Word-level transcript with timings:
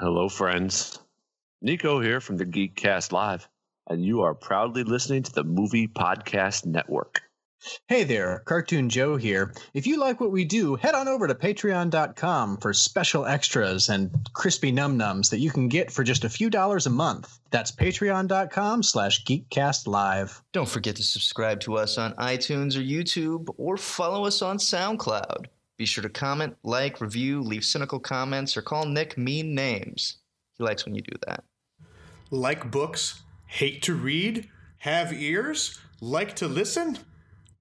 Hello, 0.00 0.30
friends. 0.30 0.98
Nico 1.60 2.00
here 2.00 2.22
from 2.22 2.38
the 2.38 2.46
Geekcast 2.46 3.12
Live, 3.12 3.46
and 3.86 4.02
you 4.02 4.22
are 4.22 4.34
proudly 4.34 4.82
listening 4.82 5.22
to 5.24 5.30
the 5.30 5.44
Movie 5.44 5.88
Podcast 5.88 6.64
Network. 6.64 7.20
Hey 7.86 8.04
there, 8.04 8.38
Cartoon 8.46 8.88
Joe 8.88 9.16
here. 9.16 9.52
If 9.74 9.86
you 9.86 10.00
like 10.00 10.18
what 10.18 10.30
we 10.30 10.46
do, 10.46 10.76
head 10.76 10.94
on 10.94 11.06
over 11.06 11.28
to 11.28 11.34
patreon.com 11.34 12.56
for 12.56 12.72
special 12.72 13.26
extras 13.26 13.90
and 13.90 14.10
crispy 14.32 14.72
num-nums 14.72 15.28
that 15.28 15.40
you 15.40 15.50
can 15.50 15.68
get 15.68 15.90
for 15.90 16.02
just 16.02 16.24
a 16.24 16.30
few 16.30 16.48
dollars 16.48 16.86
a 16.86 16.90
month. 16.90 17.38
That's 17.50 17.70
patreon.com 17.70 18.82
slash 18.82 19.22
geekcastlive. 19.24 20.40
Don't 20.52 20.66
forget 20.66 20.96
to 20.96 21.02
subscribe 21.02 21.60
to 21.60 21.76
us 21.76 21.98
on 21.98 22.14
iTunes 22.14 22.74
or 22.74 22.80
YouTube 22.80 23.54
or 23.58 23.76
follow 23.76 24.24
us 24.24 24.40
on 24.40 24.56
SoundCloud. 24.56 25.48
Be 25.80 25.86
sure 25.86 26.02
to 26.02 26.10
comment, 26.10 26.58
like, 26.62 27.00
review, 27.00 27.40
leave 27.40 27.64
cynical 27.64 27.98
comments, 27.98 28.54
or 28.54 28.60
call 28.60 28.84
Nick 28.84 29.16
mean 29.16 29.54
names. 29.54 30.18
He 30.58 30.62
likes 30.62 30.84
when 30.84 30.94
you 30.94 31.00
do 31.00 31.16
that. 31.26 31.42
Like 32.30 32.70
books, 32.70 33.22
hate 33.46 33.80
to 33.84 33.94
read, 33.94 34.46
have 34.76 35.10
ears, 35.10 35.80
like 36.02 36.36
to 36.36 36.48
listen? 36.48 36.98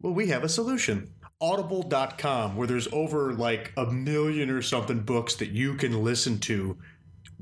Well, 0.02 0.14
we 0.14 0.28
have 0.28 0.44
a 0.44 0.50
solution. 0.50 1.14
Audible.com, 1.40 2.58
where 2.58 2.68
there's 2.68 2.90
over 2.92 3.36
like 3.36 3.72
a 3.78 3.86
million 3.86 4.50
or 4.50 4.62
something 4.62 5.00
books 5.00 5.36
that 5.36 5.52
you 5.52 5.76
can 5.76 6.04
listen 6.04 6.40
to 6.40 6.78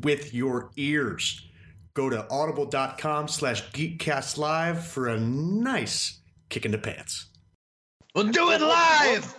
with 0.01 0.31
your 0.31 0.69
ears. 0.77 1.41
Go 1.95 2.07
to 2.07 2.29
audible.com 2.29 3.29
slash 3.29 3.67
geekcastlive 3.71 4.77
for 4.77 5.07
a 5.07 5.19
nice 5.19 6.19
kick 6.49 6.65
in 6.65 6.71
the 6.71 6.77
pants. 6.77 7.29
We'll 8.13 8.31
do 8.31 8.51
it 8.51 8.61
live! 8.61 9.35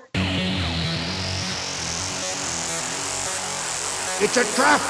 It's 4.20 4.36
a 4.36 4.42
trap! 4.56 4.80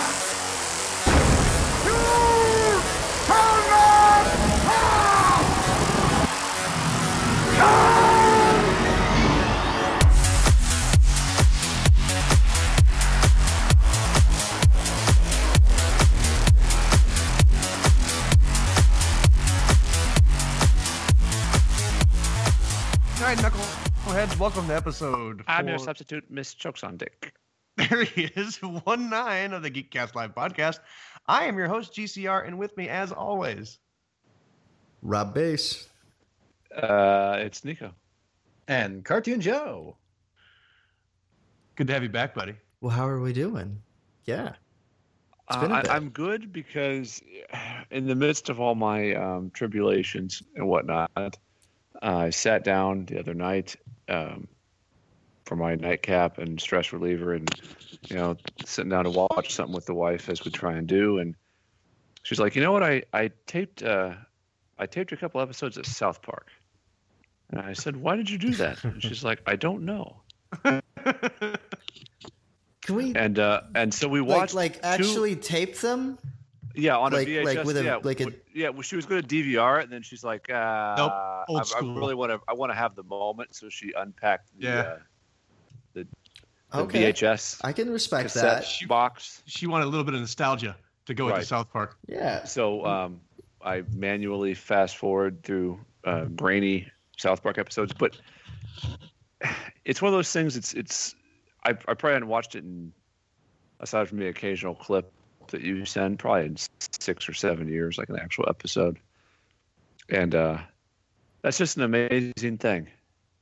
All 23.19 23.25
right, 23.25 23.39
knuckleheads, 23.39 24.39
welcome 24.39 24.69
to 24.69 24.75
episode. 24.77 25.43
I'm 25.49 25.67
your 25.67 25.79
four- 25.79 25.85
substitute, 25.87 26.31
Miss 26.31 26.55
Chokes 26.55 26.85
on 26.85 26.97
Dick. 26.97 27.35
There 27.79 28.03
he 28.03 28.25
is, 28.25 28.57
one 28.61 29.09
nine 29.09 29.53
of 29.53 29.63
the 29.63 29.71
Geekcast 29.71 30.17
Live 30.17 30.35
podcast. 30.35 30.81
I 31.27 31.45
am 31.45 31.57
your 31.57 31.69
host, 31.69 31.95
GCR, 31.95 32.45
and 32.45 32.59
with 32.59 32.77
me, 32.77 32.89
as 32.89 33.13
always, 33.13 33.79
Rob 35.01 35.33
Bass. 35.33 35.89
Uh, 36.75 37.37
it's 37.39 37.65
Nico. 37.65 37.95
And 38.67 39.05
Cartoon 39.05 39.41
Joe. 39.41 39.97
good 41.77 41.87
to 41.87 41.93
have 41.93 42.03
you 42.03 42.09
back, 42.09 42.35
buddy. 42.35 42.55
Well, 42.81 42.91
how 42.91 43.07
are 43.09 43.21
we 43.21 43.33
doing? 43.33 43.81
Yeah. 44.25 44.55
Uh, 45.47 45.61
been 45.61 45.71
a 45.71 45.75
I, 45.75 45.83
bit. 45.83 45.91
I'm 45.93 46.09
good 46.11 46.53
because, 46.53 47.23
in 47.93 48.09
the 48.09 48.17
midst 48.17 48.49
of 48.49 48.59
all 48.59 48.75
my 48.75 49.15
um, 49.15 49.53
tribulations 49.55 50.43
and 50.57 50.67
whatnot, 50.67 51.39
I 52.03 52.31
sat 52.31 52.65
down 52.65 53.05
the 53.05 53.21
other 53.21 53.35
night 53.35 53.77
um, 54.09 54.49
for 55.49 55.57
my 55.57 55.75
nightcap 55.75 56.37
and 56.37 56.61
stress 56.61 56.93
reliever, 56.93 57.33
and 57.33 57.49
you 58.09 58.15
know, 58.17 58.37
sitting 58.67 58.91
down 58.91 59.05
to 59.05 59.11
watch 59.11 59.55
something 59.55 59.75
with 59.75 59.87
the 59.87 59.95
wife 59.95 60.29
as 60.29 60.45
we 60.45 60.51
try 60.51 60.75
and 60.75 60.87
do, 60.87 61.19
and 61.19 61.35
she's 62.23 62.39
like, 62.39 62.55
"You 62.55 62.61
know 62.63 62.71
what? 62.71 62.83
I 62.83 63.03
I 63.15 63.31
taped 63.47 63.83
uh, 63.83 64.15
I 64.79 64.85
taped 64.87 65.11
a 65.13 65.17
couple 65.17 65.41
episodes 65.41 65.79
of 65.79 65.87
South 65.87 66.21
Park," 66.21 66.49
and 67.51 67.61
I 67.63 67.73
said, 67.73 67.97
"Why 67.97 68.15
did 68.17 68.29
you 68.29 68.37
do 68.37 68.51
that?" 68.57 68.85
And 68.85 69.03
she's 69.03 69.25
like, 69.25 69.41
"I 69.47 69.57
don't 69.57 69.85
know." 69.87 70.21
Can 72.83 72.95
we 72.97 73.15
And 73.15 73.39
uh, 73.39 73.63
and 73.75 73.93
so 73.93 74.07
we 74.09 74.21
watched 74.21 74.55
like 74.55 74.75
two- 74.75 74.81
actually 74.83 75.37
tape 75.37 75.77
them? 75.79 76.19
Yeah, 76.75 76.97
on 76.97 77.13
Like- 77.13 77.27
a 77.27 77.31
VHS. 77.31 77.45
like 77.45 77.65
with 77.65 77.77
a- 77.79 77.85
yeah, 77.85 77.97
like 78.03 78.21
a- 78.21 78.25
w- 78.25 78.41
yeah. 78.55 78.69
Well, 78.69 78.83
she 78.83 78.95
was 78.97 79.05
going 79.05 79.21
to 79.23 79.27
DVR 79.29 79.81
it, 79.81 79.85
and 79.85 79.93
then 79.93 80.03
she's 80.03 80.23
like, 80.23 80.49
uh, 80.51 80.95
Nope, 80.97 81.13
old 81.49 81.73
I, 81.75 81.79
I 81.79 81.81
really 81.81 82.15
want 82.15 82.31
to. 82.33 82.41
I 82.47 82.53
want 82.53 82.71
to 82.71 82.77
have 82.77 82.95
the 82.95 83.03
moment, 83.03 83.55
so 83.57 83.69
she 83.69 83.93
unpacked 83.97 84.51
the, 84.59 84.65
Yeah. 84.67 84.79
uh, 84.81 84.99
the 85.95 86.07
Okay. 86.75 87.13
VHS 87.13 87.61
I 87.65 87.73
can 87.73 87.91
respect 87.91 88.25
cassette 88.25 88.63
that. 88.81 88.89
box. 88.89 89.43
She 89.47 89.67
wanted 89.67 89.85
a 89.85 89.89
little 89.89 90.05
bit 90.05 90.15
of 90.15 90.21
nostalgia 90.21 90.77
to 91.07 91.15
go 91.15 91.27
into 91.29 91.39
Right. 91.39 91.47
South 91.47 91.73
Park. 91.73 91.97
Yeah. 92.07 92.45
So 92.45 92.85
um, 92.85 93.21
I 93.63 93.85
manually 93.93 94.53
fast 94.55 94.99
forward 94.99 95.43
through 95.43 95.81
uh, 96.05 96.25
grainy 96.27 96.87
South 97.17 97.43
Park 97.43 97.57
episodes, 97.59 97.95
but 97.95 98.19
it's 99.85 100.03
one 100.03 100.09
of 100.13 100.17
those 100.17 100.31
things. 100.33 100.57
It's 100.57 100.75
it's. 100.75 101.15
I, 101.65 101.71
I 101.71 101.73
probably 101.75 102.13
hadn't 102.13 102.29
watched 102.29 102.55
it 102.55 102.65
in, 102.65 102.93
aside 103.81 104.09
from 104.09 104.19
the 104.19 104.29
occasional 104.29 104.75
clip 104.75 105.13
that 105.49 105.63
you 105.63 105.85
send, 105.85 106.19
probably 106.19 106.47
in 106.47 106.57
six 107.01 107.29
or 107.29 107.33
seven 107.35 107.69
years, 107.69 107.99
like 107.99 108.09
an 108.11 108.19
actual 108.21 108.45
episode. 108.49 108.99
And 110.09 110.35
uh, 110.35 110.59
that's 111.43 111.59
just 111.59 111.77
an 111.77 111.83
amazing 111.83 112.59
thing, 112.59 112.89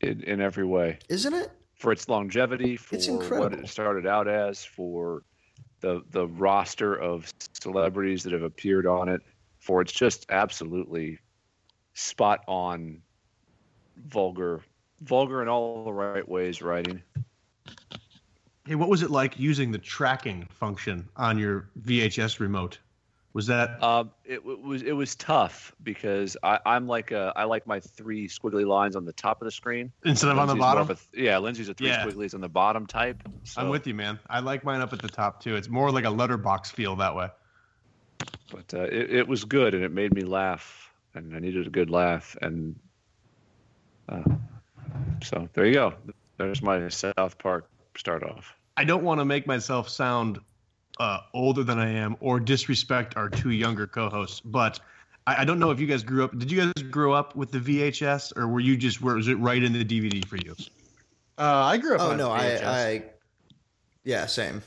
in, 0.01 0.23
in 0.23 0.41
every 0.41 0.65
way 0.65 0.99
Isn't 1.09 1.35
it? 1.35 1.51
For 1.77 1.93
its 1.93 2.09
longevity, 2.09 2.77
for 2.77 2.97
It's 2.97 3.09
what 3.09 3.53
it 3.53 3.69
started 3.69 4.07
out 4.07 4.27
as, 4.27 4.65
for 4.65 5.23
the 5.81 6.03
the 6.11 6.27
roster 6.27 6.95
of 6.95 7.33
celebrities 7.61 8.23
that 8.25 8.33
have 8.33 8.43
appeared 8.43 8.87
on 8.87 9.09
it, 9.09 9.21
for 9.59 9.83
its 9.83 9.93
just 9.93 10.27
absolutely 10.31 11.19
spot 11.95 12.41
on, 12.49 13.01
vulgar, 14.07 14.63
vulgar 15.03 15.43
in 15.43 15.49
all 15.49 15.85
the 15.85 15.93
right 15.93 16.27
ways 16.27 16.63
writing. 16.63 17.03
Hey, 18.67 18.75
what 18.75 18.89
was 18.89 19.03
it 19.03 19.11
like 19.11 19.39
using 19.39 19.71
the 19.71 19.79
tracking 19.79 20.47
function 20.51 21.09
on 21.17 21.39
your 21.39 21.69
VHS 21.83 22.41
remote? 22.41 22.79
Was 23.37 23.47
that 23.49 23.83
Um, 23.83 24.13
it, 24.25 24.37
w- 24.37 24.59
was 24.67 24.81
it 24.81 24.93
was 24.93 25.15
tough 25.15 25.75
because 25.83 26.39
I, 26.43 26.59
I'm 26.65 26.87
like 26.89 27.11
a, 27.11 27.35
I 27.37 27.45
like 27.45 27.67
my 27.67 27.81
three 27.81 28.27
squiggly 28.29 28.67
lines 28.67 28.97
on 28.97 29.05
the 29.05 29.13
top 29.13 29.43
of 29.43 29.45
the 29.45 29.51
screen. 29.51 29.93
instead 30.07 30.31
of 30.31 30.39
on 30.39 30.47
the 30.49 30.55
Lindsay's 30.55 30.75
of 30.81 30.87
bottom? 30.89 30.99
a 31.15 31.21
yeah, 31.23 31.37
Lindsay's 31.37 31.69
a 31.69 31.75
three 31.75 31.89
Yeah. 31.89 32.03
squigglies 32.03 32.33
on 32.33 32.41
the 32.41 32.49
bottom 32.49 32.87
type. 32.87 33.23
So, 33.45 33.61
I'm 33.61 33.69
with 33.69 33.87
you, 33.87 33.93
man. 33.93 34.19
I 34.31 34.41
like 34.41 34.65
mine 34.65 34.81
up 34.81 34.95
at 34.95 35.03
the 35.03 35.11
top 35.11 35.43
too. 35.43 35.55
It's 35.55 35.69
more 35.69 35.91
like 35.91 36.07
a 36.07 36.11
letterbox 36.11 36.71
feel 36.71 36.97
that 36.97 37.15
way. 37.15 37.29
but 38.51 38.73
uh, 38.73 38.85
it, 38.85 39.11
it 39.11 39.29
was 39.29 39.45
good 39.45 39.75
and 39.75 39.85
it 39.85 39.93
made 39.93 40.15
me 40.15 40.23
laugh 40.23 40.91
and 41.15 41.37
i 41.37 41.39
needed 41.39 41.67
a 41.67 41.71
good 41.71 41.91
laugh 41.91 42.37
and 42.41 42.75
uh, 44.09 44.23
so 45.23 45.47
there 45.53 45.67
you 45.67 45.75
go 45.75 45.93
there's 46.39 46.63
my 46.63 46.89
south 46.89 47.37
park 47.39 47.69
start 47.99 48.23
off 48.23 48.55
I 48.79 48.85
don't 48.85 49.03
want 49.05 49.21
to 49.21 49.25
make 49.27 49.47
myself 49.47 49.89
sound 49.91 50.39
uh, 50.99 51.21
older 51.35 51.63
than 51.63 51.79
I 51.79 51.91
am 51.91 52.17
or 52.21 52.41
disrespect 52.41 53.17
our 53.17 53.29
two 53.29 53.51
younger 53.51 53.87
co-hosts, 53.87 54.41
but 54.41 54.81
I, 55.27 55.43
I 55.43 55.45
don't 55.45 55.59
know 55.59 55.71
if 55.71 55.79
you 55.81 55.87
guys 55.87 56.03
grew 56.03 56.25
up. 56.25 56.37
Did 56.39 56.51
you 56.51 56.59
guys 56.73 56.83
grow 56.85 57.13
up 57.13 57.37
with 57.37 57.51
the 57.51 57.59
VHS, 57.59 58.37
or 58.37 58.49
were 58.49 58.61
you 58.61 58.77
just 58.77 59.03
where 59.03 59.15
was 59.15 59.29
it 59.29 59.35
right 59.35 59.63
in 59.63 59.73
the 59.73 59.85
DVD 59.85 60.25
for 60.25 60.37
you? 60.37 60.55
Uh, 61.39 61.43
I 61.65 61.77
grew 61.77 61.97
up 61.97 62.01
Oh 62.01 62.11
on 62.13 62.17
no, 62.17 62.31
I, 62.33 62.45
VHS. 62.45 62.65
I 62.65 63.03
yeah, 64.05 64.27
same. 64.27 64.63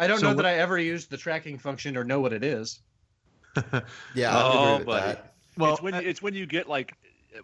I 0.00 0.06
don't 0.06 0.18
So 0.18 0.22
know 0.24 0.28
what- 0.30 0.38
that 0.42 0.46
I 0.46 0.54
ever 0.54 0.78
used 0.78 1.10
the 1.10 1.16
tracking 1.16 1.58
function 1.58 1.96
or 1.96 2.04
know 2.04 2.20
what 2.20 2.32
it 2.32 2.42
is. 2.44 2.80
Yeah, 4.14 4.36
I 4.36 4.44
would 4.48 4.54
Oh, 4.54 4.62
agree 4.64 4.78
with 4.78 4.86
buddy. 4.86 5.06
that. 5.06 5.32
Well, 5.56 5.72
it's 5.74 5.82
when 5.82 5.94
it's 5.94 6.22
when 6.22 6.34
you 6.34 6.46
get 6.46 6.68
like 6.68 6.94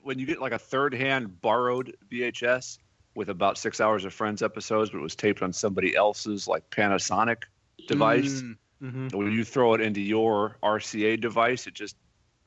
when 0.03 0.19
you 0.19 0.27
get 0.27 0.41
like 0.41 0.53
a 0.53 0.59
third 0.59 0.95
hand 0.95 1.41
borrowed 1.41 1.95
vhs 2.11 2.79
with 3.17 3.29
about 3.29 3.59
six 3.59 3.81
hours 3.81 4.05
of 4.05 4.13
friends 4.15 4.43
episodes 4.43 4.91
but 4.91 4.99
it 4.99 5.03
was 5.03 5.15
taped 5.15 5.43
on 5.43 5.53
somebody 5.53 5.95
else's 5.97 6.49
like 6.49 6.69
panasonic 6.71 7.45
device 7.87 8.43
Mm. 8.43 8.57
mhm. 8.83 9.15
when 9.15 9.33
you 9.33 9.45
throw 9.45 9.75
it 9.75 9.81
into 9.81 10.01
your 10.01 10.57
rca 10.63 11.21
device 11.21 11.67
it 11.67 11.75
just 11.75 11.97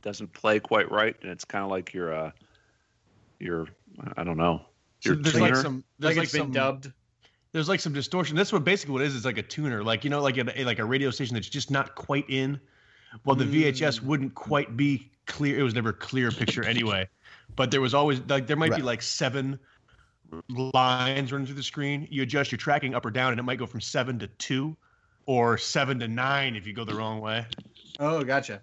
doesn't 0.02 0.32
play 0.34 0.60
quite 0.60 0.92
right 0.92 1.16
and 1.22 1.32
it's 1.32 1.46
kind 1.46 1.64
of 1.64 1.72
like 1.72 1.94
your 1.94 2.14
uh 2.14 2.32
your 3.40 3.68
i 4.16 4.24
don't 4.24 4.38
know 4.38 4.62
So 5.00 5.12
your 5.14 5.16
there's 5.22 5.40
like 5.40 5.52
tuner. 5.54 5.62
some 5.64 5.84
there's 6.00 6.12
Like, 6.12 6.18
like, 6.18 6.24
it's 6.26 6.34
been 6.34 6.42
some 6.42 6.52
dubbed. 6.52 6.92
there's 7.54 7.70
like 7.70 7.80
some 7.80 7.94
distortion. 7.94 8.36
That's 8.36 8.52
what 8.54 8.64
basically 8.64 8.94
what 8.94 9.02
it 9.02 9.06
is. 9.08 9.16
It's 9.16 9.26
like 9.26 9.38
a 9.38 9.44
tuner, 9.44 9.84
like 9.84 10.04
you 10.04 10.10
know, 10.10 10.22
like 10.22 10.38
a, 10.38 10.44
like 10.64 10.80
a 10.80 10.86
radio 10.86 11.10
station 11.12 11.34
that's 11.34 11.50
just 11.50 11.72
not 11.72 11.96
quite 11.96 12.26
in. 12.30 12.60
Well, 13.26 13.36
the 13.36 13.46
VHS 13.46 14.02
wouldn't 14.02 14.36
quite 14.36 14.76
be 14.76 15.10
clear. 15.26 15.58
It 15.58 15.64
was 15.64 15.74
never 15.74 15.94
clear 15.94 16.30
picture 16.30 16.64
anyway, 16.64 17.08
but 17.56 17.72
there 17.72 17.82
was 17.82 17.94
always 17.94 18.20
like 18.28 18.48
there 18.48 18.58
might 18.58 18.76
be 18.76 18.82
like 18.82 19.02
seven 19.02 19.58
lines 20.50 21.32
running 21.32 21.46
through 21.48 21.56
the 21.56 21.64
screen. 21.64 22.08
You 22.12 22.24
adjust 22.24 22.52
your 22.52 22.58
tracking 22.60 22.94
up 22.96 23.06
or 23.06 23.12
down, 23.12 23.32
and 23.32 23.40
it 23.40 23.44
might 23.44 23.58
go 23.60 23.66
from 23.66 23.82
seven 23.82 24.20
to 24.20 24.28
two, 24.28 24.76
or 25.28 25.58
seven 25.58 26.00
to 26.00 26.08
nine 26.08 26.56
if 26.56 26.66
you 26.66 26.74
go 26.74 26.84
the 26.84 26.96
wrong 26.96 27.22
way. 27.22 27.46
Oh, 28.00 28.24
gotcha. 28.24 28.62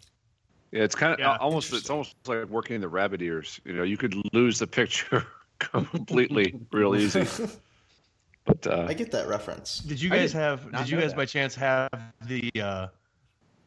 Yeah, 0.72 0.82
it's 0.82 0.96
kind 0.96 1.12
of 1.12 1.20
Yeah, 1.20 1.36
almost 1.36 1.72
it's 1.72 1.88
almost 1.88 2.16
like 2.26 2.46
working 2.46 2.80
the 2.80 2.88
rabbit 2.88 3.22
ears. 3.22 3.60
You 3.64 3.74
know, 3.74 3.84
you 3.84 3.96
could 3.96 4.16
lose 4.34 4.58
the 4.58 4.66
picture 4.66 5.24
completely 5.60 6.58
real 6.72 6.96
easy. 6.96 7.24
But 8.46 8.66
uh, 8.66 8.84
I 8.86 8.92
get 8.92 9.10
that 9.12 9.26
reference. 9.26 9.78
Did 9.78 9.98
you 10.02 10.10
guys 10.10 10.32
did 10.32 10.38
have? 10.38 10.70
Did 10.70 10.90
you 10.90 11.00
guys 11.00 11.12
that. 11.12 11.16
by 11.16 11.24
chance 11.24 11.54
have 11.54 11.88
the 12.26 12.50
uh, 12.60 12.88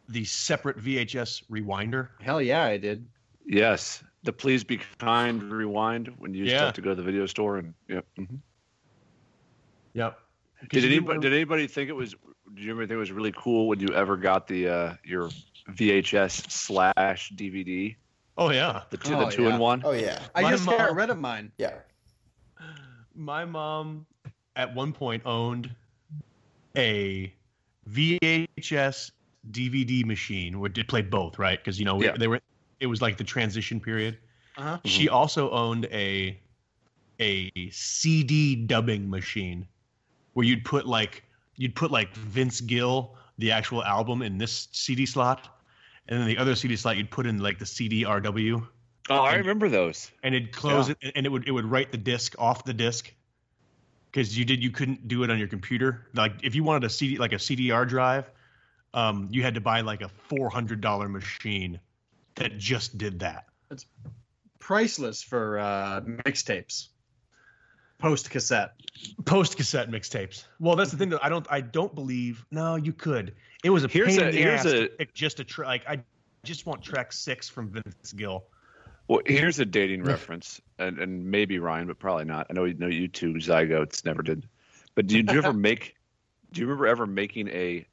the 0.07 0.23
separate 0.23 0.77
VHS 0.77 1.45
rewinder? 1.49 2.09
Hell 2.21 2.39
yeah, 2.39 2.63
I 2.65 2.77
did. 2.77 3.03
Yes, 3.43 4.03
the 4.21 4.31
please 4.31 4.63
be 4.63 4.79
kind 4.99 5.41
rewind 5.51 6.13
when 6.19 6.35
you 6.35 6.41
used 6.41 6.51
to 6.51 6.55
Yeah. 6.57 6.65
have 6.65 6.75
to 6.75 6.81
go 6.81 6.91
to 6.91 6.95
the 6.95 7.01
video 7.01 7.25
store 7.25 7.57
and 7.57 7.73
yep. 7.87 8.05
mhm. 8.19 8.37
Yep. 9.93 10.19
Did 10.69 10.85
anybody 10.85 11.19
did 11.19 11.33
anybody 11.33 11.67
think 11.67 11.89
it 11.89 11.93
was? 11.93 12.15
Did 12.55 12.63
you 12.63 12.71
ever 12.71 12.81
think 12.81 12.91
it 12.91 12.97
was 12.97 13.11
really 13.11 13.33
cool 13.35 13.67
when 13.67 13.79
you 13.79 13.89
ever 13.93 14.17
got 14.17 14.47
the 14.47 14.67
uh, 14.67 14.93
your 15.03 15.29
VHS 15.71 16.49
slash 16.51 17.31
DVD, 17.35 17.95
Oh 18.37 18.49
yeah. 18.51 18.81
the 18.89 18.97
two, 18.97 19.13
Oh, 19.15 19.25
the 19.25 19.31
two 19.31 19.43
yeah. 19.43 19.53
in 19.55 19.59
one? 19.59 19.81
Oh 19.85 19.91
yeah, 19.91 20.19
I 20.33 20.41
My 20.41 20.51
just 20.51 20.65
got 20.65 20.79
mom- 20.79 20.97
rid 20.97 21.09
of 21.09 21.19
mine. 21.19 21.51
yeah. 21.57 21.73
My 23.15 23.45
mom 23.45 24.05
at 24.55 24.73
one 24.75 24.93
point 24.93 25.23
owned 25.25 25.69
a 26.75 27.33
VHS 27.89 29.11
DVD 29.51 30.05
machine 30.05 30.59
where 30.59 30.71
it 30.75 30.87
played 30.87 31.09
both, 31.09 31.39
right? 31.39 31.59
Because 31.59 31.79
you 31.79 31.85
know 31.85 32.01
Yeah. 32.01 32.15
they 32.17 32.27
were. 32.27 32.39
It 32.79 32.87
was 32.87 33.01
like 33.01 33.17
the 33.17 33.23
transition 33.23 33.79
period. 33.79 34.17
Uh-huh. 34.57 34.79
She 34.85 35.09
also 35.09 35.49
owned 35.51 35.85
a 35.85 36.39
a 37.19 37.51
CD 37.71 38.55
dubbing 38.55 39.09
machine 39.09 39.67
where 40.37 40.45
you'd 40.45 40.63
put 40.63 40.85
like 40.85 41.23
you'd 41.55 41.73
put 41.73 41.89
like 41.89 42.13
Vince 42.13 42.61
Gill 42.61 43.15
the 43.39 43.51
actual 43.53 43.83
album 43.83 44.21
in 44.21 44.37
this 44.37 44.67
CD 44.71 45.07
slot, 45.07 45.49
and 46.07 46.19
then 46.19 46.27
the 46.27 46.37
other 46.37 46.53
CD 46.53 46.75
slot 46.75 46.95
you'd 46.95 47.09
put 47.09 47.25
in 47.25 47.39
like 47.39 47.57
the 47.57 47.65
CD 47.65 48.03
RW. 48.03 48.67
Oh, 49.09 49.15
I 49.15 49.33
remember 49.33 49.67
those. 49.67 50.11
and 50.21 50.35
it'd 50.35 50.51
close 50.51 50.89
it, 50.89 50.97
and 51.15 51.25
it 51.25 51.29
would 51.29 51.47
it 51.47 51.51
would 51.51 51.65
write 51.65 51.91
the 51.91 51.97
disc 51.97 52.35
off 52.37 52.63
the 52.65 52.73
disc. 52.75 53.11
Because 54.11 54.37
you 54.37 54.45
did, 54.45 54.61
you 54.61 54.69
couldn't 54.69 55.07
do 55.07 55.23
it 55.23 55.31
on 55.31 55.39
your 55.39 55.47
computer. 55.47 56.05
Like 56.13 56.33
if 56.43 56.53
you 56.53 56.63
wanted 56.63 56.83
a 56.83 56.89
CD, 56.91 57.17
like 57.17 57.33
a 57.33 57.37
CDR 57.37 57.89
drive, 57.89 58.29
um, 58.93 59.29
you 59.31 59.41
had 59.41 59.55
to 59.55 59.61
buy 59.61 59.81
like 59.81 60.01
a 60.01 60.09
four 60.27 60.51
hundred 60.51 60.81
dollar 60.81 61.09
machine 61.09 61.79
that 62.35 62.59
just 62.59 62.95
did 62.99 63.21
that. 63.21 63.45
That's 63.69 63.87
priceless 64.59 65.23
for 65.23 65.57
uh, 65.57 66.01
mixtapes. 66.01 66.89
Post 67.99 68.29
cassette. 68.29 68.73
post 69.25 69.57
cassette 69.57 69.89
mixtapes. 69.89 70.43
Well, 70.59 70.75
that's 70.75 70.91
the 70.91 70.97
thing 70.97 71.09
that 71.09 71.23
I 71.23 71.29
don't 71.29 71.47
I 71.49 71.61
don't 71.61 71.93
believe. 71.95 72.45
No, 72.51 72.75
you 72.75 72.93
could. 72.93 73.33
It 73.63 73.69
was 73.71 73.83
a 73.83 73.87
Here's 73.87 74.09
pain 74.15 74.19
a- 74.25 74.29
in 74.29 74.35
the 74.35 74.41
here's 74.41 74.59
ass 74.65 74.71
to 74.71 74.83
a- 74.85 74.87
pick 74.89 75.13
just 75.13 75.39
a 75.39 75.43
track. 75.43 75.67
Like 75.67 75.87
I 75.87 76.03
just 76.43 76.65
want 76.65 76.83
track 76.83 77.11
six 77.11 77.49
from 77.49 77.69
Vince 77.71 78.13
Gill. 78.13 78.45
Well, 79.07 79.21
here's 79.25 79.57
a 79.59 79.65
dating 79.65 80.03
reference, 80.03 80.59
and, 80.77 80.99
and 80.99 81.31
maybe 81.31 81.59
Ryan, 81.59 81.87
but 81.87 81.97
probably 81.97 82.25
not. 82.25 82.47
I 82.49 82.53
know, 82.53 82.65
you 82.65 82.73
know 82.73 82.87
you 82.87 83.07
two 83.07 83.33
zygotes 83.35 84.03
never 84.03 84.21
did. 84.21 84.47
But 84.95 85.07
do 85.07 85.17
you 85.17 85.23
ever 85.29 85.53
make? 85.69 85.95
Do 86.51 86.59
you 86.61 86.67
remember 86.67 86.87
ever 86.87 87.05
making 87.07 87.47
a 87.47 87.85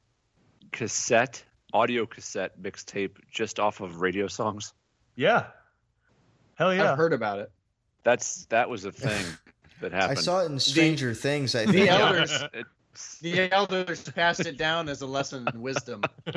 cassette, 0.71 1.43
audio 1.73 2.05
cassette 2.05 2.61
mixtape 2.61 3.11
just 3.31 3.59
off 3.59 3.79
of 3.81 4.01
radio 4.01 4.27
songs? 4.27 4.73
Yeah. 5.15 5.45
Hell 6.55 6.73
yeah. 6.73 6.91
I've 6.91 6.97
heard 6.97 7.13
about 7.13 7.39
it. 7.39 7.51
That's 8.03 8.45
that 8.47 8.69
was 8.69 8.85
a 8.85 8.91
thing 8.91 9.25
that 9.89 10.09
I 10.09 10.13
saw 10.15 10.41
it 10.43 10.51
in 10.51 10.59
Stranger 10.59 11.13
Things. 11.13 11.55
I 11.55 11.65
the 11.65 11.71
think. 11.73 11.89
elders- 11.89 12.43
The 13.21 13.51
elders 13.53 14.03
passed 14.11 14.45
it 14.45 14.57
down 14.57 14.87
as 14.87 15.01
a 15.01 15.05
lesson 15.05 15.45
in 15.53 15.61
wisdom. 15.61 16.01
And 16.25 16.35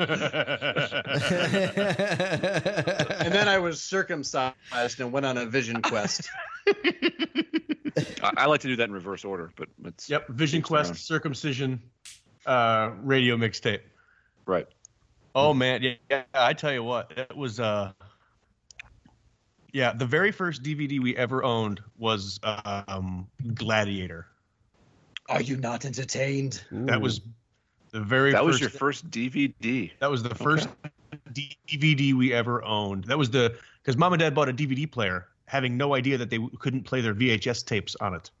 then 3.33 3.47
I 3.47 3.57
was 3.59 3.81
circumcised 3.81 4.99
and 4.99 5.11
went 5.11 5.25
on 5.25 5.37
a 5.37 5.45
vision 5.45 5.81
quest. 5.81 6.29
I, 6.67 8.31
I 8.37 8.45
like 8.47 8.61
to 8.61 8.67
do 8.67 8.75
that 8.77 8.89
in 8.89 8.93
reverse 8.93 9.23
order, 9.23 9.51
but 9.55 9.69
it's 9.85 10.09
yep. 10.09 10.27
Vision 10.29 10.59
It's 10.59 10.67
Quest 10.67 10.89
around. 10.91 10.97
circumcision 10.97 11.81
uh 12.45 12.91
radio 13.03 13.37
mixtape. 13.37 13.81
right. 14.45 14.67
Oh 15.35 15.53
man, 15.53 15.83
yeah, 15.83 15.93
yeah, 16.09 16.23
I 16.33 16.53
tell 16.53 16.73
you 16.73 16.83
what, 16.83 17.11
it 17.17 17.35
was 17.37 17.59
uh 17.59 17.91
yeah, 19.73 19.93
the 19.93 20.05
very 20.05 20.31
first 20.31 20.63
DVD 20.63 20.99
we 20.99 21.15
ever 21.15 21.43
owned 21.43 21.81
was 21.97 22.39
um 22.43 23.27
Gladiator. 23.53 24.27
Are 25.29 25.41
you 25.41 25.57
not 25.57 25.85
entertained? 25.85 26.63
That 26.71 26.99
was 27.01 27.21
the 27.91 28.01
very 28.01 28.31
That 28.31 28.45
was 28.45 28.59
your 28.59 28.69
first 28.69 29.09
DVD. 29.11 29.91
That 29.99 30.09
was 30.09 30.23
the 30.23 30.35
first 30.35 30.67
DVD 31.33 32.13
we 32.13 32.33
ever 32.33 32.63
owned. 32.63 33.05
That 33.05 33.17
was 33.17 33.29
the 33.29 33.57
because 33.81 33.97
mom 33.97 34.13
and 34.13 34.19
dad 34.19 34.35
bought 34.35 34.49
a 34.49 34.53
DVD 34.53 34.89
player, 34.89 35.27
having 35.45 35.77
no 35.77 35.95
idea 35.95 36.17
that 36.17 36.29
they 36.29 36.39
couldn't 36.59 36.83
play 36.83 37.01
their 37.01 37.15
VHS 37.15 37.65
tapes 37.65 37.95
on 38.01 38.13
it. 38.15 38.31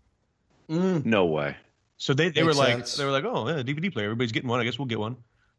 Mm. 0.69 1.05
No 1.05 1.25
way. 1.25 1.55
So 1.97 2.13
they, 2.13 2.29
they 2.29 2.43
were 2.43 2.49
Makes 2.49 2.57
like 2.57 2.73
sense. 2.75 2.95
they 2.97 3.05
were 3.05 3.11
like, 3.11 3.25
oh, 3.25 3.47
yeah, 3.49 3.55
DVD 3.61 3.91
player. 3.91 4.05
Everybody's 4.05 4.31
getting 4.31 4.49
one. 4.49 4.59
I 4.59 4.63
guess 4.63 4.79
we'll 4.79 4.85
get 4.85 4.99
one. 4.99 5.17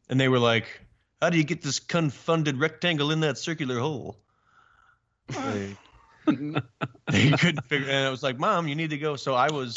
And 0.09 0.19
they 0.19 0.27
were 0.27 0.39
like, 0.39 0.81
how 1.21 1.29
do 1.29 1.37
you 1.37 1.43
get 1.43 1.61
this 1.61 1.79
confounded 1.79 2.59
rectangle 2.59 3.11
in 3.11 3.19
that 3.19 3.37
circular 3.37 3.79
hole? 3.79 4.17
They, 5.31 5.75
they 7.11 7.31
couldn't 7.31 7.65
figure. 7.65 7.89
And 7.89 8.07
I 8.07 8.09
was 8.09 8.23
like, 8.23 8.37
mom, 8.39 8.67
you 8.67 8.75
need 8.75 8.89
to 8.91 8.97
go. 8.97 9.15
So 9.15 9.33
I 9.33 9.49
was. 9.51 9.75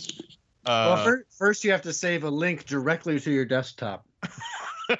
Uh, 0.66 0.94
well, 0.94 1.04
fir- 1.04 1.26
first 1.38 1.64
you 1.64 1.72
have 1.72 1.82
to 1.82 1.92
save 1.92 2.24
a 2.24 2.30
link 2.30 2.64
directly 2.64 3.20
to 3.20 3.30
your 3.30 3.44
desktop. 3.44 4.06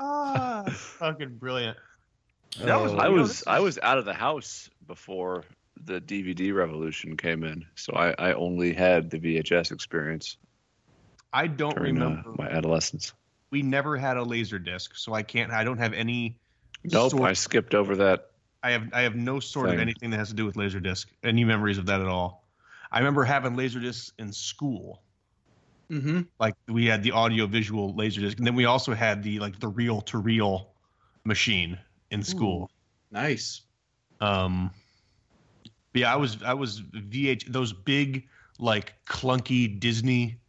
ah, 0.00 0.64
fucking 0.68 1.36
brilliant. 1.36 1.76
That 2.60 2.80
was- 2.80 2.92
Oh, 2.92 2.98
I 2.98 3.08
was 3.08 3.44
I 3.46 3.60
was 3.60 3.78
out 3.82 3.98
of 3.98 4.04
the 4.04 4.14
house 4.14 4.70
before 4.86 5.44
the 5.84 6.00
DVD 6.00 6.54
revolution 6.54 7.16
came 7.16 7.42
in, 7.42 7.66
so 7.74 7.94
I, 7.94 8.14
I 8.18 8.32
only 8.34 8.72
had 8.72 9.10
the 9.10 9.18
VHS 9.18 9.72
experience 9.72 10.36
I 11.32 11.48
don't 11.48 11.74
during 11.74 12.00
uh, 12.00 12.08
remember. 12.08 12.34
my 12.38 12.48
adolescence. 12.48 13.12
We 13.54 13.62
never 13.62 13.96
had 13.96 14.16
a 14.16 14.22
laser 14.24 14.58
disc, 14.58 14.96
so 14.96 15.14
I 15.14 15.22
can't. 15.22 15.52
I 15.52 15.62
don't 15.62 15.78
have 15.78 15.92
any. 15.92 16.40
Nope, 16.82 17.12
sort- 17.12 17.22
I 17.22 17.34
skipped 17.34 17.72
over 17.72 17.94
that. 17.94 18.32
I 18.64 18.72
have. 18.72 18.88
I 18.92 19.02
have 19.02 19.14
no 19.14 19.38
sort 19.38 19.68
of 19.70 19.78
anything 19.78 20.10
that 20.10 20.16
has 20.16 20.30
to 20.30 20.34
do 20.34 20.44
with 20.44 20.56
laser 20.56 20.80
disc. 20.80 21.08
Any 21.22 21.44
memories 21.44 21.78
of 21.78 21.86
that 21.86 22.00
at 22.00 22.08
all? 22.08 22.44
I 22.90 22.98
remember 22.98 23.22
having 23.22 23.54
laser 23.54 23.78
discs 23.78 24.12
in 24.18 24.32
school. 24.32 25.02
Mm-hmm. 25.88 26.22
Like 26.40 26.54
we 26.66 26.86
had 26.86 27.04
the 27.04 27.12
audio 27.12 27.46
visual 27.46 27.94
laser 27.94 28.22
disc, 28.22 28.38
and 28.38 28.46
then 28.46 28.56
we 28.56 28.64
also 28.64 28.92
had 28.92 29.22
the 29.22 29.38
like 29.38 29.60
the 29.60 29.68
reel 29.68 30.00
to 30.02 30.18
reel 30.18 30.72
machine 31.22 31.78
in 32.10 32.24
school. 32.24 32.72
Nice. 33.12 33.62
Um, 34.20 34.72
yeah, 35.92 36.12
I 36.12 36.16
was 36.16 36.42
I 36.42 36.54
was 36.54 36.80
VH 36.80 37.52
those 37.52 37.72
big 37.72 38.26
like 38.58 38.94
clunky 39.06 39.78
Disney 39.78 40.40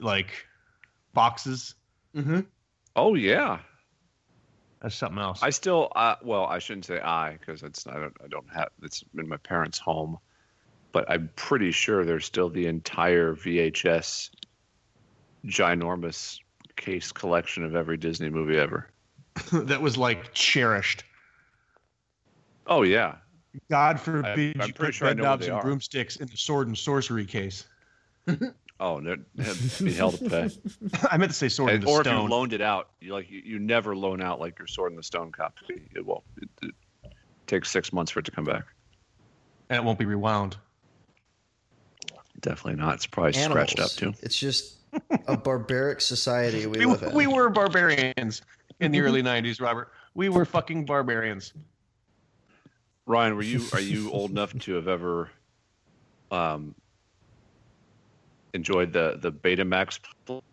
like 0.00 0.30
boxes. 1.14 1.74
Mm-hmm. 2.16 2.40
Oh 2.94 3.14
yeah, 3.14 3.58
That's 4.80 4.94
something 4.94 5.18
else. 5.18 5.42
I 5.42 5.50
still 5.50 5.92
uh, 5.94 6.16
well 6.22 6.46
I 6.46 6.58
shouldn't 6.58 6.86
say 6.86 6.98
I 6.98 7.36
because 7.36 7.62
it's 7.62 7.86
I 7.86 7.94
don't 7.94 8.16
I 8.24 8.28
don't 8.28 8.48
have 8.54 8.68
it's 8.82 9.04
in 9.18 9.28
my 9.28 9.36
parents' 9.36 9.78
home, 9.78 10.18
but 10.92 11.10
I'm 11.10 11.28
pretty 11.36 11.72
sure 11.72 12.04
there's 12.04 12.24
still 12.24 12.48
the 12.48 12.66
entire 12.66 13.34
VHS 13.34 14.30
ginormous 15.44 16.38
case 16.76 17.12
collection 17.12 17.64
of 17.64 17.76
every 17.76 17.98
Disney 17.98 18.30
movie 18.30 18.56
ever. 18.56 18.88
that 19.52 19.82
was 19.82 19.98
like 19.98 20.32
cherished. 20.32 21.04
Oh 22.66 22.82
yeah, 22.82 23.16
God 23.70 24.00
forbid 24.00 24.56
I'm 24.58 24.68
you 24.68 24.74
put 24.74 24.94
sure 24.94 25.08
I 25.08 25.10
red 25.10 25.18
know 25.18 25.24
knobs 25.24 25.46
they 25.46 25.52
and 25.52 25.60
broomsticks 25.60 26.16
in 26.16 26.28
the 26.28 26.36
sword 26.36 26.68
and 26.68 26.78
sorcery 26.78 27.26
case. 27.26 27.66
oh 28.80 28.98
no, 28.98 29.16
it'd 29.38 29.84
be 29.84 29.92
hell 29.92 30.12
to 30.12 30.28
pay. 30.30 30.50
I 31.10 31.16
meant 31.16 31.30
to 31.32 31.36
say 31.36 31.48
sword 31.48 31.70
And- 31.72 31.82
and 31.84 31.90
or 31.90 32.00
if 32.00 32.06
you 32.06 32.12
loaned 32.28 32.52
it 32.52 32.60
out, 32.60 32.90
you 33.00 33.12
like 33.12 33.30
you, 33.30 33.40
you 33.44 33.58
never 33.58 33.96
loan 33.96 34.20
out 34.22 34.40
like 34.40 34.58
your 34.58 34.66
sword 34.68 34.92
in 34.92 34.96
the 34.96 35.02
stone 35.02 35.32
copy. 35.32 35.82
It 35.94 36.04
won't. 36.04 36.24
It, 36.42 36.48
it 36.62 36.74
takes 37.46 37.70
six 37.70 37.92
months 37.92 38.10
for 38.12 38.20
it 38.20 38.24
to 38.26 38.30
come 38.30 38.44
back. 38.44 38.64
and 39.70 39.76
it 39.78 39.84
won't 39.84 39.98
be 39.98 40.04
rewound. 40.04 40.56
Definitely 42.40 42.80
not. 42.80 42.94
It's 42.96 43.06
probably 43.06 43.34
animals. 43.36 43.70
scratched 43.70 43.80
up 43.80 43.90
too. 43.98 44.12
It's 44.22 44.36
just 44.38 44.74
a 45.26 45.36
barbaric 45.36 46.00
society 46.00 46.66
we 46.66 46.78
We, 46.80 46.86
live 46.86 47.02
in. 47.02 47.14
we 47.14 47.26
were 47.26 47.48
barbarians 47.50 48.42
in 48.80 48.92
the 48.92 49.00
early 49.00 49.22
'90s, 49.22 49.60
Robert. 49.60 49.90
We 50.14 50.28
were 50.28 50.44
fucking 50.44 50.84
barbarians. 50.84 51.52
Ryan, 53.06 53.36
were 53.36 53.42
you 53.42 53.62
are 53.72 53.80
you 53.80 54.10
old 54.10 54.30
enough 54.32 54.52
to 54.58 54.74
have 54.74 54.88
ever 54.88 55.30
um, 56.30 56.74
enjoyed 58.56 58.92
the 58.92 59.18
the 59.22 59.30
Betamax 59.30 60.00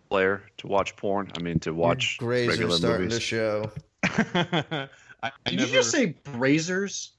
player 0.09 0.43
to 0.57 0.67
watch 0.67 0.95
porn? 0.95 1.31
I 1.35 1.41
mean, 1.41 1.59
to 1.61 1.73
watch 1.73 2.17
Grays 2.19 2.47
are 2.47 2.51
regular 2.51 2.77
starting 2.77 3.01
movies. 3.07 3.17
to 3.17 3.21
show. 3.21 3.71
I, 4.03 4.87
I 5.23 5.31
Did 5.49 5.55
never, 5.59 5.67
you 5.69 5.73
just 5.73 5.89
say 5.91 6.15
brazers? 6.25 7.09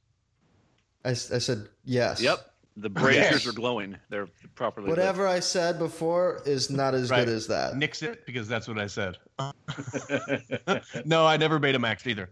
I, 1.05 1.11
I 1.11 1.14
said 1.14 1.69
yes. 1.85 2.21
Yep, 2.21 2.38
the 2.76 2.91
braziers 2.91 3.31
Yes. 3.33 3.47
are 3.47 3.53
glowing. 3.53 3.97
They're 4.11 4.29
properly. 4.55 4.88
lit. 4.88 4.99
Whatever 4.99 5.26
I 5.26 5.41
said 5.41 5.79
before 5.79 6.41
is 6.47 6.71
not 6.71 6.95
as 6.95 7.11
Right. 7.11 7.25
good 7.26 7.35
as 7.35 7.47
that. 7.49 7.76
nix 7.76 8.03
it 8.03 8.25
because 8.26 8.47
that's 8.49 8.69
what 8.69 8.79
I 8.79 8.87
said? 8.87 9.17
no, 11.05 11.26
I 11.26 11.37
never 11.37 11.59
Betamaxed 11.61 12.07
either. 12.07 12.31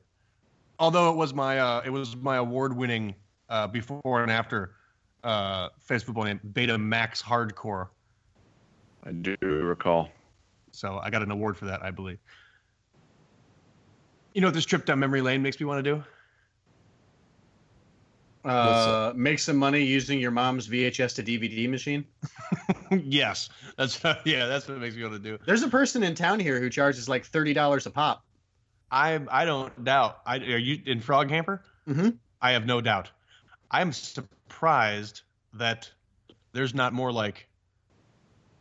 Although 0.79 1.11
it 1.11 1.17
was 1.17 1.33
my 1.35 1.59
uh, 1.59 1.83
it 1.85 1.91
was 1.91 2.17
my 2.17 2.37
award-winning 2.37 3.15
uh, 3.49 3.67
before 3.67 4.23
and 4.23 4.31
after 4.31 4.75
uh, 5.25 5.69
fantasy 5.81 6.07
football 6.07 6.25
name, 6.25 6.41
Betamax 6.53 7.23
Hardcore. 7.23 7.89
I 9.05 9.13
do 9.13 9.37
recall. 9.41 10.11
So 10.71 10.99
I 11.03 11.11
got 11.11 11.23
an 11.23 11.31
award 11.31 11.57
for 11.57 11.67
that, 11.67 11.83
I 11.83 11.91
believe. 11.91 12.19
You 14.35 14.41
know 14.41 14.47
what 14.47 14.55
this 14.55 14.65
trip 14.65 14.87
down 14.87 14.99
memory 14.99 15.21
lane 15.21 15.43
makes 15.43 15.61
me 15.61 15.67
want 15.67 15.85
to 15.85 15.95
do? 15.95 16.05
Uh, 18.45 19.13
make 19.15 19.39
some 19.39 19.57
money 19.57 19.85
using 19.85 20.19
your 20.19 20.33
mom's 20.33 20.67
VHS 20.67 21.15
to 21.17 21.23
DVD 21.23 21.69
machine. 21.69 22.05
yes, 22.91 23.51
that's 23.77 24.03
yeah, 24.25 24.47
that's 24.47 24.67
what 24.67 24.77
it 24.77 24.81
makes 24.81 24.97
me 24.97 25.03
want 25.03 25.15
to 25.15 25.21
do. 25.21 25.39
There's 25.47 25.63
a 25.63 25.69
person 25.69 26.03
in 26.03 26.15
town 26.15 26.41
here 26.41 26.59
who 26.59 26.69
charges 26.69 27.09
like 27.09 27.25
thirty 27.25 27.53
dollars 27.53 27.87
a 27.87 27.91
pop. 27.91 28.25
I 28.91 29.21
I 29.31 29.45
don't 29.45 29.85
doubt. 29.85 30.19
I 30.27 30.39
are 30.39 30.59
you 30.59 30.81
in 30.87 31.01
Frog 31.01 31.31
Hamper? 31.31 31.63
Mhm. 31.89 32.17
I 32.41 32.51
have 32.53 32.67
no 32.67 32.81
doubt. 32.81 33.11
I'm 33.71 33.93
surprised 33.93 35.23
that 35.55 35.89
there's 36.53 36.75
not 36.75 36.93
more 36.93 37.13
like 37.13 37.47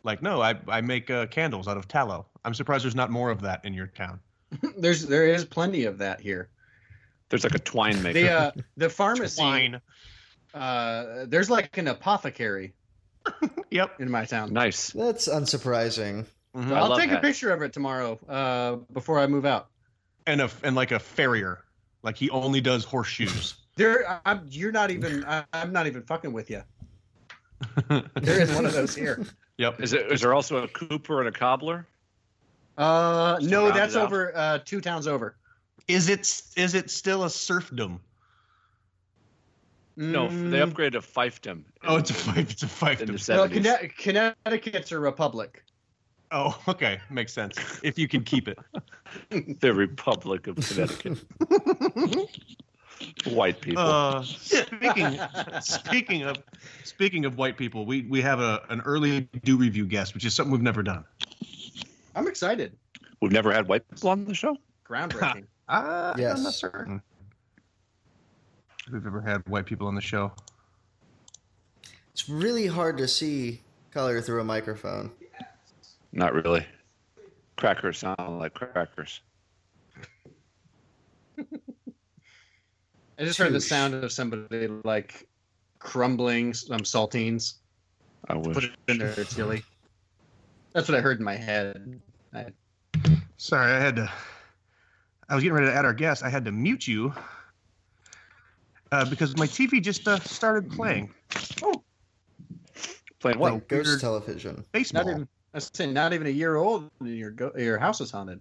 like 0.04 0.22
no, 0.22 0.40
I 0.42 0.56
I 0.68 0.80
make 0.80 1.10
uh, 1.10 1.26
candles 1.26 1.68
out 1.68 1.76
of 1.76 1.88
tallow. 1.88 2.26
I'm 2.44 2.54
surprised 2.54 2.84
there's 2.84 2.94
not 2.94 3.10
more 3.10 3.30
of 3.30 3.40
that 3.42 3.64
in 3.64 3.72
your 3.74 3.86
town. 3.88 4.20
There's 4.76 5.06
there 5.06 5.26
is 5.26 5.44
plenty 5.44 5.84
of 5.84 5.98
that 5.98 6.20
here. 6.20 6.48
There's 7.30 7.44
like 7.44 7.54
a 7.54 7.58
twine 7.58 8.02
maker. 8.02 8.20
The 8.20 8.28
uh, 8.30 8.50
the 8.76 8.90
pharmacy. 8.90 9.40
Wine. 9.42 9.80
Uh, 10.52 11.24
there's 11.28 11.48
like 11.48 11.78
an 11.78 11.88
apothecary 11.88 12.74
Yep. 13.70 14.00
in 14.00 14.10
my 14.10 14.26
town. 14.26 14.52
nice. 14.52 14.90
That's 14.90 15.26
unsurprising. 15.28 16.26
Mhm. 16.54 16.70
I 16.72 16.78
I'll 16.80 16.90
love 16.90 16.98
take 16.98 17.10
a 17.10 17.18
picture 17.20 17.50
of 17.50 17.62
it 17.62 17.72
tomorrow 17.72 18.18
uh, 18.28 18.76
before 18.92 19.18
I 19.18 19.26
move 19.26 19.46
out. 19.46 19.68
And 20.26 20.42
a 20.42 20.50
and 20.62 20.76
like 20.76 20.92
a 20.92 20.98
farrier, 20.98 21.64
like 22.02 22.16
he 22.18 22.28
only 22.30 22.60
does 22.60 22.84
horseshoes. 22.84 23.54
There, 23.76 24.20
I'm, 24.26 24.46
you're 24.50 24.70
not 24.70 24.90
even. 24.90 25.24
I, 25.24 25.44
I'm 25.54 25.72
not 25.72 25.86
even 25.86 26.02
fucking 26.02 26.30
with 26.34 26.50
you. 26.50 26.62
There 27.88 28.40
is 28.42 28.52
one 28.54 28.66
of 28.66 28.74
those 28.74 28.94
here. 28.94 29.24
Yep. 29.62 29.80
Is 29.80 29.92
it? 29.92 30.10
Is 30.10 30.20
there 30.20 30.34
also 30.34 30.56
a 30.64 30.66
Cooper 30.66 31.20
and 31.20 31.28
a 31.28 31.32
cobbler? 31.38 31.86
Uh, 32.76 33.38
no, 33.40 33.70
that's 33.70 33.94
out. 33.94 34.06
over 34.06 34.36
uh, 34.36 34.58
two 34.64 34.80
towns 34.80 35.06
over. 35.06 35.36
Is 35.86 36.08
it 36.08 36.20
is 36.56 36.74
it 36.74 36.90
still 36.90 37.22
a 37.22 37.30
serfdom? 37.30 38.00
No, 39.96 40.26
they 40.26 40.58
Mm, 40.58 40.72
upgraded 40.72 40.92
to 40.92 41.00
fiefdom. 41.00 41.62
Oh, 41.84 41.96
it's 41.96 42.10
a 42.10 42.14
five. 42.14 42.50
It's 42.50 42.64
a 42.64 42.66
five. 42.66 43.00
in 43.02 43.06
the 43.14 43.24
No. 43.28 43.46
Conne- 43.46 43.88
Connecticut's 44.44 44.90
a 44.90 44.98
republic. 44.98 45.62
Oh, 46.32 46.58
okay, 46.66 46.98
makes 47.08 47.32
sense. 47.32 47.56
If 47.84 47.98
you 48.00 48.08
can 48.08 48.24
keep 48.24 48.48
it. 48.48 48.58
the 49.60 49.72
Republic 49.72 50.48
of 50.48 50.56
Connecticut. 50.56 51.18
White 53.26 53.60
people. 53.60 53.82
Uh, 53.82 54.22
speaking 54.22 55.18
speaking 55.60 56.22
of 56.22 56.36
speaking 56.84 57.24
of 57.24 57.36
white 57.36 57.56
people, 57.56 57.84
we 57.86 58.02
we 58.02 58.20
have 58.22 58.40
a 58.40 58.62
an 58.68 58.80
early 58.82 59.22
do 59.44 59.56
review 59.56 59.86
guest, 59.86 60.14
which 60.14 60.24
is 60.24 60.34
something 60.34 60.52
we've 60.52 60.62
never 60.62 60.82
done. 60.82 61.04
I'm 62.14 62.28
excited. 62.28 62.76
We've 63.20 63.32
never 63.32 63.52
had 63.52 63.68
white 63.68 63.88
people 63.88 64.10
on 64.10 64.24
the 64.24 64.34
show. 64.34 64.56
Groundbreaking. 64.88 65.44
Uh, 65.68 66.14
Yes. 66.18 66.38
I'm 66.38 66.42
not 66.44 66.54
certain. 66.54 67.02
We've 68.92 69.06
ever 69.06 69.20
had 69.20 69.48
white 69.48 69.64
people 69.66 69.86
on 69.86 69.94
the 69.94 70.00
show. 70.00 70.32
It's 72.12 72.28
really 72.28 72.66
hard 72.66 72.98
to 72.98 73.08
see 73.08 73.60
color 73.90 74.20
through 74.20 74.40
a 74.40 74.44
microphone. 74.44 75.10
Not 76.12 76.34
really. 76.34 76.66
Crackers 77.56 77.98
sound 77.98 78.38
like 78.38 78.54
crackers. 78.54 79.20
I 83.22 83.24
just 83.24 83.38
heard 83.38 83.52
the 83.52 83.60
sound 83.60 83.94
of 83.94 84.10
somebody 84.10 84.66
like 84.82 85.28
crumbling 85.78 86.52
some 86.54 86.80
saltines. 86.80 87.54
I 88.28 88.34
wish. 88.36 88.54
Put 88.54 88.64
it 88.64 88.72
in 88.88 88.98
their 88.98 89.14
chili. 89.24 89.62
That's 90.72 90.88
what 90.88 90.98
I 90.98 91.00
heard 91.00 91.18
in 91.20 91.24
my 91.24 91.36
head. 91.36 92.00
I, 92.34 92.46
Sorry, 93.36 93.70
I 93.72 93.78
had 93.78 93.94
to. 93.96 94.10
I 95.28 95.36
was 95.36 95.44
getting 95.44 95.54
ready 95.54 95.68
to 95.68 95.72
add 95.74 95.84
our 95.84 95.94
guest. 95.94 96.24
I 96.24 96.30
had 96.30 96.44
to 96.46 96.52
mute 96.52 96.88
you 96.88 97.14
uh, 98.90 99.08
because 99.08 99.36
my 99.36 99.46
TV 99.46 99.80
just 99.80 100.08
uh, 100.08 100.18
started 100.20 100.68
playing 100.70 101.10
Oh, 101.62 101.80
Playing 103.20 103.38
what? 103.38 103.52
Like 103.54 103.68
ghost 103.68 103.86
weird- 103.88 104.00
television. 104.00 104.64
baseball. 104.72 105.04
not 105.04 105.10
even. 105.12 105.28
I 105.54 105.58
was 105.58 105.70
saying, 105.74 105.92
not 105.92 106.12
even 106.12 106.26
a 106.26 106.30
year 106.30 106.56
old, 106.56 106.90
and 106.98 107.08
your 107.16 107.30
go- 107.30 107.52
your 107.56 107.78
house 107.78 108.00
is 108.00 108.10
haunted. 108.10 108.40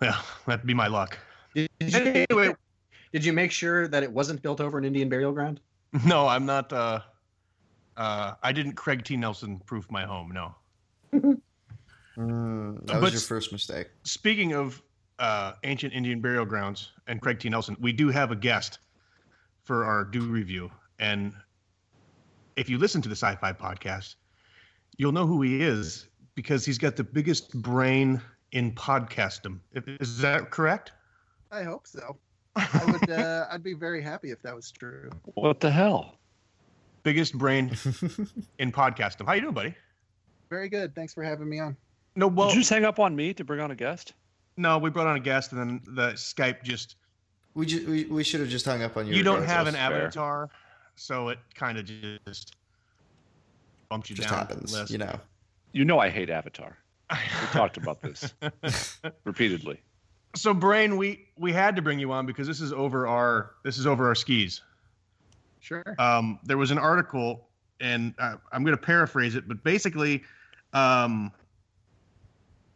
Well, 0.00 0.22
that'd 0.46 0.64
be 0.64 0.74
my 0.74 0.86
luck. 0.86 1.18
Did, 1.54 1.68
did 1.80 1.92
you 1.92 1.98
Anyway, 2.30 2.54
did 3.12 3.24
you 3.24 3.32
make 3.32 3.50
sure 3.52 3.88
that 3.88 4.02
it 4.02 4.12
wasn't 4.12 4.42
built 4.42 4.60
over 4.60 4.78
an 4.78 4.84
Indian 4.84 5.08
burial 5.08 5.32
ground? 5.32 5.60
no, 6.06 6.26
I'm 6.28 6.46
not. 6.46 6.72
Uh, 6.72 7.00
uh, 7.96 8.34
I 8.42 8.52
didn't 8.52 8.72
Craig 8.74 9.04
T. 9.04 9.16
Nelson 9.16 9.60
proof 9.66 9.90
my 9.90 10.04
home. 10.04 10.32
No. 10.32 10.54
Mm, 12.16 12.84
that 12.86 12.94
was 12.96 13.02
But- 13.02 13.12
your 13.12 13.20
first 13.22 13.52
mistake. 13.52 13.88
Speaking 14.02 14.52
of 14.52 14.82
uh, 15.20 15.52
ancient 15.64 15.94
Indian 15.94 16.20
burial 16.20 16.44
grounds 16.44 16.90
and 17.06 17.20
Craig 17.20 17.38
T. 17.38 17.48
Nelson, 17.48 17.76
we 17.80 17.92
do 17.92 18.08
have 18.08 18.30
a 18.30 18.36
guest 18.36 18.80
for 19.62 19.84
our 19.84 20.04
do 20.04 20.22
review. 20.22 20.70
And 20.98 21.32
if 22.56 22.68
you 22.68 22.78
listen 22.78 23.00
to 23.02 23.08
the 23.08 23.14
Sci 23.14 23.34
Fi 23.36 23.52
podcast, 23.52 24.16
you'll 24.98 25.12
know 25.12 25.26
who 25.26 25.40
he 25.40 25.62
is 25.62 26.08
because 26.34 26.64
he's 26.64 26.78
got 26.78 26.96
the 26.96 27.04
biggest 27.04 27.54
brain 27.62 28.20
in 28.52 28.72
podcastdom. 28.74 29.60
Is 30.00 30.18
that 30.18 30.50
correct? 30.50 30.92
I 31.52 31.62
hope 31.62 31.86
so. 31.86 32.18
I 32.56 32.84
would. 32.86 33.00
Uh, 33.10 33.46
I'd 33.50 33.62
be 33.64 33.74
very 33.74 34.00
happy 34.02 34.30
if 34.30 34.40
that 34.42 34.54
was 34.54 34.70
true. 34.70 35.10
What 35.34 35.58
the 35.60 35.70
hell? 35.70 36.14
Biggest 37.02 37.36
brain 37.36 37.68
in 38.58 38.70
podcastdom. 38.70 39.26
How 39.26 39.32
you 39.32 39.40
doing, 39.40 39.54
buddy? 39.54 39.74
Very 40.48 40.68
good. 40.68 40.94
Thanks 40.94 41.12
for 41.12 41.24
having 41.24 41.48
me 41.48 41.58
on. 41.58 41.76
No, 42.14 42.28
well, 42.28 42.48
Did 42.48 42.54
you 42.56 42.60
just 42.60 42.70
hang 42.70 42.84
up 42.84 43.00
on 43.00 43.16
me 43.16 43.34
to 43.34 43.42
bring 43.44 43.60
on 43.60 43.70
a 43.70 43.74
guest? 43.74 44.12
no, 44.56 44.78
we 44.78 44.90
brought 44.90 45.06
on 45.06 45.16
a 45.16 45.20
guest, 45.20 45.52
and 45.52 45.60
then 45.60 45.80
the 45.94 46.12
Skype 46.12 46.62
just. 46.62 46.96
We, 47.54 47.66
ju- 47.66 47.84
we, 47.88 48.04
we 48.04 48.22
should 48.22 48.40
have 48.40 48.48
just 48.48 48.64
hung 48.66 48.82
up 48.82 48.96
on 48.96 49.06
you. 49.08 49.14
You 49.14 49.22
don't 49.24 49.44
have 49.44 49.66
an 49.66 49.74
Fair. 49.74 50.02
avatar, 50.02 50.50
so 50.96 51.30
it 51.30 51.38
kind 51.54 51.78
of 51.78 51.84
just 52.26 52.54
bumped 53.88 54.08
you 54.10 54.14
just 54.16 54.28
down. 54.28 54.38
happens, 54.38 54.72
the 54.72 54.78
list. 54.80 54.92
you 54.92 54.98
know. 54.98 55.18
You 55.72 55.84
know 55.84 55.98
I 55.98 56.10
hate 56.10 56.30
Avatar. 56.30 56.76
We 57.10 57.16
talked 57.52 57.76
about 57.76 58.00
this 58.02 58.34
repeatedly. 59.24 59.80
So 60.34 60.54
brain 60.54 60.96
we 60.96 61.26
we 61.36 61.52
had 61.52 61.74
to 61.76 61.82
bring 61.82 61.98
you 61.98 62.12
on 62.12 62.26
because 62.26 62.46
this 62.46 62.60
is 62.60 62.72
over 62.72 63.06
our 63.06 63.52
this 63.64 63.78
is 63.78 63.86
over 63.86 64.06
our 64.06 64.14
skis 64.14 64.62
Sure. 65.60 65.84
um 65.98 66.38
there 66.44 66.56
was 66.56 66.70
an 66.70 66.78
article 66.78 67.48
and 67.80 68.14
uh, 68.18 68.36
i'm 68.52 68.64
going 68.64 68.76
to 68.76 68.82
paraphrase 68.82 69.34
it 69.34 69.46
but 69.48 69.62
basically 69.64 70.22
um 70.72 71.30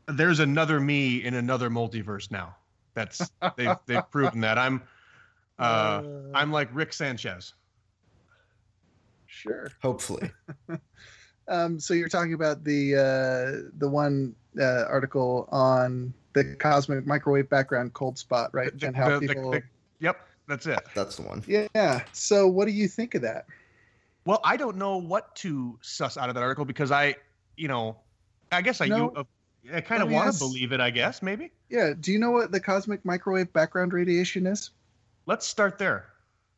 there's 0.06 0.40
another 0.40 0.80
me 0.80 1.24
in 1.24 1.34
another 1.34 1.70
multiverse 1.70 2.30
now 2.30 2.54
that's 2.94 3.30
they've, 3.56 3.76
they've 3.86 4.10
proven 4.10 4.40
that 4.40 4.58
i'm 4.58 4.82
uh 5.58 6.02
i'm 6.34 6.50
like 6.50 6.68
rick 6.74 6.92
sanchez 6.92 7.54
sure. 9.26 9.70
Hopefully. 9.82 10.30
Um, 11.46 11.78
so 11.78 11.92
you're 11.92 12.08
talking 12.08 12.32
about 12.32 12.64
the 12.64 12.94
uh, 12.96 13.68
the 13.76 13.86
one 13.86 14.34
uh, 14.58 14.84
article 14.88 15.46
on 15.52 16.14
the 16.34 16.54
cosmic 16.56 17.06
microwave 17.06 17.48
background 17.48 17.94
cold 17.94 18.18
spot, 18.18 18.50
right? 18.52 18.78
The- 18.78 18.88
and 18.88 18.96
how 18.96 19.18
the- 19.18 19.26
the- 19.26 19.34
people. 19.34 19.50
the- 19.52 19.62
yep 20.00 20.18
that's 20.46 20.66
it 20.66 20.78
That's 20.94 21.16
the 21.16 21.22
one. 21.22 21.42
yeah. 21.46 22.04
So 22.12 22.46
what 22.46 22.66
do 22.66 22.72
you 22.72 22.86
think 22.88 23.14
of 23.14 23.22
that? 23.22 23.46
well 24.26 24.40
i 24.42 24.56
don't 24.56 24.76
know 24.78 24.96
what 24.96 25.34
to 25.36 25.78
suss 25.82 26.16
out 26.16 26.30
of 26.30 26.34
that 26.34 26.40
article 26.42 26.64
because 26.64 26.90
i 26.90 27.14
you 27.58 27.68
know 27.68 27.94
i 28.50 28.62
guess 28.62 28.80
i 28.80 28.86
No. 28.86 28.96
you, 28.96 29.12
uh, 29.16 29.24
i 29.76 29.80
kind 29.82 30.02
of 30.02 30.10
want 30.10 30.32
to 30.32 30.38
believe 30.38 30.72
it 30.72 30.80
i 30.80 30.88
guess 30.90 31.20
maybe 31.22 31.50
Yeah. 31.68 31.92
Do 31.98 32.10
you 32.10 32.18
know 32.18 32.30
what 32.30 32.50
the 32.50 32.58
cosmic 32.60 33.04
microwave 33.04 33.52
background 33.52 33.92
radiation 33.92 34.46
is? 34.46 34.70
let's 35.26 35.46
start 35.46 35.76
there 35.78 36.06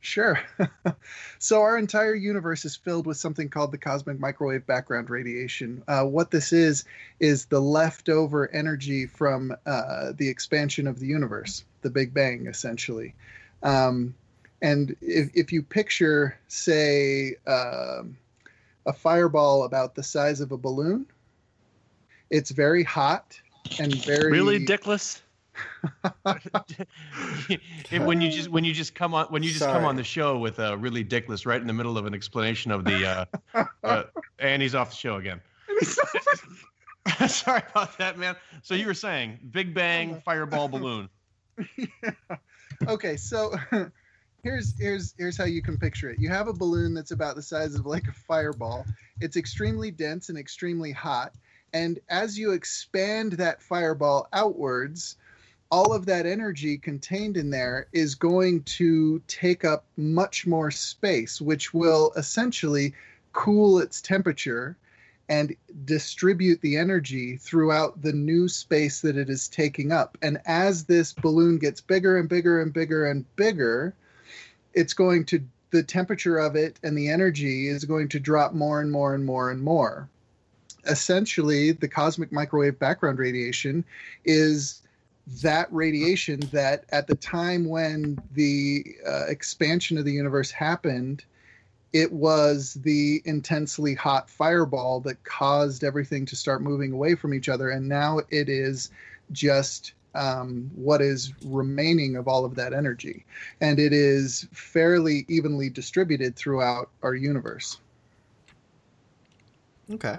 Sure. 0.00 0.38
so 1.38 1.62
our 1.62 1.76
entire 1.76 2.15
universe 2.15 2.65
is 2.65 2.76
filled 2.76 3.07
with 3.07 3.17
something 3.17 3.49
called 3.49 3.73
the 3.73 3.79
cosmic 3.79 4.21
microwave 4.21 4.67
background 4.67 5.11
radiation. 5.11 5.83
Uh, 5.88 6.05
what 6.05 6.31
this 6.31 6.53
is 6.53 6.85
is 7.19 7.47
the 7.47 7.61
leftover 7.61 8.50
energy 8.53 9.07
from 9.07 9.55
uh, 9.67 10.12
the 10.17 10.29
expansion 10.29 10.87
of 10.87 11.00
the 11.00 11.07
universe, 11.07 11.65
the 11.83 11.91
Big 11.91 12.15
Bang, 12.15 12.47
essentially. 12.47 13.15
Um, 13.62 14.15
and 14.62 14.95
if, 15.00 15.31
if 15.35 15.53
you 15.53 15.62
picture, 15.62 16.38
say, 16.49 17.35
um, 17.47 18.17
a 18.87 18.93
fireball 18.93 19.65
about 19.65 19.95
the 19.95 20.03
size 20.03 20.41
of 20.41 20.53
a 20.53 20.57
balloon, 20.57 21.07
it's 22.31 22.50
very 22.50 22.85
hot 22.85 23.38
and 23.81 23.95
very 24.05 24.31
Really, 24.31 24.65
Dickless? 24.65 25.21
When 27.91 28.21
you 28.21 28.31
just 28.31 28.49
when 28.49 28.65
you 28.65 28.73
just 28.73 28.95
come 28.95 29.15
on 29.15 29.27
when 29.27 29.43
you 29.43 29.51
just 29.51 29.65
come 29.65 29.85
on 29.85 29.97
the 29.97 30.05
show 30.05 30.39
with 30.39 30.59
uh, 30.59 30.77
really 30.77 31.05
dickless 31.05 31.47
right 31.47 31.61
in 31.61 31.67
the 31.67 31.73
middle 31.73 31.97
of 31.97 32.07
an 32.07 32.15
explanation 32.15 32.71
of 32.71 32.85
the 32.85 33.29
uh, 33.55 33.65
uh, 33.85 34.03
and 34.39 34.63
he's 34.63 34.75
off 34.75 34.91
the 34.91 34.97
show 34.97 35.17
again. 35.17 35.41
Sorry 37.29 37.63
about 37.71 37.97
that, 37.99 38.19
man. 38.19 38.37
So 38.63 38.75
you 38.75 38.87
were 38.87 38.95
saying 38.95 39.39
Big 39.51 39.75
Bang 39.75 40.21
fireball 40.25 40.69
balloon. 40.69 41.09
Yeah. 41.77 42.11
okay, 42.89 43.17
so 43.17 43.55
here's 44.43 44.79
here's 44.79 45.15
here's 45.17 45.37
how 45.37 45.45
you 45.45 45.63
can 45.63 45.79
picture 45.79 46.11
it. 46.11 46.19
You 46.19 46.29
have 46.31 46.49
a 46.49 46.53
balloon 46.53 46.95
that's 46.95 47.13
about 47.13 47.37
the 47.37 47.43
size 47.43 47.75
of 47.75 47.87
like 47.87 48.07
a 48.09 48.13
fireball. 48.13 48.85
It's 49.21 49.37
extremely 49.37 49.91
dense 49.91 50.29
and 50.29 50.39
extremely 50.39 50.93
hot. 50.93 51.33
And 51.73 51.99
as 52.09 52.39
you 52.39 52.53
expand 52.53 53.33
that 53.33 53.63
fireball 53.63 54.29
outwards, 54.33 55.17
all 55.71 55.93
of 55.93 56.07
that 56.07 56.27
energy 56.27 56.79
contained 56.79 57.37
in 57.37 57.51
there 57.51 57.89
is 57.93 58.15
going 58.15 58.63
to 58.63 59.21
take 59.27 59.65
up 59.65 59.85
much 59.97 60.47
more 60.47 60.71
space, 60.71 61.41
which 61.41 61.75
will 61.75 62.13
essentially 62.17 62.95
cool 63.33 63.79
its 63.79 64.01
temperature 64.01 64.77
and 65.29 65.57
distribute 65.85 66.61
the 66.61 66.77
energy 66.77 67.37
throughout 67.37 68.01
the 68.01 68.13
new 68.13 68.49
space 68.49 69.01
that 69.01 69.17
it 69.17 69.29
is 69.29 69.49
taking 69.49 69.91
up. 69.91 70.17
And 70.23 70.41
as 70.47 70.85
this 70.85 71.13
balloon 71.13 71.59
gets 71.59 71.81
bigger 71.81 72.17
and 72.17 72.29
bigger 72.29 72.61
and 72.61 72.73
bigger 72.73 73.07
and 73.07 73.25
bigger, 73.35 73.95
it's 74.73 74.95
going 74.95 75.25
to 75.27 75.43
the 75.71 75.83
temperature 75.83 76.39
of 76.39 76.55
it 76.55 76.79
and 76.85 76.97
the 76.97 77.09
energy 77.09 77.67
is 77.67 77.85
going 77.85 78.09
to 78.11 78.21
drop 78.21 78.55
more 78.55 78.81
and 78.81 78.93
more 78.93 79.15
and 79.15 79.25
more 79.25 79.51
and 79.51 79.61
more. 79.61 80.09
Essentially, 80.85 81.73
the 81.73 81.89
cosmic 81.89 82.31
microwave 82.31 82.79
background 82.79 83.19
radiation 83.19 83.85
is 84.25 84.83
that 85.26 85.73
radiation 85.73 86.40
that 86.52 86.85
at 86.90 87.06
the 87.06 87.16
time 87.16 87.68
when 87.68 88.21
the 88.33 88.85
uh, 89.06 89.26
expansion 89.26 89.99
of 89.99 90.04
the 90.04 90.12
universe 90.12 90.50
happened, 90.50 91.25
it 91.92 92.12
was 92.12 92.75
the 92.75 93.23
intensely 93.25 93.95
hot 93.95 94.30
fireball 94.30 95.00
that 95.00 95.23
caused 95.25 95.83
everything 95.83 96.26
to 96.26 96.37
start 96.37 96.62
moving 96.62 96.92
away 96.92 97.14
from 97.14 97.35
each 97.35 97.49
other. 97.49 97.71
And 97.71 97.88
now 97.88 98.21
it 98.30 98.49
is 98.49 98.90
just 99.33 99.95
um, 100.14 100.71
what 100.75 101.00
is 101.00 101.33
remaining 101.45 102.16
of 102.16 102.28
all 102.28 102.45
of 102.45 102.54
that 102.54 102.73
energy. 102.73 103.25
And 103.61 103.78
it 103.78 103.92
is 103.92 104.47
fairly 104.52 105.25
evenly 105.28 105.71
distributed 105.71 106.37
throughout 106.37 106.90
our 107.02 107.14
universe. 107.14 107.78
Okay. 109.90 110.18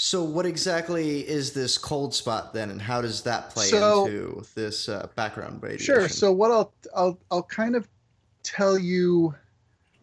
So, 0.00 0.22
what 0.22 0.46
exactly 0.46 1.28
is 1.28 1.52
this 1.54 1.76
cold 1.76 2.14
spot 2.14 2.54
then, 2.54 2.70
and 2.70 2.80
how 2.80 3.00
does 3.00 3.20
that 3.24 3.50
play 3.50 3.66
So- 3.66 4.06
into 4.06 4.44
this 4.54 4.88
uh, 4.88 5.08
background 5.16 5.60
radiation? 5.60 5.84
Sure. 5.86 6.08
So 6.08 6.30
what 6.30 6.52
I'll 6.52 6.72
I'll 6.94 7.18
I'll 7.32 7.42
kind 7.42 7.74
of 7.74 7.88
tell 8.44 8.78
you 8.78 9.34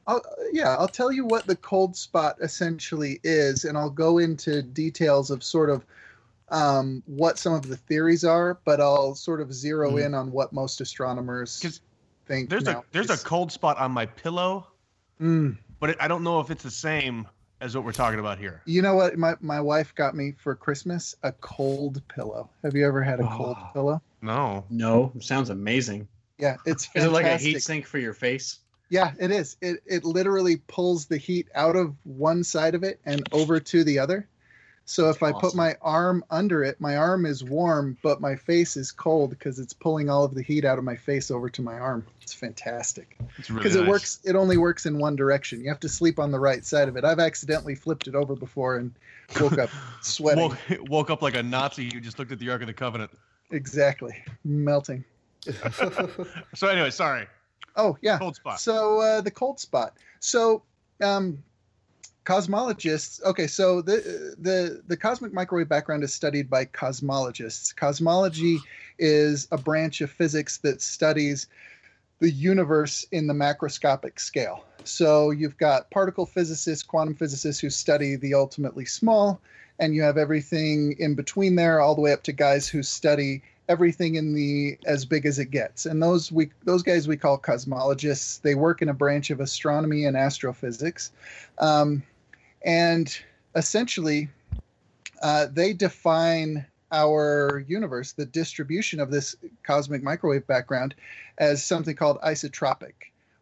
I'll, 0.06 0.22
yeah, 0.52 0.76
I'll 0.76 0.90
tell 0.90 1.14
you 1.14 1.24
what 1.26 1.48
the 1.48 1.56
cold 1.56 1.96
spot 1.96 2.36
essentially 2.42 3.22
is, 3.24 3.64
and 3.64 3.78
I'll 3.78 3.90
go 3.90 4.18
into 4.18 4.62
details 4.62 5.32
of 5.32 5.42
sort 5.46 5.70
of 5.70 5.86
um, 6.50 7.02
what 7.06 7.40
some 7.40 7.54
of 7.54 7.66
the 7.70 7.78
theories 7.78 8.26
are, 8.26 8.60
but 8.66 8.82
I'll 8.82 9.16
sort 9.16 9.40
of 9.40 9.54
zero 9.54 9.92
Mhm. 9.94 10.06
in 10.08 10.14
on 10.14 10.30
what 10.34 10.52
most 10.52 10.82
astronomers 10.82 11.58
'Cause 11.62 11.80
think. 12.28 12.50
There's 12.50 12.68
a 12.68 12.84
there's 12.92 13.10
a 13.10 13.18
cold 13.18 13.50
spot 13.50 13.78
on 13.78 13.94
my 13.94 14.08
pillow, 14.08 14.68
Mm. 15.22 15.58
but 15.80 15.92
it, 15.92 15.98
I 16.02 16.10
don't 16.10 16.22
know 16.26 16.42
if 16.42 16.52
it's 16.52 16.64
the 16.64 16.70
same 16.70 17.28
as 17.62 17.76
what 17.76 17.86
we're 17.86 17.92
talking 17.92 18.20
about 18.20 18.38
here. 18.38 18.62
You 18.66 18.82
know 18.82 18.96
what? 18.96 19.18
My 19.18 19.36
my 19.42 19.60
wife 19.62 19.94
got 19.96 20.16
me 20.16 20.34
for 20.38 20.56
Christmas 20.56 21.16
a 21.24 21.32
cold 21.32 22.02
pillow. 22.08 22.50
Have 22.64 22.76
you 22.76 22.86
ever 22.86 23.02
had 23.02 23.20
a 23.20 23.28
cold 23.28 23.58
Oh. 23.60 23.70
pillow? 23.74 24.02
No. 24.22 24.66
No, 24.70 25.12
sounds 25.20 25.50
amazing. 25.50 26.08
Yeah, 26.38 26.58
it's 26.66 26.90
Is 26.96 27.06
it 27.06 27.12
like 27.12 27.26
a 27.26 27.38
heat 27.38 27.60
sink 27.62 27.86
for 27.86 27.98
your 27.98 28.14
face? 28.14 28.60
Yeah, 28.90 29.14
it 29.20 29.32
is. 29.32 29.58
It 29.62 29.82
it 29.86 30.04
literally 30.04 30.58
pulls 30.68 31.06
the 31.06 31.18
heat 31.18 31.48
out 31.56 31.76
of 31.76 31.96
one 32.04 32.44
side 32.44 32.76
of 32.76 32.84
it 32.84 33.00
and 33.06 33.28
over 33.32 33.60
to 33.60 33.84
the 33.84 34.00
other. 34.00 34.28
So 34.88 35.10
if 35.10 35.24
I 35.24 35.32
put 35.32 35.56
my 35.56 35.76
arm 35.82 36.24
under 36.30 36.64
it, 36.64 36.80
my 36.80 36.96
arm 36.96 37.26
is 37.26 37.44
warm, 37.44 37.98
but 38.04 38.22
my 38.22 38.36
face 38.36 38.78
is 38.78 38.92
cold 38.92 39.32
because 39.32 39.58
it's 39.58 39.74
pulling 39.74 40.12
all 40.12 40.24
of 40.24 40.36
the 40.36 40.44
heat 40.44 40.64
out 40.64 40.78
of 40.78 40.84
my 40.84 40.96
face 40.96 41.32
over 41.32 41.50
to 41.50 41.62
my 41.64 41.74
arm. 41.74 42.06
It's 42.22 42.34
fantastic. 42.34 43.18
It's 43.40 43.50
really 43.50 43.64
Because 43.64 43.76
nice. 43.76 43.86
it 43.86 43.90
works 43.90 44.20
it 44.24 44.36
only 44.36 44.58
works 44.58 44.86
in 44.86 45.00
one 45.00 45.16
direction. 45.16 45.60
You 45.62 45.70
have 45.70 45.80
to 45.80 45.90
sleep 45.90 46.20
on 46.20 46.32
the 46.32 46.40
right 46.40 46.64
side 46.64 46.88
of 46.88 46.98
it. 46.98 47.04
I've 47.04 47.20
accidentally 47.20 47.74
flipped 47.74 48.08
it 48.08 48.14
over 48.14 48.36
before 48.36 48.76
and 48.78 48.92
woke 49.42 49.58
up 49.58 49.72
sweating. 50.02 50.44
Woke, 50.44 50.58
woke 50.88 51.10
up 51.10 51.24
like 51.24 51.36
a 51.36 51.42
Nazi 51.42 51.90
who 51.92 52.00
just 52.00 52.20
looked 52.20 52.32
at 52.32 52.38
the 52.38 52.52
Ark 52.52 52.62
of 52.62 52.68
the 52.68 52.74
Covenant. 52.74 53.10
Exactly. 53.52 54.24
Melting. 54.44 55.04
So 56.56 56.68
anyway, 56.68 56.90
sorry. 56.92 57.28
Oh, 57.76 57.98
yeah. 58.02 58.18
Cold 58.18 58.36
spot. 58.36 58.60
So 58.60 59.02
uh, 59.02 59.22
the 59.22 59.32
cold 59.32 59.60
spot. 59.60 59.94
So 60.20 60.64
um, 61.02 61.44
cosmologists. 62.26 63.24
Okay, 63.24 63.48
so 63.48 63.82
the 63.82 64.36
the 64.38 64.82
the 64.88 64.98
cosmic 64.98 65.34
microwave 65.34 65.70
background 65.70 66.04
is 66.04 66.14
studied 66.14 66.50
by 66.50 66.66
cosmologists. 66.66 67.76
Cosmology 67.76 68.60
is 69.00 69.48
a 69.52 69.58
branch 69.58 70.02
of 70.02 70.12
physics 70.12 70.58
that 70.58 70.82
studies 70.82 71.48
the 72.20 72.30
universe 72.30 73.06
in 73.12 73.28
the 73.28 73.34
macroscopic 73.34 74.20
scale. 74.20 74.66
So 74.84 75.32
you've 75.32 75.58
got 75.58 75.90
particle 75.92 76.26
physicists, 76.26 76.84
quantum 76.84 77.16
physicists 77.16 77.62
who 77.62 77.70
study 77.70 78.16
the 78.16 78.36
ultimately 78.36 78.86
small, 78.86 79.42
and 79.80 79.94
you 79.94 80.04
have 80.04 80.18
everything 80.18 80.96
in 81.00 81.16
between 81.16 81.56
there, 81.56 81.80
all 81.80 81.96
the 81.96 82.02
way 82.02 82.14
up 82.14 82.24
to 82.24 82.32
guys 82.32 82.68
who 82.68 82.84
study 82.84 83.42
everything 83.68 84.16
in 84.16 84.34
the 84.34 84.78
as 84.86 85.06
big 85.06 85.26
as 85.26 85.40
it 85.40 85.52
gets. 85.52 85.86
And 85.86 86.02
those 86.02 86.32
we 86.32 86.52
those 86.64 86.84
guys 86.84 87.08
we 87.08 87.18
call 87.18 87.38
cosmologists. 87.38 88.42
They 88.42 88.56
work 88.56 88.82
in 88.82 88.90
a 88.90 88.94
branch 88.94 89.30
of 89.32 89.40
astronomy 89.40 90.06
and 90.06 90.16
astrophysics, 90.16 91.12
um, 91.58 92.04
and 92.66 93.18
essentially, 93.56 94.28
uh, 95.22 95.48
they 95.52 95.72
define 95.72 96.66
our 96.92 97.64
universe, 97.68 98.14
the 98.14 98.26
distribution 98.26 99.00
of 99.00 99.12
this 99.12 99.36
cosmic 99.64 100.04
microwave 100.04 100.46
background, 100.48 100.96
as 101.38 101.64
something 101.64 101.96
called 101.96 102.20
isotropic, 102.22 102.94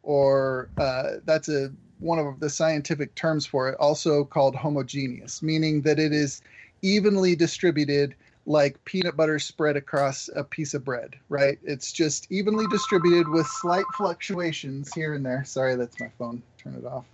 or 0.04 0.70
uh, 0.78 1.14
that's 1.26 1.50
a 1.50 1.72
one 2.00 2.20
of 2.20 2.40
the 2.42 2.50
scientific 2.50 3.16
terms 3.16 3.46
for 3.46 3.70
it, 3.70 3.76
also 3.80 4.26
called 4.26 4.56
homogeneous, 4.56 5.42
meaning 5.42 5.82
that 5.82 6.00
it 6.00 6.12
is 6.12 6.42
evenly 6.82 7.34
distributed 7.36 8.14
like 8.46 8.84
peanut 8.84 9.16
butter 9.16 9.40
spread 9.40 9.78
across 9.78 10.30
a 10.36 10.44
piece 10.44 10.74
of 10.74 10.84
bread, 10.84 11.16
right? 11.30 11.58
It's 11.64 11.94
just 11.94 12.30
evenly 12.30 12.68
distributed 12.68 13.30
with 13.30 13.48
slight 13.48 13.86
fluctuations 13.96 14.94
here 14.94 15.14
and 15.14 15.26
there. 15.26 15.46
Sorry, 15.46 15.76
that's 15.76 15.98
my 16.02 16.10
phone. 16.18 16.44
Turn 16.58 16.76
it 16.76 16.86
off. 16.86 17.06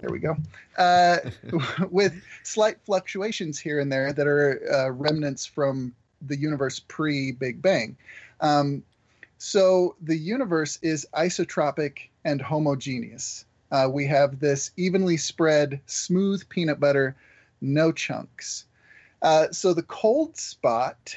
There 0.00 0.10
we 0.10 0.18
go. 0.18 0.36
Uh, 0.76 1.18
with 1.90 2.14
slight 2.42 2.78
fluctuations 2.84 3.58
here 3.58 3.80
and 3.80 3.90
there 3.90 4.12
that 4.12 4.26
are 4.26 4.60
uh, 4.72 4.90
remnants 4.90 5.46
from 5.46 5.94
the 6.22 6.36
universe 6.36 6.80
pre 6.88 7.32
Big 7.32 7.62
Bang. 7.62 7.96
Um, 8.40 8.82
so 9.38 9.96
the 10.00 10.16
universe 10.16 10.78
is 10.82 11.06
isotropic 11.14 12.08
and 12.24 12.40
homogeneous. 12.40 13.44
Uh, 13.70 13.88
we 13.90 14.06
have 14.06 14.40
this 14.40 14.70
evenly 14.76 15.16
spread, 15.16 15.80
smooth 15.86 16.48
peanut 16.48 16.80
butter, 16.80 17.16
no 17.60 17.92
chunks. 17.92 18.66
Uh, 19.22 19.50
so 19.50 19.74
the 19.74 19.82
cold 19.82 20.36
spot 20.36 21.16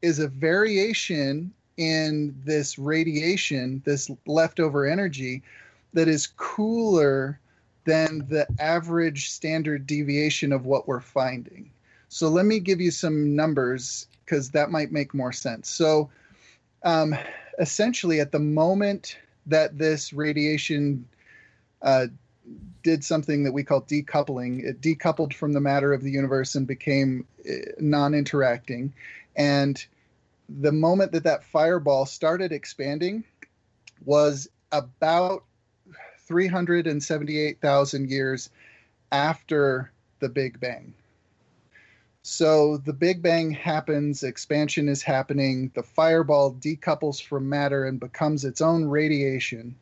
is 0.00 0.18
a 0.18 0.28
variation 0.28 1.52
in 1.76 2.34
this 2.44 2.78
radiation, 2.78 3.82
this 3.84 4.10
leftover 4.26 4.86
energy, 4.86 5.42
that 5.92 6.08
is 6.08 6.26
cooler 6.26 7.38
than 7.84 8.26
the 8.28 8.46
average 8.58 9.30
standard 9.30 9.86
deviation 9.86 10.52
of 10.52 10.66
what 10.66 10.86
we're 10.86 11.00
finding. 11.00 11.70
So 12.08 12.28
let 12.28 12.44
me 12.44 12.60
give 12.60 12.80
you 12.80 12.90
some 12.90 13.34
numbers 13.34 14.06
because 14.24 14.50
that 14.50 14.70
might 14.70 14.92
make 14.92 15.14
more 15.14 15.32
sense. 15.32 15.68
So 15.68 16.10
um, 16.84 17.14
essentially, 17.58 18.20
at 18.20 18.32
the 18.32 18.38
moment 18.38 19.16
that 19.46 19.78
this 19.78 20.12
radiation 20.12 21.08
uh, 21.80 22.06
did 22.82 23.04
something 23.04 23.44
that 23.44 23.52
we 23.52 23.62
call 23.62 23.82
decoupling. 23.82 24.64
It 24.64 24.80
decoupled 24.80 25.34
from 25.34 25.52
the 25.52 25.60
matter 25.60 25.92
of 25.92 26.02
the 26.02 26.10
universe 26.10 26.54
and 26.54 26.66
became 26.66 27.26
uh, 27.48 27.72
non 27.78 28.14
interacting. 28.14 28.92
And 29.36 29.84
the 30.48 30.72
moment 30.72 31.12
that 31.12 31.24
that 31.24 31.44
fireball 31.44 32.06
started 32.06 32.52
expanding 32.52 33.24
was 34.04 34.48
about 34.72 35.44
378,000 36.32 38.10
years 38.10 38.48
after 39.12 39.92
the 40.20 40.30
Big 40.30 40.58
Bang. 40.58 40.94
So 42.22 42.78
the 42.78 42.94
Big 42.94 43.20
Bang 43.20 43.50
happens, 43.50 44.22
expansion 44.22 44.88
is 44.88 45.02
happening, 45.02 45.70
the 45.74 45.82
fireball 45.82 46.54
decouples 46.54 47.22
from 47.22 47.50
matter 47.50 47.84
and 47.84 48.00
becomes 48.00 48.46
its 48.46 48.62
own 48.62 48.86
radiation 48.86 49.74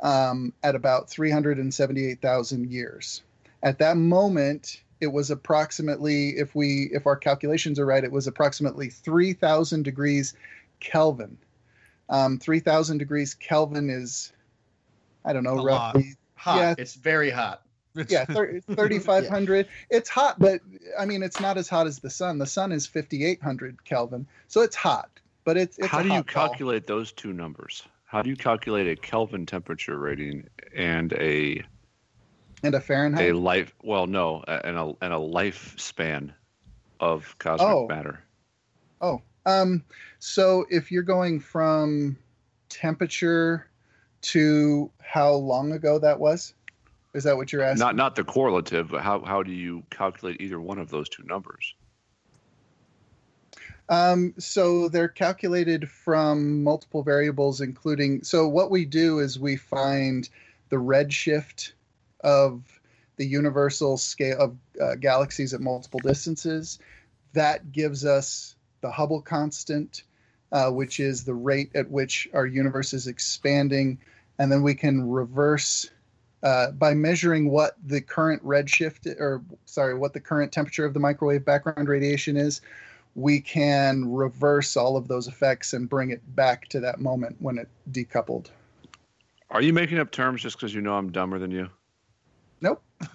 um, 0.00 0.54
at 0.62 0.74
about 0.74 1.10
378,000 1.10 2.70
years. 2.70 3.22
At 3.62 3.78
that 3.80 3.98
moment, 3.98 4.80
it 5.02 5.08
was 5.08 5.30
approximately, 5.30 6.30
if 6.30 6.54
we, 6.54 6.88
if 6.92 7.06
our 7.06 7.16
calculations 7.16 7.78
are 7.78 7.84
right, 7.84 8.04
it 8.04 8.12
was 8.12 8.26
approximately 8.26 8.88
3,000 8.88 9.82
degrees 9.82 10.32
Kelvin. 10.80 11.36
Um, 12.08 12.38
3,000 12.38 12.98
degrees 12.98 13.34
Kelvin 13.34 13.90
is, 13.90 14.32
I 15.24 15.32
don't 15.32 15.44
know, 15.44 15.54
A 15.54 15.60
lot. 15.60 15.94
roughly, 15.94 16.14
Hot. 16.36 16.56
Yeah. 16.58 16.74
It's 16.78 16.94
very 16.94 17.30
hot. 17.30 17.62
It's- 17.96 18.10
yeah, 18.10 18.24
thir- 18.24 18.60
3,500. 18.74 19.68
It's 19.90 20.08
hot, 20.10 20.38
but 20.38 20.60
I 20.98 21.06
mean, 21.06 21.22
it's 21.22 21.40
not 21.40 21.56
as 21.56 21.68
hot 21.68 21.86
as 21.86 21.98
the 22.00 22.10
sun. 22.10 22.38
The 22.38 22.46
sun 22.46 22.72
is 22.72 22.86
5,800 22.86 23.84
Kelvin, 23.84 24.26
so 24.48 24.60
it's 24.62 24.76
hot, 24.76 25.08
but 25.44 25.56
it's, 25.56 25.78
it's 25.78 25.86
How 25.88 26.00
a 26.00 26.02
do 26.02 26.08
you 26.08 26.14
hot 26.16 26.26
ball. 26.26 26.48
calculate 26.48 26.86
those 26.86 27.12
two 27.12 27.32
numbers? 27.32 27.84
How 28.04 28.20
do 28.22 28.30
you 28.30 28.36
calculate 28.36 28.86
a 28.88 28.96
Kelvin 29.00 29.46
temperature 29.46 29.98
rating 29.98 30.48
and 30.76 31.12
a 31.14 31.62
And 32.62 32.74
a 32.74 32.80
Fahrenheit. 32.80 33.30
a 33.30 33.32
life? 33.38 33.74
Well, 33.82 34.06
no, 34.06 34.42
and 34.46 34.76
a 34.76 34.92
and 35.00 35.12
a 35.14 35.16
lifespan 35.18 36.32
of 37.00 37.34
cosmic 37.38 37.68
Oh. 37.68 37.86
matter. 37.88 38.20
Oh, 39.00 39.20
um, 39.46 39.82
so 40.20 40.64
if 40.70 40.90
you're 40.92 41.02
going 41.02 41.40
from 41.40 42.16
temperature 42.68 43.66
to 44.24 44.90
how 45.00 45.32
long 45.32 45.72
ago 45.72 45.98
that 45.98 46.18
was, 46.18 46.54
is 47.12 47.24
that 47.24 47.36
what 47.36 47.52
you're 47.52 47.62
asking? 47.62 47.80
Not 47.80 47.96
not 47.96 48.16
the 48.16 48.24
correlative, 48.24 48.90
but 48.90 49.02
how 49.02 49.20
how 49.24 49.42
do 49.42 49.52
you 49.52 49.84
calculate 49.90 50.40
either 50.40 50.60
one 50.60 50.78
of 50.78 50.90
those 50.90 51.08
two 51.08 51.22
numbers? 51.24 51.74
Um, 53.88 54.34
so 54.38 54.88
they're 54.88 55.08
calculated 55.08 55.90
from 55.90 56.64
multiple 56.64 57.02
variables, 57.02 57.60
including. 57.60 58.24
So 58.24 58.48
what 58.48 58.70
we 58.70 58.84
do 58.84 59.18
is 59.18 59.38
we 59.38 59.56
find 59.56 60.28
the 60.70 60.76
redshift 60.76 61.72
of 62.20 62.62
the 63.16 63.26
universal 63.26 63.96
scale 63.96 64.38
of 64.38 64.56
uh, 64.80 64.94
galaxies 64.96 65.54
at 65.54 65.60
multiple 65.60 66.00
distances. 66.00 66.78
That 67.34 67.72
gives 67.72 68.04
us 68.04 68.56
the 68.80 68.90
Hubble 68.90 69.20
constant, 69.20 70.02
uh, 70.54 70.70
which 70.70 71.00
is 71.00 71.24
the 71.24 71.34
rate 71.34 71.70
at 71.74 71.90
which 71.90 72.28
our 72.32 72.46
universe 72.46 72.94
is 72.94 73.06
expanding, 73.08 73.98
and 74.38 74.50
then 74.50 74.62
we 74.62 74.74
can 74.74 75.10
reverse. 75.10 75.90
Uh, 76.42 76.70
by 76.72 76.92
measuring 76.92 77.50
what 77.50 77.74
the 77.86 78.02
current 78.02 78.44
redshift, 78.44 79.06
or 79.18 79.42
sorry, 79.64 79.94
what 79.94 80.12
the 80.12 80.20
current 80.20 80.52
temperature 80.52 80.84
of 80.84 80.92
the 80.92 81.00
microwave 81.00 81.42
background 81.42 81.88
radiation 81.88 82.36
is, 82.36 82.60
we 83.14 83.40
can 83.40 84.12
reverse 84.12 84.76
all 84.76 84.98
of 84.98 85.08
those 85.08 85.26
effects 85.26 85.72
and 85.72 85.88
bring 85.88 86.10
it 86.10 86.20
back 86.36 86.68
to 86.68 86.80
that 86.80 87.00
moment 87.00 87.34
when 87.38 87.56
it 87.56 87.66
decoupled. 87.90 88.50
Are 89.50 89.62
you 89.62 89.72
making 89.72 89.98
up 89.98 90.10
terms 90.10 90.42
just 90.42 90.58
because 90.58 90.74
you 90.74 90.82
know 90.82 90.94
I'm 90.94 91.10
dumber 91.10 91.38
than 91.38 91.50
you? 91.50 91.70
Nope. 92.64 92.82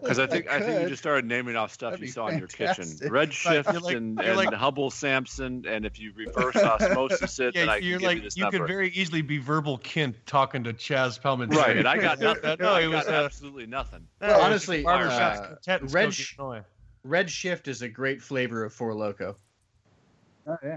Because 0.00 0.18
I 0.18 0.26
think 0.26 0.48
I, 0.48 0.60
think 0.60 0.82
you 0.82 0.88
just 0.88 1.02
started 1.02 1.24
naming 1.26 1.54
off 1.54 1.72
stuff 1.72 1.90
That'd 1.92 2.00
you 2.00 2.06
be 2.08 2.12
saw 2.12 2.28
in 2.28 2.38
your 2.38 2.48
kitchen. 2.48 2.84
Redshift 2.84 3.70
you're 3.72 3.80
like- 3.80 3.96
and, 3.96 4.16
you're 4.16 4.26
and 4.28 4.36
like- 4.36 4.52
Hubble 4.54 4.90
Samson, 4.90 5.64
and 5.68 5.84
if 5.84 6.00
you 6.00 6.12
reverse 6.16 6.56
osmosis 6.56 7.38
it, 7.38 7.54
then 7.54 7.68
I 7.68 7.78
can 7.78 7.86
you're 7.88 7.98
give 7.98 8.06
like 8.06 8.16
you 8.16 8.22
this 8.22 8.36
you 8.36 8.42
number. 8.44 8.58
could 8.58 8.66
very 8.66 8.88
easily 8.90 9.22
be 9.22 9.38
Verbal 9.38 9.78
Kint 9.78 10.14
talking 10.26 10.64
to 10.64 10.72
Chaz 10.72 11.20
Pellman. 11.20 11.50
right, 11.50 11.76
and 11.76 11.86
I 11.86 11.98
got 11.98 12.18
nothing. 12.20 12.56
no, 12.58 12.76
it 12.76 12.86
was 12.88 13.06
uh, 13.06 13.22
absolutely 13.24 13.66
nothing. 13.66 14.00
Well, 14.20 14.40
honestly, 14.40 14.82
barbershop's 14.82 15.68
uh, 15.68 15.78
Red 15.82 15.88
still 15.90 16.10
Sh- 16.10 16.30
get 16.36 16.38
annoying. 16.42 16.64
Red 17.04 17.30
Shift 17.30 17.68
is 17.68 17.82
a 17.82 17.88
great 17.88 18.20
flavor 18.22 18.64
of 18.64 18.72
Four 18.72 18.94
Loco. 18.94 19.36
Oh, 20.46 20.56
yeah. 20.64 20.76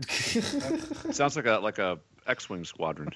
Sounds 1.11 1.35
like 1.35 1.45
a 1.45 1.53
like 1.59 1.79
a 1.79 1.97
X-wing 2.27 2.65
squadron. 2.65 3.09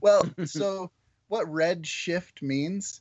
Well, 0.00 0.24
so 0.44 0.90
what 1.32 1.50
red 1.50 1.86
shift 1.86 2.42
means 2.42 3.00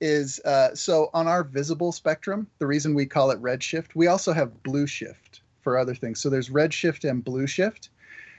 is 0.00 0.38
uh, 0.44 0.72
so 0.72 1.10
on 1.12 1.26
our 1.26 1.42
visible 1.42 1.90
spectrum, 1.90 2.46
the 2.60 2.66
reason 2.66 2.94
we 2.94 3.04
call 3.04 3.32
it 3.32 3.40
red 3.40 3.60
shift, 3.60 3.96
we 3.96 4.06
also 4.06 4.32
have 4.32 4.62
blue 4.62 4.86
shift 4.86 5.40
for 5.62 5.76
other 5.76 5.92
things. 5.92 6.20
So 6.20 6.30
there's 6.30 6.48
red 6.48 6.72
shift 6.72 7.02
and 7.02 7.24
blue 7.24 7.48
shift. 7.48 7.88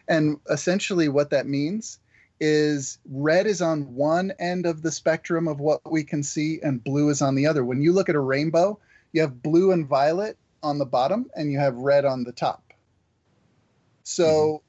And 0.08 0.40
essentially, 0.50 1.10
what 1.10 1.30
that 1.32 1.46
means 1.46 2.00
is 2.40 3.00
red 3.12 3.46
is 3.46 3.62
on 3.62 3.94
one 3.94 4.32
end 4.40 4.66
of 4.66 4.82
the 4.82 4.92
spectrum 4.94 5.50
of 5.50 5.60
what 5.60 5.82
we 5.92 6.06
can 6.06 6.24
see, 6.24 6.62
and 6.64 6.82
blue 6.82 7.10
is 7.10 7.22
on 7.22 7.36
the 7.36 7.46
other. 7.46 7.66
When 7.66 7.82
you 7.82 7.92
look 7.92 8.08
at 8.08 8.16
a 8.16 8.22
rainbow, 8.22 8.80
you 9.12 9.20
have 9.20 9.44
blue 9.44 9.74
and 9.74 9.86
violet 9.86 10.38
on 10.64 10.78
the 10.78 10.86
bottom, 10.86 11.30
and 11.36 11.52
you 11.52 11.60
have 11.60 11.76
red 11.76 12.06
on 12.06 12.24
the 12.24 12.32
top. 12.32 12.74
So 14.04 14.62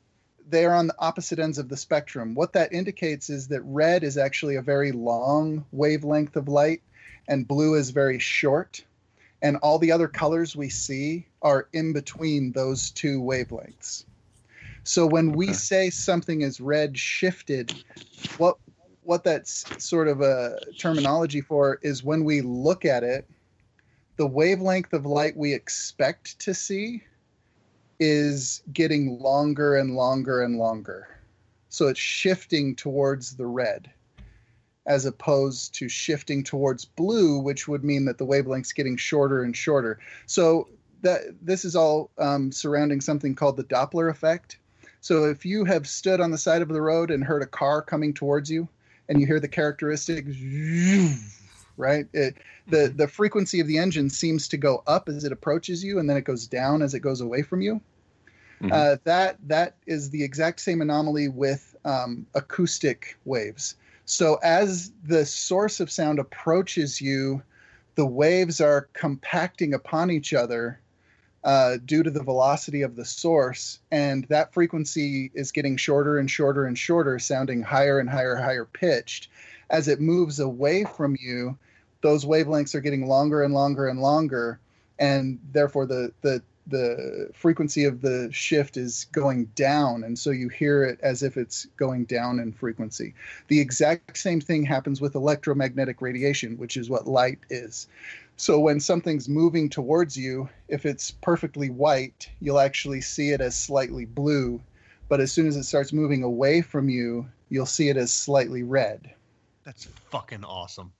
they 0.48 0.64
are 0.64 0.74
on 0.74 0.88
the 0.88 0.94
opposite 0.98 1.38
ends 1.38 1.59
of 1.59 1.68
the 1.68 1.76
spectrum. 1.76 2.35
What 2.35 2.52
that 2.52 2.72
indicates 2.72 3.30
is 3.30 3.48
that 3.48 3.62
red 3.62 4.04
is 4.04 4.18
actually 4.18 4.57
a 4.57 4.62
very 4.62 4.92
long 4.92 5.64
wavelength 5.72 6.37
of 6.37 6.48
light, 6.48 6.83
and 7.28 7.48
blue 7.48 7.74
is 7.74 7.90
very 7.90 8.18
short. 8.18 8.85
And 9.42 9.57
all 9.59 9.78
the 9.78 9.92
other 9.92 10.09
colors 10.09 10.57
we 10.57 10.68
see 10.68 11.26
are 11.42 11.68
in 11.72 11.92
between 11.92 12.52
those 12.52 12.90
two 12.90 13.20
wavelengths. 13.20 14.04
So 14.85 15.07
when 15.07 15.33
we 15.33 15.52
say 15.52 15.90
something 15.90 16.42
is 16.42 16.61
red 16.61 16.98
shifted, 16.98 17.74
what 18.37 18.59
what 19.02 19.22
that's 19.22 19.64
sort 19.85 20.09
of 20.09 20.22
a 20.22 20.59
terminology 20.78 21.42
for 21.42 21.78
is 21.83 22.02
when 22.02 22.24
we 22.24 22.40
look 22.40 22.87
at 22.87 23.02
it, 23.02 23.28
the 24.16 24.26
wavelength 24.26 24.94
of 24.94 25.04
light 25.04 25.37
we 25.37 25.52
expect 25.52 26.38
to 26.38 26.54
see 26.54 27.02
is 27.98 28.62
getting 28.72 29.18
longer 29.18 29.76
and 29.76 29.94
longer 29.94 30.42
and 30.42 30.57
longer. 30.57 31.09
So 31.68 31.88
it's 31.88 32.00
shifting 32.00 32.76
towards 32.76 33.37
the 33.37 33.46
red 33.46 33.90
as 34.87 35.07
opposed 35.07 35.74
to 35.74 35.88
shifting 35.88 36.44
towards 36.44 36.85
blue, 36.85 37.38
which 37.38 37.66
would 37.66 37.83
mean 37.83 38.04
that 38.04 38.18
the 38.18 38.26
wavelength's 38.26 38.72
getting 38.72 38.96
shorter 38.96 39.42
and 39.42 39.57
shorter. 39.57 39.98
So 40.26 40.68
that 41.02 41.20
this 41.40 41.64
is 41.64 41.74
all 41.74 42.11
um, 42.18 42.52
surrounding 42.52 43.00
something 43.00 43.35
called 43.35 43.57
the 43.57 43.64
Doppler 43.64 44.11
effect. 44.11 44.59
So 45.00 45.24
if 45.24 45.44
you 45.44 45.64
have 45.64 45.87
stood 45.87 46.20
on 46.20 46.30
the 46.30 46.38
side 46.38 46.62
of 46.62 46.68
the 46.68 46.83
road 46.83 47.11
and 47.11 47.24
heard 47.24 47.42
a 47.42 47.46
car 47.46 47.83
coming 47.83 48.14
towards 48.14 48.50
you, 48.50 48.68
and 49.09 49.20
you 49.20 49.26
hear 49.26 49.40
the 49.40 49.48
characteristic, 49.48 50.24
right? 51.77 52.07
It, 52.13 52.37
the 52.69 52.93
the 52.95 53.09
frequency 53.09 53.61
of 53.61 53.67
the 53.67 53.79
engine 53.79 54.11
seems 54.11 54.49
to 54.49 54.57
go 54.57 54.83
up 54.87 55.09
as 55.09 55.25
it 55.25 55.33
approaches 55.33 55.85
you, 55.85 55.99
and 55.99 56.09
then 56.09 56.17
it 56.17 56.25
goes 56.25 56.47
down 56.47 56.83
as 56.83 56.95
it 56.95 57.01
goes 57.01 57.21
away 57.21 57.43
from 57.43 57.61
you. 57.61 57.81
Mhm. 58.63 58.73
Uh, 58.73 58.97
that 59.05 59.37
that 59.49 59.77
is 59.87 60.11
the 60.11 60.23
exact 60.23 60.61
same 60.61 60.81
anomaly 60.81 61.29
with 61.29 61.77
um, 61.85 62.27
acoustic 62.35 63.17
waves. 63.25 63.77
So 64.07 64.39
as 64.43 64.93
the 65.05 65.25
source 65.25 65.81
of 65.81 65.91
sound 65.91 66.19
approaches 66.19 67.01
you, 67.01 67.43
the 67.95 68.07
waves 68.07 68.61
are 68.61 68.89
compacting 68.93 69.75
upon 69.75 70.11
each 70.11 70.35
other 70.35 70.81
uh, 71.45 71.77
due 71.85 72.03
to 72.03 72.11
the 72.11 72.23
velocity 72.23 72.83
of 72.83 72.97
the 72.97 73.05
source, 73.05 73.79
and 73.91 74.25
that 74.25 74.53
frequency 74.55 75.31
is 75.35 75.53
getting 75.53 75.77
shorter 75.77 76.19
and 76.19 76.31
shorter 76.31 76.65
and 76.65 76.79
shorter, 76.79 77.19
sounding 77.19 77.63
higher 77.63 77.99
and 77.99 78.09
higher, 78.09 78.37
higher 78.37 78.65
pitched. 78.65 79.29
As 79.70 79.88
it 79.88 80.00
moves 80.00 80.40
away 80.40 80.85
from 80.85 81.16
you, 81.20 81.59
those 82.03 82.24
wavelengths 82.24 82.74
are 82.74 82.81
getting 82.81 83.07
longer 83.07 83.42
and 83.42 83.55
longer 83.55 83.88
and 83.88 84.00
longer, 84.00 84.61
and 84.98 85.38
therefore 85.53 85.87
the 85.87 86.12
the 86.22 86.42
the 86.66 87.29
frequency 87.35 87.85
of 87.85 88.00
the 88.00 88.31
shift 88.33 88.77
is 88.77 89.07
going 89.12 89.44
down, 89.55 90.03
and 90.03 90.18
so 90.18 90.31
you 90.31 90.48
hear 90.48 90.83
it 90.83 90.98
as 91.03 91.22
if 91.22 91.37
it's 91.37 91.66
going 91.77 92.05
down 92.05 92.38
in 92.38 92.53
frequency. 92.53 93.14
The 93.48 93.61
exact 93.61 94.16
same 94.16 94.40
thing 94.40 94.64
happens 94.64 95.00
with 95.00 95.14
electromagnetic 95.14 96.00
radiation, 96.00 96.57
which 96.57 96.77
is 96.77 96.88
what 96.88 97.07
light 97.07 97.40
is. 97.50 97.87
So 98.37 98.59
when 98.59 98.81
something's 98.81 99.29
moving 99.29 99.68
towards 99.68 100.16
you, 100.16 100.48
if 100.68 100.87
it's 100.87 101.11
perfectly 101.11 101.70
white, 101.70 102.31
you'll 102.40 102.59
actually 102.59 103.00
see 103.00 103.31
it 103.31 103.40
as 103.40 103.55
slightly 103.55 104.07
blue. 104.07 104.61
But 105.09 105.20
as 105.20 105.31
soon 105.31 105.46
as 105.46 105.57
it 105.57 105.64
starts 105.64 105.92
moving 105.92 106.22
away 106.22 106.62
from 106.62 106.88
you, 106.88 107.27
you'll 107.50 107.66
see 107.66 107.90
it 107.90 107.96
as 107.96 108.12
slightly 108.12 108.62
red. 108.62 109.14
That's 109.64 109.87
fucking 110.11 110.44
awesome. 110.44 110.92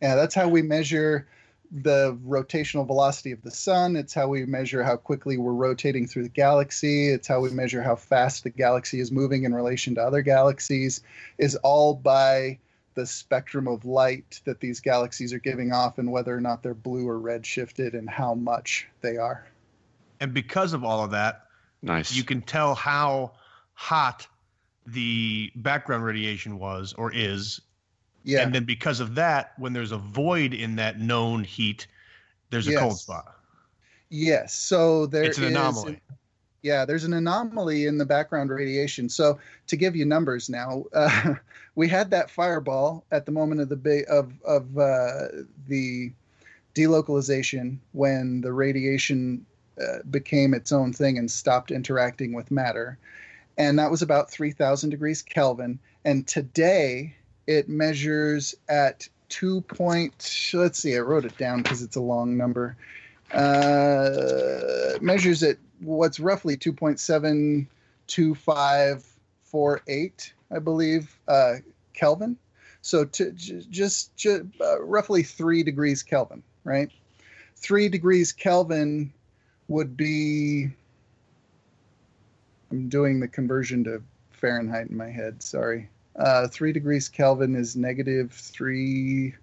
Yeah, 0.00 0.14
that's 0.14 0.34
how 0.34 0.48
we 0.48 0.62
measure 0.62 1.26
the 1.70 2.16
rotational 2.26 2.86
velocity 2.86 3.32
of 3.32 3.42
the 3.42 3.50
sun. 3.50 3.96
It's 3.96 4.14
how 4.14 4.28
we 4.28 4.46
measure 4.46 4.82
how 4.82 4.96
quickly 4.96 5.36
we're 5.36 5.52
rotating 5.52 6.06
through 6.06 6.22
the 6.22 6.28
galaxy. 6.28 7.08
It's 7.08 7.28
how 7.28 7.40
we 7.40 7.50
measure 7.50 7.82
how 7.82 7.96
fast 7.96 8.44
the 8.44 8.50
galaxy 8.50 9.00
is 9.00 9.12
moving 9.12 9.44
in 9.44 9.54
relation 9.54 9.94
to 9.96 10.02
other 10.02 10.22
galaxies, 10.22 11.02
is 11.36 11.56
all 11.56 11.94
by 11.94 12.58
the 12.94 13.04
spectrum 13.06 13.68
of 13.68 13.84
light 13.84 14.40
that 14.44 14.60
these 14.60 14.80
galaxies 14.80 15.32
are 15.32 15.38
giving 15.38 15.72
off 15.72 15.98
and 15.98 16.10
whether 16.10 16.34
or 16.34 16.40
not 16.40 16.62
they're 16.62 16.74
blue 16.74 17.06
or 17.06 17.18
red 17.18 17.44
shifted 17.44 17.94
and 17.94 18.08
how 18.08 18.34
much 18.34 18.88
they 19.02 19.16
are. 19.16 19.46
And 20.20 20.32
because 20.32 20.72
of 20.72 20.84
all 20.84 21.04
of 21.04 21.10
that, 21.12 21.44
Nice. 21.82 22.12
you 22.12 22.24
can 22.24 22.42
tell 22.42 22.74
how 22.74 23.32
hot 23.74 24.26
the 24.86 25.52
background 25.54 26.02
radiation 26.02 26.58
was 26.58 26.92
or 26.94 27.12
is. 27.12 27.60
Yeah. 28.24 28.42
And 28.42 28.54
then 28.54 28.64
because 28.64 29.00
of 29.00 29.14
that, 29.14 29.52
when 29.58 29.72
there's 29.72 29.92
a 29.92 29.98
void 29.98 30.52
in 30.52 30.76
that 30.76 31.00
known 31.00 31.44
heat, 31.44 31.86
there's 32.50 32.68
a 32.68 32.76
cold 32.76 32.98
spot. 32.98 33.36
Yes. 34.10 34.54
So 34.54 35.06
there 35.06 35.24
it's 35.24 35.38
an 35.38 35.44
is- 35.44 35.50
anomaly. 35.50 36.00
Yeah, 36.62 36.84
there's 36.84 37.04
an 37.04 37.12
anomaly 37.12 37.86
in 37.86 37.98
the 37.98 38.04
background 38.04 38.50
radiation. 38.50 39.08
So 39.08 39.38
to 39.68 39.76
give 39.76 39.94
you 39.94 40.04
numbers 40.04 40.48
now, 40.48 40.84
uh, 40.92 41.34
we 41.76 41.88
had 41.88 42.10
that 42.10 42.30
fireball 42.30 43.04
at 43.12 43.26
the 43.26 43.32
moment 43.32 43.60
of 43.60 43.68
the 43.68 43.76
ba- 43.76 44.08
of 44.10 44.32
of 44.42 44.76
uh, 44.76 45.28
the 45.68 46.12
delocalization 46.74 47.78
when 47.92 48.40
the 48.40 48.52
radiation 48.52 49.46
uh, 49.80 49.98
became 50.10 50.52
its 50.52 50.72
own 50.72 50.92
thing 50.92 51.16
and 51.16 51.30
stopped 51.30 51.70
interacting 51.70 52.32
with 52.32 52.50
matter, 52.50 52.98
and 53.56 53.78
that 53.78 53.90
was 53.90 54.02
about 54.02 54.28
3,000 54.30 54.90
degrees 54.90 55.22
Kelvin. 55.22 55.78
And 56.04 56.26
today 56.26 57.14
it 57.48 57.68
measures 57.68 58.54
at 58.68 59.08
two 59.28 59.62
point. 59.62 60.50
Let's 60.52 60.78
see, 60.78 60.96
I 60.96 61.00
wrote 61.00 61.24
it 61.24 61.36
down 61.36 61.62
because 61.62 61.82
it's 61.82 61.96
a 61.96 62.00
long 62.00 62.36
number. 62.36 62.76
Uh, 63.32 64.98
measures 65.00 65.42
at 65.42 65.56
what's 65.80 66.20
roughly 66.20 66.56
2.725 66.56 67.66
0.48, 69.52 70.32
I 70.50 70.58
believe, 70.58 71.18
uh, 71.26 71.54
Kelvin. 71.94 72.36
So 72.82 73.04
to 73.04 73.32
j- 73.32 73.64
just 73.70 74.14
ju- 74.16 74.50
uh, 74.60 74.82
roughly 74.82 75.22
three 75.22 75.62
degrees 75.62 76.02
Kelvin, 76.02 76.42
right? 76.64 76.90
Three 77.56 77.88
degrees 77.88 78.32
Kelvin 78.32 79.12
would 79.68 79.96
be. 79.96 80.70
I'm 82.70 82.88
doing 82.88 83.20
the 83.20 83.28
conversion 83.28 83.84
to 83.84 84.02
Fahrenheit 84.30 84.88
in 84.88 84.96
my 84.96 85.08
head. 85.08 85.42
Sorry. 85.42 85.88
Uh, 86.18 86.48
three 86.48 86.72
degrees 86.72 87.08
Kelvin 87.08 87.54
is 87.54 87.76
negative 87.76 88.32
three, 88.32 89.34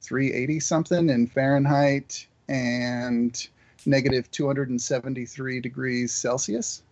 380 0.00 0.60
something 0.60 1.10
in 1.10 1.26
Fahrenheit, 1.26 2.26
and 2.48 3.48
negative 3.84 4.30
273 4.30 5.60
degrees 5.60 6.12
Celsius, 6.12 6.82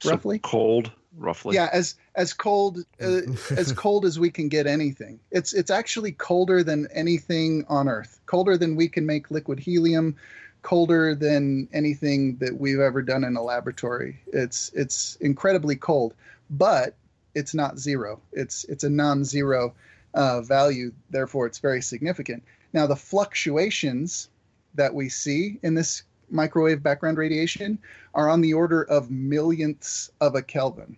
So 0.00 0.10
roughly. 0.10 0.38
cold, 0.38 0.92
roughly. 1.16 1.56
Yeah, 1.56 1.68
as 1.72 1.96
as 2.14 2.32
cold 2.32 2.84
uh, 3.02 3.20
as 3.56 3.72
cold 3.72 4.04
as 4.04 4.18
we 4.18 4.30
can 4.30 4.48
get 4.48 4.66
anything. 4.66 5.18
It's 5.32 5.52
it's 5.52 5.70
actually 5.70 6.12
colder 6.12 6.62
than 6.62 6.86
anything 6.92 7.64
on 7.68 7.88
Earth. 7.88 8.20
Colder 8.26 8.56
than 8.56 8.76
we 8.76 8.88
can 8.88 9.06
make 9.06 9.30
liquid 9.30 9.58
helium. 9.58 10.14
Colder 10.62 11.14
than 11.14 11.68
anything 11.72 12.36
that 12.36 12.60
we've 12.60 12.80
ever 12.80 13.02
done 13.02 13.24
in 13.24 13.34
a 13.34 13.42
laboratory. 13.42 14.20
It's 14.32 14.70
it's 14.74 15.16
incredibly 15.16 15.74
cold, 15.74 16.14
but 16.50 16.94
it's 17.34 17.54
not 17.54 17.78
zero. 17.78 18.20
It's 18.32 18.64
it's 18.64 18.84
a 18.84 18.90
non-zero 18.90 19.74
uh, 20.14 20.40
value. 20.42 20.92
Therefore, 21.10 21.46
it's 21.46 21.58
very 21.58 21.82
significant. 21.82 22.42
Now, 22.72 22.86
the 22.86 22.96
fluctuations 22.96 24.28
that 24.74 24.94
we 24.94 25.08
see 25.08 25.58
in 25.62 25.74
this 25.74 26.04
microwave 26.30 26.82
background 26.82 27.18
radiation 27.18 27.78
are 28.14 28.28
on 28.28 28.40
the 28.40 28.54
order 28.54 28.82
of 28.84 29.10
millionths 29.10 30.10
of 30.20 30.34
a 30.34 30.42
Kelvin. 30.42 30.96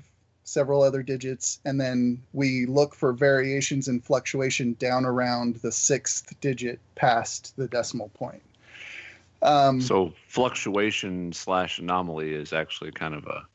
several 0.50 0.82
other 0.82 1.02
digits, 1.02 1.60
and 1.64 1.80
then 1.80 2.20
we 2.32 2.66
look 2.66 2.94
for 2.94 3.12
variations 3.12 3.86
and 3.86 4.04
fluctuation 4.04 4.74
down 4.74 5.04
around 5.04 5.56
the 5.56 5.70
sixth 5.70 6.38
digit 6.40 6.80
past 6.96 7.56
the 7.56 7.68
decimal 7.68 8.08
point. 8.08 8.42
Um, 9.42 9.80
So 9.80 10.12
fluctuation 10.26 11.32
slash 11.32 11.78
anomaly 11.78 12.34
is 12.34 12.52
actually 12.52 12.90
kind 12.90 13.14
of 13.14 13.26
a 13.26 13.46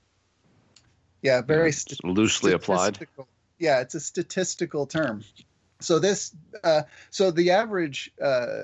yeah, 1.21 1.41
very 1.41 1.63
you 1.63 1.65
know, 1.65 1.71
st- 1.71 2.05
loosely 2.05 2.53
applied. 2.53 3.05
Yeah, 3.59 3.81
it's 3.81 3.95
a 3.95 3.99
statistical 3.99 4.85
term. 4.85 5.23
So 5.81 5.99
this, 5.99 6.33
uh, 6.63 6.83
so 7.09 7.29
the 7.29 7.51
average, 7.51 8.09
uh, 8.21 8.61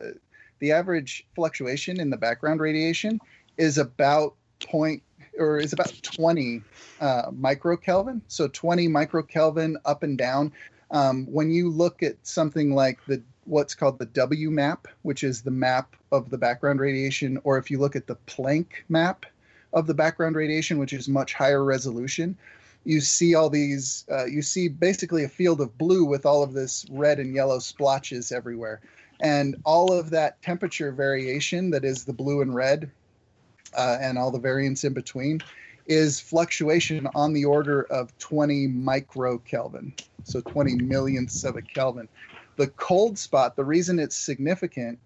the 0.60 0.72
average 0.72 1.28
fluctuation 1.36 2.00
in 2.00 2.10
the 2.10 2.18
background 2.18 2.62
radiation 2.62 3.20
is 3.58 3.78
about 3.78 4.36
point 4.62 5.04
or 5.42 5.58
is 5.58 5.74
about 5.74 5.94
20 6.04 6.62
uh, 7.00 7.32
microkelvin. 7.32 8.22
So 8.28 8.48
20 8.48 8.88
microkelvin 8.88 9.76
up 9.86 10.04
and 10.04 10.18
down. 10.18 10.54
Um, 10.92 11.26
when 11.26 11.52
you 11.52 11.70
look 11.70 12.04
at 12.04 12.16
something 12.24 12.74
like 12.74 13.04
the 13.06 13.22
what's 13.46 13.74
called 13.74 13.98
the 13.98 14.06
WMAP, 14.06 14.86
which 15.02 15.24
is 15.24 15.42
the 15.42 15.52
map 15.52 15.96
of 16.12 16.30
the 16.30 16.38
background 16.38 16.80
radiation, 16.80 17.40
or 17.44 17.58
if 17.58 17.72
you 17.72 17.80
look 17.80 17.96
at 17.96 18.08
the 18.08 18.18
Planck 18.28 18.68
map 18.88 19.26
of 19.74 19.88
the 19.88 19.94
background 19.94 20.36
radiation, 20.36 20.78
which 20.78 20.94
is 20.94 21.10
much 21.10 21.34
higher 21.34 21.64
resolution, 21.64 22.38
you 22.84 23.02
see 23.02 23.36
all 23.36 23.50
these 23.50 24.06
uh, 24.12 24.26
you 24.26 24.42
see 24.42 24.68
basically 24.68 25.24
a 25.24 25.30
field 25.30 25.62
of 25.62 25.78
blue 25.78 26.06
with 26.06 26.26
all 26.26 26.44
of 26.44 26.54
this 26.54 26.86
red 26.92 27.20
and 27.20 27.34
yellow 27.34 27.60
splotches 27.60 28.32
everywhere 28.32 28.82
and 29.22 29.56
all 29.66 29.94
of 29.94 30.10
that 30.10 30.42
temperature 30.42 30.92
variation 30.92 31.70
that 31.70 31.86
is 31.86 32.06
the 32.06 32.14
blue 32.14 32.42
and 32.42 32.56
red 32.56 32.90
uh, 33.76 33.98
and 34.02 34.18
all 34.18 34.32
the 34.32 34.40
variance 34.40 34.84
in 34.84 34.94
between 34.94 35.40
is 35.88 36.20
fluctuation 36.20 37.08
on 37.16 37.34
the 37.34 37.46
order 37.46 37.84
of 37.84 38.18
20 38.20 38.68
microkelvin 38.68 39.92
so 40.24 40.42
20 40.42 40.76
millionths 40.76 41.44
of 41.44 41.56
a 41.56 41.62
kelvin 41.62 42.08
the 42.58 42.68
cold 42.68 43.18
spot 43.18 43.56
the 43.56 43.66
reason 43.66 44.00
it's 44.00 44.16
significant 44.16 45.00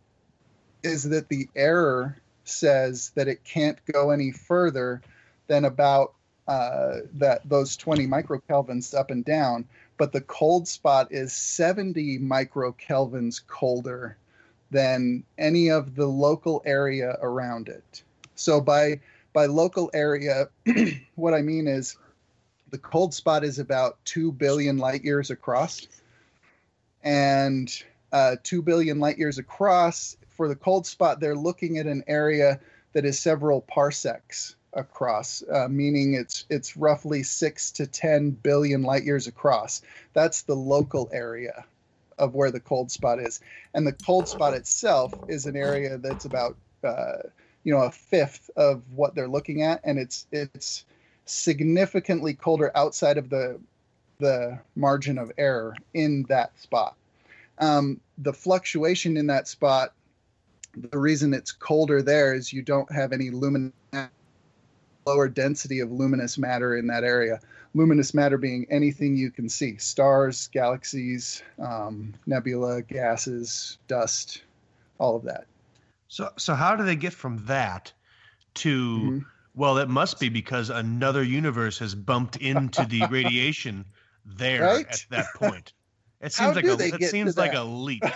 is 0.83 1.03
that 1.03 1.29
the 1.29 1.47
error 1.55 2.17
says 2.43 3.11
that 3.15 3.27
it 3.27 3.43
can't 3.43 3.79
go 3.91 4.11
any 4.11 4.31
further 4.31 5.01
than 5.47 5.65
about 5.65 6.13
uh, 6.47 6.97
that 7.13 7.41
those 7.49 7.75
20 7.75 8.05
microkelvins 8.07 8.93
up 8.93 9.09
and 9.09 9.25
down, 9.25 9.65
but 9.97 10.11
the 10.11 10.21
cold 10.21 10.67
spot 10.67 11.07
is 11.11 11.33
70 11.33 12.19
microkelvins 12.19 13.41
colder 13.47 14.17
than 14.69 15.23
any 15.37 15.71
of 15.71 15.95
the 15.95 16.05
local 16.05 16.61
area 16.65 17.17
around 17.21 17.67
it. 17.67 18.03
So 18.35 18.61
by 18.61 18.99
by 19.33 19.47
local 19.47 19.89
area, 19.93 20.49
what 21.15 21.33
I 21.33 21.41
mean 21.41 21.67
is 21.67 21.97
the 22.71 22.77
cold 22.77 23.13
spot 23.13 23.43
is 23.43 23.59
about 23.59 23.97
2 24.05 24.31
billion 24.31 24.77
light 24.77 25.03
years 25.03 25.29
across. 25.29 25.87
And 27.03 27.71
uh, 28.11 28.37
2 28.43 28.61
billion 28.61 28.99
light 28.99 29.17
years 29.17 29.37
across, 29.37 30.17
for 30.29 30.47
the 30.47 30.55
cold 30.55 30.85
spot, 30.85 31.19
they're 31.19 31.35
looking 31.35 31.77
at 31.77 31.85
an 31.85 32.03
area 32.07 32.59
that 32.93 33.05
is 33.05 33.19
several 33.19 33.61
parsecs 33.61 34.55
across, 34.73 35.43
uh, 35.51 35.67
meaning 35.69 36.13
it's 36.13 36.45
it's 36.49 36.75
roughly 36.77 37.23
six 37.23 37.71
to 37.71 37.87
ten 37.87 38.31
billion 38.31 38.83
light 38.83 39.03
years 39.03 39.27
across. 39.27 39.81
That's 40.13 40.43
the 40.43 40.55
local 40.55 41.09
area 41.13 41.65
of 42.17 42.33
where 42.33 42.51
the 42.51 42.59
cold 42.59 42.91
spot 42.91 43.19
is, 43.19 43.39
and 43.73 43.87
the 43.87 43.93
cold 43.93 44.27
spot 44.27 44.53
itself 44.53 45.13
is 45.27 45.45
an 45.45 45.55
area 45.55 45.97
that's 45.97 46.25
about 46.25 46.57
uh, 46.83 47.17
you 47.65 47.73
know 47.73 47.81
a 47.81 47.91
fifth 47.91 48.49
of 48.55 48.83
what 48.95 49.15
they're 49.15 49.27
looking 49.27 49.63
at, 49.63 49.81
and 49.83 49.99
it's 49.99 50.25
it's 50.31 50.85
significantly 51.25 52.33
colder 52.33 52.71
outside 52.75 53.17
of 53.17 53.29
the 53.29 53.59
the 54.19 54.57
margin 54.75 55.17
of 55.17 55.31
error 55.37 55.75
in 55.93 56.23
that 56.29 56.57
spot. 56.57 56.95
Um, 57.57 57.99
the 58.17 58.31
fluctuation 58.31 59.17
in 59.17 59.27
that 59.27 59.47
spot, 59.49 59.93
the 60.73 60.97
reason 60.97 61.33
it's 61.33 61.51
colder 61.51 62.01
there 62.01 62.33
is 62.33 62.53
you 62.53 62.61
don't 62.61 62.89
have 62.91 63.11
any 63.11 63.29
lumin 63.29 63.73
lower 65.05 65.27
density 65.27 65.79
of 65.79 65.91
luminous 65.91 66.37
matter 66.37 66.77
in 66.77 66.87
that 66.87 67.03
area. 67.03 67.39
Luminous 67.73 68.13
matter 68.13 68.37
being 68.37 68.65
anything 68.69 69.17
you 69.17 69.31
can 69.31 69.49
see 69.49 69.77
stars, 69.77 70.47
galaxies, 70.47 71.43
um, 71.59 72.13
nebula, 72.25 72.81
gases, 72.81 73.77
dust, 73.87 74.43
all 74.97 75.15
of 75.15 75.23
that. 75.23 75.45
So, 76.07 76.31
so 76.37 76.55
how 76.55 76.75
do 76.75 76.83
they 76.83 76.95
get 76.95 77.13
from 77.13 77.45
that 77.45 77.93
to? 78.55 79.11
Mhm. 79.11 79.25
Well, 79.53 79.77
it 79.77 79.87
must 79.89 80.19
be 80.19 80.29
because 80.29 80.69
another 80.69 81.23
universe 81.23 81.79
has 81.79 81.95
bumped 81.95 82.35
into 82.37 82.85
the 82.85 83.05
radiation 83.11 83.85
there 84.25 84.63
Right? 84.63 84.87
at 84.89 85.05
that 85.11 85.33
point. 85.33 85.73
It 86.21 86.33
seems 86.33 86.55
like 86.55 86.65
a 86.65 86.95
it 86.95 87.03
seems 87.03 87.37
like 87.37 87.53
that? 87.53 87.61
a 87.61 87.63
leap. 87.63 88.03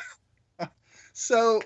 So, 1.14 1.62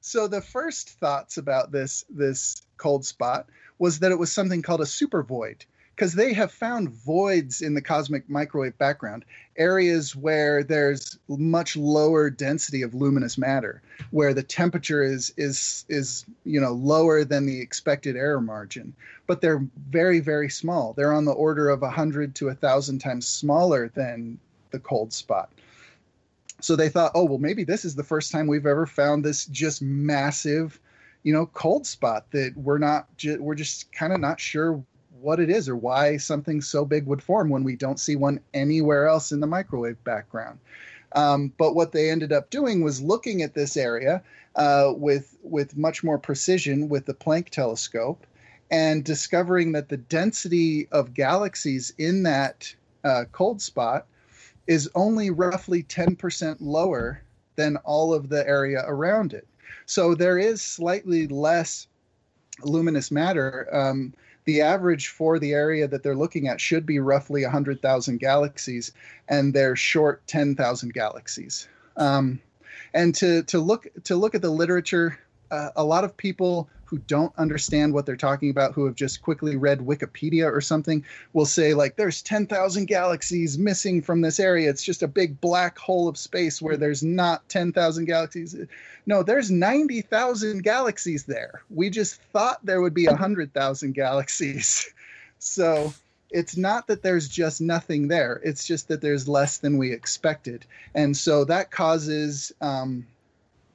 so 0.00 0.28
the 0.28 0.40
first 0.40 0.90
thoughts 0.90 1.36
about 1.38 1.72
this 1.72 2.04
this 2.08 2.62
cold 2.76 3.04
spot 3.04 3.48
was 3.78 4.00
that 4.00 4.12
it 4.12 4.18
was 4.18 4.32
something 4.32 4.62
called 4.62 4.80
a 4.80 4.86
super 4.86 5.22
void 5.22 5.64
because 5.94 6.14
they 6.14 6.32
have 6.32 6.50
found 6.50 6.90
voids 6.90 7.62
in 7.62 7.74
the 7.74 7.80
cosmic 7.80 8.28
microwave 8.28 8.76
background, 8.78 9.24
areas 9.56 10.16
where 10.16 10.64
there's 10.64 11.18
much 11.28 11.76
lower 11.76 12.30
density 12.30 12.82
of 12.82 12.94
luminous 12.94 13.38
matter, 13.38 13.80
where 14.10 14.34
the 14.34 14.42
temperature 14.42 15.02
is 15.02 15.32
is 15.36 15.84
is 15.88 16.24
you 16.44 16.60
know 16.60 16.72
lower 16.72 17.24
than 17.24 17.46
the 17.46 17.60
expected 17.60 18.16
error 18.16 18.40
margin, 18.40 18.94
but 19.26 19.40
they're 19.40 19.64
very 19.90 20.20
very 20.20 20.50
small. 20.50 20.92
They're 20.92 21.12
on 21.12 21.24
the 21.24 21.32
order 21.32 21.68
of 21.68 21.82
a 21.82 21.90
hundred 21.90 22.34
to 22.36 22.48
a 22.48 22.54
thousand 22.54 22.98
times 22.98 23.26
smaller 23.26 23.88
than 23.88 24.38
the 24.70 24.80
cold 24.80 25.12
spot. 25.12 25.50
So 26.60 26.74
they 26.74 26.88
thought, 26.88 27.12
oh 27.14 27.24
well, 27.24 27.38
maybe 27.38 27.62
this 27.62 27.84
is 27.84 27.94
the 27.94 28.02
first 28.02 28.32
time 28.32 28.48
we've 28.48 28.66
ever 28.66 28.86
found 28.86 29.24
this 29.24 29.46
just 29.46 29.80
massive, 29.80 30.80
you 31.22 31.32
know, 31.32 31.46
cold 31.46 31.86
spot 31.86 32.26
that 32.32 32.56
we're 32.56 32.78
not 32.78 33.16
ju- 33.16 33.40
we're 33.40 33.54
just 33.54 33.92
kind 33.92 34.12
of 34.12 34.18
not 34.18 34.40
sure 34.40 34.82
what 35.24 35.40
it 35.40 35.50
is 35.50 35.68
or 35.68 35.76
why 35.76 36.16
something 36.16 36.60
so 36.60 36.84
big 36.84 37.06
would 37.06 37.22
form 37.22 37.48
when 37.48 37.64
we 37.64 37.76
don't 37.76 37.98
see 37.98 38.14
one 38.14 38.38
anywhere 38.52 39.06
else 39.08 39.32
in 39.32 39.40
the 39.40 39.46
microwave 39.46 40.02
background. 40.04 40.58
Um, 41.12 41.52
but 41.58 41.74
what 41.74 41.92
they 41.92 42.10
ended 42.10 42.32
up 42.32 42.50
doing 42.50 42.82
was 42.82 43.00
looking 43.00 43.42
at 43.42 43.54
this 43.54 43.76
area 43.76 44.22
uh, 44.56 44.92
with 44.94 45.36
with 45.42 45.76
much 45.76 46.04
more 46.04 46.18
precision 46.18 46.88
with 46.88 47.06
the 47.06 47.14
Planck 47.14 47.48
telescope 47.50 48.26
and 48.70 49.04
discovering 49.04 49.72
that 49.72 49.88
the 49.88 49.96
density 49.96 50.88
of 50.90 51.14
galaxies 51.14 51.92
in 51.98 52.24
that 52.24 52.74
uh, 53.04 53.24
cold 53.32 53.60
spot 53.62 54.06
is 54.66 54.90
only 54.94 55.30
roughly 55.30 55.82
10% 55.82 56.56
lower 56.60 57.22
than 57.56 57.76
all 57.78 58.14
of 58.14 58.28
the 58.28 58.46
area 58.48 58.82
around 58.86 59.32
it. 59.32 59.46
So 59.86 60.14
there 60.14 60.38
is 60.38 60.62
slightly 60.62 61.28
less 61.28 61.86
luminous 62.62 63.10
matter. 63.10 63.68
Um, 63.70 64.14
the 64.44 64.60
average 64.60 65.08
for 65.08 65.38
the 65.38 65.52
area 65.52 65.88
that 65.88 66.02
they're 66.02 66.16
looking 66.16 66.48
at 66.48 66.60
should 66.60 66.86
be 66.86 66.98
roughly 66.98 67.42
100,000 67.42 68.18
galaxies, 68.18 68.92
and 69.28 69.54
they're 69.54 69.76
short 69.76 70.26
10,000 70.26 70.92
galaxies. 70.92 71.68
Um, 71.96 72.40
and 72.92 73.14
to 73.16 73.42
to 73.44 73.58
look 73.58 73.86
to 74.04 74.16
look 74.16 74.34
at 74.34 74.42
the 74.42 74.50
literature, 74.50 75.18
uh, 75.54 75.70
a 75.76 75.84
lot 75.84 76.04
of 76.04 76.16
people 76.16 76.68
who 76.84 76.98
don't 76.98 77.32
understand 77.38 77.92
what 77.92 78.06
they're 78.06 78.16
talking 78.16 78.50
about, 78.50 78.72
who 78.72 78.84
have 78.84 78.94
just 78.94 79.22
quickly 79.22 79.56
read 79.56 79.78
Wikipedia 79.78 80.52
or 80.52 80.60
something, 80.60 81.04
will 81.32 81.46
say 81.46 81.74
like, 81.74 81.96
"There's 81.96 82.22
10,000 82.22 82.86
galaxies 82.86 83.58
missing 83.58 84.02
from 84.02 84.20
this 84.20 84.38
area. 84.38 84.68
It's 84.68 84.82
just 84.82 85.02
a 85.02 85.08
big 85.08 85.40
black 85.40 85.78
hole 85.78 86.08
of 86.08 86.18
space 86.18 86.60
where 86.60 86.76
there's 86.76 87.02
not 87.02 87.48
10,000 87.48 88.04
galaxies." 88.04 88.56
No, 89.06 89.22
there's 89.22 89.50
90,000 89.50 90.62
galaxies 90.62 91.24
there. 91.24 91.62
We 91.70 91.90
just 91.90 92.20
thought 92.32 92.64
there 92.64 92.80
would 92.80 92.94
be 92.94 93.06
100,000 93.06 93.92
galaxies. 93.92 94.90
So 95.44 95.92
it's 96.30 96.56
not 96.56 96.86
that 96.86 97.02
there's 97.02 97.28
just 97.28 97.60
nothing 97.60 98.08
there. 98.08 98.40
It's 98.42 98.66
just 98.66 98.88
that 98.88 99.02
there's 99.02 99.28
less 99.28 99.58
than 99.58 99.76
we 99.76 99.92
expected. 99.92 100.64
And 100.94 101.14
so 101.14 101.44
that 101.44 101.70
causes 101.70 102.50
um, 102.62 103.06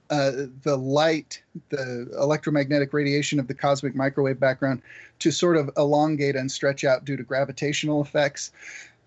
uh, 0.09 0.31
the 0.63 0.77
light, 0.77 1.41
the 1.69 2.09
electromagnetic 2.17 2.93
radiation 2.93 3.39
of 3.39 3.47
the 3.47 3.53
cosmic 3.53 3.95
microwave 3.95 4.39
background 4.39 4.81
to 5.19 5.31
sort 5.31 5.57
of 5.57 5.69
elongate 5.77 6.35
and 6.35 6.51
stretch 6.51 6.83
out 6.83 7.05
due 7.05 7.17
to 7.17 7.23
gravitational 7.23 8.01
effects. 8.01 8.51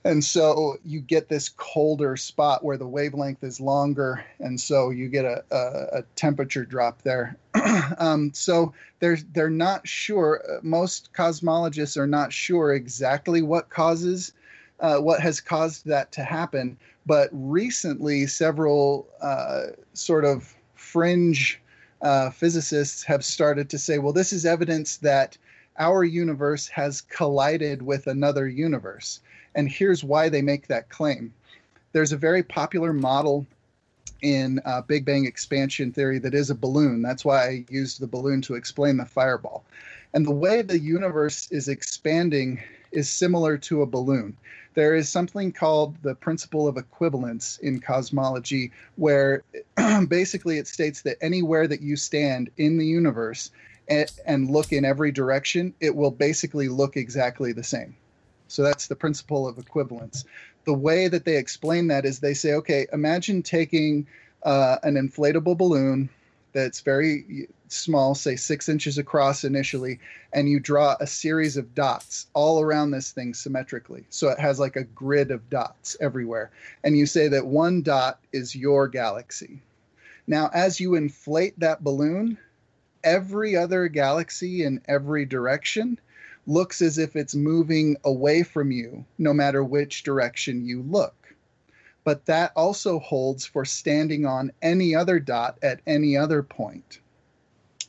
And 0.05 0.25
so 0.25 0.79
you 0.85 1.01
get 1.01 1.29
this 1.29 1.49
colder 1.49 2.17
spot 2.17 2.65
where 2.65 2.77
the 2.77 2.88
wavelength 2.88 3.45
is 3.45 3.61
longer, 3.61 4.25
and 4.41 4.61
so 4.61 4.91
you 4.91 5.09
get 5.09 5.25
a, 5.25 5.45
a, 5.53 5.99
a 5.99 6.03
temperature 6.17 6.65
drop 6.65 7.03
there. 7.03 7.37
um, 7.99 8.33
so 8.35 8.75
they're 8.99 9.19
they're 9.33 9.49
not 9.49 9.87
sure. 9.87 10.43
Uh, 10.49 10.59
most 10.62 11.12
cosmologists 11.12 11.97
are 11.97 12.09
not 12.09 12.33
sure 12.33 12.75
exactly 12.75 13.43
what 13.43 13.71
causes 13.71 14.33
uh, 14.83 14.99
what 14.99 15.21
has 15.21 15.41
caused 15.41 15.87
that 15.87 16.12
to 16.12 16.25
happen. 16.25 16.77
But 17.07 17.31
recently, 17.33 18.27
several 18.27 19.09
uh, 19.23 19.67
sort 19.95 20.25
of 20.25 20.55
fringe 20.92 21.59
uh, 22.02 22.28
physicists 22.31 23.02
have 23.05 23.24
started 23.24 23.70
to 23.70 23.78
say, 23.78 23.98
well, 23.98 24.12
this 24.12 24.33
is 24.33 24.44
evidence 24.44 24.98
that 24.98 25.38
our 25.78 26.05
universe 26.05 26.68
has 26.68 27.00
collided 27.00 27.81
with 27.81 28.07
another 28.07 28.46
universe. 28.46 29.20
And 29.55 29.70
here's 29.70 30.05
why 30.05 30.28
they 30.28 30.42
make 30.42 30.66
that 30.66 30.90
claim. 30.90 31.33
There's 31.92 32.12
a 32.12 32.16
very 32.16 32.42
popular 32.42 32.92
model 32.92 33.46
in 34.20 34.61
uh, 34.66 34.83
Big 34.83 35.05
Bang 35.07 35.24
expansion 35.24 35.92
theory 35.92 36.18
that 36.18 36.35
is 36.35 36.50
a 36.50 36.55
balloon. 36.55 37.00
That's 37.00 37.24
why 37.24 37.46
I 37.46 37.64
used 37.70 38.00
the 38.00 38.07
balloon 38.07 38.42
to 38.42 38.55
explain 38.55 38.98
the 38.98 39.07
fireball. 39.07 39.64
And 40.12 40.26
the 40.26 40.31
way 40.31 40.61
the 40.61 40.78
universe 40.78 41.50
is 41.50 41.68
expanding 41.68 42.61
is 42.92 43.09
similar 43.11 43.57
to 43.59 43.83
a 43.83 43.87
balloon. 43.87 44.37
There 44.74 44.94
is 44.94 45.09
something 45.09 45.52
called 45.52 45.96
the 46.02 46.14
principle 46.14 46.66
of 46.66 46.76
equivalence 46.76 47.59
in 47.59 47.81
cosmology, 47.81 48.72
where 48.96 49.42
basically 50.09 50.59
it 50.59 50.66
states 50.66 51.02
that 51.02 51.18
anywhere 51.20 51.68
that 51.68 51.83
you 51.83 51.96
stand 51.96 52.50
in 52.57 52.78
the 52.78 52.87
universe 52.87 53.50
and, 53.88 54.11
and 54.24 54.50
look 54.50 54.72
in 54.72 54.85
every 54.85 55.12
direction, 55.12 55.74
it 55.81 55.94
will 55.94 56.11
basically 56.11 56.68
look 56.68 56.96
exactly 56.96 57.52
the 57.52 57.64
same. 57.64 57.94
So 58.48 58.62
that's 58.62 58.87
the 58.87 58.96
principle 58.96 59.48
of 59.48 59.59
equivalence. 59.59 60.24
The 60.64 60.74
way 60.74 61.09
that 61.09 61.24
they 61.24 61.37
explain 61.37 61.88
that 61.88 62.05
is 62.05 62.20
they 62.20 62.35
say, 62.35 62.55
okay, 62.55 62.87
imagine 62.92 63.42
taking 63.42 64.07
uh, 64.42 64.76
an 64.83 64.94
inflatable 64.94 65.57
balloon 65.57 66.09
that's 66.52 66.81
very 66.81 67.48
small, 67.73 68.15
say 68.15 68.37
six 68.37 68.69
inches 68.69 68.99
across 68.99 69.45
initially, 69.45 69.99
and 70.33 70.49
you 70.49 70.61
draw 70.61 70.97
a 71.01 71.07
series 71.07 71.57
of 71.57 71.75
dots 71.75 72.27
all 72.35 72.61
around 72.61 72.91
this 72.91 73.13
thing 73.13 73.35
symmetrically. 73.35 74.05
So 74.11 74.29
it 74.29 74.39
has 74.39 74.59
like 74.61 74.77
a 74.77 74.85
grid 74.85 75.31
of 75.31 75.49
dots 75.51 75.97
everywhere. 76.01 76.51
And 76.85 76.97
you 76.97 77.07
say 77.07 77.29
that 77.29 77.47
one 77.47 77.83
dot 77.83 78.19
is 78.33 78.55
your 78.55 78.89
galaxy. 78.89 79.63
Now, 80.27 80.51
as 80.55 80.79
you 80.79 80.95
inflate 80.95 81.59
that 81.59 81.83
balloon, 81.83 82.39
every 83.03 83.57
other 83.57 83.89
galaxy 83.89 84.65
in 84.65 84.81
every 84.87 85.25
direction 85.25 85.99
looks 86.47 86.83
as 86.83 86.99
if 86.99 87.17
it's 87.17 87.35
moving 87.35 87.97
away 88.05 88.43
from 88.43 88.71
you, 88.71 89.05
no 89.19 89.33
matter 89.33 89.63
which 89.63 90.03
direction 90.03 90.65
you 90.65 90.83
look. 90.83 91.15
But 92.05 92.27
that 92.27 92.53
also 92.57 92.99
holds 92.99 93.47
for 93.47 93.65
standing 93.65 94.27
on 94.27 94.53
any 94.61 94.95
other 94.95 95.21
dot 95.21 95.59
at 95.63 95.81
any 95.87 96.17
other 96.17 96.43
point. 96.43 96.99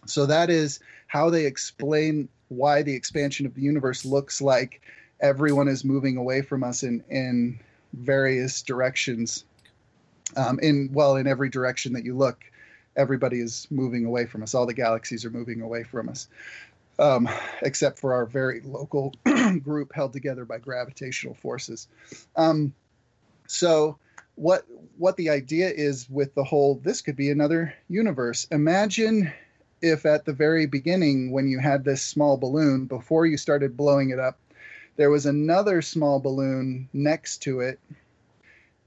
So 0.05 0.25
that 0.25 0.49
is 0.49 0.79
how 1.07 1.29
they 1.29 1.45
explain 1.45 2.29
why 2.49 2.83
the 2.83 2.93
expansion 2.93 3.45
of 3.45 3.55
the 3.55 3.61
universe 3.61 4.05
looks 4.05 4.41
like 4.41 4.81
everyone 5.19 5.67
is 5.67 5.83
moving 5.83 6.17
away 6.17 6.41
from 6.41 6.63
us 6.63 6.83
in, 6.83 7.03
in 7.09 7.59
various 7.93 8.61
directions. 8.61 9.45
Um, 10.35 10.59
in 10.61 10.89
well, 10.91 11.15
in 11.15 11.27
every 11.27 11.49
direction 11.49 11.93
that 11.93 12.03
you 12.03 12.15
look, 12.15 12.43
everybody 12.95 13.39
is 13.39 13.67
moving 13.69 14.05
away 14.05 14.25
from 14.25 14.41
us. 14.41 14.55
All 14.55 14.65
the 14.65 14.73
galaxies 14.73 15.25
are 15.25 15.29
moving 15.29 15.61
away 15.61 15.83
from 15.83 16.09
us 16.09 16.27
um, 16.99 17.27
except 17.61 17.99
for 17.99 18.13
our 18.13 18.25
very 18.25 18.61
local 18.61 19.13
group 19.63 19.93
held 19.93 20.13
together 20.13 20.45
by 20.45 20.57
gravitational 20.57 21.33
forces. 21.35 21.87
Um, 22.35 22.73
so, 23.47 23.97
what 24.35 24.65
what 24.97 25.15
the 25.17 25.29
idea 25.29 25.69
is 25.69 26.09
with 26.09 26.33
the 26.33 26.43
whole 26.43 26.75
this 26.83 27.01
could 27.01 27.15
be 27.15 27.29
another 27.29 27.73
universe. 27.89 28.47
Imagine 28.51 29.31
if 29.83 30.05
at 30.05 30.23
the 30.23 30.31
very 30.33 30.65
beginning, 30.65 31.29
when 31.29 31.49
you 31.49 31.59
had 31.59 31.83
this 31.83 32.01
small 32.01 32.37
balloon, 32.37 32.85
before 32.85 33.25
you 33.25 33.35
started 33.35 33.75
blowing 33.75 34.11
it 34.11 34.17
up, 34.17 34.39
there 34.95 35.09
was 35.09 35.25
another 35.25 35.81
small 35.81 36.21
balloon 36.21 36.87
next 36.93 37.39
to 37.39 37.59
it, 37.59 37.79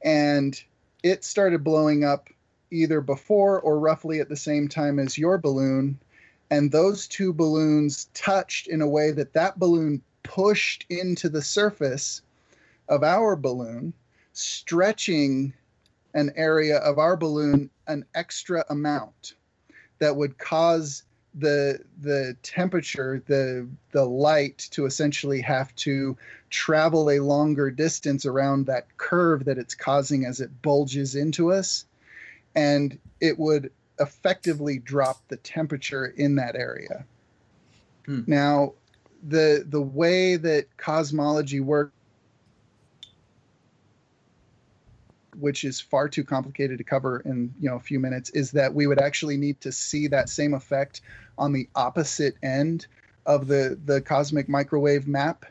and 0.03 0.59
it 1.03 1.23
started 1.23 1.63
blowing 1.63 2.03
up 2.03 2.31
either 2.71 3.03
before 3.03 3.61
or 3.61 3.79
roughly 3.79 4.21
at 4.21 4.31
the 4.31 4.37
same 4.37 4.69
time 4.69 4.99
as 4.99 5.19
your 5.19 5.37
balloon 5.39 5.99
and 6.51 6.71
those 6.73 7.07
two 7.07 7.33
balloons 7.33 8.09
touched 8.15 8.67
in 8.67 8.81
a 8.81 8.89
way 8.89 9.11
that 9.11 9.33
that 9.35 9.59
balloon 9.59 10.01
pushed 10.23 10.87
into 10.89 11.29
the 11.29 11.43
surface 11.43 12.23
of 12.89 13.03
our 13.03 13.37
balloon, 13.37 13.93
stretching 14.33 15.53
an 16.15 16.33
area 16.37 16.79
of 16.79 16.99
our 16.99 17.17
balloon 17.17 17.69
an 17.87 18.05
extra 18.15 18.65
amount 18.71 19.35
that 19.99 20.17
would 20.17 20.39
cause 20.39 21.03
the 21.39 21.79
the 22.01 22.35
temperature 22.43 23.23
the 23.27 23.69
the 23.93 24.05
light 24.05 24.57
to 24.71 24.87
essentially 24.87 25.43
have 25.43 25.75
to 25.77 26.17
travel 26.49 27.11
a 27.11 27.21
longer 27.21 27.71
distance 27.71 28.25
around 28.25 28.67
that 28.67 28.87
curve 28.97 29.45
that 29.45 29.59
it's 29.59 29.75
causing 29.75 30.25
as 30.25 30.41
it 30.41 30.63
bulges 30.63 31.15
into 31.15 31.53
us 31.53 31.85
and 32.55 32.99
it 33.21 33.39
would 33.39 33.71
effectively 34.01 34.79
drop 34.79 35.21
the 35.29 35.37
temperature 35.37 36.07
in 36.07 36.37
that 36.37 36.57
area. 36.57 37.05
Hmm. 38.07 38.23
Now, 38.27 38.73
the 39.27 39.65
the 39.69 39.81
way 39.81 40.37
that 40.37 40.77
cosmology 40.77 41.61
works, 41.61 41.93
which 45.39 45.65
is 45.65 45.81
far 45.81 46.09
too 46.09 46.25
complicated 46.25 46.79
to 46.79 46.85
cover 46.85 47.21
in 47.21 47.55
you 47.61 47.69
know 47.69 47.77
a 47.77 47.81
few 47.81 48.01
minutes, 48.01 48.31
is 48.31 48.53
that 48.53 48.75
we 48.75 48.87
would 48.87 49.01
actually 49.01 49.37
need 49.37 49.61
to 49.61 49.73
see 49.73 50.07
that 50.09 50.29
same 50.29 50.55
effect 50.55 51.01
on 51.39 51.53
the 51.53 51.69
opposite 51.75 52.37
end 52.43 52.87
of 53.25 53.47
the 53.47 53.79
the 53.85 54.01
cosmic 54.01 54.49
microwave 54.49 55.07
map. 55.07 55.45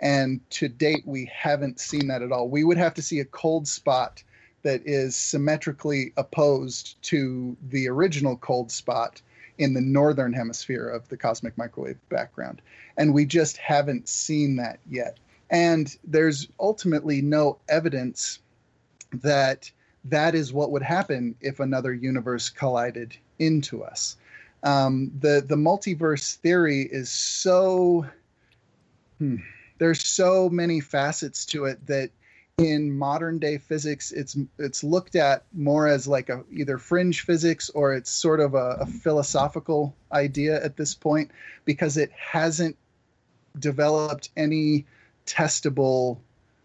And 0.00 0.40
to 0.50 0.68
date, 0.68 1.02
we 1.06 1.30
haven't 1.34 1.80
seen 1.80 2.06
that 2.08 2.22
at 2.22 2.30
all. 2.30 2.48
We 2.48 2.62
would 2.62 2.78
have 2.78 2.94
to 2.94 3.02
see 3.02 3.18
a 3.18 3.24
cold 3.24 3.66
spot 3.66 4.22
that 4.62 4.82
is 4.84 5.16
symmetrically 5.16 6.12
opposed 6.16 7.00
to 7.02 7.56
the 7.68 7.88
original 7.88 8.36
cold 8.36 8.70
spot 8.70 9.20
in 9.58 9.74
the 9.74 9.80
northern 9.80 10.32
hemisphere 10.32 10.88
of 10.88 11.08
the 11.08 11.16
cosmic 11.16 11.56
microwave 11.58 11.98
background. 12.08 12.62
And 12.96 13.12
we 13.12 13.24
just 13.24 13.56
haven't 13.56 14.08
seen 14.08 14.56
that 14.56 14.78
yet. 14.88 15.18
And 15.50 15.94
there's 16.04 16.48
ultimately 16.60 17.22
no 17.22 17.58
evidence 17.68 18.38
that 19.12 19.70
that 20.04 20.34
is 20.34 20.52
what 20.52 20.70
would 20.70 20.82
happen 20.82 21.34
if 21.40 21.60
another 21.60 21.92
universe 21.92 22.48
collided 22.48 23.16
into 23.38 23.84
us. 23.84 24.16
Um, 24.62 25.12
the 25.20 25.44
the 25.46 25.56
multiverse 25.56 26.34
theory 26.36 26.82
is 26.82 27.10
so 27.10 28.06
hmm, 29.18 29.36
there's 29.78 30.04
so 30.04 30.48
many 30.48 30.80
facets 30.80 31.44
to 31.46 31.66
it 31.66 31.86
that 31.86 32.10
in 32.58 32.90
modern 32.98 33.38
day 33.38 33.56
physics 33.56 34.10
it's 34.10 34.36
it's 34.58 34.82
looked 34.82 35.14
at 35.14 35.44
more 35.52 35.86
as 35.86 36.08
like 36.08 36.28
a 36.28 36.42
either 36.50 36.76
fringe 36.76 37.20
physics 37.20 37.70
or 37.70 37.94
it's 37.94 38.10
sort 38.10 38.40
of 38.40 38.54
a, 38.54 38.78
a 38.80 38.86
philosophical 38.86 39.94
idea 40.10 40.62
at 40.64 40.76
this 40.76 40.92
point 40.92 41.30
because 41.64 41.96
it 41.96 42.10
hasn't 42.10 42.76
developed 43.60 44.30
any 44.36 44.84
testable 45.24 46.18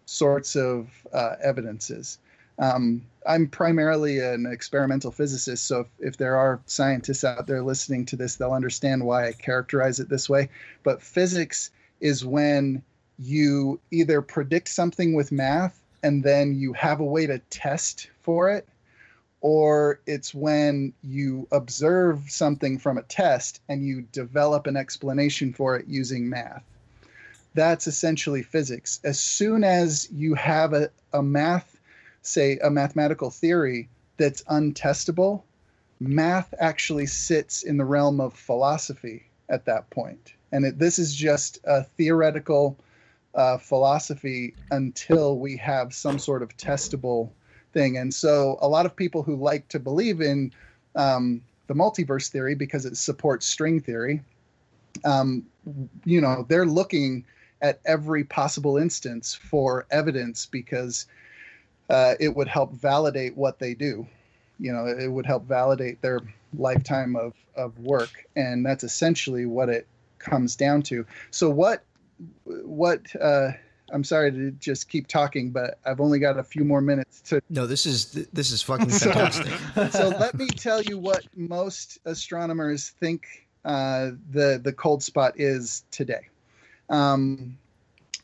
sorts 0.06 0.56
of 0.56 0.90
uh, 1.14 1.36
evidences 1.44 2.18
um, 2.64 3.02
i'm 3.26 3.48
primarily 3.48 4.20
an 4.20 4.46
experimental 4.46 5.12
physicist 5.12 5.66
so 5.66 5.82
if, 5.82 5.88
if 6.00 6.18
there 6.18 6.36
are 6.36 6.60
scientists 6.66 7.24
out 7.24 7.48
there 7.48 7.62
listening 7.62 8.06
to 8.06 8.16
this 8.16 8.36
they'll 8.36 8.52
understand 8.52 9.04
why 9.04 9.28
i 9.28 9.32
characterize 9.32 10.00
it 10.00 10.10
this 10.10 10.30
way 10.30 10.50
but 10.84 11.02
physics 11.02 11.72
is 12.02 12.26
when 12.26 12.82
you 13.20 13.80
either 13.92 14.22
predict 14.22 14.68
something 14.68 15.14
with 15.14 15.32
math 15.32 15.80
and 16.04 16.22
then 16.24 16.54
you 16.54 16.74
have 16.74 17.00
a 17.00 17.06
way 17.06 17.26
to 17.26 17.40
test 17.50 18.10
for 18.22 18.50
it, 18.52 18.68
or 19.42 20.00
it's 20.06 20.34
when 20.34 20.94
you 21.02 21.48
observe 21.52 22.30
something 22.30 22.78
from 22.78 22.98
a 22.98 23.04
test 23.04 23.62
and 23.70 23.86
you 23.86 24.02
develop 24.12 24.68
an 24.68 24.78
explanation 24.78 25.54
for 25.54 25.78
it 25.78 25.88
using 25.88 26.30
math. 26.30 26.64
That's 27.54 27.88
essentially 27.88 28.44
physics. 28.44 29.00
As 29.04 29.20
soon 29.20 29.64
as 29.64 30.10
you 30.12 30.34
have 30.36 30.74
a, 30.74 30.90
a 31.14 31.22
math, 31.22 31.73
say 32.24 32.58
a 32.64 32.70
mathematical 32.70 33.30
theory 33.30 33.90
that's 34.18 34.44
untestable, 34.46 35.44
math 36.00 36.54
actually 36.60 37.06
sits 37.06 37.64
in 37.64 37.78
the 37.78 37.86
realm 37.86 38.20
of 38.20 38.34
philosophy 38.34 39.24
at 39.50 39.66
that 39.66 39.90
point. 39.90 40.34
And 40.52 40.66
it, 40.66 40.80
this 40.80 41.00
is 41.00 41.16
just 41.16 41.60
a 41.66 41.84
theoretical 41.84 42.78
uh, 43.36 43.58
philosophy 43.58 44.54
until 44.72 45.38
we 45.38 45.58
have 45.58 45.94
some 45.94 46.20
sort 46.20 46.44
of 46.44 46.56
testable 46.58 47.30
thing. 47.74 47.98
And 47.98 48.14
so, 48.14 48.58
a 48.62 48.68
lot 48.68 48.86
of 48.86 48.96
people 48.96 49.24
who 49.24 49.36
like 49.36 49.68
to 49.70 49.80
believe 49.80 50.22
in 50.22 50.52
um, 50.96 51.42
the 51.68 51.74
multiverse 51.74 52.30
theory 52.30 52.56
because 52.56 52.86
it 52.86 52.98
supports 52.98 53.46
string 53.46 53.80
theory, 53.80 54.22
um, 55.04 55.46
you 56.06 56.22
know, 56.22 56.46
they're 56.48 56.66
looking 56.66 57.26
at 57.62 57.80
every 57.86 58.24
possible 58.24 58.78
instance 58.78 59.34
for 59.34 59.88
evidence 59.90 60.46
because 60.46 61.08
uh, 61.90 62.16
it 62.20 62.36
would 62.36 62.48
help 62.48 62.74
validate 62.74 63.36
what 63.36 63.60
they 63.60 63.74
do. 63.74 64.08
You 64.60 64.72
know, 64.72 64.86
it 64.86 65.08
would 65.08 65.26
help 65.26 65.46
validate 65.46 66.02
their 66.02 66.22
lifetime 66.58 67.16
of, 67.16 67.34
of 67.56 67.78
work. 67.80 68.26
And 68.36 68.66
that's 68.66 68.84
essentially 68.84 69.46
what 69.46 69.70
it 69.70 69.88
comes 70.20 70.56
down 70.56 70.84
to. 70.84 71.06
So, 71.32 71.50
what 71.50 71.84
what 72.46 73.02
uh, 73.20 73.52
I'm 73.92 74.04
sorry 74.04 74.32
to 74.32 74.52
just 74.52 74.90
keep 74.90 75.08
talking, 75.08 75.52
but 75.52 75.78
I've 75.86 76.00
only 76.00 76.20
got 76.20 76.38
a 76.38 76.44
few 76.44 76.64
more 76.64 76.82
minutes 76.82 77.22
to. 77.22 77.42
No, 77.50 77.68
this 77.68 77.86
is 77.86 78.28
this 78.34 78.52
is 78.52 78.62
fucking 78.62 78.90
So- 78.92 79.12
fantastic. 79.12 79.92
so 79.92 80.10
let 80.10 80.36
me 80.36 80.48
tell 80.48 80.82
you 80.82 80.98
what 80.98 81.26
most 81.36 82.00
astronomers 82.06 82.90
think 82.90 83.48
uh, 83.66 84.12
the 84.32 84.60
the 84.64 84.74
cold 84.74 85.04
spot 85.04 85.34
is 85.38 85.84
today. 85.92 86.30
Um, 86.90 87.58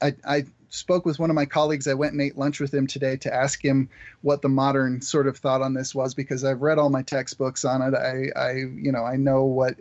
I, 0.01 0.15
I 0.25 0.45
spoke 0.69 1.05
with 1.05 1.19
one 1.19 1.29
of 1.29 1.35
my 1.35 1.45
colleagues. 1.45 1.87
I 1.87 1.93
went 1.93 2.13
and 2.13 2.21
ate 2.21 2.37
lunch 2.37 2.59
with 2.59 2.73
him 2.73 2.87
today 2.87 3.17
to 3.17 3.33
ask 3.33 3.63
him 3.63 3.89
what 4.21 4.41
the 4.41 4.49
modern 4.49 5.01
sort 5.01 5.27
of 5.27 5.37
thought 5.37 5.61
on 5.61 5.73
this 5.73 5.93
was 5.93 6.13
because 6.13 6.43
I've 6.43 6.61
read 6.61 6.77
all 6.77 6.89
my 6.89 7.01
textbooks 7.01 7.65
on 7.65 7.81
it. 7.81 7.93
I, 7.95 8.39
I 8.39 8.51
you 8.53 8.91
know 8.91 9.03
I 9.03 9.15
know 9.15 9.43
what 9.45 9.75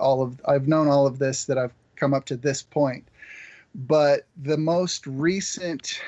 all 0.00 0.22
of 0.22 0.40
I've 0.44 0.68
known 0.68 0.88
all 0.88 1.06
of 1.06 1.18
this 1.18 1.46
that 1.46 1.58
I've 1.58 1.74
come 1.96 2.14
up 2.14 2.26
to 2.26 2.36
this 2.36 2.62
point. 2.62 3.06
But 3.74 4.26
the 4.36 4.56
most 4.56 5.06
recent 5.06 6.00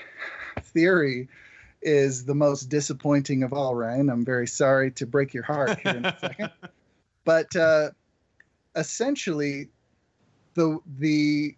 theory 0.61 1.29
is 1.83 2.25
the 2.25 2.35
most 2.35 2.65
disappointing 2.65 3.43
of 3.43 3.53
all, 3.53 3.75
Ryan. 3.75 4.11
I'm 4.11 4.25
very 4.25 4.47
sorry 4.47 4.91
to 4.93 5.07
break 5.07 5.33
your 5.33 5.45
heart 5.45 5.79
here 5.81 5.97
in 5.97 6.05
a 6.05 6.19
second. 6.21 6.51
But 7.25 7.55
uh, 7.57 7.91
essentially, 8.75 9.69
the 10.55 10.79
the 10.99 11.57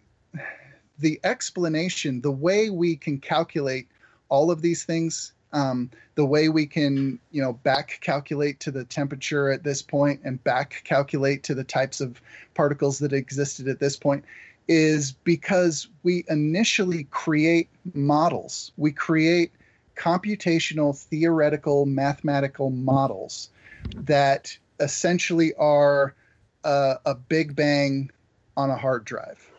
the 0.99 1.19
explanation, 1.23 2.21
the 2.21 2.31
way 2.31 2.69
we 2.69 2.95
can 2.95 3.19
calculate 3.19 3.87
all 4.29 4.51
of 4.51 4.61
these 4.61 4.83
things, 4.83 5.33
um, 5.51 5.91
the 6.15 6.25
way 6.25 6.49
we 6.49 6.65
can, 6.65 7.19
you 7.31 7.41
know, 7.41 7.53
back 7.53 7.99
calculate 8.01 8.59
to 8.61 8.71
the 8.71 8.83
temperature 8.83 9.51
at 9.51 9.63
this 9.63 9.81
point 9.81 10.21
and 10.23 10.43
back 10.43 10.81
calculate 10.83 11.43
to 11.43 11.55
the 11.55 11.63
types 11.63 12.01
of 12.01 12.21
particles 12.53 12.99
that 12.99 13.13
existed 13.13 13.67
at 13.67 13.79
this 13.79 13.95
point, 13.95 14.23
is 14.67 15.11
because 15.11 15.87
we 16.03 16.23
initially 16.29 17.03
create 17.05 17.69
models. 17.93 18.71
We 18.77 18.91
create 18.91 19.51
computational, 19.95 20.97
theoretical, 20.97 21.85
mathematical 21.85 22.69
models 22.69 23.49
that 23.95 24.57
essentially 24.79 25.53
are 25.55 26.15
a, 26.63 26.95
a 27.05 27.15
big 27.15 27.55
bang 27.55 28.09
on 28.55 28.69
a 28.69 28.77
hard 28.77 29.05
drive. 29.05 29.49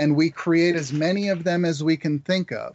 And 0.00 0.16
we 0.16 0.30
create 0.30 0.76
as 0.76 0.94
many 0.94 1.28
of 1.28 1.44
them 1.44 1.62
as 1.62 1.84
we 1.84 1.94
can 1.94 2.20
think 2.20 2.50
of. 2.52 2.74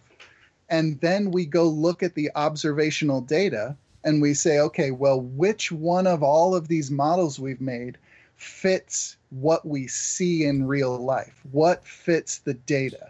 And 0.70 1.02
then 1.02 1.32
we 1.32 1.48
go 1.48 1.68
look 1.68 2.04
at 2.04 2.14
the 2.14 2.30
observational 2.36 3.20
data 3.20 3.76
and 4.04 4.22
we 4.22 4.36
say, 4.36 4.60
okay, 4.60 4.92
well, 4.92 5.20
which 5.20 5.72
one 5.72 6.06
of 6.06 6.22
all 6.22 6.54
of 6.54 6.68
these 6.68 6.92
models 6.92 7.40
we've 7.40 7.60
made 7.60 7.98
fits 8.36 9.18
what 9.32 9.66
we 9.66 9.88
see 9.88 10.46
in 10.46 10.68
real 10.68 11.00
life? 11.00 11.42
What 11.52 11.84
fits 11.84 12.38
the 12.38 12.54
data? 12.54 13.10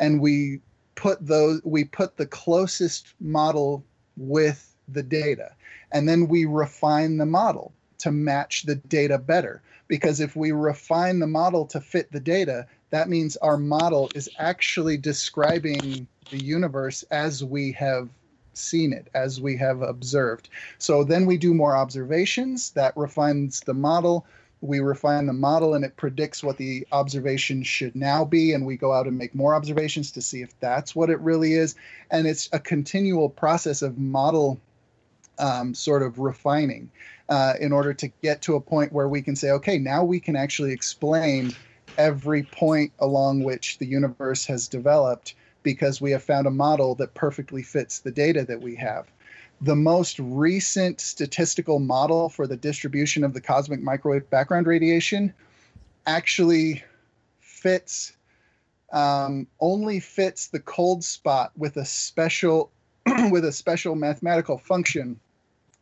And 0.00 0.20
we 0.20 0.60
put 0.96 1.24
those 1.24 1.60
we 1.62 1.84
put 1.84 2.16
the 2.16 2.26
closest 2.26 3.14
model 3.20 3.84
with 4.16 4.74
the 4.88 5.04
data. 5.04 5.52
And 5.92 6.08
then 6.08 6.26
we 6.26 6.46
refine 6.46 7.18
the 7.18 7.26
model 7.26 7.72
to 8.06 8.12
match 8.12 8.62
the 8.62 8.76
data 8.76 9.18
better. 9.18 9.60
Because 9.88 10.20
if 10.20 10.36
we 10.36 10.52
refine 10.52 11.18
the 11.18 11.26
model 11.26 11.66
to 11.66 11.80
fit 11.80 12.12
the 12.12 12.20
data, 12.20 12.64
that 12.90 13.08
means 13.08 13.36
our 13.38 13.56
model 13.56 14.08
is 14.14 14.30
actually 14.38 14.96
describing 14.96 16.06
the 16.30 16.38
universe 16.38 17.02
as 17.10 17.42
we 17.42 17.72
have 17.72 18.08
seen 18.54 18.92
it, 18.92 19.08
as 19.14 19.40
we 19.40 19.56
have 19.56 19.82
observed. 19.82 20.48
So 20.78 21.02
then 21.02 21.26
we 21.26 21.36
do 21.36 21.52
more 21.52 21.76
observations 21.76 22.70
that 22.70 22.96
refines 22.96 23.58
the 23.58 23.74
model. 23.74 24.24
We 24.60 24.78
refine 24.78 25.26
the 25.26 25.32
model 25.32 25.74
and 25.74 25.84
it 25.84 25.96
predicts 25.96 26.44
what 26.44 26.58
the 26.58 26.86
observation 26.92 27.64
should 27.64 27.96
now 27.96 28.24
be. 28.24 28.52
And 28.52 28.64
we 28.64 28.76
go 28.76 28.92
out 28.92 29.08
and 29.08 29.18
make 29.18 29.34
more 29.34 29.56
observations 29.56 30.12
to 30.12 30.22
see 30.22 30.42
if 30.42 30.58
that's 30.60 30.94
what 30.94 31.10
it 31.10 31.18
really 31.18 31.54
is. 31.54 31.74
And 32.12 32.28
it's 32.28 32.48
a 32.52 32.60
continual 32.60 33.30
process 33.30 33.82
of 33.82 33.98
model 33.98 34.60
um, 35.38 35.74
sort 35.74 36.02
of 36.02 36.18
refining 36.18 36.90
uh, 37.28 37.54
in 37.60 37.72
order 37.72 37.92
to 37.94 38.08
get 38.22 38.42
to 38.42 38.56
a 38.56 38.60
point 38.60 38.92
where 38.92 39.08
we 39.08 39.22
can 39.22 39.36
say, 39.36 39.50
okay, 39.50 39.78
now 39.78 40.04
we 40.04 40.20
can 40.20 40.36
actually 40.36 40.72
explain 40.72 41.52
every 41.98 42.42
point 42.42 42.92
along 42.98 43.42
which 43.42 43.78
the 43.78 43.86
universe 43.86 44.46
has 44.46 44.68
developed 44.68 45.34
because 45.62 46.00
we 46.00 46.12
have 46.12 46.22
found 46.22 46.46
a 46.46 46.50
model 46.50 46.94
that 46.94 47.14
perfectly 47.14 47.62
fits 47.62 48.00
the 48.00 48.12
data 48.12 48.44
that 48.44 48.60
we 48.60 48.76
have. 48.76 49.06
The 49.60 49.74
most 49.74 50.18
recent 50.18 51.00
statistical 51.00 51.78
model 51.78 52.28
for 52.28 52.46
the 52.46 52.56
distribution 52.56 53.24
of 53.24 53.32
the 53.32 53.40
cosmic 53.40 53.82
microwave 53.82 54.28
background 54.30 54.66
radiation 54.66 55.32
actually 56.06 56.84
fits 57.40 58.12
um, 58.92 59.48
only 59.58 59.98
fits 59.98 60.48
the 60.48 60.60
cold 60.60 61.02
spot 61.02 61.50
with 61.56 61.76
a 61.76 61.84
special 61.84 62.70
with 63.30 63.44
a 63.44 63.52
special 63.52 63.96
mathematical 63.96 64.58
function 64.58 65.18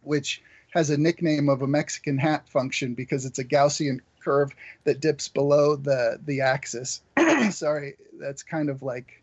which 0.06 0.42
has 0.70 0.90
a 0.90 0.96
nickname 0.96 1.48
of 1.48 1.62
a 1.62 1.66
Mexican 1.66 2.18
hat 2.18 2.48
function 2.48 2.94
because 2.94 3.24
it's 3.24 3.38
a 3.38 3.44
Gaussian 3.44 4.00
curve 4.20 4.54
that 4.84 5.00
dips 5.00 5.28
below 5.28 5.76
the 5.76 6.18
the 6.24 6.40
axis. 6.40 7.02
Sorry, 7.50 7.94
that's 8.18 8.42
kind 8.42 8.68
of 8.68 8.82
like 8.82 9.22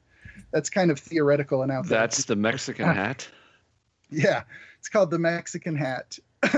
that's 0.52 0.70
kind 0.70 0.92
of 0.92 1.00
theoretical 1.00 1.62
and 1.62 1.72
out 1.72 1.88
there. 1.88 2.00
That's 2.00 2.26
the 2.26 2.36
Mexican 2.36 2.86
hat. 2.96 3.28
yeah, 4.10 4.44
it's 4.80 4.90
called 4.90 5.12
the 5.12 5.20
Mexican 5.20 5.76
hat 5.76 6.20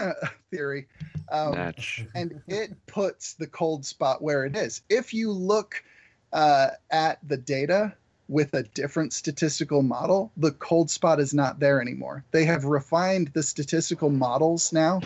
theory, 0.51 0.87
um, 1.31 1.73
and 2.13 2.41
it 2.47 2.85
puts 2.85 3.33
the 3.33 3.47
cold 3.47 3.85
spot 3.85 4.21
where 4.21 4.45
it 4.45 4.55
is. 4.55 4.81
If 4.89 5.13
you 5.13 5.31
look 5.31 5.83
uh, 6.31 6.69
at 6.91 7.19
the 7.27 7.37
data 7.37 7.93
with 8.27 8.53
a 8.53 8.63
different 8.63 9.13
statistical 9.13 9.81
model, 9.81 10.31
the 10.37 10.51
cold 10.51 10.89
spot 10.89 11.19
is 11.19 11.33
not 11.33 11.59
there 11.59 11.81
anymore. 11.81 12.23
They 12.31 12.45
have 12.45 12.65
refined 12.65 13.29
the 13.33 13.43
statistical 13.43 14.09
models 14.09 14.71
now 14.71 15.01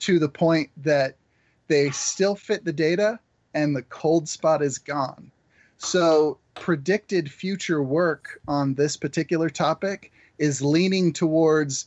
to 0.00 0.18
the 0.18 0.28
point 0.28 0.70
that 0.78 1.16
they 1.68 1.90
still 1.90 2.34
fit 2.34 2.64
the 2.64 2.72
data 2.72 3.20
and 3.54 3.76
the 3.76 3.82
cold 3.82 4.28
spot 4.28 4.62
is 4.62 4.78
gone. 4.78 5.30
So, 5.78 6.38
predicted 6.54 7.30
future 7.30 7.82
work 7.82 8.40
on 8.46 8.74
this 8.74 8.96
particular 8.96 9.50
topic 9.50 10.12
is 10.38 10.62
leaning 10.62 11.12
towards 11.12 11.86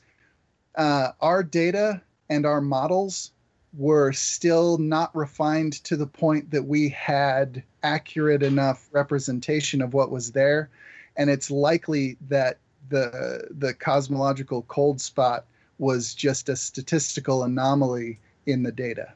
uh, 0.76 1.12
our 1.22 1.44
data 1.44 2.02
and 2.30 2.46
our 2.46 2.62
models 2.62 3.32
were 3.78 4.12
still 4.14 4.78
not 4.78 5.14
refined 5.16 5.74
to 5.84 5.98
the 5.98 6.08
point 6.08 6.50
that 6.52 6.64
we 6.64 6.90
had 6.90 7.64
accurate 7.84 8.42
enough 8.44 8.88
representation 8.92 9.82
of 9.82 9.94
what 9.94 10.12
was 10.12 10.32
there 10.32 10.70
and 11.18 11.30
it's 11.30 11.52
likely 11.52 12.18
that 12.30 12.58
the 12.90 13.48
the 13.52 13.74
cosmological 13.74 14.62
cold 14.64 15.00
spot 15.02 15.46
was 15.78 16.14
just 16.14 16.48
a 16.50 16.56
statistical 16.56 17.44
anomaly 17.44 18.18
in 18.46 18.64
the 18.64 18.72
data 18.72 19.12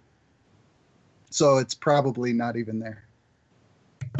so 1.29 1.57
it's 1.57 1.73
probably 1.73 2.33
not 2.33 2.57
even 2.57 2.79
there 2.79 3.03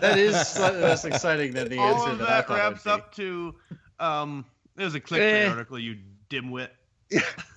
that 0.00 0.14
is 0.16 0.34
less 0.58 1.04
exciting 1.04 1.52
than 1.52 1.68
the 1.68 1.78
All 1.78 1.94
answer 1.94 2.10
of 2.10 2.18
that, 2.18 2.46
that 2.48 2.54
wraps 2.54 2.86
it 2.86 2.92
up 2.92 3.14
to 3.16 3.54
um 3.98 4.44
there's 4.76 4.94
a 4.94 5.00
clickbait 5.00 5.44
Eh. 5.44 5.48
article, 5.48 5.78
you 5.78 5.98
dimwit. 6.30 6.68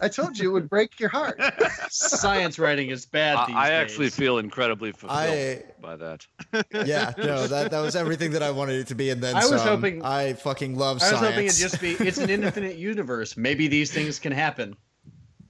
I 0.01 0.07
told 0.07 0.37
you 0.37 0.49
it 0.49 0.53
would 0.53 0.69
break 0.69 0.99
your 0.99 1.09
heart. 1.09 1.39
Science 1.89 2.59
writing 2.59 2.89
is 2.89 3.05
bad. 3.05 3.37
I, 3.37 3.45
these 3.47 3.55
I 3.55 3.69
actually 3.71 4.05
days. 4.07 4.15
feel 4.15 4.37
incredibly 4.37 4.91
fulfilled 4.91 5.19
I 5.19 5.63
by 5.81 5.95
that. 5.95 6.25
yeah 6.85 7.13
no 7.17 7.47
that 7.47 7.71
that 7.71 7.79
was 7.81 7.95
everything 7.95 8.31
that 8.31 8.43
I 8.43 8.51
wanted 8.51 8.75
it 8.79 8.87
to 8.87 8.95
be 8.95 9.09
and 9.09 9.21
then 9.21 9.35
I 9.35 9.45
was 9.45 9.61
some. 9.61 9.67
hoping- 9.67 10.03
I 10.03 10.33
fucking 10.33 10.75
love 10.77 10.99
science. 11.01 11.11
I 11.13 11.15
was 11.15 11.19
science. 11.19 11.35
hoping 11.35 11.45
it'd 11.47 11.59
just 11.59 11.81
be 11.81 11.91
it's 12.07 12.17
an 12.17 12.29
infinite 12.29 12.77
universe. 12.77 13.37
Maybe 13.37 13.67
these 13.67 13.91
things 13.91 14.19
can 14.19 14.31
happen. 14.31 14.75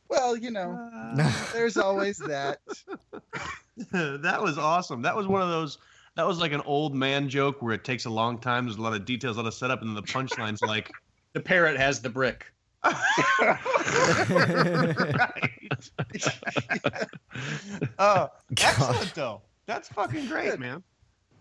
Well, 0.08 0.38
you 0.38 0.51
know, 0.51 0.89
there's 1.53 1.78
always 1.78 2.18
that. 2.20 2.60
that 3.91 4.41
was 4.41 4.58
awesome. 4.58 5.01
That 5.01 5.16
was 5.16 5.28
one 5.28 5.41
of 5.41 5.49
those. 5.49 5.78
That 6.16 6.26
was 6.28 6.39
like 6.39 6.53
an 6.53 6.62
old 6.62 6.95
man 6.95 7.28
joke 7.28 7.62
where 7.62 7.74
it 7.74 7.84
takes 7.84 8.06
a 8.06 8.10
long 8.10 8.38
time. 8.38 8.66
There's 8.66 8.78
a 8.78 8.82
lot 8.82 8.93
of 8.93 9.03
details, 9.03 9.36
a 9.38 9.41
lot 9.41 9.47
of 9.47 9.53
setup, 9.53 9.82
and 9.82 9.89
then 9.89 9.95
the 9.95 10.03
punchline's 10.03 10.62
like, 10.62 10.89
The 11.34 11.41
parrot 11.41 11.78
has 11.78 12.01
the 12.01 12.10
brick. 12.10 12.45
Right. 14.30 15.50
uh, 17.98 18.28
excellent 18.52 19.16
though. 19.16 19.42
That's 19.66 19.88
fucking 19.90 20.28
great, 20.28 20.60
man. 20.60 20.84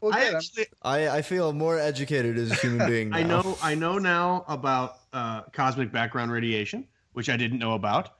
Well, 0.00 0.14
I 0.14 0.24
good. 0.24 0.34
Actually, 0.36 0.66
I, 0.82 1.08
I 1.08 1.22
feel 1.22 1.52
more 1.52 1.78
educated 1.78 2.38
as 2.38 2.50
a 2.50 2.54
human 2.56 2.86
being 2.90 3.10
now. 3.10 3.16
I 3.18 3.22
know, 3.22 3.58
I 3.62 3.74
know 3.74 3.98
now 3.98 4.44
about 4.48 4.98
uh, 5.12 5.42
cosmic 5.52 5.92
background 5.92 6.32
radiation, 6.32 6.86
which 7.12 7.28
I 7.28 7.36
didn't 7.36 7.58
know 7.58 7.74
about. 7.74 8.10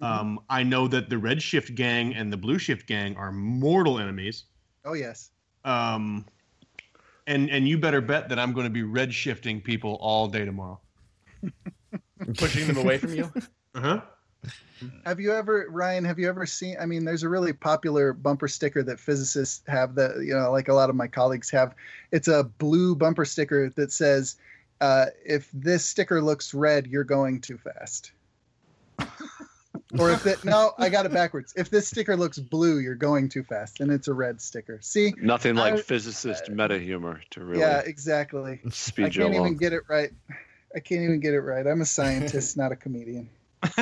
Um, 0.00 0.40
I 0.50 0.62
know 0.62 0.86
that 0.88 1.08
the 1.08 1.16
Red 1.16 1.40
Shift 1.40 1.74
gang 1.74 2.14
and 2.14 2.30
the 2.30 2.36
Blue 2.36 2.58
Shift 2.58 2.86
gang 2.86 3.16
are 3.16 3.32
mortal 3.32 3.98
enemies. 3.98 4.44
oh 4.84 4.92
yes. 4.92 5.30
Um, 5.64 6.26
and 7.26 7.48
and 7.50 7.66
you 7.66 7.78
better 7.78 8.00
bet 8.00 8.28
that 8.28 8.38
I'm 8.38 8.52
going 8.52 8.64
to 8.64 8.70
be 8.70 8.82
red 8.82 9.14
shifting 9.14 9.60
people 9.60 9.94
all 10.00 10.28
day 10.28 10.44
tomorrow. 10.44 10.80
Pushing 12.36 12.66
them 12.66 12.78
away 12.78 12.98
from 12.98 13.14
you. 13.14 13.32
Uh 13.76 13.80
huh. 13.80 14.00
Have 15.04 15.18
you 15.18 15.32
ever, 15.32 15.66
Ryan? 15.68 16.04
Have 16.04 16.18
you 16.20 16.28
ever 16.28 16.46
seen? 16.46 16.76
I 16.80 16.86
mean, 16.86 17.04
there's 17.04 17.24
a 17.24 17.28
really 17.28 17.52
popular 17.52 18.12
bumper 18.12 18.46
sticker 18.46 18.84
that 18.84 19.00
physicists 19.00 19.62
have 19.66 19.96
that 19.96 20.18
you 20.22 20.32
know, 20.32 20.52
like 20.52 20.68
a 20.68 20.74
lot 20.74 20.90
of 20.90 20.94
my 20.96 21.08
colleagues 21.08 21.50
have. 21.50 21.74
It's 22.12 22.28
a 22.28 22.44
blue 22.44 22.94
bumper 22.94 23.24
sticker 23.24 23.70
that 23.70 23.90
says, 23.90 24.36
uh, 24.80 25.06
"If 25.26 25.50
this 25.52 25.84
sticker 25.84 26.22
looks 26.22 26.54
red, 26.54 26.86
you're 26.86 27.02
going 27.02 27.40
too 27.40 27.58
fast." 27.58 28.12
or 29.98 30.10
if 30.12 30.26
it 30.26 30.44
no, 30.44 30.72
I 30.78 30.88
got 30.88 31.06
it 31.06 31.12
backwards. 31.12 31.52
If 31.56 31.70
this 31.70 31.88
sticker 31.88 32.16
looks 32.16 32.38
blue, 32.38 32.78
you're 32.78 32.94
going 32.94 33.28
too 33.28 33.42
fast, 33.42 33.80
and 33.80 33.90
it's 33.90 34.08
a 34.08 34.14
red 34.14 34.40
sticker. 34.40 34.78
See? 34.82 35.14
Nothing 35.20 35.56
like 35.56 35.74
I- 35.74 35.78
physicist 35.78 36.48
meta 36.50 36.78
humor 36.78 37.20
to 37.30 37.44
really 37.44 37.60
Yeah, 37.60 37.80
exactly. 37.80 38.60
I 38.64 38.68
speed 38.70 39.14
you 39.16 39.22
can't 39.22 39.34
along. 39.34 39.46
even 39.46 39.58
get 39.58 39.72
it 39.72 39.82
right. 39.88 40.12
I 40.74 40.80
can't 40.80 41.02
even 41.02 41.20
get 41.20 41.34
it 41.34 41.40
right. 41.40 41.66
I'm 41.66 41.80
a 41.80 41.84
scientist, 41.86 42.56
not 42.56 42.72
a 42.72 42.76
comedian. 42.76 43.28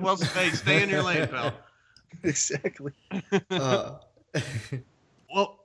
well, 0.00 0.16
stay 0.16 0.50
stay 0.50 0.82
in 0.82 0.90
your 0.90 1.02
lane, 1.02 1.26
pal. 1.28 1.52
exactly. 2.22 2.92
Uh, 3.50 3.98
Well, 5.34 5.58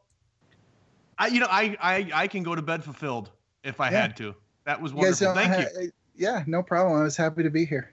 I 1.17 1.27
you 1.27 1.39
know 1.39 1.47
I 1.49 1.77
I 1.79 2.09
I 2.13 2.27
can 2.27 2.43
go 2.43 2.53
to 2.55 2.61
bed 2.61 2.83
fulfilled 2.83 3.29
if 3.63 3.79
I 3.79 3.91
Yeah. 3.91 4.01
had 4.01 4.17
to. 4.17 4.35
That 4.65 4.81
was 4.81 4.93
wonderful. 4.93 5.27
don't 5.27 5.35
Thank 5.35 5.53
ha- 5.53 5.79
you. 5.81 5.91
Yeah, 6.15 6.43
no 6.47 6.61
problem. 6.63 6.99
I 6.99 7.03
was 7.03 7.15
happy 7.15 7.43
to 7.43 7.49
be 7.49 7.65
here. 7.65 7.91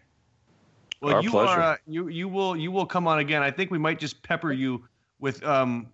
Well, 1.00 1.16
Our 1.16 1.22
you 1.22 1.30
pleasure. 1.30 1.48
are 1.60 1.72
uh, 1.72 1.76
you 1.86 2.08
you 2.08 2.28
will 2.28 2.56
you 2.56 2.70
will 2.72 2.86
come 2.86 3.06
on 3.06 3.18
again. 3.20 3.42
I 3.42 3.50
think 3.50 3.70
we 3.70 3.78
might 3.78 3.98
just 4.00 4.22
pepper 4.22 4.52
you 4.52 4.84
with 5.20 5.42
um 5.44 5.86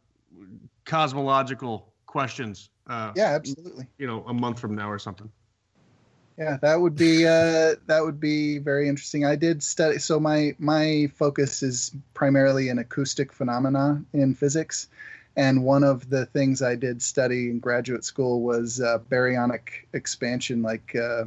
cosmological 0.87 1.93
questions. 2.07 2.71
Uh, 2.87 3.13
Yeah, 3.15 3.35
absolutely. 3.35 3.87
You 3.99 4.07
know, 4.07 4.25
a 4.27 4.33
month 4.35 4.59
from 4.61 4.75
now 4.75 4.91
or 4.91 4.99
something. 4.99 5.31
Yeah, 6.39 6.59
that 6.61 6.81
would 6.81 6.97
be 6.97 7.27
uh, 7.27 7.77
that 7.87 8.01
would 8.05 8.21
be 8.21 8.59
very 8.59 8.89
interesting. 8.89 9.25
I 9.25 9.37
did 9.37 9.63
study. 9.63 9.99
So 9.99 10.21
my 10.21 10.55
my 10.59 11.11
focus 11.15 11.63
is 11.63 11.93
primarily 12.13 12.69
in 12.69 12.79
acoustic 12.79 13.33
phenomena 13.33 14.03
in 14.13 14.35
physics, 14.35 14.89
and 15.35 15.65
one 15.65 15.83
of 15.83 16.11
the 16.11 16.27
things 16.27 16.61
I 16.61 16.75
did 16.75 17.01
study 17.01 17.49
in 17.49 17.59
graduate 17.59 18.05
school 18.05 18.43
was 18.43 18.81
uh, 18.83 18.99
baryonic 19.11 19.87
expansion, 19.95 20.61
like 20.61 20.95
uh, 20.95 21.25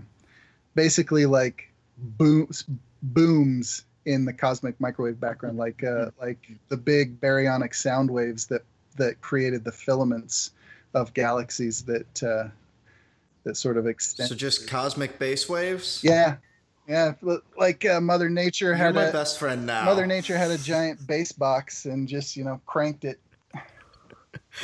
basically 0.75 1.25
like 1.25 1.71
booms 1.97 2.65
booms 3.01 3.85
in 4.05 4.25
the 4.25 4.33
cosmic 4.33 4.79
microwave 4.79 5.19
background, 5.19 5.57
like 5.57 5.83
uh, 5.83 6.11
like 6.21 6.51
the 6.69 6.77
big 6.77 7.19
baryonic 7.19 7.73
sound 7.73 8.11
waves 8.11 8.45
that 8.47 8.61
that 8.97 9.21
created 9.21 9.63
the 9.63 9.71
filaments 9.71 10.51
of 10.93 11.15
galaxies 11.15 11.83
that 11.85 12.23
uh, 12.23 12.49
that 13.49 13.57
sort 13.57 13.77
of 13.77 13.87
extend. 13.87 14.29
so 14.29 14.35
just 14.35 14.67
cosmic 14.69 15.17
bass 15.17 15.49
waves. 15.49 16.01
Yeah, 16.03 16.37
yeah. 16.87 17.13
Like 17.57 17.83
uh, 17.83 17.99
Mother 17.99 18.29
Nature 18.29 18.67
You're 18.67 18.75
had 18.75 18.93
my 18.93 19.05
a 19.05 19.11
best 19.11 19.39
friend 19.39 19.65
now. 19.65 19.85
Mother 19.85 20.05
Nature 20.05 20.37
had 20.37 20.51
a 20.51 20.57
giant 20.59 21.05
bass 21.07 21.31
box 21.31 21.85
and 21.85 22.07
just 22.07 22.37
you 22.37 22.43
know 22.43 22.61
cranked 22.67 23.05
it. 23.05 23.19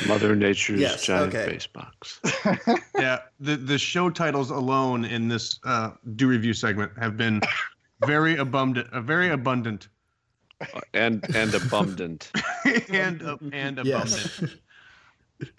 Mother 0.06 0.36
Nature's 0.36 0.80
Yes, 0.80 1.04
giant 1.04 1.34
okay. 1.34 1.52
face 1.52 1.66
box. 1.66 2.20
Yeah, 2.98 3.18
the 3.40 3.56
the 3.56 3.76
show 3.76 4.08
titles 4.08 4.50
alone 4.50 5.04
in 5.04 5.28
this 5.28 5.58
uh, 5.64 5.90
do 6.14 6.28
review 6.28 6.54
segment 6.54 6.92
have 6.98 7.16
been 7.16 7.42
very 8.06 8.36
abundant, 8.36 8.88
uh, 8.92 9.00
very 9.00 9.30
abundant, 9.30 9.88
and 10.94 11.24
and 11.34 11.54
abundant. 11.54 12.30
and 12.88 13.22
uh, 13.22 13.36
and 13.52 13.80
abundant. 13.80 13.84
Yes. 14.40 14.44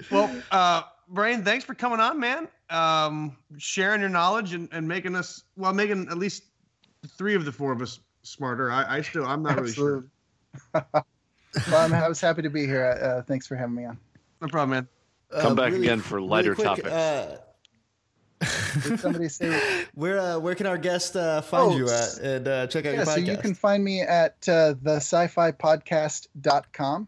Well, 0.09 0.33
uh, 0.49 0.83
Brian, 1.09 1.43
thanks 1.43 1.63
for 1.63 1.75
coming 1.75 1.99
on, 1.99 2.19
man. 2.19 2.47
Um, 2.69 3.37
sharing 3.57 4.01
your 4.01 4.09
knowledge 4.09 4.53
and, 4.53 4.67
and 4.71 4.87
making 4.87 5.15
us 5.15 5.43
well, 5.55 5.73
making 5.73 6.07
at 6.09 6.17
least 6.17 6.43
three 7.17 7.33
of 7.35 7.45
the 7.45 7.51
four 7.51 7.71
of 7.71 7.81
us 7.81 7.99
smarter. 8.23 8.71
I, 8.71 8.97
I 8.97 9.01
still 9.01 9.25
I'm 9.25 9.41
not 9.43 9.55
really 9.59 9.71
sure. 9.73 10.05
Well, 11.71 11.77
I'm, 11.81 11.93
I 11.93 12.07
was 12.07 12.21
happy 12.21 12.43
to 12.43 12.49
be 12.51 12.65
here. 12.67 12.85
Uh, 13.01 13.21
thanks 13.23 13.47
for 13.47 13.55
having 13.55 13.73
me 13.73 13.85
on. 13.85 13.97
No 14.41 14.47
problem, 14.47 14.71
man. 14.71 14.87
Come 15.41 15.53
Uh, 15.53 15.55
back 15.55 15.71
really- 15.71 15.87
again 15.87 16.01
for 16.01 16.15
really 16.15 16.27
lighter 16.27 16.53
quick, 16.55 16.67
topics. 16.67 16.87
Uh, 16.89 17.37
Did 18.83 18.99
somebody 18.99 19.27
say? 19.29 19.85
where 19.95 20.19
uh, 20.19 20.37
where 20.39 20.53
can 20.53 20.67
our 20.67 20.77
guest 20.77 21.15
uh, 21.15 21.41
find 21.41 21.71
Oh, 21.73 21.77
you 21.77 21.89
at 21.89 22.17
and 22.19 22.47
uh, 22.47 22.67
check 22.67 22.85
out 22.85 22.89
yeah, 22.91 22.95
your 22.97 23.05
so 23.05 23.15
you 23.15 23.37
can 23.37 23.55
find 23.55 23.83
me 23.83 24.01
at 24.01 24.35
uh, 24.47 24.75
the 24.79 24.97
sci-fi 24.97 25.51
podcast.com. 25.51 27.07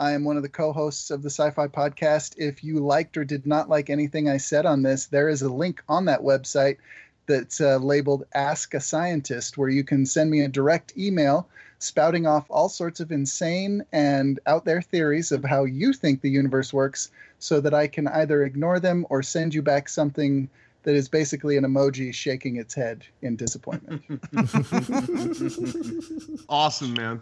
I 0.00 0.12
am 0.12 0.24
one 0.24 0.38
of 0.38 0.42
the 0.42 0.48
co-hosts 0.48 1.10
of 1.10 1.22
the 1.22 1.28
Sci-Fi 1.28 1.68
Podcast. 1.68 2.36
If 2.38 2.64
you 2.64 2.80
liked 2.80 3.18
or 3.18 3.24
did 3.24 3.46
not 3.46 3.68
like 3.68 3.90
anything 3.90 4.30
I 4.30 4.38
said 4.38 4.64
on 4.64 4.82
this, 4.82 5.04
there 5.04 5.28
is 5.28 5.42
a 5.42 5.52
link 5.52 5.82
on 5.90 6.06
that 6.06 6.22
website 6.22 6.78
that's 7.26 7.60
uh, 7.60 7.76
labeled 7.76 8.24
Ask 8.34 8.72
a 8.72 8.80
Scientist, 8.80 9.58
where 9.58 9.68
you 9.68 9.84
can 9.84 10.06
send 10.06 10.30
me 10.30 10.40
a 10.40 10.48
direct 10.48 10.96
email 10.96 11.46
spouting 11.80 12.26
off 12.26 12.46
all 12.48 12.70
sorts 12.70 13.00
of 13.00 13.12
insane 13.12 13.84
and 13.92 14.40
out 14.46 14.64
there 14.64 14.80
theories 14.80 15.32
of 15.32 15.44
how 15.44 15.64
you 15.64 15.92
think 15.92 16.22
the 16.22 16.30
universe 16.30 16.72
works 16.72 17.10
so 17.38 17.60
that 17.60 17.74
I 17.74 17.86
can 17.86 18.08
either 18.08 18.42
ignore 18.42 18.80
them 18.80 19.04
or 19.10 19.22
send 19.22 19.52
you 19.52 19.60
back 19.60 19.90
something 19.90 20.48
that 20.84 20.94
is 20.94 21.10
basically 21.10 21.58
an 21.58 21.64
emoji 21.64 22.14
shaking 22.14 22.56
its 22.56 22.72
head 22.72 23.04
in 23.20 23.36
disappointment. 23.36 24.02
Awesome, 26.48 26.94
man. 26.94 27.20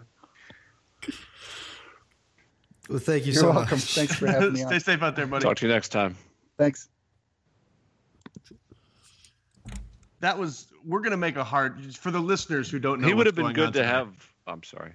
Well, 2.89 2.99
thank 2.99 3.25
you 3.25 3.31
You're 3.33 3.41
so 3.41 3.51
welcome. 3.51 3.77
much. 3.77 3.93
Thanks 3.95 4.15
for 4.15 4.27
having 4.27 4.53
me 4.53 4.59
Stay 4.65 4.75
on. 4.75 4.79
safe 4.81 5.01
out 5.03 5.15
there, 5.15 5.27
buddy. 5.27 5.43
Talk 5.43 5.57
to 5.57 5.67
you 5.67 5.71
next 5.71 5.89
time. 5.89 6.15
Thanks. 6.57 6.89
That 10.19 10.37
was. 10.37 10.67
We're 10.85 11.01
gonna 11.01 11.17
make 11.17 11.35
a 11.35 11.43
hard 11.43 11.95
for 11.95 12.11
the 12.11 12.19
listeners 12.19 12.69
who 12.69 12.79
don't 12.79 13.01
know. 13.01 13.07
he 13.07 13.13
would 13.13 13.25
have 13.25 13.35
been 13.35 13.53
good 13.53 13.73
to 13.73 13.79
tonight. 13.79 13.91
have. 13.91 14.31
I'm 14.47 14.63
sorry. 14.63 14.91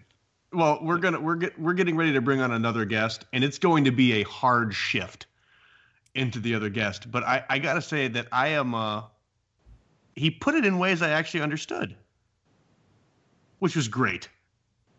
Well, 0.53 0.79
we're 0.83 0.99
gonna 0.99 1.21
we're 1.21 1.37
get, 1.37 1.59
we're 1.59 1.75
getting 1.75 1.97
ready 1.97 2.13
to 2.13 2.21
bring 2.21 2.41
on 2.41 2.53
another 2.53 2.85
guest, 2.85 3.25
and 3.33 3.43
it's 3.45 3.59
going 3.59 3.85
to 3.85 3.91
be 3.91 4.15
a 4.15 4.23
hard 4.25 4.75
shift 4.75 5.27
into 6.15 6.39
the 6.41 6.55
other 6.55 6.69
guest. 6.69 7.11
But 7.11 7.23
I 7.25 7.45
I 7.49 7.59
gotta 7.59 7.83
say 7.83 8.09
that 8.09 8.27
I 8.33 8.49
am. 8.49 8.75
uh 8.75 9.03
He 10.17 10.31
put 10.31 10.55
it 10.55 10.65
in 10.65 10.79
ways 10.79 11.01
I 11.03 11.11
actually 11.11 11.41
understood, 11.43 11.97
which 13.61 13.77
was 13.77 13.89
great. 13.89 14.29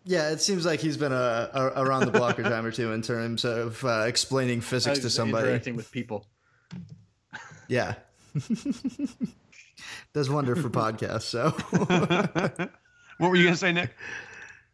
Yeah, 0.07 0.29
it 0.29 0.39
seems 0.41 0.65
like 0.65 0.79
he's 0.79 0.97
been 0.97 1.11
uh, 1.11 1.49
a, 1.75 1.81
around 1.83 2.05
the 2.05 2.11
block 2.11 2.37
a 2.37 2.43
time 2.43 2.63
or 2.65 2.71
two 2.71 2.91
in 2.91 3.01
terms 3.01 3.43
of 3.43 3.83
uh, 3.83 4.03
explaining 4.07 4.61
physics 4.61 4.99
to 4.99 5.09
somebody. 5.09 5.47
interacting 5.47 5.75
with 5.75 5.91
people. 5.91 6.27
Yeah. 7.67 7.95
Does 10.13 10.29
wonder 10.29 10.55
for 10.55 10.69
podcasts. 10.69 11.23
So 11.23 11.49
what 13.17 13.29
were 13.29 13.35
you 13.35 13.45
gonna 13.45 13.55
say, 13.57 13.71
Nick? 13.71 13.91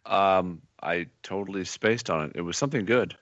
Um, 0.05 0.61
I 0.83 1.07
totally 1.23 1.63
spaced 1.63 2.09
on 2.09 2.25
it. 2.25 2.31
It 2.35 2.41
was 2.41 2.57
something 2.57 2.85
good. 2.85 3.15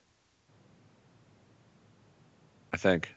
I 2.74 2.78
think. 2.78 3.10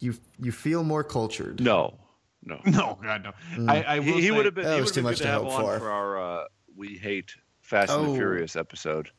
you 0.00 0.14
you 0.38 0.52
feel 0.52 0.82
more 0.84 1.04
cultured. 1.04 1.60
No, 1.60 1.98
no. 2.44 2.60
No, 2.66 2.98
God, 3.02 3.22
no. 3.24 3.32
Mm. 3.56 3.70
I, 3.70 3.82
I 3.82 3.98
will 3.98 4.04
He, 4.16 4.22
he 4.22 4.30
would 4.30 4.44
have 4.44 4.54
been. 4.54 4.64
that 4.64 4.74
He 4.74 4.80
was 4.80 4.92
too 4.92 5.02
much 5.02 5.18
to 5.18 5.22
to 5.24 5.28
have 5.28 5.42
hope 5.42 5.52
on 5.52 5.60
for. 5.62 5.78
for 5.78 5.90
our 5.90 6.18
uh, 6.42 6.44
"We 6.76 6.96
Hate 6.96 7.34
Fast 7.70 7.92
and 7.92 8.04
Oh. 8.08 8.10
the 8.12 8.18
Furious" 8.18 8.56
episode, 8.56 9.10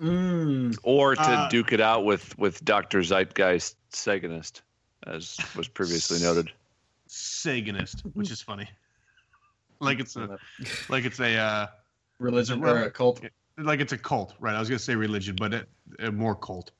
Mm. 0.00 0.78
or 0.84 1.16
to 1.16 1.20
Uh, 1.20 1.48
duke 1.48 1.72
it 1.72 1.80
out 1.80 2.04
with 2.04 2.38
with 2.38 2.64
Doctor 2.64 3.00
Zeitgeist 3.02 3.74
Saganist, 3.92 4.62
as 5.08 5.36
was 5.56 5.66
previously 5.66 6.20
noted. 6.20 6.52
Saganist, 7.08 8.02
which 8.14 8.30
is 8.30 8.40
funny. 8.40 8.70
like 9.80 9.98
it's 9.98 10.14
a 10.14 10.38
like 10.88 11.04
it's 11.04 11.18
a 11.18 11.36
uh, 11.36 11.66
Religion 12.20 12.60
Well, 12.60 12.76
or 12.76 12.82
a 12.84 12.90
cult. 12.92 13.20
Like 13.58 13.80
it's 13.80 13.92
a 13.92 13.98
cult, 13.98 14.34
right? 14.38 14.54
I 14.54 14.60
was 14.60 14.68
gonna 14.68 14.78
say 14.78 14.94
religion, 14.94 15.34
but 15.36 15.52
it, 15.52 15.68
it 15.98 16.14
more 16.14 16.36
cult. 16.36 16.70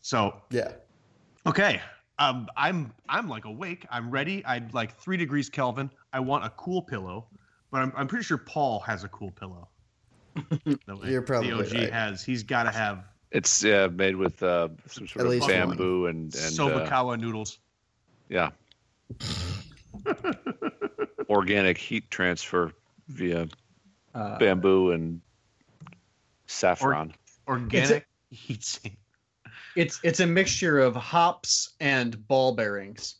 So 0.00 0.40
Yeah. 0.50 0.70
okay, 1.44 1.82
um, 2.20 2.48
I'm 2.56 2.94
I'm 3.08 3.28
like 3.28 3.46
awake. 3.46 3.84
I'm 3.90 4.12
ready. 4.12 4.46
I'm 4.46 4.68
like 4.72 4.96
three 4.96 5.16
degrees 5.16 5.50
Kelvin. 5.50 5.90
I 6.12 6.20
want 6.20 6.44
a 6.44 6.50
cool 6.50 6.82
pillow, 6.82 7.26
but 7.72 7.78
I'm 7.82 7.92
I'm 7.96 8.06
pretty 8.06 8.22
sure 8.24 8.38
Paul 8.38 8.78
has 8.80 9.02
a 9.02 9.08
cool 9.08 9.32
pillow. 9.32 9.68
The 10.86 10.96
way 10.96 11.10
You're 11.10 11.22
probably 11.22 11.50
the 11.50 11.56
OG 11.58 11.72
right. 11.72 11.92
has. 11.92 12.24
He's 12.24 12.42
got 12.42 12.64
to 12.64 12.70
have 12.70 13.04
It's 13.30 13.64
uh, 13.64 13.88
made 13.92 14.16
with 14.16 14.42
uh, 14.42 14.68
some 14.86 15.06
sort 15.08 15.20
At 15.20 15.26
of 15.26 15.32
least 15.32 15.48
bamboo 15.48 16.06
and 16.06 16.34
and 16.34 16.34
uh, 16.34 16.38
Sobakawa 16.38 17.18
noodles. 17.20 17.58
yeah, 18.28 18.50
organic 21.28 21.78
heat 21.78 22.10
transfer 22.10 22.72
via 23.08 23.48
Uh, 24.14 24.38
bamboo 24.38 24.90
and 24.90 25.20
saffron. 26.46 27.14
Organic 27.46 28.06
heat 28.30 28.64
sink. 28.64 28.98
it's 29.76 30.00
it's 30.02 30.18
a 30.20 30.26
mixture 30.26 30.78
of 30.80 30.96
hops 30.96 31.74
and 31.80 32.26
ball 32.26 32.52
bearings. 32.54 33.16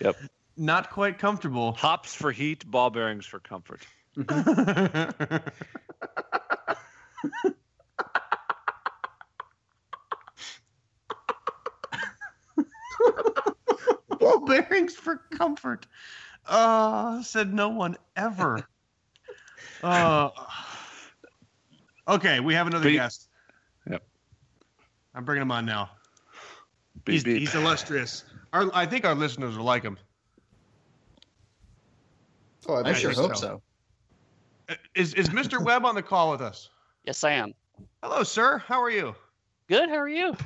Yep. 0.00 0.16
Not 0.56 0.90
quite 0.90 1.18
comfortable. 1.18 1.72
Hops 1.72 2.14
for 2.14 2.32
heat, 2.32 2.68
ball 2.68 2.90
bearings 2.90 3.26
for 3.26 3.38
comfort. 3.38 3.86
Ball 14.18 14.40
bearings 14.44 14.96
for 14.96 15.22
comfort. 15.30 15.86
Uh, 16.46 17.22
said 17.22 17.54
no 17.54 17.68
one 17.68 17.96
ever. 18.16 18.66
Uh, 19.84 20.30
okay, 22.08 22.40
we 22.40 22.54
have 22.54 22.66
another 22.66 22.86
Beep. 22.86 22.98
guest. 22.98 23.28
Yep. 23.88 24.02
I'm 25.14 25.24
bringing 25.24 25.42
him 25.42 25.52
on 25.52 25.64
now. 25.64 25.90
Beep, 27.04 27.12
he's, 27.12 27.24
beep. 27.24 27.38
he's 27.38 27.54
illustrious. 27.54 28.24
Our, 28.52 28.68
I 28.74 28.84
think 28.84 29.04
our 29.04 29.14
listeners 29.14 29.56
will 29.56 29.64
like 29.64 29.84
him. 29.84 29.96
Oh, 32.66 32.74
I 32.74 32.82
bet 32.82 32.96
sure 32.96 33.12
hope 33.12 33.36
so. 33.36 33.54
Uh, 33.54 33.58
Is, 34.94 35.14
is 35.14 35.28
Mr. 35.30 35.62
Webb 35.64 35.84
on 35.84 35.94
the 35.94 36.02
call 36.02 36.30
with 36.30 36.40
us? 36.40 36.68
Yes, 37.04 37.24
I 37.24 37.32
am. 37.32 37.54
Hello, 38.02 38.22
sir. 38.22 38.58
How 38.58 38.82
are 38.82 38.90
you? 38.90 39.14
Good. 39.68 39.88
How 39.88 39.96
are 39.96 40.08
you? 40.08 40.36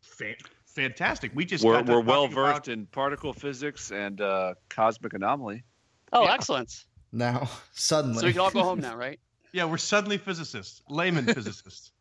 Fa- 0.00 0.34
fantastic. 0.66 1.32
We 1.34 1.44
just 1.44 1.64
We're, 1.64 1.82
we're 1.82 2.00
well 2.00 2.22
talking 2.28 2.38
about- 2.38 2.56
versed 2.56 2.68
in 2.68 2.86
particle 2.86 3.32
physics 3.32 3.90
and 3.90 4.20
uh, 4.20 4.54
cosmic 4.68 5.14
anomaly. 5.14 5.64
Oh, 6.12 6.24
Yeah. 6.24 6.34
excellent. 6.34 6.84
Now, 7.12 7.48
suddenly. 7.72 8.20
So 8.20 8.26
we 8.26 8.32
can 8.32 8.40
all 8.40 8.50
go 8.50 8.62
home 8.62 8.80
now, 8.80 8.96
right? 9.06 9.18
Yeah, 9.52 9.64
we're 9.64 9.78
suddenly 9.78 10.18
physicists, 10.18 10.82
layman 10.90 11.24
physicists. 11.24 11.92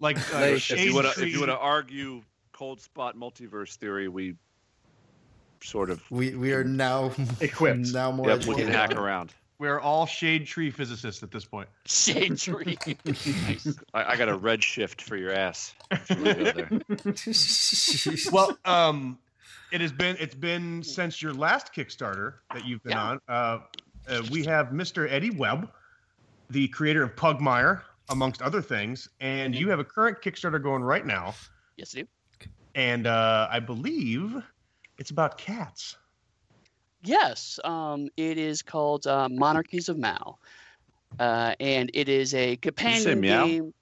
Like 0.00 0.16
uh, 0.34 0.40
Like, 0.40 0.52
if 0.54 0.70
If 0.70 0.84
you 0.84 0.94
want 0.94 1.12
to, 1.14 1.22
if 1.22 1.32
you 1.32 1.40
want 1.40 1.50
to 1.50 1.58
argue 1.58 2.22
cold 2.52 2.80
spot 2.80 3.16
multiverse 3.16 3.76
theory, 3.76 4.08
we 4.08 4.34
sort 5.62 5.90
of 5.90 6.08
we 6.10 6.34
we 6.36 6.52
are 6.52 6.64
now 6.64 7.10
Equipped. 7.40 7.92
now 7.92 8.10
more 8.12 8.28
yep, 8.28 8.46
we 8.46 8.54
can 8.54 8.68
hack 8.68 8.94
around. 8.94 9.34
We're 9.58 9.80
all 9.80 10.06
shade 10.06 10.46
tree 10.46 10.70
physicists 10.70 11.22
at 11.22 11.30
this 11.32 11.44
point. 11.44 11.68
Shade 11.86 12.38
tree. 12.38 12.78
nice. 12.86 13.76
I, 13.92 14.12
I 14.12 14.16
got 14.16 14.28
a 14.28 14.36
red 14.36 14.62
shift 14.62 15.02
for 15.02 15.16
your 15.16 15.32
ass. 15.32 15.74
Should 16.06 16.18
we 16.20 16.34
go 16.34 16.52
there? 16.52 16.70
Well, 18.32 18.56
um, 18.64 19.18
it 19.72 19.80
has 19.80 19.90
been 19.92 20.16
it's 20.20 20.34
been 20.34 20.82
since 20.82 21.20
your 21.20 21.34
last 21.34 21.74
Kickstarter 21.74 22.34
that 22.54 22.64
you've 22.64 22.82
been 22.84 22.92
Yeah. 22.92 23.02
on. 23.02 23.20
Uh, 23.28 23.58
uh, 24.08 24.22
we 24.30 24.44
have 24.44 24.68
Mr. 24.68 25.10
Eddy 25.10 25.30
Webb, 25.30 25.68
the 26.50 26.68
creator 26.68 27.02
of 27.02 27.14
Pugmire, 27.16 27.82
amongst 28.10 28.40
other 28.42 28.62
things, 28.62 29.08
and 29.20 29.54
you 29.54 29.68
have 29.70 29.80
a 29.80 29.84
current 29.84 30.18
Kickstarter 30.22 30.62
going 30.62 30.82
right 30.82 31.04
now, 31.04 31.34
Yes, 31.76 31.94
I 31.96 32.02
do. 32.02 32.06
and 32.74 33.06
uh, 33.06 33.48
I 33.50 33.58
believe 33.60 34.36
it's 34.98 35.10
about 35.10 35.36
cats. 35.36 35.96
Yes, 37.08 37.58
um, 37.64 38.08
it 38.18 38.36
is 38.36 38.60
called 38.60 39.06
uh, 39.06 39.30
Monarchies 39.30 39.88
of 39.88 39.96
Mau, 39.96 40.36
uh, 41.18 41.54
and 41.58 41.90
it 41.94 42.10
is 42.10 42.34
a 42.34 42.56
companion 42.56 43.20
meow? 43.20 43.46
game. 43.46 43.74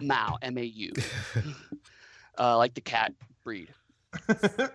Mau, 0.00 0.36
M-A-U, 0.42 0.92
uh, 2.38 2.58
like 2.58 2.74
the 2.74 2.82
cat 2.82 3.12
breed. 3.42 3.72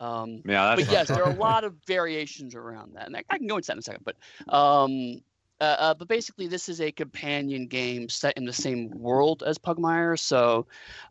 Um, 0.00 0.40
Yeah, 0.46 0.74
that's 0.74 0.86
but 0.86 0.92
yes, 0.92 1.08
there 1.08 1.22
are 1.22 1.30
a 1.30 1.34
lot 1.34 1.62
of 1.62 1.74
variations 1.86 2.54
around 2.54 2.94
that, 2.94 3.06
and 3.06 3.14
I, 3.14 3.22
I 3.28 3.36
can 3.36 3.46
go 3.46 3.56
into 3.56 3.66
that 3.66 3.74
in 3.74 3.80
a 3.80 3.82
second. 3.82 4.02
But 4.02 4.16
um, 4.50 5.20
uh, 5.60 5.76
uh, 5.78 5.94
but 5.94 6.08
basically, 6.08 6.46
this 6.46 6.70
is 6.70 6.80
a 6.80 6.90
companion 6.90 7.66
game 7.66 8.08
set 8.08 8.38
in 8.38 8.46
the 8.46 8.52
same 8.54 8.90
world 8.92 9.42
as 9.46 9.58
Pugmire, 9.58 10.18
so 10.18 10.66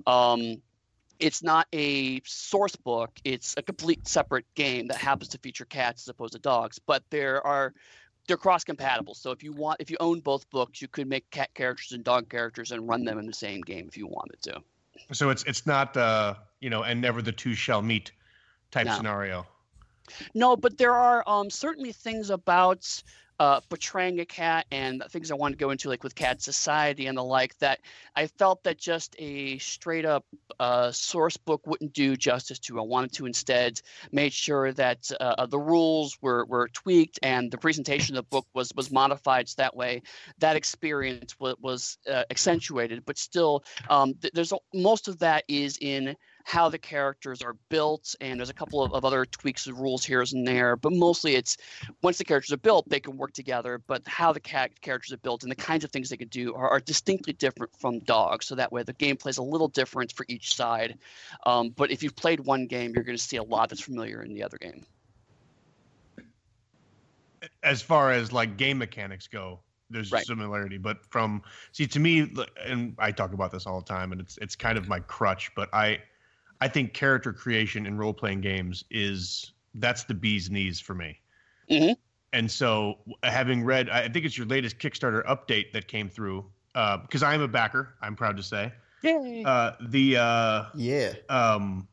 um, 0.08 0.60
it's 1.20 1.44
not 1.44 1.68
a 1.74 2.22
source 2.26 2.76
book. 2.76 3.12
It's 3.24 3.56
a 3.58 3.62
complete 3.62 4.08
separate 4.08 4.46
game 4.56 4.88
that 4.88 4.98
happens 4.98 5.30
to 5.30 5.38
feature 5.40 5.66
cats 5.66 6.04
as 6.04 6.08
opposed 6.08 6.34
to 6.34 6.40
dogs. 6.40 6.80
But 6.80 7.04
there 7.10 7.46
are 7.46 7.74
they're 8.28 8.38
cross 8.38 8.64
compatible. 8.64 9.16
So 9.16 9.32
if 9.32 9.44
you 9.44 9.52
want, 9.52 9.82
if 9.82 9.90
you 9.90 9.98
own 10.00 10.20
both 10.20 10.50
books, 10.50 10.82
you 10.82 10.88
could 10.88 11.08
make 11.08 11.30
cat 11.32 11.50
characters 11.56 11.92
and 11.92 12.04
dog 12.04 12.30
characters 12.30 12.72
and 12.72 12.88
run 12.88 13.04
them 13.04 13.18
in 13.18 13.26
the 13.26 13.34
same 13.34 13.62
game 13.62 13.88
if 13.88 13.98
you 13.98 14.08
wanted 14.08 14.42
to. 14.44 14.62
So 15.12 15.30
it's 15.30 15.44
it's 15.44 15.66
not 15.66 15.98
uh, 15.98 16.36
you 16.60 16.70
know, 16.70 16.84
and 16.84 17.02
never 17.02 17.22
the 17.22 17.32
two 17.32 17.54
shall 17.54 17.82
meet 17.82 18.12
type 18.72 18.86
No. 18.86 18.96
scenario. 18.96 19.48
No, 20.34 20.56
but 20.56 20.78
there 20.78 20.94
are 20.94 21.24
um, 21.28 21.50
certainly 21.50 21.92
things 21.92 22.30
about 22.30 23.04
uh, 23.40 23.62
portraying 23.70 24.20
a 24.20 24.26
cat 24.26 24.66
and 24.72 25.04
things 25.10 25.32
I 25.32 25.36
want 25.36 25.54
to 25.54 25.58
go 25.58 25.72
into, 25.72 25.90
like 25.90 26.04
with 26.04 26.16
cat 26.16 26.42
society 26.42 27.08
and 27.08 27.18
the 27.18 27.24
like, 27.24 27.58
that 27.60 27.80
I 28.16 28.28
felt 28.28 28.64
that 28.64 28.78
just 28.78 29.16
a 29.18 29.58
straight 29.60 30.06
up 30.06 30.26
uh, 30.60 30.92
source 30.92 31.38
book 31.38 31.66
wouldn't 31.66 31.94
do 31.94 32.18
justice 32.18 32.60
to. 32.60 32.80
I 32.80 32.84
wanted 32.84 33.14
to 33.14 33.26
instead 33.26 33.82
make 34.12 34.34
sure 34.34 34.74
that 34.74 35.10
uh, 35.20 35.46
the 35.46 35.60
rules 35.60 36.18
were, 36.22 36.46
were 36.46 36.68
tweaked 36.70 37.20
and 37.24 37.50
the 37.52 37.58
presentation 37.58 38.16
of 38.16 38.26
the 38.26 38.30
book 38.30 38.46
was 38.54 38.72
was 38.76 38.92
modified 38.92 39.48
so 39.48 39.56
that 39.58 39.76
way 39.76 40.02
that 40.40 40.56
experience 40.56 41.40
was, 41.40 41.56
was 41.62 41.98
uh, 42.12 42.24
accentuated. 42.30 43.06
But 43.06 43.18
still, 43.18 43.64
um, 43.90 44.16
th- 44.16 44.34
there's 44.34 44.52
a, 44.52 44.58
most 44.74 45.08
of 45.08 45.20
that 45.20 45.44
is 45.48 45.78
in 45.80 46.16
how 46.50 46.68
the 46.68 46.80
characters 46.80 47.44
are 47.44 47.56
built, 47.70 48.16
and 48.22 48.40
there's 48.40 48.50
a 48.50 48.54
couple 48.56 48.82
of, 48.82 48.92
of 48.92 49.06
other 49.06 49.24
tweaks 49.24 49.68
of 49.68 49.80
rules 49.80 50.04
here 50.04 50.24
and 50.34 50.48
there, 50.48 50.76
but 50.76 50.92
mostly 50.92 51.36
it's 51.36 51.58
once 52.02 52.18
the 52.18 52.24
characters 52.24 52.52
are 52.52 52.58
built, 52.58 52.90
they 52.90 53.00
can 53.00 53.16
work 53.18 53.34
together, 53.34 53.80
but 53.86 54.02
how 54.08 54.34
the 54.34 54.40
cat 54.40 54.72
characters 54.82 55.14
are 55.14 55.18
built 55.18 55.44
and 55.44 55.52
the 55.52 55.56
kinds 55.56 55.84
of 55.84 55.92
things 55.92 56.10
they 56.10 56.18
can 56.18 56.28
do 56.30 56.56
are, 56.56 56.68
are 56.68 56.80
distinctly 56.80 57.34
different 57.34 57.72
from 57.80 58.00
dogs. 58.00 58.48
So 58.48 58.56
that 58.56 58.72
way 58.72 58.82
the 58.82 58.96
gameplay 58.96 59.30
is 59.30 59.38
a 59.38 59.44
little 59.44 59.68
different 59.68 60.12
for 60.12 60.26
each 60.28 60.56
side. 60.56 60.98
Um, 61.46 61.70
but 61.70 61.92
if 61.92 62.02
you've 62.02 62.16
played 62.16 62.40
one 62.40 62.66
game, 62.66 62.94
you're 62.96 63.04
going 63.04 63.18
to 63.18 63.24
see 63.24 63.38
a 63.38 63.44
lot 63.44 63.70
that's 63.70 63.82
familiar 63.82 64.24
in 64.24 64.34
the 64.34 64.42
other 64.44 64.58
game. 64.58 64.84
as 67.64 67.82
far 67.82 68.12
as 68.12 68.32
like 68.34 68.58
game 68.58 68.78
mechanics 68.78 69.28
go 69.28 69.60
there's 69.90 70.14
Right. 70.14 70.26
similarity 70.26 70.78
but 70.78 70.98
from 71.10 71.42
see 71.72 71.88
to 71.88 72.00
me 72.00 72.32
and 72.66 72.96
i 73.00 73.12
talk 73.12 73.34
about 73.34 73.52
this 73.52 73.66
all 73.66 73.80
the 73.80 73.86
time 73.86 74.12
and 74.12 74.22
it's 74.22 74.38
it's 74.42 74.56
kind 74.56 74.78
of 74.78 74.88
my 74.88 75.00
crutch 75.00 75.50
but 75.56 75.70
i 75.74 75.98
i 76.62 76.68
think 76.68 76.94
character 76.94 77.32
creation 77.34 77.86
in 77.86 77.98
role-playing 77.98 78.42
games 78.42 78.84
is 78.92 79.54
that's 79.76 80.04
the 80.04 80.14
bee's 80.14 80.50
knees 80.50 80.80
for 80.80 80.94
me 80.94 81.20
Mhm. 81.70 81.96
and 82.34 82.50
so 82.50 82.98
having 83.24 83.64
read 83.64 83.90
i 83.90 84.08
think 84.10 84.26
it's 84.26 84.38
your 84.38 84.48
latest 84.48 84.80
kickstarter 84.80 85.26
update 85.26 85.72
that 85.74 85.88
came 85.88 86.10
through 86.10 86.46
because 86.74 87.24
i 87.24 87.34
am 87.34 87.42
a 87.42 87.48
backer 87.48 87.96
i'm 88.02 88.16
proud 88.16 88.36
to 88.38 88.44
say 88.44 88.72
Yay! 89.02 89.44
uh 89.46 89.72
the 89.90 90.18
uh 90.18 90.66
yeah. 90.76 91.14
um 91.30 91.88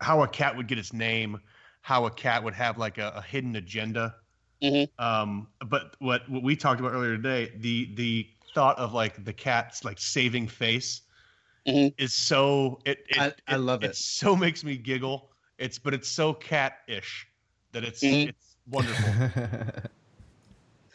how 0.00 0.22
a 0.22 0.28
cat 0.28 0.56
would 0.56 0.68
get 0.68 0.78
its 0.78 0.92
name 0.92 1.40
how 1.82 2.06
a 2.06 2.10
cat 2.10 2.42
would 2.42 2.54
have 2.54 2.78
like 2.78 2.98
a, 2.98 3.12
a 3.16 3.22
hidden 3.22 3.56
agenda 3.56 4.14
Mhm. 4.62 4.88
um 4.98 5.48
but 5.66 5.94
what 5.98 6.28
what 6.28 6.42
we 6.42 6.56
talked 6.56 6.80
about 6.80 6.92
earlier 6.92 7.16
today 7.16 7.52
the 7.58 7.94
the 7.94 8.28
thought 8.54 8.78
of 8.78 8.92
like 8.92 9.24
the 9.24 9.32
cat's 9.32 9.84
like 9.84 9.98
saving 9.98 10.48
face 10.48 11.02
Mhm. 11.66 11.94
is 11.98 12.14
so 12.14 12.78
it, 12.84 13.04
it 13.08 13.18
I- 13.20 13.34
I 13.46 13.56
love 13.56 13.82
it. 13.84 13.90
It 13.90 13.96
so 13.96 14.36
makes 14.36 14.62
me 14.64 14.76
giggle 14.76 15.30
it's 15.58 15.78
but 15.78 15.92
it's 15.94 16.08
so 16.08 16.32
cat-ish 16.32 17.26
that 17.72 17.84
it's 17.84 18.02
Mhm. 18.02 18.28
it's 18.28 18.56
wonderful 18.66 19.12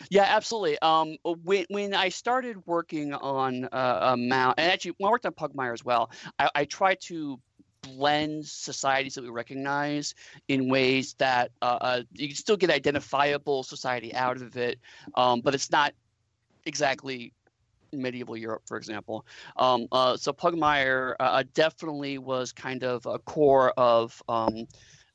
Yeah, 0.09 0.23
absolutely. 0.23 0.77
Um, 0.79 1.17
when 1.43 1.65
when 1.69 1.93
I 1.93 2.09
started 2.09 2.65
working 2.65 3.13
on 3.13 3.65
uh, 3.65 3.67
uh, 4.11 4.15
Mau, 4.17 4.53
and 4.57 4.71
actually 4.71 4.95
when 4.97 5.07
I 5.07 5.11
worked 5.11 5.25
on 5.25 5.33
Pugmire 5.33 5.73
as 5.73 5.85
well, 5.85 6.11
I, 6.39 6.49
I 6.55 6.65
tried 6.65 6.99
to 7.01 7.39
blend 7.81 8.45
societies 8.45 9.15
that 9.15 9.23
we 9.23 9.29
recognize 9.29 10.13
in 10.47 10.69
ways 10.69 11.13
that 11.19 11.51
uh, 11.61 11.77
uh, 11.81 12.01
you 12.13 12.27
can 12.27 12.35
still 12.35 12.57
get 12.57 12.69
identifiable 12.69 13.63
society 13.63 14.13
out 14.13 14.37
of 14.37 14.57
it, 14.57 14.79
um, 15.15 15.41
but 15.41 15.53
it's 15.53 15.71
not 15.71 15.93
exactly 16.65 17.33
medieval 18.01 18.37
Europe, 18.37 18.63
for 18.65 18.77
example. 18.77 19.25
Um, 19.57 19.87
uh, 19.91 20.17
so 20.17 20.31
Pugmire 20.33 21.15
uh, 21.19 21.43
definitely 21.53 22.17
was 22.17 22.51
kind 22.51 22.83
of 22.83 23.05
a 23.05 23.19
core 23.19 23.71
of 23.77 24.21
um, 24.27 24.67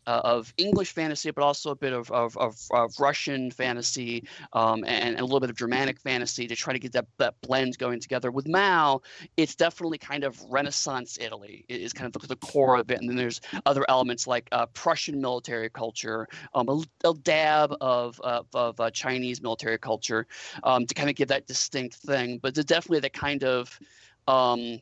uh, 0.09 0.23
of 0.25 0.55
English 0.57 0.93
fantasy, 0.93 1.31
but 1.31 1.45
also 1.45 1.71
a 1.71 1.77
bit 1.77 1.93
of 1.93 2.11
of, 2.11 2.37
of, 2.39 2.57
of 2.73 2.99
Russian 2.99 3.51
fantasy 3.51 4.25
um, 4.55 4.83
and, 4.85 5.17
and, 5.17 5.21
a 5.21 5.23
little 5.23 5.39
bit 5.39 5.51
of 5.51 5.57
Germanic 5.57 6.01
fantasy 6.01 6.49
to 6.49 6.57
try 6.57 6.73
to 6.73 6.79
get 6.79 6.93
that 6.93 7.07
that 7.19 7.35
blend 7.43 7.77
going 7.79 8.01
together. 8.01 8.31
With 8.31 8.49
Mau, 8.49 9.03
it's 9.37 9.55
definitely 9.55 9.99
kind 9.99 10.25
of 10.25 10.43
Renaissance 10.49 11.19
Italy 11.21 11.67
is 11.69 11.93
kind 11.93 12.07
of 12.07 12.21
the, 12.21 12.27
the 12.27 12.37
core 12.37 12.79
of 12.79 12.91
it, 12.91 13.01
and 13.01 13.09
then 13.09 13.17
there's 13.17 13.43
other 13.67 13.85
elements 13.89 14.27
like 14.27 14.49
uh, 14.51 14.65
Prussian 14.67 15.21
military 15.21 15.69
culture, 15.69 16.27
um, 16.55 16.69
a, 16.71 17.09
a, 17.09 17.15
dab 17.23 17.75
of 17.83 18.19
of, 18.21 18.47
of 18.55 18.81
uh, 18.81 18.91
Chinese 18.91 19.43
military 19.43 19.79
culture 19.79 20.27
um, 20.65 20.87
to 20.87 20.95
kind 20.95 21.11
of 21.11 21.17
give 21.17 21.29
that 21.29 21.47
distinct 21.47 21.97
thing. 21.97 22.39
But 22.39 22.55
definitely 22.55 23.01
the 23.01 23.11
kind 23.11 23.45
of 23.45 23.79
um, 24.27 24.81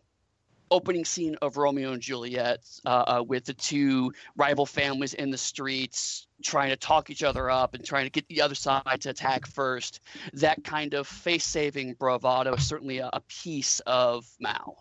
opening 0.71 1.05
scene 1.05 1.37
of 1.43 1.57
Romeo 1.57 1.93
and 1.93 2.03
Juliet 2.03 2.61
uh, 2.85 2.89
uh, 2.89 3.23
with 3.23 3.45
the 3.45 3.55
two 3.55 4.13
rival 4.37 4.67
families 4.67 5.15
in 5.15 5.31
the 5.31 5.39
streets 5.39 6.27
trying 6.43 6.71
to 6.71 6.77
talk 6.77 7.11
each 7.11 7.23
other 7.23 7.51
up 7.51 7.75
and 7.75 7.85
trying 7.85 8.05
to 8.05 8.11
get 8.11 8.27
the 8.29 8.43
other 8.43 8.55
side 8.55 9.01
to 9.01 9.11
attack 9.11 9.47
first. 9.47 10.01
That 10.35 10.65
kind 10.65 10.95
of 10.95 11.07
face 11.07 11.45
saving 11.45 11.95
bravado 11.95 12.55
is 12.55 12.67
certainly 12.67 12.99
a, 12.99 13.11
a 13.13 13.21
piece 13.29 13.81
of 13.81 14.27
Mau. 14.41 14.77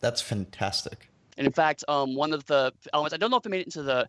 That's 0.00 0.22
fantastic. 0.22 1.08
And 1.36 1.46
in 1.46 1.52
fact, 1.52 1.84
um, 1.88 2.14
one 2.14 2.32
of 2.32 2.44
the 2.46 2.72
elements, 2.92 3.14
I 3.14 3.18
don't 3.18 3.30
know 3.30 3.36
if 3.36 3.46
it 3.46 3.50
made 3.50 3.60
it 3.60 3.66
into 3.66 3.82
the 3.82 4.08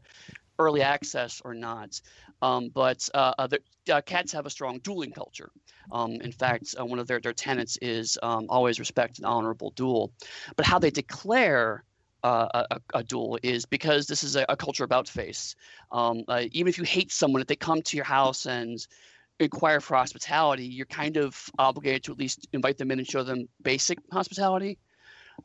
early 0.59 0.81
access 0.81 1.41
or 1.43 1.53
not, 1.53 1.99
um, 2.41 2.69
but 2.73 3.07
uh, 3.13 3.47
the, 3.47 3.59
uh, 3.91 4.01
cats 4.01 4.31
have 4.31 4.45
a 4.45 4.49
strong 4.49 4.79
dueling 4.79 5.11
culture. 5.11 5.51
Um, 5.91 6.13
in 6.13 6.31
fact, 6.31 6.75
uh, 6.79 6.85
one 6.85 6.99
of 6.99 7.07
their, 7.07 7.19
their 7.19 7.33
tenets 7.33 7.77
is 7.81 8.17
um, 8.23 8.45
always 8.49 8.79
respect 8.79 9.19
an 9.19 9.25
honorable 9.25 9.71
duel. 9.71 10.11
But 10.55 10.65
how 10.65 10.79
they 10.79 10.91
declare 10.91 11.83
uh, 12.23 12.65
a, 12.69 12.81
a, 12.93 13.03
duel 13.03 13.39
is 13.41 13.65
because 13.65 14.05
this 14.05 14.23
is 14.23 14.35
a, 14.35 14.45
a 14.47 14.55
culture 14.55 14.83
about 14.83 15.07
face. 15.07 15.55
Um, 15.91 16.23
uh, 16.27 16.43
even 16.51 16.69
if 16.69 16.77
you 16.77 16.83
hate 16.83 17.11
someone, 17.11 17.41
if 17.41 17.47
they 17.47 17.55
come 17.55 17.81
to 17.81 17.97
your 17.97 18.05
house 18.05 18.45
and 18.45 18.85
inquire 19.39 19.79
for 19.79 19.97
hospitality, 19.97 20.65
you're 20.65 20.85
kind 20.85 21.17
of 21.17 21.49
obligated 21.57 22.03
to 22.03 22.11
at 22.11 22.19
least 22.19 22.47
invite 22.53 22.77
them 22.77 22.91
in 22.91 22.99
and 22.99 23.07
show 23.07 23.23
them 23.23 23.49
basic 23.63 23.97
hospitality. 24.11 24.77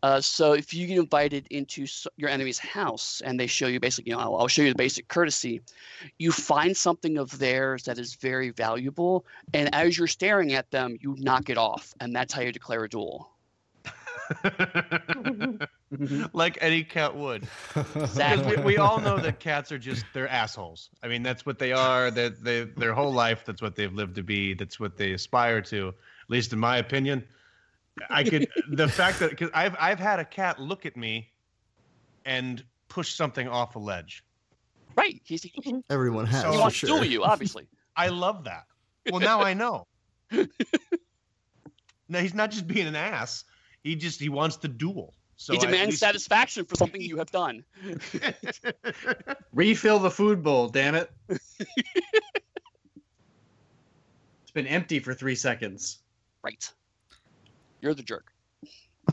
Uh, 0.03 0.20
so 0.20 0.53
if 0.53 0.72
you 0.74 0.86
get 0.86 0.99
invited 0.99 1.47
into 1.51 1.86
your 2.16 2.30
enemy's 2.30 2.59
house 2.59 3.22
and 3.24 3.38
they 3.38 3.47
show 3.47 3.66
you 3.66 3.80
basically, 3.80 4.11
you 4.11 4.16
know, 4.16 4.22
I'll, 4.22 4.36
I'll, 4.36 4.49
show 4.49 4.62
you 4.62 4.70
the 4.70 4.74
basic 4.74 5.09
courtesy, 5.09 5.61
you 6.18 6.32
find 6.32 6.76
something 6.76 7.18
of 7.18 7.38
theirs 7.38 7.84
that 7.84 7.99
is 7.99 8.14
very 8.14 8.51
valuable, 8.51 9.24
and 9.55 9.74
as 9.74 9.99
you're 9.99 10.07
staring 10.07 10.53
at 10.53 10.70
them, 10.70 10.99
you 11.01 11.16
knock 11.18 11.51
it 11.51 11.59
off, 11.59 11.94
and 12.01 12.14
that's 12.14 12.32
how 12.32 12.42
you 12.42 12.53
declare 12.53 12.84
a 12.84 12.88
duel. 12.88 13.30
like 16.32 16.59
any 16.61 16.82
cat 16.82 17.14
would. 17.14 17.47
Exactly. 17.94 18.57
We, 18.57 18.62
we, 18.62 18.76
all 18.76 19.01
know 19.01 19.18
that 19.18 19.38
cats 19.38 19.70
are 19.72 19.78
just 19.78 20.05
they're 20.12 20.28
assholes. 20.28 20.90
I 21.03 21.09
mean, 21.09 21.22
that's 21.22 21.47
what 21.47 21.59
they 21.59 21.72
are. 21.72 22.11
That 22.11 22.42
they, 22.42 22.64
they 22.64 22.70
their 22.72 22.92
whole 22.92 23.12
life, 23.12 23.44
that's 23.44 23.62
what 23.62 23.76
they've 23.76 23.92
lived 23.92 24.16
to 24.16 24.22
be. 24.22 24.55
That's 24.55 24.80
what 24.80 24.97
they 24.97 25.12
aspire 25.12 25.61
to. 25.62 25.88
At 25.88 25.94
least 26.30 26.53
in 26.53 26.59
my 26.59 26.78
opinion. 26.78 27.24
I 28.11 28.24
could 28.24 28.49
the 28.70 28.88
fact 28.88 29.20
that 29.20 29.30
because 29.30 29.51
I've 29.55 29.76
I've 29.78 29.99
had 29.99 30.20
a 30.20 30.24
cat 30.24 30.61
look 30.61 30.86
at 30.86 30.97
me 30.97 31.30
and 32.24 32.62
push 32.88 33.14
something 33.14 33.49
off 33.49 33.76
a 33.76 33.78
ledge. 33.78 34.24
Right. 34.97 35.20
He's, 35.24 35.47
everyone 35.90 36.26
has. 36.26 36.42
So, 36.42 36.53
he 36.53 36.59
wants 36.59 36.76
sure. 36.76 36.99
to 36.99 37.05
do 37.05 37.11
you, 37.11 37.22
obviously. 37.22 37.68
I 37.97 38.09
love 38.09 38.44
that. 38.44 38.64
Well, 39.11 39.20
now 39.20 39.40
I 39.40 39.55
know. 39.55 39.86
now 40.30 40.49
he's 42.20 42.34
not 42.34 42.51
just 42.51 42.66
being 42.66 42.86
an 42.86 42.97
ass. 42.97 43.44
He 43.82 43.94
just 43.94 44.20
he 44.20 44.28
wants 44.28 44.57
to 44.59 44.68
duel. 44.68 45.14
So 45.36 45.53
he 45.53 45.59
demands 45.59 45.92
least... 45.92 46.01
satisfaction 46.01 46.64
for 46.64 46.76
something 46.76 47.01
you 47.01 47.18
have 47.18 47.30
done. 47.30 47.62
Refill 49.53 49.99
the 49.99 50.11
food 50.11 50.42
bowl, 50.42 50.68
damn 50.68 50.94
it. 50.94 51.11
it's 51.28 51.40
been 54.55 54.66
empty 54.66 54.99
for 54.99 55.12
three 55.12 55.34
seconds. 55.34 55.99
Right. 56.42 56.70
You're 57.87 57.95
the 57.95 58.03
jerk. 58.03 58.32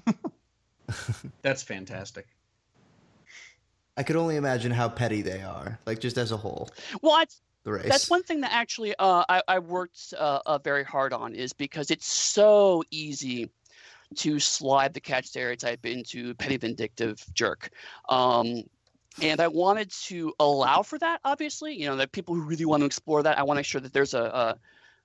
That's 1.43 1.61
fantastic. 1.61 2.25
I 3.95 4.01
could 4.01 4.15
only 4.15 4.35
imagine 4.35 4.71
how 4.71 4.89
petty 4.89 5.21
they 5.21 5.43
are, 5.43 5.77
like 5.85 5.99
just 5.99 6.17
as 6.17 6.31
a 6.31 6.37
whole. 6.37 6.71
Well, 7.03 7.23
that's 7.63 8.09
one 8.09 8.23
thing 8.23 8.41
that 8.41 8.51
actually 8.51 8.95
uh, 8.97 9.25
I, 9.29 9.43
I, 9.47 9.59
worked 9.59 10.15
uh, 10.17 10.39
uh, 10.43 10.57
very 10.57 10.83
hard 10.83 11.13
on 11.13 11.35
is 11.35 11.53
because 11.53 11.91
it's 11.91 12.07
so 12.07 12.83
easy 12.89 13.51
to 14.15 14.39
slide 14.39 14.95
the 14.95 14.99
catch 14.99 15.27
stereotype 15.27 15.85
into 15.85 16.33
petty 16.33 16.57
vindictive 16.57 17.23
jerk. 17.35 17.69
Um, 18.09 18.63
and 19.21 19.39
I 19.39 19.49
wanted 19.49 19.91
to 20.05 20.33
allow 20.39 20.81
for 20.81 20.97
that, 20.97 21.19
obviously. 21.23 21.75
You 21.75 21.85
know, 21.89 21.97
that 21.97 22.11
people 22.11 22.33
who 22.33 22.41
really 22.41 22.65
want 22.65 22.81
to 22.81 22.85
explore 22.87 23.21
that, 23.21 23.37
I 23.37 23.43
want 23.43 23.57
to 23.57 23.59
make 23.59 23.67
sure 23.67 23.81
that 23.81 23.93
there's 23.93 24.15
a, 24.15 24.23
a 24.23 24.57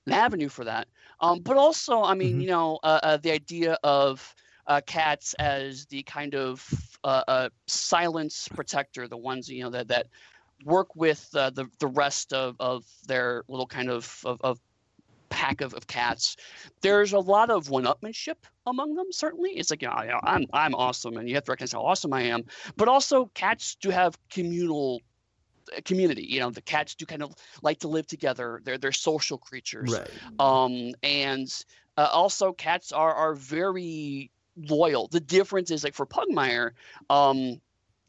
an 0.06 0.12
avenue 0.12 0.48
for 0.48 0.64
that. 0.64 0.88
Um, 1.20 1.40
but 1.40 1.56
also, 1.56 2.02
I 2.02 2.14
mean, 2.14 2.32
mm-hmm. 2.32 2.40
you 2.40 2.46
know, 2.48 2.78
uh, 2.82 3.00
uh, 3.02 3.16
the 3.16 3.32
idea 3.32 3.78
of 3.82 4.34
uh, 4.66 4.80
cats 4.86 5.34
as 5.34 5.86
the 5.86 6.02
kind 6.04 6.34
of 6.34 6.64
uh, 7.04 7.22
uh, 7.26 7.48
silence 7.66 8.48
protector, 8.54 9.08
the 9.08 9.16
ones 9.16 9.48
you 9.48 9.62
know 9.62 9.70
that 9.70 9.88
that 9.88 10.06
work 10.64 10.94
with 10.94 11.28
uh, 11.34 11.50
the 11.50 11.66
the 11.78 11.86
rest 11.86 12.32
of, 12.32 12.56
of 12.60 12.84
their 13.06 13.44
little 13.48 13.66
kind 13.66 13.90
of 13.90 14.20
of, 14.24 14.40
of 14.42 14.60
pack 15.28 15.60
of, 15.60 15.74
of 15.74 15.86
cats. 15.86 16.36
There's 16.80 17.12
a 17.12 17.18
lot 17.18 17.50
of 17.50 17.70
one-upmanship 17.70 18.36
among 18.66 18.94
them. 18.94 19.12
Certainly, 19.12 19.52
it's 19.52 19.70
like 19.70 19.82
you 19.82 19.88
know, 19.88 20.02
you 20.02 20.08
know, 20.08 20.20
I'm 20.22 20.46
I'm 20.52 20.74
awesome, 20.74 21.16
and 21.16 21.28
you 21.28 21.34
have 21.34 21.44
to 21.44 21.52
recognize 21.52 21.72
how 21.72 21.82
awesome 21.82 22.12
I 22.12 22.22
am. 22.22 22.44
But 22.76 22.88
also, 22.88 23.30
cats 23.34 23.76
do 23.80 23.90
have 23.90 24.18
communal 24.30 25.00
community. 25.84 26.24
You 26.24 26.40
know, 26.40 26.50
the 26.50 26.62
cats 26.62 26.94
do 26.94 27.06
kind 27.06 27.22
of 27.22 27.34
like 27.62 27.80
to 27.80 27.88
live 27.88 28.06
together. 28.06 28.60
They're 28.64 28.78
they're 28.78 28.92
social 28.92 29.38
creatures. 29.38 29.92
Right. 29.92 30.10
Um, 30.38 30.92
and 31.02 31.52
uh, 31.96 32.08
also 32.12 32.52
cats 32.52 32.92
are 32.92 33.14
are 33.14 33.34
very 33.34 34.30
loyal. 34.56 35.08
The 35.08 35.20
difference 35.20 35.70
is 35.70 35.84
like 35.84 35.94
for 35.94 36.06
Pugmire, 36.06 36.72
um, 37.10 37.60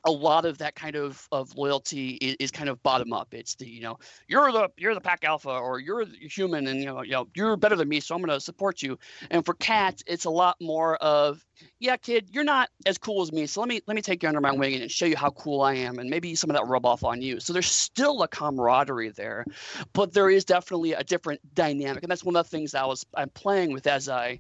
a 0.05 0.11
lot 0.11 0.45
of 0.45 0.57
that 0.59 0.75
kind 0.75 0.95
of, 0.95 1.27
of 1.31 1.55
loyalty 1.55 2.11
is, 2.21 2.35
is, 2.39 2.51
kind 2.51 2.69
of 2.69 2.81
bottom 2.83 3.13
up. 3.13 3.33
It's 3.33 3.55
the 3.55 3.67
you 3.67 3.81
know 3.81 3.97
you're 4.27 4.51
the 4.51 4.69
you're 4.77 4.93
the 4.93 5.01
pack 5.01 5.23
alpha 5.23 5.49
or 5.49 5.79
you're 5.79 6.05
human 6.05 6.67
and 6.67 6.79
you 6.79 6.85
know 6.85 7.01
you 7.01 7.11
know 7.11 7.27
you're 7.35 7.57
better 7.57 7.75
than 7.75 7.89
me, 7.89 7.99
so 7.99 8.15
I'm 8.15 8.25
to 8.25 8.39
support 8.39 8.81
you. 8.81 8.97
And 9.29 9.45
for 9.45 9.53
cats, 9.55 10.03
it's 10.07 10.25
a 10.25 10.29
lot 10.29 10.55
more 10.61 10.95
of 10.97 11.43
yeah, 11.79 11.97
kid, 11.97 12.29
you're 12.31 12.43
not 12.43 12.69
as 12.85 12.97
cool 12.97 13.21
as 13.21 13.31
me, 13.31 13.45
so 13.45 13.59
let 13.59 13.69
me 13.69 13.81
let 13.87 13.95
me 13.95 14.01
take 14.01 14.23
you 14.23 14.29
under 14.29 14.41
my 14.41 14.51
wing 14.51 14.75
and 14.75 14.89
show 14.89 15.05
you 15.05 15.17
how 15.17 15.31
cool 15.31 15.61
I 15.61 15.73
am, 15.75 15.99
and 15.99 16.09
maybe 16.09 16.35
some 16.35 16.49
of 16.49 16.55
that 16.55 16.67
rub 16.67 16.85
off 16.85 17.03
on 17.03 17.21
you. 17.21 17.39
So 17.39 17.53
there's 17.53 17.71
still 17.71 18.23
a 18.23 18.27
camaraderie 18.27 19.09
there, 19.09 19.45
but 19.93 20.13
there 20.13 20.29
is 20.29 20.45
definitely 20.45 20.93
a 20.93 21.03
different 21.03 21.41
dynamic, 21.53 22.03
and 22.03 22.11
that's 22.11 22.23
one 22.23 22.35
of 22.35 22.45
the 22.45 22.49
things 22.49 22.73
I 22.75 22.85
was 22.85 23.05
I'm 23.15 23.29
playing 23.29 23.73
with 23.73 23.87
as 23.87 24.07
I 24.07 24.39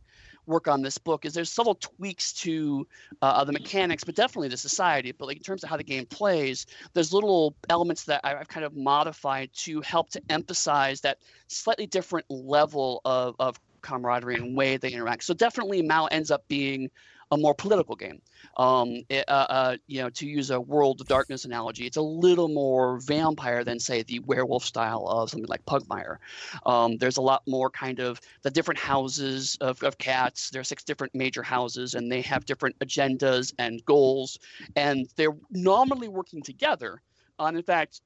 work 0.49 0.67
on 0.67 0.81
this 0.81 0.97
book 0.97 1.25
is 1.25 1.33
there's 1.33 1.51
subtle 1.51 1.75
tweaks 1.75 2.33
to 2.33 2.85
uh, 3.21 3.43
the 3.43 3.53
mechanics, 3.53 4.03
but 4.03 4.15
definitely 4.15 4.49
the 4.49 4.57
society. 4.57 5.13
But 5.13 5.27
like 5.27 5.37
in 5.37 5.43
terms 5.43 5.63
of 5.63 5.69
how 5.69 5.77
the 5.77 5.83
game 5.83 6.05
plays, 6.05 6.65
there's 6.93 7.13
little 7.13 7.55
elements 7.69 8.03
that 8.05 8.21
I've 8.23 8.47
kind 8.47 8.65
of 8.65 8.75
modified 8.75 9.51
to 9.65 9.79
help 9.81 10.09
to 10.11 10.21
emphasize 10.29 11.01
that 11.01 11.19
slightly 11.47 11.87
different 11.87 12.25
level 12.29 13.01
of, 13.05 13.35
of 13.39 13.59
camaraderie 13.81 14.35
and 14.35 14.57
way 14.57 14.77
they 14.77 14.91
interact. 14.91 15.23
So 15.23 15.33
definitely 15.33 15.81
Mau 15.81 16.07
ends 16.07 16.31
up 16.31 16.43
being 16.47 16.89
a 17.31 17.37
more 17.37 17.53
political 17.53 17.95
game. 17.95 18.21
Um, 18.57 19.03
it, 19.09 19.25
uh, 19.27 19.47
uh, 19.49 19.77
you 19.87 20.01
know, 20.01 20.09
to 20.09 20.25
use 20.25 20.49
a 20.49 20.59
World 20.59 21.01
of 21.01 21.07
Darkness 21.07 21.45
analogy, 21.45 21.85
it's 21.85 21.97
a 21.97 22.01
little 22.01 22.47
more 22.47 22.99
vampire 22.99 23.63
than 23.63 23.79
say 23.79 24.03
the 24.03 24.19
werewolf 24.19 24.65
style 24.65 25.05
of 25.07 25.29
something 25.29 25.47
like 25.47 25.65
Pugmire. 25.65 26.17
Um, 26.65 26.97
there's 26.97 27.17
a 27.17 27.21
lot 27.21 27.43
more 27.47 27.69
kind 27.69 27.99
of 27.99 28.19
the 28.41 28.49
different 28.49 28.79
houses 28.79 29.57
of, 29.61 29.81
of 29.83 29.97
cats. 29.97 30.49
There 30.49 30.61
are 30.61 30.65
six 30.65 30.83
different 30.83 31.13
major 31.13 31.43
houses, 31.43 31.93
and 31.93 32.11
they 32.11 32.21
have 32.21 32.45
different 32.45 32.79
agendas 32.79 33.53
and 33.59 33.83
goals, 33.85 34.39
and 34.75 35.07
they're 35.15 35.37
normally 35.51 36.07
working 36.07 36.41
together. 36.41 37.01
And 37.37 37.55
in 37.55 37.63
fact, 37.63 38.01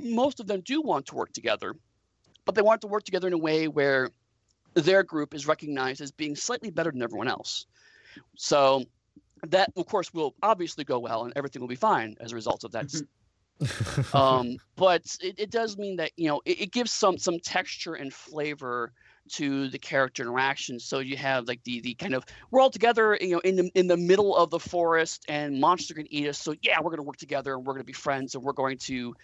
most 0.00 0.40
of 0.40 0.46
them 0.46 0.62
do 0.62 0.80
want 0.80 1.06
to 1.06 1.14
work 1.14 1.32
together, 1.32 1.74
but 2.44 2.54
they 2.54 2.62
want 2.62 2.80
to 2.82 2.86
work 2.86 3.04
together 3.04 3.26
in 3.26 3.34
a 3.34 3.38
way 3.38 3.68
where 3.68 4.10
their 4.74 5.02
group 5.02 5.34
is 5.34 5.46
recognized 5.46 6.00
as 6.00 6.10
being 6.10 6.36
slightly 6.36 6.70
better 6.70 6.90
than 6.90 7.02
everyone 7.02 7.28
else. 7.28 7.66
So 8.36 8.84
that, 9.46 9.70
of 9.76 9.86
course, 9.86 10.12
will 10.12 10.34
obviously 10.42 10.84
go 10.84 10.98
well, 10.98 11.24
and 11.24 11.32
everything 11.36 11.60
will 11.60 11.68
be 11.68 11.76
fine 11.76 12.16
as 12.20 12.32
a 12.32 12.34
result 12.34 12.64
of 12.64 12.72
that. 12.72 12.86
Mm-hmm. 12.86 13.04
um, 14.16 14.56
but 14.76 15.16
it, 15.22 15.38
it, 15.38 15.50
does 15.50 15.78
mean 15.78 15.96
that 15.96 16.10
you 16.16 16.28
know 16.28 16.42
it, 16.44 16.60
it, 16.60 16.72
gives 16.72 16.92
some 16.92 17.16
some 17.16 17.38
texture 17.40 17.94
and 17.94 18.12
flavor 18.12 18.92
to 19.28 19.68
the 19.68 19.78
character 19.78 20.22
interactions. 20.22 20.84
So 20.84 20.98
you 20.98 21.16
have 21.16 21.48
like 21.48 21.64
the 21.64 21.80
the 21.80 21.94
kind 21.94 22.14
of 22.14 22.24
we're 22.50 22.60
all 22.60 22.70
together, 22.70 23.16
you 23.18 23.30
know, 23.30 23.40
in 23.40 23.56
the 23.56 23.70
in 23.74 23.86
the 23.86 23.96
middle 23.96 24.36
of 24.36 24.50
the 24.50 24.58
forest, 24.58 25.24
and 25.28 25.58
monster 25.58 25.94
can 25.94 26.06
eat 26.12 26.28
us. 26.28 26.38
So 26.38 26.54
yeah, 26.60 26.80
we're 26.82 26.90
gonna 26.90 27.02
work 27.02 27.16
together, 27.16 27.54
and 27.54 27.64
we're 27.64 27.72
gonna 27.72 27.84
be 27.84 27.94
friends, 27.94 28.34
and 28.34 28.44
we're 28.44 28.52
going 28.52 28.76
to 28.78 29.14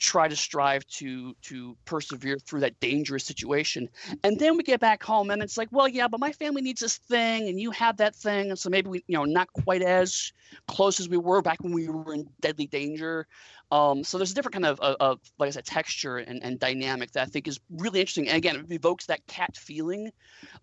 try 0.00 0.26
to 0.26 0.34
strive 0.34 0.84
to 0.86 1.34
to 1.42 1.76
persevere 1.84 2.38
through 2.38 2.60
that 2.60 2.78
dangerous 2.80 3.24
situation. 3.24 3.88
And 4.24 4.38
then 4.38 4.56
we 4.56 4.62
get 4.62 4.80
back 4.80 5.02
home 5.02 5.30
and 5.30 5.42
it's 5.42 5.56
like 5.56 5.68
well 5.70 5.86
yeah 5.86 6.08
but 6.08 6.18
my 6.18 6.32
family 6.32 6.62
needs 6.62 6.80
this 6.80 6.96
thing 6.96 7.48
and 7.48 7.60
you 7.60 7.70
have 7.70 7.98
that 7.98 8.16
thing. 8.16 8.50
And 8.50 8.58
so 8.58 8.70
maybe 8.70 8.88
we 8.88 9.04
you 9.06 9.16
know 9.16 9.24
not 9.24 9.52
quite 9.52 9.82
as 9.82 10.32
close 10.66 10.98
as 10.98 11.08
we 11.08 11.18
were 11.18 11.42
back 11.42 11.62
when 11.62 11.72
we 11.72 11.88
were 11.88 12.14
in 12.14 12.28
deadly 12.40 12.66
danger 12.66 13.26
um, 13.72 14.02
so 14.02 14.18
there's 14.18 14.32
a 14.32 14.34
different 14.34 14.54
kind 14.54 14.66
of, 14.66 14.80
of, 14.80 14.96
of, 14.98 15.20
like 15.38 15.48
I 15.48 15.50
said, 15.50 15.64
texture 15.64 16.18
and, 16.18 16.42
and 16.42 16.58
dynamic 16.58 17.12
that 17.12 17.22
I 17.22 17.26
think 17.26 17.46
is 17.46 17.60
really 17.70 18.00
interesting. 18.00 18.28
And 18.28 18.36
again, 18.36 18.56
it 18.56 18.72
evokes 18.72 19.06
that 19.06 19.24
cat 19.26 19.56
feeling, 19.56 20.10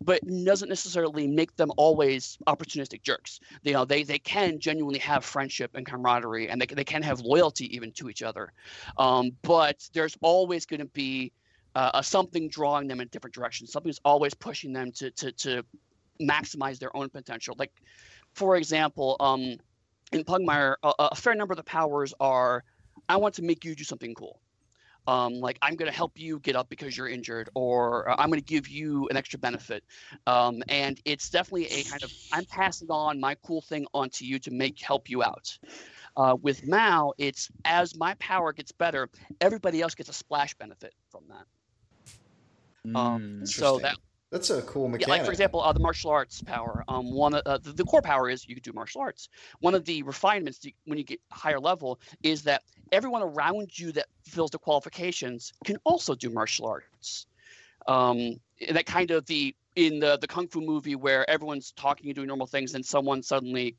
but 0.02 0.20
doesn't 0.46 0.68
necessarily 0.68 1.26
make 1.28 1.56
them 1.56 1.72
always 1.78 2.38
opportunistic 2.48 3.04
jerks. 3.04 3.40
You 3.64 3.74
know, 3.74 3.86
they 3.86 4.04
they 4.04 4.20
can 4.20 4.60
genuinely 4.60 5.00
have 5.00 5.24
friendship 5.24 5.72
and 5.76 5.86
camaraderie, 5.86 6.50
and 6.50 6.62
they 6.62 6.66
they 6.66 6.84
can 6.84 7.02
have 7.04 7.22
loyalty 7.22 7.74
even 7.76 7.92
to 7.94 8.10
each 8.10 8.24
other. 8.24 8.52
Um, 8.98 9.32
but 9.42 9.88
there's 9.94 10.18
always 10.22 10.66
going 10.66 10.82
to 10.82 10.86
be 10.88 11.32
uh, 11.76 11.92
a 11.94 12.04
something 12.04 12.50
drawing 12.50 12.88
them 12.88 13.00
in 13.00 13.08
different 13.08 13.34
directions. 13.34 13.72
Something's 13.72 14.02
always 14.04 14.34
pushing 14.34 14.74
them 14.74 14.92
to 14.94 15.12
to 15.12 15.32
to 15.32 15.64
maximize 16.22 16.80
their 16.80 16.96
own 16.96 17.10
potential. 17.10 17.56
Like, 17.58 17.72
for 18.34 18.58
example, 18.58 19.16
um, 19.20 19.58
in 20.12 20.24
Pugmire, 20.24 20.76
a, 20.84 20.94
a 21.00 21.16
fair 21.16 21.36
number 21.36 21.54
of 21.54 21.58
the 21.58 21.64
powers 21.64 22.14
are 22.20 22.64
I 23.10 23.18
want 23.18 23.36
to 23.36 23.42
make 23.42 23.64
you 23.64 23.76
do 23.76 23.84
something 23.84 24.14
cool. 24.14 24.40
Um, 25.08 25.36
like 25.36 25.58
I'm 25.62 25.76
going 25.76 25.90
to 25.90 25.96
help 25.96 26.20
you 26.20 26.40
get 26.40 26.58
up 26.58 26.68
because 26.68 26.98
you're 26.98 27.08
injured, 27.08 27.50
or 27.56 28.10
uh, 28.10 28.16
I'm 28.18 28.30
going 28.30 28.42
to 28.42 28.46
give 28.46 28.68
you 28.68 29.08
an 29.10 29.16
extra 29.16 29.40
benefit. 29.40 29.84
Um, 30.26 30.62
and 30.68 31.00
it's 31.06 31.30
definitely 31.30 31.68
a 31.68 31.84
kind 31.84 32.04
of 32.04 32.12
I'm 32.34 32.44
passing 32.46 32.90
on 32.92 33.20
my 33.20 33.36
cool 33.36 33.62
thing 33.62 33.86
onto 33.94 34.26
you 34.26 34.38
to 34.40 34.52
make 34.52 34.82
help 34.82 35.10
you 35.10 35.24
out. 35.24 35.58
Uh, 36.18 36.36
with 36.42 36.68
Mau, 36.68 37.14
it's 37.18 37.50
as 37.64 37.96
my 37.96 38.16
power 38.16 38.52
gets 38.52 38.74
better, 38.74 39.10
everybody 39.40 39.82
else 39.82 39.96
gets 39.96 40.10
a 40.10 40.14
splash 40.14 40.54
benefit 40.56 40.94
from 41.10 41.24
that. 41.30 41.46
Um, 43.00 43.22
Mm, 43.42 43.48
so 43.48 43.80
that 43.80 43.96
That's 44.32 44.50
a 44.50 44.62
cool 44.64 44.84
yeah, 44.84 44.92
mechanic. 44.92 45.10
like 45.10 45.26
for 45.26 45.32
example, 45.32 45.62
uh, 45.62 45.72
the 45.72 45.80
martial 45.80 46.12
arts 46.12 46.42
power. 46.42 46.84
Um, 46.88 47.12
one 47.12 47.34
of 47.34 47.44
uh, 47.46 47.60
the, 47.60 47.72
the 47.72 47.86
core 47.86 48.02
power 48.02 48.30
is 48.30 48.48
you 48.48 48.56
can 48.56 48.62
do 48.62 48.74
martial 48.74 49.02
arts. 49.02 49.30
One 49.60 49.74
of 49.74 49.86
the 49.86 50.04
refinements 50.04 50.60
to, 50.60 50.72
when 50.86 50.98
you 50.98 51.06
get 51.06 51.22
higher 51.32 51.60
level 51.60 52.00
is 52.24 52.44
that 52.44 52.64
everyone 52.92 53.22
around 53.24 53.78
you 53.80 53.94
that 53.94 54.08
fills 54.26 54.52
the 54.52 54.60
qualifications 54.60 55.54
can 55.64 55.78
also 55.86 56.14
do 56.14 56.30
martial 56.30 56.68
arts. 56.68 57.28
Um, 57.88 58.40
that 58.70 58.86
kind 58.86 59.12
of 59.12 59.26
the 59.28 59.56
in 59.78 60.00
the 60.00 60.18
the 60.18 60.28
kung 60.28 60.48
fu 60.50 60.60
movie 60.60 60.96
where 60.96 61.30
everyone's 61.30 61.72
talking 61.72 62.08
and 62.10 62.16
doing 62.16 62.28
normal 62.28 62.48
things, 62.48 62.74
and 62.76 62.86
someone 62.86 63.24
suddenly 63.24 63.78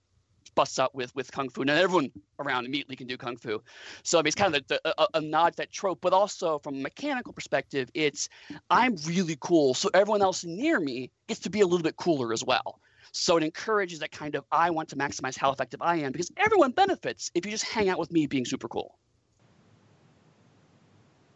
busts 0.54 0.78
out 0.78 0.94
with 0.94 1.14
with 1.14 1.30
kung 1.30 1.48
fu, 1.48 1.60
and 1.62 1.70
everyone 1.70 2.10
around 2.38 2.66
immediately 2.66 2.96
can 2.96 3.06
do 3.06 3.16
kung 3.16 3.36
fu. 3.36 3.62
So 4.02 4.18
I 4.18 4.22
mean, 4.22 4.28
it's 4.28 4.36
kind 4.36 4.54
of 4.54 4.66
the, 4.68 4.80
the, 4.84 5.02
a, 5.02 5.06
a 5.14 5.20
nod 5.20 5.50
to 5.50 5.56
that 5.58 5.72
trope, 5.72 6.00
but 6.00 6.12
also 6.12 6.58
from 6.58 6.76
a 6.76 6.80
mechanical 6.80 7.32
perspective, 7.32 7.90
it's 7.94 8.28
I'm 8.70 8.96
really 9.06 9.36
cool, 9.40 9.74
so 9.74 9.90
everyone 9.94 10.22
else 10.22 10.44
near 10.44 10.80
me 10.80 11.10
gets 11.26 11.40
to 11.40 11.50
be 11.50 11.60
a 11.60 11.66
little 11.66 11.82
bit 11.82 11.96
cooler 11.96 12.32
as 12.32 12.44
well. 12.44 12.80
So 13.12 13.36
it 13.36 13.42
encourages 13.42 13.98
that 14.00 14.12
kind 14.12 14.34
of 14.34 14.44
I 14.52 14.70
want 14.70 14.88
to 14.90 14.96
maximize 14.96 15.36
how 15.36 15.50
effective 15.50 15.80
I 15.82 15.96
am 15.96 16.12
because 16.12 16.30
everyone 16.36 16.72
benefits 16.72 17.30
if 17.34 17.44
you 17.46 17.52
just 17.52 17.64
hang 17.64 17.88
out 17.88 17.98
with 17.98 18.12
me 18.12 18.26
being 18.26 18.44
super 18.44 18.68
cool. 18.68 18.98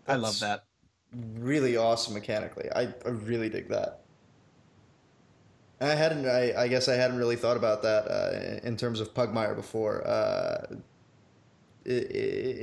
I 0.06 0.16
love 0.16 0.38
that. 0.40 0.64
Really 1.38 1.76
awesome 1.76 2.14
mechanically. 2.14 2.68
I, 2.74 2.88
I 3.04 3.08
really 3.08 3.48
dig 3.48 3.68
that. 3.68 4.01
I 5.82 5.94
hadn't. 5.94 6.26
I, 6.26 6.54
I 6.56 6.68
guess 6.68 6.88
I 6.88 6.94
hadn't 6.94 7.18
really 7.18 7.36
thought 7.36 7.56
about 7.56 7.82
that 7.82 8.06
uh, 8.08 8.66
in 8.66 8.76
terms 8.76 9.00
of 9.00 9.12
Pugmire 9.14 9.54
before. 9.54 10.06
Uh, 10.06 10.76
it, 11.84 12.10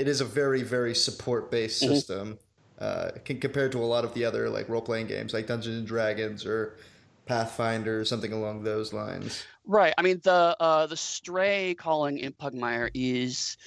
it 0.01 0.07
is 0.07 0.21
a 0.21 0.25
very 0.25 0.63
very 0.63 0.95
support 0.95 1.51
based 1.51 1.83
Mhm. 1.83 1.87
system, 1.87 2.39
uh, 2.79 3.11
can, 3.25 3.39
compared 3.39 3.71
to 3.73 3.79
a 3.79 3.85
lot 3.85 4.05
of 4.05 4.13
the 4.13 4.23
other 4.25 4.49
like 4.49 4.69
role 4.69 4.81
playing 4.81 5.07
games 5.07 5.33
like 5.33 5.47
Dungeons 5.47 5.79
and 5.79 5.87
Dragons 5.87 6.45
or 6.45 6.77
Pathfinder 7.25 7.99
or 7.99 8.05
something 8.05 8.31
along 8.31 8.63
those 8.63 8.93
lines. 8.93 9.43
Right. 9.65 9.93
I 9.97 10.01
mean, 10.01 10.19
the 10.23 10.55
uh, 10.59 10.87
the 10.87 10.97
stray 10.97 11.75
calling 11.75 12.17
in 12.17 12.31
Pugmire 12.33 12.89
is 12.93 13.57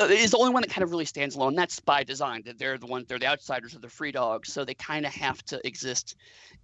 is 0.00 0.32
the 0.32 0.36
only 0.36 0.52
one 0.52 0.62
that 0.62 0.70
kind 0.70 0.82
of 0.82 0.90
really 0.90 1.04
stands 1.04 1.36
alone. 1.36 1.54
That's 1.54 1.78
by 1.80 2.02
design. 2.02 2.42
That 2.44 2.58
they're 2.58 2.76
the 2.76 2.86
ones, 2.86 3.06
they're 3.06 3.18
the 3.18 3.28
outsiders 3.28 3.74
of 3.74 3.80
the 3.82 3.88
free 3.88 4.12
dogs, 4.12 4.52
so 4.52 4.64
they 4.64 4.74
kind 4.74 5.06
of 5.06 5.12
have 5.14 5.42
to 5.46 5.64
exist 5.66 6.16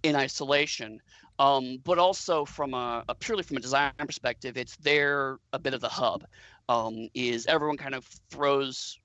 in 0.03 0.15
isolation. 0.15 0.99
Um, 1.39 1.79
but 1.83 1.99
also 1.99 2.45
from 2.45 2.73
a, 2.73 3.03
a 3.09 3.15
purely 3.15 3.43
from 3.43 3.57
a 3.57 3.59
design 3.59 3.93
perspective, 3.97 4.57
it's 4.57 4.75
they're 4.77 5.39
a 5.53 5.59
bit 5.59 5.73
of 5.73 5.81
the 5.81 5.89
hub. 5.89 6.25
Um, 6.69 7.07
is 7.13 7.45
everyone 7.45 7.77
kind 7.77 7.95
of 7.95 8.05
throws 8.29 8.99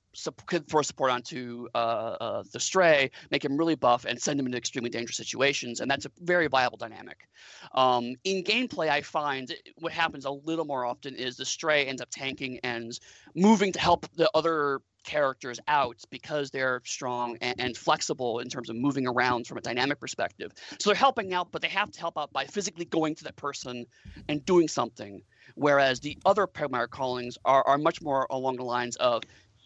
could 0.47 0.69
throw 0.69 0.83
support 0.83 1.11
onto 1.11 1.69
uh, 1.75 1.79
uh, 2.21 2.43
the 2.53 2.61
stray, 2.61 3.11
make 3.31 3.45
him 3.45 3.57
really 3.57 3.75
buff, 3.75 4.05
and 4.05 4.21
send 4.21 4.39
him 4.39 4.47
into 4.47 4.59
extremely 4.59 4.91
dangerous 4.91 5.17
situations, 5.17 5.81
and 5.81 5.91
that's 5.91 6.05
a 6.05 6.11
very 6.21 6.49
viable 6.49 6.77
dynamic. 6.77 7.29
Um, 7.75 8.15
in 8.25 8.45
gameplay, 8.45 8.89
I 8.89 9.01
find 9.01 9.55
what 9.79 9.93
happens 9.93 10.25
a 10.25 10.31
little 10.31 10.65
more 10.65 10.85
often 10.85 11.15
is 11.15 11.37
the 11.37 11.45
stray 11.45 11.87
ends 11.87 12.03
up 12.03 12.09
tanking 12.11 12.61
and 12.63 12.99
moving 13.35 13.73
to 13.73 13.81
help 13.81 14.07
the 14.15 14.31
other 14.35 14.81
characters 15.05 15.59
out 15.69 16.01
because 16.11 16.51
they're 16.51 16.81
strong 16.85 17.37
and, 17.41 17.61
and 17.61 17.77
flexible 17.77 18.39
in 18.39 18.49
terms 18.49 18.71
of 18.71 18.77
moving 18.77 19.07
around 19.07 19.47
from 19.47 19.59
a 19.59 19.61
dynamic 19.61 20.01
perspective. 20.01 20.53
So 20.79 20.91
they're 20.91 20.97
helping 20.97 21.33
out, 21.35 21.53
but 21.53 21.63
they 21.63 21.69
have 21.69 21.91
to 21.93 22.01
help 22.01 22.19
out 22.19 22.33
by 22.33 22.45
physically 22.45 22.85
going 22.85 23.15
to 23.17 23.25
that 23.25 23.37
person 23.37 23.87
and 24.29 24.45
doing 24.45 24.69
something. 24.69 25.23
Whereas 25.55 26.01
the 26.01 26.19
other 26.25 26.47
primary 26.47 26.89
callings 26.89 27.37
are, 27.45 27.67
are 27.67 27.79
much 27.79 28.01
more 28.01 28.27
along 28.31 28.57
the 28.57 28.65
lines 28.65 28.97
of 28.97 29.23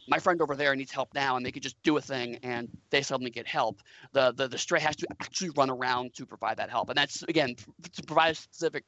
my 0.08 0.18
friend 0.18 0.40
over 0.40 0.54
there 0.54 0.74
needs 0.76 0.92
help 0.92 1.08
now, 1.14 1.36
and 1.36 1.44
they 1.44 1.50
could 1.50 1.62
just 1.62 1.82
do 1.82 1.96
a 1.96 2.00
thing 2.00 2.38
and 2.42 2.68
they 2.90 3.02
suddenly 3.02 3.30
get 3.30 3.46
help. 3.46 3.80
The, 4.12 4.32
the 4.32 4.48
the 4.48 4.58
stray 4.58 4.80
has 4.80 4.96
to 4.96 5.06
actually 5.20 5.50
run 5.50 5.70
around 5.70 6.14
to 6.14 6.26
provide 6.26 6.58
that 6.58 6.70
help, 6.70 6.90
and 6.90 6.96
that's 6.96 7.22
again 7.24 7.56
to 7.92 8.02
provide 8.04 8.32
a 8.32 8.34
specific 8.34 8.84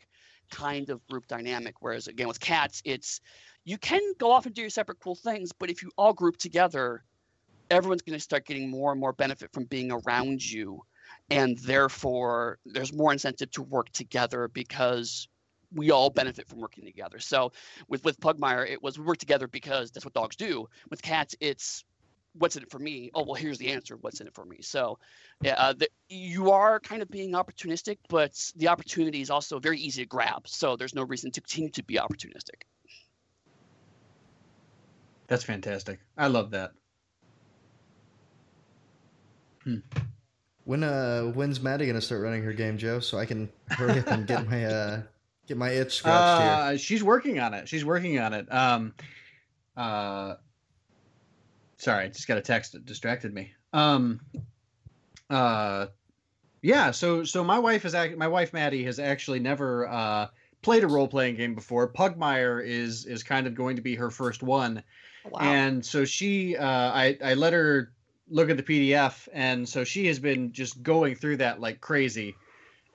kind 0.50 0.90
of 0.90 1.06
group 1.08 1.26
dynamic. 1.26 1.76
Whereas 1.80 2.08
again 2.08 2.28
with 2.28 2.40
cats, 2.40 2.82
it's 2.84 3.20
you 3.64 3.78
can 3.78 4.00
go 4.18 4.30
off 4.30 4.46
and 4.46 4.54
do 4.54 4.62
your 4.62 4.70
separate 4.70 4.98
cool 5.00 5.14
things, 5.14 5.52
but 5.52 5.70
if 5.70 5.82
you 5.82 5.90
all 5.96 6.12
group 6.12 6.36
together, 6.36 7.04
everyone's 7.70 8.02
going 8.02 8.16
to 8.18 8.22
start 8.22 8.46
getting 8.46 8.70
more 8.70 8.92
and 8.92 9.00
more 9.00 9.12
benefit 9.12 9.52
from 9.52 9.64
being 9.64 9.92
around 9.92 10.42
you, 10.42 10.82
and 11.30 11.58
therefore 11.58 12.58
there's 12.64 12.92
more 12.92 13.12
incentive 13.12 13.50
to 13.52 13.62
work 13.62 13.90
together 13.90 14.48
because 14.48 15.28
we 15.74 15.90
all 15.90 16.08
benefit 16.08 16.48
from 16.48 16.60
working 16.60 16.84
together. 16.84 17.18
So 17.18 17.52
with 17.88 18.04
with 18.04 18.18
Pugmire, 18.20 18.68
it 18.68 18.82
was 18.82 18.98
we 18.98 19.04
work 19.04 19.18
together 19.18 19.46
because 19.46 19.90
that's 19.90 20.04
what 20.04 20.14
dogs 20.14 20.36
do. 20.36 20.68
With 20.90 21.02
cats, 21.02 21.34
it's 21.40 21.84
what's 22.34 22.56
in 22.56 22.62
it 22.62 22.70
for 22.70 22.78
me. 22.78 23.10
Oh 23.14 23.24
well, 23.24 23.34
here's 23.34 23.58
the 23.58 23.70
answer. 23.70 23.96
What's 24.00 24.20
in 24.20 24.26
it 24.26 24.34
for 24.34 24.44
me? 24.44 24.58
So 24.60 24.98
yeah, 25.42 25.54
uh, 25.54 25.72
the, 25.72 25.88
you 26.08 26.50
are 26.50 26.80
kind 26.80 27.02
of 27.02 27.10
being 27.10 27.32
opportunistic, 27.32 27.98
but 28.08 28.32
the 28.56 28.68
opportunity 28.68 29.20
is 29.20 29.30
also 29.30 29.58
very 29.58 29.78
easy 29.78 30.02
to 30.02 30.08
grab. 30.08 30.46
So 30.46 30.76
there's 30.76 30.94
no 30.94 31.02
reason 31.02 31.30
to 31.32 31.40
continue 31.40 31.70
to 31.70 31.82
be 31.82 31.94
opportunistic. 31.94 32.62
That's 35.26 35.44
fantastic. 35.44 36.00
I 36.16 36.28
love 36.28 36.50
that. 36.52 36.72
When 40.64 40.82
uh 40.82 41.24
when's 41.24 41.60
Maddie 41.60 41.86
gonna 41.86 42.00
start 42.00 42.22
running 42.22 42.42
her 42.42 42.52
game, 42.52 42.78
Joe? 42.78 43.00
So 43.00 43.18
I 43.18 43.26
can 43.26 43.50
hurry 43.68 44.00
up 44.00 44.06
and 44.08 44.26
get 44.26 44.48
my 44.48 44.64
uh 44.64 45.02
get 45.46 45.56
my 45.56 45.70
itch 45.70 45.94
scratched 45.94 46.42
here. 46.42 46.50
Uh, 46.50 46.76
she's 46.76 47.02
working 47.02 47.38
on 47.40 47.54
it. 47.54 47.68
She's 47.68 47.84
working 47.84 48.18
on 48.18 48.32
it. 48.32 48.52
Um, 48.52 48.94
uh, 49.76 50.34
sorry, 51.78 52.04
I 52.04 52.08
just 52.08 52.28
got 52.28 52.38
a 52.38 52.42
text 52.42 52.72
that 52.72 52.84
distracted 52.84 53.32
me. 53.32 53.52
Um, 53.72 54.20
uh, 55.30 55.86
yeah. 56.62 56.90
So, 56.90 57.24
so 57.24 57.42
my 57.44 57.58
wife 57.58 57.84
is 57.84 57.94
act- 57.94 58.16
my 58.16 58.28
wife 58.28 58.52
Maddie 58.52 58.84
has 58.84 58.98
actually 58.98 59.40
never 59.40 59.88
uh, 59.88 60.26
played 60.62 60.84
a 60.84 60.88
role 60.88 61.08
playing 61.08 61.36
game 61.36 61.54
before. 61.54 61.88
Pugmire 61.92 62.64
is 62.64 63.06
is 63.06 63.22
kind 63.22 63.46
of 63.46 63.54
going 63.54 63.76
to 63.76 63.82
be 63.82 63.94
her 63.94 64.10
first 64.10 64.42
one, 64.42 64.82
Wow. 65.24 65.40
and 65.40 65.84
so 65.84 66.04
she, 66.04 66.56
uh, 66.56 66.66
I 66.66 67.16
I 67.24 67.34
let 67.34 67.52
her 67.52 67.92
look 68.28 68.50
at 68.50 68.56
the 68.56 68.62
PDF, 68.62 69.28
and 69.32 69.68
so 69.68 69.84
she 69.84 70.06
has 70.08 70.18
been 70.18 70.52
just 70.52 70.82
going 70.82 71.14
through 71.14 71.38
that 71.38 71.60
like 71.60 71.80
crazy 71.80 72.34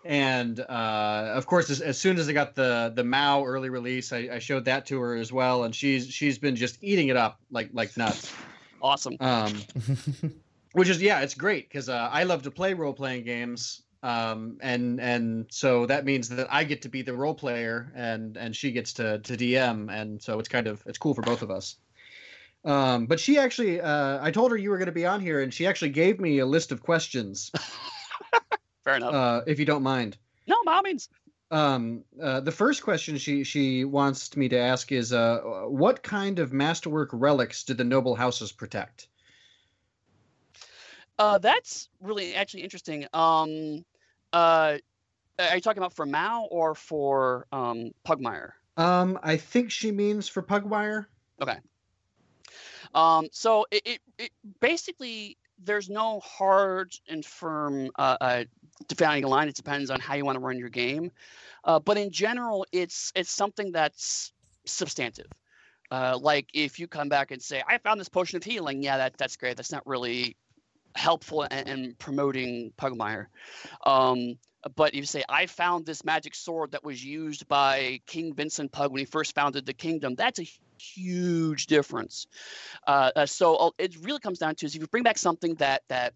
and 0.05 0.59
uh, 0.59 1.31
of 1.34 1.45
course, 1.45 1.69
as, 1.69 1.79
as 1.79 1.97
soon 1.97 2.17
as 2.17 2.27
I 2.27 2.34
got 2.34 2.55
the 2.55 2.91
the 2.93 3.05
Mau 3.05 3.45
early 3.45 3.69
release, 3.69 4.11
I, 4.11 4.27
I 4.34 4.39
showed 4.39 4.65
that 4.65 4.86
to 4.88 4.99
her 4.99 5.15
as 5.15 5.31
well, 5.31 5.63
and 5.63 5.73
she's 5.73 6.09
she's 6.09 6.38
been 6.38 6.55
just 6.57 6.77
eating 6.84 7.07
it 7.07 7.15
up 7.15 7.39
like 7.51 7.69
like 7.71 7.95
nuts. 7.95 8.34
Awesome. 8.84 9.15
Um, 9.19 9.53
which 10.73 10.89
is 10.89 11.01
yeah, 11.01 11.21
it's 11.21 11.34
great 11.34 11.69
because 11.69 11.89
uh, 11.89 12.09
I 12.11 12.23
love 12.23 12.43
to 12.43 12.51
play 12.51 12.73
role 12.73 12.93
playing 12.93 13.23
games, 13.23 13.81
um, 14.03 14.57
and 14.61 14.99
and 14.99 15.45
so 15.49 15.86
that 15.88 16.05
means 16.05 16.29
that 16.29 16.47
I 16.51 16.63
get 16.63 16.81
to 16.84 16.89
be 16.89 17.01
the 17.01 17.13
role 17.13 17.34
player, 17.34 17.91
and 17.95 18.38
and 18.38 18.55
she 18.55 18.71
gets 18.71 18.93
to 18.93 19.19
to 19.19 19.34
DM, 19.38 19.91
and 19.91 20.21
so 20.21 20.38
it's 20.39 20.49
kind 20.49 20.67
of 20.67 20.84
it's 20.86 20.97
cool 20.97 21.13
for 21.13 21.21
both 21.21 21.41
of 21.41 21.49
us. 21.49 21.77
Um, 22.65 23.07
but 23.07 23.19
she 23.19 23.38
actually, 23.38 23.81
uh, 23.81 24.19
I 24.23 24.31
told 24.31 24.51
her 24.51 24.57
you 24.57 24.69
were 24.69 24.77
going 24.77 24.86
to 24.86 24.93
be 24.93 25.05
on 25.05 25.19
here, 25.19 25.41
and 25.41 25.53
she 25.53 25.67
actually 25.67 25.89
gave 25.89 26.19
me 26.21 26.39
a 26.39 26.45
list 26.45 26.71
of 26.71 26.81
questions, 26.81 27.51
Fair 28.86 28.95
enough. 28.95 29.13
uh, 29.13 29.41
if 29.47 29.59
you 29.59 29.65
don't 29.65 29.84
mind. 29.84 30.17
no, 30.47 30.55
by 30.65 30.75
all 30.75 30.81
means. 30.81 31.09
Um, 31.54 32.04
uh, 32.20 32.39
the 32.39 32.51
first 32.51 32.82
question 32.82 33.20
she 33.20 33.43
she 33.43 33.86
wants 33.86 34.36
me 34.36 34.49
to 34.49 34.58
ask 34.58 34.91
is, 34.91 35.14
uh, 35.14 35.39
what 35.68 36.01
kind 36.01 36.39
of 36.39 36.51
masterwork 36.51 37.10
relics 37.14 37.64
did 37.64 37.78
the 37.78 37.84
noble 37.84 38.16
houses 38.16 38.51
protect? 38.51 39.08
Uh, 41.20 41.38
that's 41.38 41.89
really 42.01 42.34
actually 42.34 42.64
interesting. 42.64 43.06
Um, 43.14 43.86
uh, 44.34 44.78
are 45.38 45.56
you 45.56 45.62
talking 45.62 45.78
about 45.78 45.93
for 45.93 46.08
Mau 46.08 46.47
or 46.49 46.74
for 46.74 47.45
um, 47.51 47.91
Pugmire? 48.04 48.54
Um, 48.76 49.20
I 49.22 49.38
think 49.38 49.70
she 49.70 49.91
means 49.91 50.28
for 50.28 50.41
Pugmire. 50.41 51.06
Okay. 51.39 51.58
Um, 52.95 53.28
so 53.32 53.68
it, 53.70 53.84
it, 53.86 53.99
it 54.18 54.32
basically 54.60 55.38
there's 55.60 55.89
no 55.89 56.20
hard 56.20 56.93
and 57.08 57.26
firm 57.26 57.89
uh, 57.97 58.18
uh, 58.20 58.43
defining 58.88 59.26
line. 59.26 59.47
It 59.47 59.56
depends 59.56 59.89
on 59.89 59.99
how 59.99 60.16
you 60.16 60.26
want 60.26 60.36
to 60.36 60.39
run 60.39 60.58
your 60.58 60.70
game, 60.70 61.12
uh, 61.64 61.80
but 61.80 61.97
in 61.97 62.12
general, 62.12 62.66
it's 62.72 63.12
it's 63.16 63.32
something 63.32 63.72
that's 63.72 64.34
substantive. 64.66 65.28
Uh, 65.91 66.18
like 66.20 66.49
if 66.54 66.80
you 66.80 66.88
come 66.88 67.10
back 67.10 67.32
and 67.32 67.41
say, 67.41 67.64
"I 67.68 67.78
found 67.78 67.99
this 67.99 68.10
potion 68.10 68.38
of 68.38 68.43
healing," 68.43 68.82
yeah, 68.82 68.97
that 68.97 69.18
that's 69.18 69.36
great. 69.38 69.58
That's 69.58 69.72
not 69.72 69.86
really 69.86 70.36
helpful 70.95 71.43
in, 71.43 71.68
in 71.68 71.95
promoting 71.95 72.72
Pugmire. 72.78 73.28
Um, 73.86 74.38
but 74.76 74.93
you 74.93 75.04
say, 75.04 75.24
"I 75.28 75.45
found 75.45 75.86
this 75.86 76.04
magic 76.04 76.36
sword 76.36 76.72
that 76.72 76.84
was 76.84 77.04
used 77.04 77.47
by 77.47 78.01
King 78.06 78.34
Vincent 78.34 78.72
Pug 78.72 78.91
when 78.91 78.99
he 78.99 79.06
first 79.06 79.36
founded 79.36 79.66
the 79.66 79.74
kingdom," 79.74 80.16
that's 80.16 80.39
a 80.39 80.47
huge 80.84 81.67
difference. 81.67 82.27
Uh, 82.86 83.11
uh, 83.15 83.25
so 83.25 83.55
uh, 83.55 83.69
it 83.77 83.95
really 84.03 84.19
comes 84.19 84.39
down 84.39 84.55
to 84.55 84.65
is 84.65 84.75
if 84.75 84.81
you 84.81 84.88
bring 84.88 85.03
back 85.03 85.17
something 85.17 85.55
that 85.55 85.84
that 85.89 86.13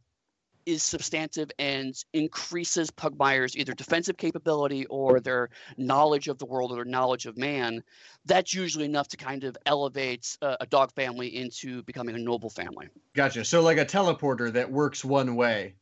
is 0.65 0.84
substantive 0.84 1.49
and 1.59 2.03
increases 2.11 2.91
Pugmire's 2.91 3.55
either 3.55 3.74
defensive 3.74 4.18
capability 4.18 4.86
or 4.88 5.22
their 5.22 5.49
knowledge 5.78 6.28
of 6.28 6.38
the 6.39 6.45
world 6.45 6.74
or 6.74 6.76
their 6.76 6.86
knowledge 6.86 7.26
of 7.26 7.38
man, 7.38 7.82
that's 8.26 8.53
usually 8.53 8.84
enough 8.84 9.07
to 9.07 9.18
kind 9.18 9.45
of 9.45 9.57
elevate 9.65 10.38
a, 10.41 10.57
a 10.61 10.65
dog 10.65 10.91
family 10.93 11.38
into 11.38 11.84
becoming 11.84 12.15
a 12.15 12.20
noble 12.20 12.49
family. 12.49 12.89
Gotcha. 13.15 13.45
So 13.45 13.61
like 13.61 13.78
a 13.78 13.86
teleporter 13.86 14.51
that 14.51 14.70
works 14.70 15.05
one 15.05 15.38
way 15.38 15.76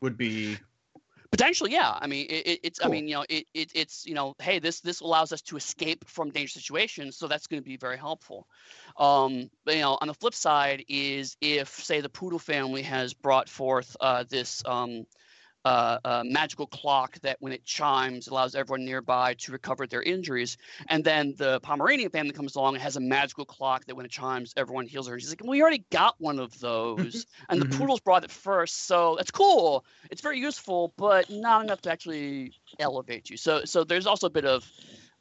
would 0.00 0.16
be 0.16 0.58
Potentially, 1.36 1.72
yeah. 1.72 1.98
I 2.00 2.06
mean, 2.06 2.26
it, 2.30 2.46
it, 2.46 2.60
it's. 2.62 2.80
I 2.82 2.88
mean, 2.88 3.08
you 3.08 3.14
know, 3.16 3.24
it, 3.28 3.46
it, 3.52 3.70
it's. 3.74 4.06
You 4.06 4.14
know, 4.14 4.34
hey, 4.40 4.58
this 4.58 4.80
this 4.80 5.00
allows 5.00 5.32
us 5.32 5.42
to 5.42 5.56
escape 5.56 6.08
from 6.08 6.30
dangerous 6.30 6.54
situations, 6.54 7.16
so 7.16 7.28
that's 7.28 7.46
going 7.46 7.62
to 7.62 7.64
be 7.64 7.76
very 7.76 7.98
helpful. 7.98 8.46
Um, 8.96 9.50
but, 9.66 9.74
you 9.74 9.82
know, 9.82 9.98
on 10.00 10.08
the 10.08 10.14
flip 10.14 10.34
side 10.34 10.84
is 10.88 11.36
if, 11.42 11.68
say, 11.68 12.00
the 12.00 12.08
poodle 12.08 12.38
family 12.38 12.82
has 12.82 13.12
brought 13.12 13.50
forth 13.50 13.96
uh, 14.00 14.24
this 14.26 14.62
um, 14.64 15.06
uh, 15.66 15.98
uh, 16.04 16.22
magical 16.24 16.66
clock 16.66 17.10
that, 17.20 17.36
when 17.40 17.52
it 17.52 17.64
chimes, 17.64 18.28
allows 18.28 18.54
everyone 18.54 18.84
nearby 18.84 19.34
to 19.34 19.52
recover 19.52 19.86
their 19.86 20.02
injuries, 20.02 20.56
and 20.88 21.04
then 21.04 21.34
the 21.36 21.60
Pomeranian 21.60 22.10
family 22.10 22.32
comes 22.32 22.56
along 22.56 22.74
and 22.74 22.82
has 22.82 22.96
a 22.96 23.00
magical 23.00 23.44
clock 23.44 23.84
that, 23.86 23.96
when 23.96 24.06
it 24.06 24.12
chimes, 24.12 24.54
everyone 24.56 24.86
heals 24.86 25.06
their 25.06 25.16
injuries. 25.16 25.30
Like, 25.30 25.44
we 25.48 25.62
already 25.62 25.84
got 25.90 26.14
one 26.20 26.38
of 26.38 26.58
those, 26.60 27.26
and 27.50 27.60
the 27.60 27.66
Mhm. 27.66 27.76
poodles 27.76 28.00
brought 28.00 28.24
it 28.24 28.30
first, 28.30 28.86
so 28.86 29.16
it's 29.16 29.30
cool 29.30 29.84
it's 30.10 30.22
very 30.22 30.38
useful, 30.38 30.94
but 30.96 31.26
not 31.30 31.62
enough 31.64 31.80
to 31.82 31.90
actually 31.90 32.54
elevate 32.78 33.30
you. 33.30 33.36
So 33.36 33.64
so 33.64 33.84
there's 33.84 34.06
also 34.06 34.26
a 34.26 34.30
bit 34.30 34.44
of 34.44 34.72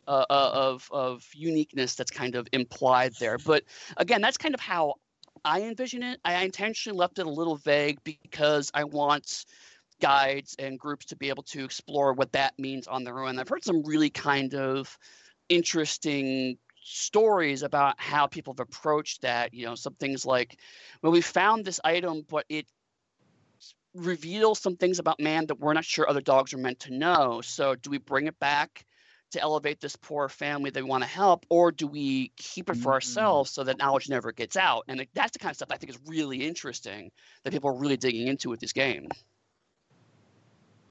uh, 0.07 0.25
uh, 0.29 0.51
of 0.53 0.89
of 0.91 1.27
uniqueness 1.33 1.95
that's 1.95 2.11
kind 2.11 2.35
of 2.35 2.47
implied 2.53 3.13
there. 3.19 3.37
But 3.37 3.63
again, 3.97 4.21
that's 4.21 4.37
kind 4.37 4.53
of 4.53 4.61
how 4.61 4.95
I 5.43 5.61
envision 5.63 6.03
it. 6.03 6.19
I 6.25 6.43
intentionally 6.43 6.97
left 6.97 7.19
it 7.19 7.25
a 7.25 7.29
little 7.29 7.55
vague 7.57 8.03
because 8.03 8.71
I 8.73 8.83
want 8.85 9.45
guides 10.01 10.55
and 10.59 10.79
groups 10.79 11.05
to 11.07 11.15
be 11.15 11.29
able 11.29 11.43
to 11.43 11.63
explore 11.63 12.13
what 12.13 12.31
that 12.33 12.57
means 12.59 12.87
on 12.87 13.03
their 13.03 13.19
own. 13.19 13.39
I've 13.39 13.49
heard 13.49 13.63
some 13.63 13.83
really 13.83 14.09
kind 14.09 14.53
of 14.55 14.97
interesting 15.49 16.57
stories 16.81 17.63
about 17.63 17.99
how 17.99 18.27
people 18.27 18.53
have 18.53 18.59
approached 18.59 19.21
that. 19.21 19.53
You 19.53 19.65
know, 19.65 19.75
some 19.75 19.95
things 19.95 20.25
like, 20.25 20.59
well, 21.01 21.11
we 21.11 21.21
found 21.21 21.65
this 21.65 21.79
item, 21.83 22.23
but 22.27 22.45
it 22.49 22.67
reveals 23.93 24.59
some 24.59 24.75
things 24.75 24.99
about 24.99 25.19
man 25.19 25.47
that 25.47 25.59
we're 25.59 25.73
not 25.73 25.85
sure 25.85 26.09
other 26.09 26.21
dogs 26.21 26.53
are 26.53 26.57
meant 26.57 26.79
to 26.81 26.93
know. 26.93 27.41
So, 27.41 27.75
do 27.75 27.89
we 27.89 27.97
bring 27.97 28.27
it 28.27 28.37
back 28.39 28.85
to 29.31 29.41
elevate 29.41 29.79
this 29.79 29.95
poor 29.95 30.29
family 30.29 30.69
that 30.69 30.83
we 30.83 30.89
want 30.89 31.03
to 31.03 31.09
help, 31.09 31.45
or 31.49 31.71
do 31.71 31.87
we 31.87 32.31
keep 32.37 32.69
it 32.69 32.75
for 32.77 32.91
Mm. 32.91 32.93
ourselves 32.93 33.51
so 33.51 33.63
that 33.63 33.77
knowledge 33.77 34.09
never 34.09 34.31
gets 34.31 34.55
out? 34.57 34.83
And 34.87 35.07
that's 35.13 35.31
the 35.31 35.39
kind 35.39 35.51
of 35.51 35.55
stuff 35.55 35.71
I 35.71 35.77
think 35.77 35.89
is 35.89 35.99
really 36.05 36.45
interesting 36.45 37.11
that 37.43 37.51
people 37.53 37.69
are 37.69 37.79
really 37.79 37.97
digging 37.97 38.27
into 38.27 38.49
with 38.49 38.59
this 38.59 38.73
game. 38.73 39.07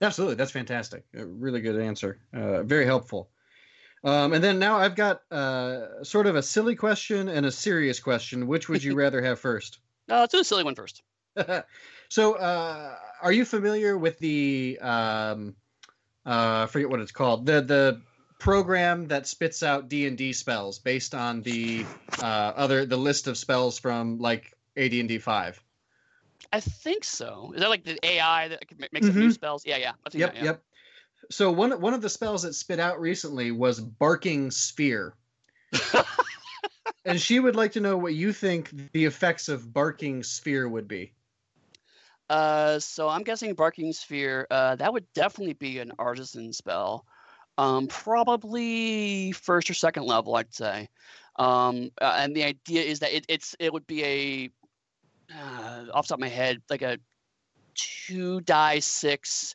Absolutely, 0.01 0.37
that's 0.37 0.51
fantastic. 0.51 1.05
A 1.15 1.25
really 1.25 1.61
good 1.61 1.81
answer. 1.81 2.19
Uh, 2.33 2.63
very 2.63 2.85
helpful. 2.85 3.31
Um, 4.05 4.35
and 4.35 4.45
then 4.45 4.59
now 4.59 4.77
I've 4.77 4.97
got 4.97 5.23
uh, 5.31 6.05
sort 6.05 6.27
of 6.27 6.37
a 6.37 6.43
silly 6.43 6.77
question 6.77 7.29
and 7.29 7.47
a 7.47 7.51
serious 7.51 8.01
question. 8.01 8.47
Which 8.47 8.69
would 8.69 8.85
you 8.85 8.95
rather 8.97 9.23
have 9.23 9.41
first? 9.41 9.79
Uh, 10.11 10.21
let's 10.21 10.33
do 10.33 10.39
the 10.39 10.45
silly 10.45 10.65
one 10.65 10.75
first. 10.75 11.03
so, 12.09 12.35
uh, 12.35 12.97
are 13.23 13.33
you 13.33 13.45
familiar 13.45 13.97
with 13.97 14.19
the 14.19 14.79
um, 14.81 15.55
uh, 16.27 16.65
I 16.65 16.67
forget 16.67 16.91
what 16.91 17.01
it's 17.01 17.13
called 17.13 17.47
the 17.47 17.63
the 17.63 18.03
program 18.39 19.09
that 19.09 19.27
spits 19.27 19.63
out 19.63 19.89
D 19.89 20.07
and 20.07 20.19
D 20.19 20.33
spells 20.33 20.79
based 20.79 21.15
on 21.15 21.41
the 21.43 21.87
uh, 22.21 22.53
other 22.57 22.85
the 22.85 22.97
list 22.97 23.27
of 23.27 23.39
spells 23.39 23.79
from 23.79 24.19
like 24.19 24.53
AD 24.77 24.93
and 24.93 25.09
D 25.09 25.19
five? 25.19 25.63
I 26.55 26.61
think 26.61 27.03
so. 27.03 27.51
Is 27.53 27.61
that 27.63 27.69
like 27.69 27.83
the 27.83 27.99
AI 28.07 28.47
that 28.47 28.63
ma- 28.79 28.87
makes 28.93 29.09
up 29.09 29.17
new 29.17 29.33
spells? 29.33 29.67
Yeah, 29.67 29.77
yeah. 29.77 29.93
Yep, 30.13 30.35
that, 30.35 30.37
yeah. 30.37 30.45
yep. 30.45 30.63
So 31.29 31.51
one 31.51 31.81
one 31.81 31.95
of 31.95 32.01
the 32.01 32.09
spells 32.09 32.45
that 32.45 32.55
spit 32.55 32.79
out 32.79 33.01
recently 33.01 33.51
was 33.51 33.81
barking 33.81 34.53
sphere. 34.53 35.17
and 37.05 37.21
she 37.21 37.41
would 37.41 37.57
like 37.57 37.73
to 37.73 37.81
know 37.81 37.97
what 37.97 38.15
you 38.15 38.33
think 38.33 38.71
the 38.93 39.05
effects 39.05 39.49
of 39.49 39.73
barking 39.73 40.23
sphere 40.23 40.69
would 40.69 40.87
be. 40.87 41.13
Uh, 42.31 42.79
so 42.79 43.09
I'm 43.09 43.25
guessing 43.25 43.53
Barking 43.55 43.93
Sphere. 43.93 44.47
Uh, 44.49 44.77
that 44.77 44.93
would 44.93 45.13
definitely 45.13 45.55
be 45.55 45.81
an 45.81 45.91
artisan 45.99 46.53
spell. 46.53 47.05
Um, 47.59 47.89
probably 47.89 49.33
first 49.33 49.69
or 49.71 49.75
second 49.75 50.05
level, 50.05 50.37
I'd 50.37 50.55
say. 50.55 50.89
Um, 51.37 51.91
uh, 52.01 52.15
and 52.19 52.35
the 52.35 52.45
idea 52.45 52.83
is 52.83 53.01
that 53.01 53.13
it, 53.13 53.27
it's 53.29 53.57
it 53.59 53.73
would 53.73 53.89
be 53.89 54.05
a 54.05 54.51
uh, 55.33 55.85
off 55.93 56.09
top 56.09 56.17
of 56.17 56.21
my 56.21 56.29
head 56.29 56.63
like 56.71 56.83
a 56.83 56.99
two 57.75 58.41
die 58.41 58.79
six 58.79 59.55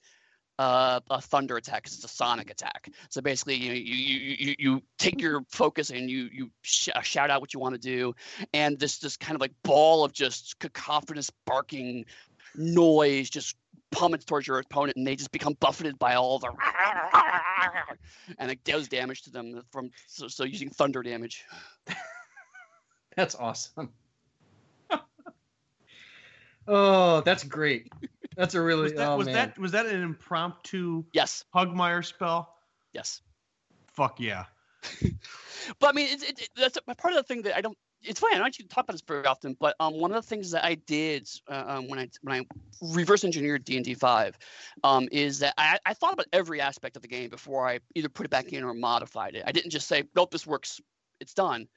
uh, 0.60 1.00
a 1.10 1.22
thunder 1.22 1.56
attack 1.56 1.84
because 1.84 1.96
it's 1.96 2.04
a 2.04 2.10
sonic 2.10 2.52
attack. 2.52 2.90
So 3.10 3.22
basically, 3.22 3.56
you 3.56 3.72
you 3.74 4.36
you 4.38 4.56
you, 4.60 4.84
take 4.98 5.22
your 5.22 5.42
focus 5.50 5.90
and 5.90 6.10
you 6.10 6.30
you 6.34 6.52
sh- 6.64 6.90
uh, 6.94 7.02
shout 7.02 7.30
out 7.30 7.40
what 7.40 7.54
you 7.54 7.62
want 7.62 7.76
to 7.76 7.80
do, 7.82 8.14
and 8.54 8.78
this 8.78 9.00
this 9.00 9.16
kind 9.16 9.36
of 9.36 9.42
like 9.42 9.54
ball 9.64 10.04
of 10.04 10.12
just 10.12 10.60
cacophonous 10.60 11.32
barking 11.46 12.04
noise 12.56 13.30
just 13.30 13.56
plummets 13.92 14.26
towards 14.26 14.48
your 14.48 14.60
opponent, 14.60 14.98
and 14.98 15.08
they 15.08 15.16
just 15.16 15.32
become 15.32 15.54
buffeted 15.62 15.98
by 15.98 16.16
all 16.16 16.40
the 16.40 16.52
and 18.38 18.52
it 18.52 18.62
does 18.66 18.90
damage 18.90 19.22
to 19.24 19.32
them 19.32 19.64
from 19.72 19.90
so, 20.08 20.28
so 20.28 20.44
using 20.44 20.70
thunder 20.70 21.02
damage. 21.02 21.46
That's 23.16 23.36
awesome. 23.36 23.92
Oh, 26.68 27.22
that's 27.22 27.44
great. 27.44 27.92
That's 28.36 28.56
a 28.56 28.62
really 28.62 28.84
Was 28.84 28.94
that 28.94 29.10
oh 29.10 29.18
was 29.18 29.26
man. 29.28 29.36
that 29.36 29.60
was 29.60 29.72
that 29.74 29.86
an 29.86 30.02
impromptu 30.02 31.04
Yes, 31.14 31.44
Pugmire 31.54 32.06
spell? 32.06 32.56
yes. 32.94 33.22
Fuck 33.94 34.20
yeah. 34.20 34.46
But 35.80 35.90
I 35.90 35.92
mean, 35.92 36.08
it's 36.10 36.24
it, 36.24 36.40
it, 36.42 36.50
that's 36.56 36.78
a, 36.78 36.96
part 36.96 37.14
of 37.14 37.18
the 37.18 37.24
thing 37.24 37.42
that 37.44 37.56
I 37.56 37.62
don't. 37.62 37.78
It's 38.02 38.22
funny. 38.22 38.36
I 38.36 38.38
don't 38.38 38.48
actually 38.48 38.68
talk 38.68 38.86
about 38.86 38.94
this 38.94 39.02
very 39.06 39.26
often, 39.26 39.58
but 39.60 39.76
um, 39.82 40.00
one 40.00 40.12
of 40.12 40.16
the 40.16 40.28
things 40.28 40.52
that 40.52 40.64
I 40.64 40.76
did 40.76 41.28
uh, 41.50 41.66
um, 41.68 41.90
when 41.90 42.00
I 42.00 42.10
when 42.22 42.42
I 42.42 42.46
reverse 42.94 43.26
engineered 43.26 43.66
D 43.66 43.76
and 43.76 43.84
D 43.84 43.94
five, 43.94 44.38
um, 44.86 45.10
is 45.12 45.40
that 45.40 45.54
I, 45.58 45.78
I 45.86 45.94
thought 45.94 46.14
about 46.14 46.28
every 46.32 46.62
aspect 46.62 46.96
of 46.96 47.02
the 47.02 47.10
game 47.10 47.30
before 47.30 47.68
I 47.68 47.80
either 47.94 48.08
put 48.08 48.26
it 48.26 48.30
back 48.30 48.54
in 48.54 48.64
or 48.64 48.74
modified 48.74 49.36
it. 49.36 49.44
I 49.46 49.52
didn't 49.52 49.72
just 49.72 49.88
say, 49.88 50.04
"Nope, 50.16 50.32
this 50.32 50.48
works. 50.48 50.80
It's 51.20 51.34
done." 51.34 51.68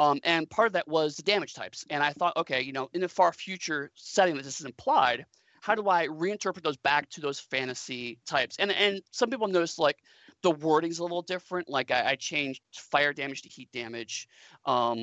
Um, 0.00 0.20
and 0.24 0.48
part 0.48 0.66
of 0.66 0.72
that 0.74 0.86
was 0.86 1.16
the 1.16 1.22
damage 1.22 1.54
types. 1.54 1.84
And 1.90 2.02
I 2.02 2.12
thought, 2.12 2.36
okay, 2.36 2.62
you 2.62 2.72
know, 2.72 2.88
in 2.92 3.00
the 3.00 3.08
far 3.08 3.32
future 3.32 3.90
setting 3.94 4.36
that 4.36 4.44
this 4.44 4.60
is 4.60 4.66
implied, 4.66 5.26
how 5.60 5.74
do 5.74 5.88
I 5.88 6.06
reinterpret 6.06 6.62
those 6.62 6.76
back 6.76 7.10
to 7.10 7.20
those 7.20 7.40
fantasy 7.40 8.18
types? 8.26 8.56
And 8.58 8.70
and 8.70 9.02
some 9.10 9.28
people 9.30 9.48
notice 9.48 9.78
like 9.78 9.96
the 10.42 10.52
wording's 10.52 11.00
a 11.00 11.02
little 11.02 11.22
different. 11.22 11.68
Like 11.68 11.90
I, 11.90 12.10
I 12.10 12.14
changed 12.14 12.62
fire 12.72 13.12
damage 13.12 13.42
to 13.42 13.48
heat 13.48 13.70
damage, 13.72 14.28
um, 14.66 14.98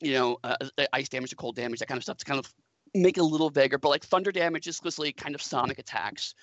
you 0.00 0.12
know, 0.12 0.38
uh, 0.44 0.56
uh, 0.78 0.84
ice 0.92 1.08
damage 1.08 1.30
to 1.30 1.36
cold 1.36 1.56
damage, 1.56 1.78
that 1.78 1.88
kind 1.88 1.98
of 1.98 2.02
stuff 2.02 2.18
to 2.18 2.24
kind 2.24 2.38
of 2.38 2.52
make 2.94 3.16
it 3.16 3.20
a 3.20 3.24
little 3.24 3.50
vaguer. 3.50 3.78
But 3.78 3.88
like 3.88 4.04
thunder 4.04 4.32
damage 4.32 4.66
is 4.66 4.76
explicitly 4.76 5.12
kind 5.12 5.34
of 5.34 5.42
sonic 5.42 5.78
attacks. 5.78 6.34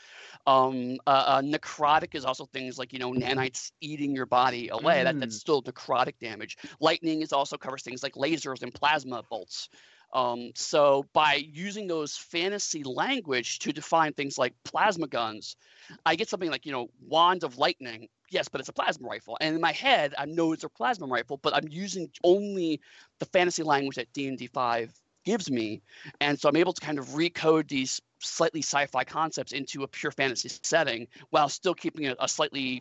Um, 0.45 0.97
uh, 1.05 1.23
uh, 1.27 1.41
necrotic 1.41 2.15
is 2.15 2.25
also 2.25 2.45
things 2.45 2.77
like 2.77 2.93
you 2.93 2.99
know 2.99 3.11
nanites 3.11 3.71
eating 3.81 4.15
your 4.15 4.25
body 4.25 4.69
away. 4.69 5.03
That 5.03 5.19
that's 5.19 5.37
still 5.37 5.61
necrotic 5.61 6.19
damage. 6.19 6.57
Lightning 6.79 7.21
is 7.21 7.33
also 7.33 7.57
covers 7.57 7.83
things 7.83 8.03
like 8.03 8.13
lasers 8.13 8.63
and 8.63 8.73
plasma 8.73 9.23
bolts. 9.29 9.69
Um, 10.13 10.51
so 10.55 11.05
by 11.13 11.35
using 11.35 11.87
those 11.87 12.15
fantasy 12.15 12.83
language 12.83 13.59
to 13.59 13.73
define 13.73 14.13
things 14.13 14.37
like 14.37 14.53
plasma 14.63 15.07
guns, 15.07 15.57
I 16.05 16.15
get 16.15 16.29
something 16.29 16.49
like 16.49 16.65
you 16.65 16.71
know 16.71 16.89
wand 17.01 17.43
of 17.43 17.57
lightning. 17.57 18.07
Yes, 18.29 18.49
but 18.49 18.59
it's 18.59 18.69
a 18.69 18.73
plasma 18.73 19.07
rifle, 19.07 19.37
and 19.41 19.55
in 19.55 19.61
my 19.61 19.71
head 19.73 20.13
I 20.17 20.25
know 20.25 20.53
it's 20.53 20.63
a 20.63 20.69
plasma 20.69 21.07
rifle, 21.07 21.37
but 21.37 21.53
I'm 21.53 21.67
using 21.69 22.09
only 22.23 22.81
the 23.19 23.25
fantasy 23.25 23.63
language 23.63 23.95
that 23.97 24.11
D 24.13 24.27
and 24.27 24.37
D 24.37 24.47
five 24.47 24.93
gives 25.27 25.51
me, 25.51 25.81
and 26.21 26.39
so 26.39 26.47
I'm 26.47 26.55
able 26.55 26.71
to 26.71 26.79
kind 26.79 26.97
of 26.97 27.07
recode 27.09 27.67
these 27.67 28.01
slightly 28.19 28.61
sci-fi 28.61 29.03
concepts 29.03 29.51
into 29.51 29.83
a 29.83 29.87
pure 29.87 30.13
fantasy 30.13 30.49
setting 30.63 31.05
while 31.31 31.49
still 31.49 31.73
keeping 31.73 32.07
a, 32.07 32.15
a 32.21 32.29
slightly 32.29 32.79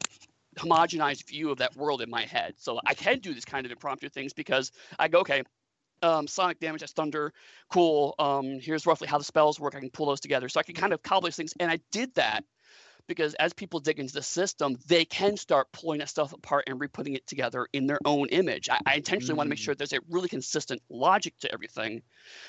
homogenized 0.56 1.26
view 1.26 1.50
of 1.50 1.58
that 1.58 1.74
world 1.74 2.02
in 2.02 2.08
my 2.08 2.22
head. 2.22 2.54
So 2.56 2.78
I 2.86 2.94
can 2.94 3.18
do 3.18 3.34
this 3.34 3.44
kind 3.44 3.66
of 3.66 3.72
impromptu 3.72 4.08
things 4.08 4.32
because 4.32 4.70
I 4.96 5.08
go, 5.08 5.18
okay, 5.18 5.42
um, 6.02 6.28
sonic 6.28 6.60
damage, 6.60 6.82
that's 6.82 6.92
thunder, 6.92 7.32
cool. 7.68 8.14
Um, 8.20 8.60
here's 8.60 8.86
roughly 8.86 9.08
how 9.08 9.18
the 9.18 9.24
spells 9.24 9.58
work. 9.58 9.74
I 9.74 9.80
can 9.80 9.90
pull 9.90 10.06
those 10.06 10.20
together. 10.20 10.48
So 10.48 10.60
I 10.60 10.62
can 10.62 10.76
kind 10.76 10.92
of 10.92 11.02
cobble 11.02 11.26
these 11.26 11.36
things. 11.36 11.52
And 11.58 11.68
I 11.68 11.80
did 11.90 12.14
that 12.14 12.44
because 13.06 13.34
as 13.34 13.52
people 13.52 13.80
dig 13.80 13.98
into 13.98 14.12
the 14.12 14.22
system, 14.22 14.76
they 14.86 15.04
can 15.04 15.36
start 15.36 15.70
pulling 15.72 15.98
that 16.00 16.08
stuff 16.08 16.32
apart 16.32 16.64
and 16.66 16.80
re-putting 16.80 17.14
it 17.14 17.26
together 17.26 17.66
in 17.72 17.86
their 17.86 18.00
own 18.04 18.28
image. 18.28 18.68
I, 18.68 18.78
I 18.86 18.94
intentionally 18.94 19.34
mm. 19.34 19.38
want 19.38 19.46
to 19.46 19.50
make 19.50 19.58
sure 19.58 19.74
there's 19.74 19.92
a 19.92 20.00
really 20.08 20.28
consistent 20.28 20.82
logic 20.88 21.34
to 21.40 21.52
everything. 21.52 22.02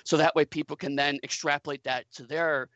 So 0.03 0.17
that 0.17 0.35
way 0.35 0.45
people 0.45 0.75
can 0.75 0.95
then 0.95 1.19
extrapolate 1.23 1.83
that 1.83 2.05
to 2.13 2.23
their 2.23 2.69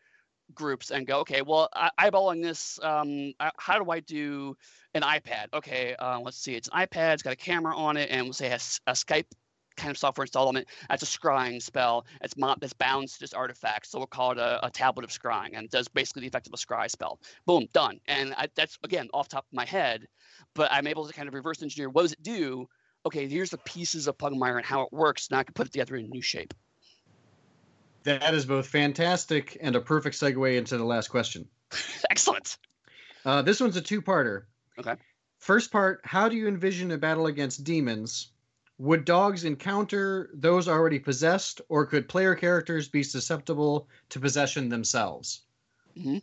groups 0.54 0.92
and 0.92 1.08
go, 1.08 1.20
okay, 1.20 1.42
well, 1.42 1.70
I- 1.74 1.92
eyeballing 2.00 2.44
this, 2.44 2.80
um, 2.84 3.34
I- 3.40 3.52
how 3.58 3.82
do 3.82 3.90
I 3.90 4.02
do 4.02 4.56
an 4.94 5.02
iPad? 5.02 5.48
Okay, 5.54 5.96
uh, 5.96 6.20
let's 6.20 6.38
see, 6.38 6.56
it's 6.56 6.70
an 6.72 6.86
iPad, 6.86 7.14
it's 7.14 7.24
got 7.24 7.34
a 7.34 7.38
camera 7.38 7.76
on 7.76 7.98
it, 7.98 8.10
and 8.12 8.24
we'll 8.24 8.34
say 8.34 8.50
has 8.50 8.80
a 8.88 8.92
Skype 8.92 9.28
kind 9.82 9.92
of 9.92 9.98
software 9.98 10.24
installed 10.24 10.50
on 10.50 10.58
it. 10.58 10.68
That's 10.90 11.04
a 11.04 11.06
scrying 11.06 11.62
spell. 11.62 12.06
It's 12.22 12.38
mo- 12.38 12.56
that's 12.60 12.74
bound 12.74 13.10
to 13.10 13.20
this 13.20 13.34
artifact, 13.34 13.88
so 13.88 13.98
we'll 13.98 14.08
call 14.08 14.32
it 14.32 14.38
a, 14.38 14.66
a, 14.66 14.70
tablet 14.70 15.04
of 15.04 15.10
scrying, 15.10 15.52
and 15.54 15.66
it 15.66 15.72
does 15.72 15.88
basically 15.88 16.22
the 16.22 16.28
effect 16.28 16.48
of 16.48 16.54
a 16.54 16.58
scry 16.58 16.90
spell. 16.90 17.20
Boom, 17.46 17.68
done. 17.74 18.00
And 18.08 18.34
I, 18.38 18.48
that's 18.56 18.78
again 18.84 19.10
off 19.14 19.28
top 19.28 19.46
of 19.52 19.54
my 19.54 19.66
head, 19.66 20.08
but 20.54 20.72
I'm 20.72 20.88
able 20.88 21.08
to 21.08 21.14
kind 21.14 21.28
of 21.28 21.34
reverse 21.34 21.62
engineer 21.62 21.90
what 21.90 22.04
does 22.04 22.14
it 22.14 22.24
do. 22.24 22.68
Okay, 23.06 23.28
here's 23.28 23.50
the 23.50 23.58
pieces 23.58 24.08
of 24.08 24.18
Pugmire 24.18 24.58
and 24.58 24.66
how 24.66 24.82
it 24.82 24.94
works. 24.94 25.32
Now 25.32 25.40
I 25.40 25.44
can 25.44 25.54
put 25.54 25.68
it 25.68 25.74
together 25.74 25.96
in 25.96 26.06
a 26.06 26.08
new 26.08 26.22
shape. 26.22 26.54
That 28.04 28.34
is 28.34 28.46
both 28.46 28.68
fantastic 28.68 29.58
and 29.62 29.76
a 29.76 29.82
perfect 29.82 30.16
segue 30.16 30.58
into 30.58 30.78
the 30.78 30.84
last 30.84 31.10
question. 31.10 31.48
Excellent. 32.10 32.58
Uh, 33.26 33.42
this 33.42 33.60
one's 33.60 33.76
a 33.76 33.82
two-parter. 33.82 34.44
Okay. 34.80 34.96
First 35.40 35.72
part: 35.72 36.02
How 36.04 36.30
do 36.30 36.36
you 36.36 36.48
envision 36.48 36.92
a 36.92 36.98
battle 36.98 37.26
against 37.26 37.64
demons? 37.64 38.32
Would 38.82 39.06
dogs 39.06 39.44
encounter 39.44 40.32
those 40.34 40.68
already 40.68 40.98
possessed, 40.98 41.62
or 41.70 41.86
could 41.86 42.10
player 42.10 42.34
characters 42.34 42.90
be 42.90 43.04
susceptible 43.04 43.88
to 44.10 44.20
possession 44.20 44.70
themselves? 44.70 45.42
Mm-hmm. 45.96 46.18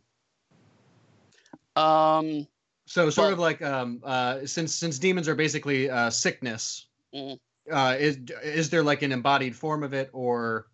Um. 1.81 2.49
So 2.87 3.11
sort 3.11 3.27
well, 3.27 3.33
of 3.35 3.39
like 3.39 3.63
um, 3.63 4.03
uh, 4.03 4.45
since 4.45 4.75
since 4.75 4.99
demons 4.99 5.29
are 5.29 5.37
basically 5.37 5.89
uh, 5.89 6.11
sickness, 6.11 6.89
mm-hmm. 7.15 7.73
uh, 7.73 7.93
is 7.93 8.19
is 8.43 8.71
there 8.71 8.83
like 8.83 9.03
an 9.03 9.13
embodied 9.13 9.55
form 9.55 9.85
of 9.85 9.95
it, 9.95 10.11
or 10.13 10.67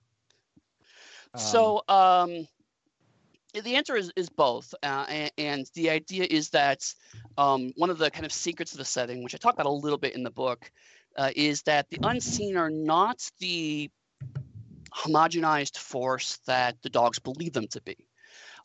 um, 1.35 1.41
so 1.41 1.82
um, 1.89 2.49
the 3.62 3.76
answer 3.76 3.95
is, 3.95 4.11
is 4.16 4.30
both. 4.30 4.74
Uh, 4.82 5.05
and, 5.11 5.32
and, 5.37 5.70
the 5.74 5.91
idea 5.91 6.26
is 6.30 6.49
that 6.51 6.82
um, 7.37 7.74
one 7.76 7.91
of 7.91 7.99
the 7.99 8.11
kind 8.11 8.24
of 8.24 8.32
secrets 8.32 8.72
of 8.72 8.78
the 8.78 8.87
setting, 8.87 9.22
which 9.22 9.35
I 9.35 9.39
talk 9.39 9.53
about 9.53 9.66
a 9.66 9.70
little 9.70 9.99
bit 9.99 10.14
in 10.14 10.22
the 10.22 10.30
book, 10.30 10.70
uh, 11.17 11.31
is 11.35 11.62
that 11.62 11.89
the 11.91 11.99
unseen 12.03 12.57
are 12.57 12.71
not 12.71 13.31
the 13.39 13.91
homogenized 14.95 15.77
force 15.77 16.39
that 16.47 16.77
the 16.83 16.91
dogs 16.91 17.19
believe 17.19 17.53
them 17.53 17.67
to 17.69 17.81
be. 17.83 17.97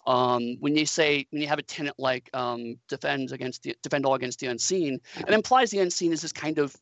Um, 0.06 0.58
when 0.60 0.76
you 0.76 0.86
say 0.86 1.28
when 1.30 1.42
you 1.42 1.48
have 1.48 1.60
a 1.60 1.64
tenant 1.64 1.96
like 2.00 2.30
um, 2.34 2.78
defend 2.88 3.32
against 3.32 3.64
the 3.64 3.76
defend 3.84 4.06
all 4.06 4.16
against 4.16 4.40
the 4.40 4.48
unseen, 4.48 5.02
it 5.18 5.34
implies 5.34 5.72
the 5.72 5.80
unseen 5.80 6.14
is 6.14 6.22
this 6.22 6.32
kind 6.32 6.58
of 6.58 6.76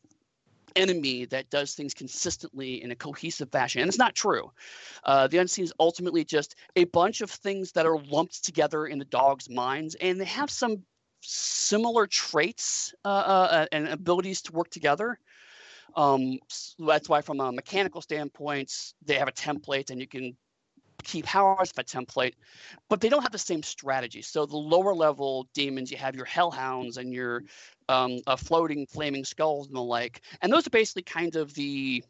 enemy 0.76 1.24
that 1.26 1.50
does 1.50 1.74
things 1.74 1.94
consistently 1.94 2.82
in 2.82 2.90
a 2.92 2.96
cohesive 2.96 3.50
fashion. 3.50 3.80
And 3.80 3.88
it's 3.88 3.98
not 3.98 4.14
true. 4.14 4.52
Uh, 5.04 5.26
the 5.26 5.38
unseen 5.38 5.64
is 5.64 5.72
ultimately 5.80 6.24
just 6.24 6.54
a 6.76 6.84
bunch 6.84 7.20
of 7.20 7.30
things 7.30 7.72
that 7.72 7.86
are 7.86 7.98
lumped 7.98 8.44
together 8.44 8.86
in 8.86 8.98
the 8.98 9.04
dog's 9.04 9.50
minds, 9.50 9.96
and 9.96 10.20
they 10.20 10.24
have 10.26 10.50
some 10.50 10.84
similar 11.20 12.06
traits 12.06 12.94
uh, 13.04 13.08
uh, 13.08 13.66
and 13.72 13.88
abilities 13.88 14.42
to 14.42 14.52
work 14.52 14.70
together. 14.70 15.18
Um, 15.96 16.38
so 16.48 16.86
that's 16.86 17.08
why, 17.08 17.20
from 17.22 17.40
a 17.40 17.52
mechanical 17.52 18.00
standpoint, 18.00 18.72
they 19.04 19.14
have 19.14 19.28
a 19.28 19.32
template, 19.32 19.90
and 19.90 20.00
you 20.00 20.06
can 20.06 20.36
keep 21.04 21.24
powers 21.24 21.70
of 21.70 21.78
a 21.78 21.84
template, 21.84 22.34
but 22.88 23.00
they 23.00 23.08
don't 23.08 23.22
have 23.22 23.32
the 23.32 23.38
same 23.38 23.62
strategy. 23.62 24.22
So 24.22 24.46
the 24.46 24.56
lower 24.56 24.94
level 24.94 25.48
demons, 25.54 25.90
you 25.90 25.96
have 25.96 26.16
your 26.16 26.24
hellhounds 26.24 26.96
and 26.96 27.12
your 27.12 27.44
um, 27.88 28.18
uh, 28.26 28.36
floating 28.36 28.86
flaming 28.86 29.24
skulls 29.24 29.68
and 29.68 29.76
the 29.76 29.80
like, 29.80 30.22
and 30.42 30.52
those 30.52 30.66
are 30.66 30.70
basically 30.70 31.02
kind 31.02 31.36
of 31.36 31.54
the, 31.54 32.04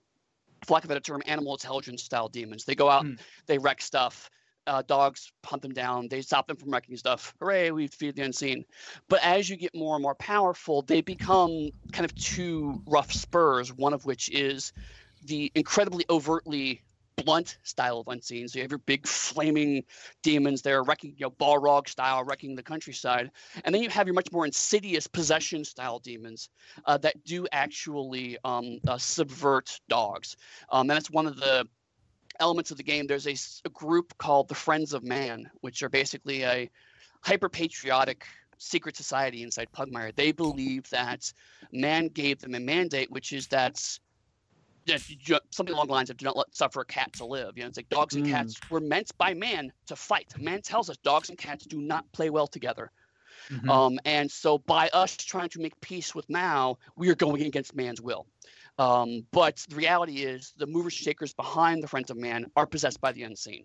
for 0.67 0.75
lack 0.75 0.85
of 0.85 0.91
a 0.91 0.95
better 0.95 1.01
term, 1.01 1.23
animal 1.27 1.53
intelligence 1.55 2.03
style 2.03 2.29
demons. 2.29 2.65
They 2.65 2.75
go 2.75 2.89
out, 2.89 3.05
mm. 3.05 3.19
they 3.47 3.59
wreck 3.59 3.81
stuff. 3.83 4.31
Uh, 4.69 4.83
dogs 4.83 5.33
hunt 5.45 5.63
them 5.63 5.73
down. 5.73 6.09
They 6.09 6.21
stop 6.21 6.47
them 6.47 6.57
from 6.57 6.71
wrecking 6.71 6.97
stuff. 6.97 7.35
Hooray, 7.41 7.71
we 7.71 7.87
feed 7.87 8.17
the 8.17 8.23
unseen. 8.23 8.65
But 9.09 9.21
as 9.25 9.49
you 9.49 9.57
get 9.57 9.75
more 9.75 9.97
and 9.97 10.03
more 10.03 10.15
powerful, 10.15 10.83
they 10.83 11.01
become 11.01 11.71
kind 11.93 12.05
of 12.05 12.15
two 12.15 12.83
rough 12.87 13.11
spurs, 13.11 13.73
one 13.73 13.95
of 13.95 14.05
which 14.05 14.29
is 14.29 14.73
the 15.25 15.51
incredibly 15.55 16.05
overtly 16.11 16.83
blunt 17.25 17.59
style 17.63 17.99
of 17.99 18.09
unseen. 18.09 18.47
So 18.47 18.59
you 18.59 18.63
have 18.63 18.71
your 18.71 18.79
big 18.79 19.07
flaming 19.07 19.83
demons 20.23 20.63
there 20.63 20.83
wrecking, 20.83 21.15
you 21.17 21.27
know, 21.27 21.31
Balrog 21.31 21.89
style, 21.89 22.23
wrecking 22.25 22.55
the 22.55 22.63
countryside. 22.63 23.31
And 23.65 23.75
then 23.75 23.83
you 23.83 23.91
have 23.91 24.07
your 24.07 24.15
much 24.15 24.31
more 24.33 24.47
insidious 24.47 25.07
possession 25.07 25.65
style 25.65 25.99
demons 25.99 26.51
uh, 26.85 26.99
that 26.99 27.25
do 27.25 27.47
actually 27.53 28.39
um, 28.45 28.79
uh, 28.87 28.99
subvert 28.99 29.81
dogs. 29.89 30.37
Um, 30.71 30.83
and 30.83 30.91
that's 30.91 31.11
one 31.11 31.27
of 31.27 31.37
the 31.37 31.67
elements 32.41 32.71
of 32.71 32.77
the 32.77 32.83
game. 32.83 33.07
There's 33.07 33.27
a, 33.27 33.37
a 33.67 33.71
group 33.71 34.17
called 34.19 34.49
the 34.49 34.55
Friends 34.55 34.93
of 34.93 35.03
Man, 35.03 35.51
which 35.61 35.83
are 35.83 35.89
basically 35.89 36.45
a 36.45 36.71
hyper 37.21 37.49
patriotic 37.49 38.25
secret 38.59 38.97
society 38.97 39.43
inside 39.43 39.69
Pugmire. 39.73 40.15
They 40.15 40.33
believe 40.33 40.89
that 40.91 41.33
man 41.73 42.09
gave 42.09 42.41
them 42.41 42.55
a 42.55 42.61
mandate, 42.61 43.11
which 43.11 43.33
is 43.33 43.47
that 43.49 43.79
something 45.51 45.75
along 45.75 45.87
the 45.87 45.93
lines 45.93 46.11
of 46.11 46.17
do 46.17 46.25
not 46.25 46.37
let 46.37 46.55
suffer 46.55 46.81
a 46.81 46.85
cat 46.85 47.13
to 47.15 47.25
live. 47.25 47.57
You 47.57 47.63
know, 47.63 47.69
it's 47.69 47.77
like 47.77 47.89
dogs 47.89 48.15
and 48.15 48.27
mm. 48.27 48.31
cats 48.31 48.59
were 48.71 48.81
meant 48.81 49.17
by 49.19 49.35
man 49.35 49.73
to 49.87 49.97
fight. 49.97 50.33
Man 50.39 50.63
tells 50.63 50.91
us 50.91 50.97
dogs 50.99 51.29
and 51.29 51.39
cats 51.39 51.67
do 51.67 51.81
not 51.81 52.11
play 52.13 52.31
well 52.31 52.47
together. 52.47 52.91
Mm-hmm. 53.51 53.71
Um, 53.71 54.01
and 54.05 54.31
so 54.31 54.59
by 54.59 54.89
us 54.93 55.17
trying 55.17 55.49
to 55.51 55.61
make 55.61 55.79
peace 55.81 56.15
with 56.15 56.29
Mau, 56.29 56.79
we 56.97 57.09
are 57.11 57.15
going 57.15 57.43
against 57.43 57.75
man's 57.75 58.01
will. 58.01 58.27
Um, 58.79 59.27
but 59.33 59.65
the 59.69 59.77
reality 59.77 60.19
is 60.19 60.53
the 60.57 60.67
movers 60.67 60.93
shakers 60.93 61.35
behind 61.35 61.83
the 61.83 61.89
friends 61.89 62.11
of 62.11 62.17
man 62.17 62.47
are 62.57 62.67
possessed 62.67 63.01
by 63.01 63.13
the 63.13 63.25
unseen. 63.25 63.65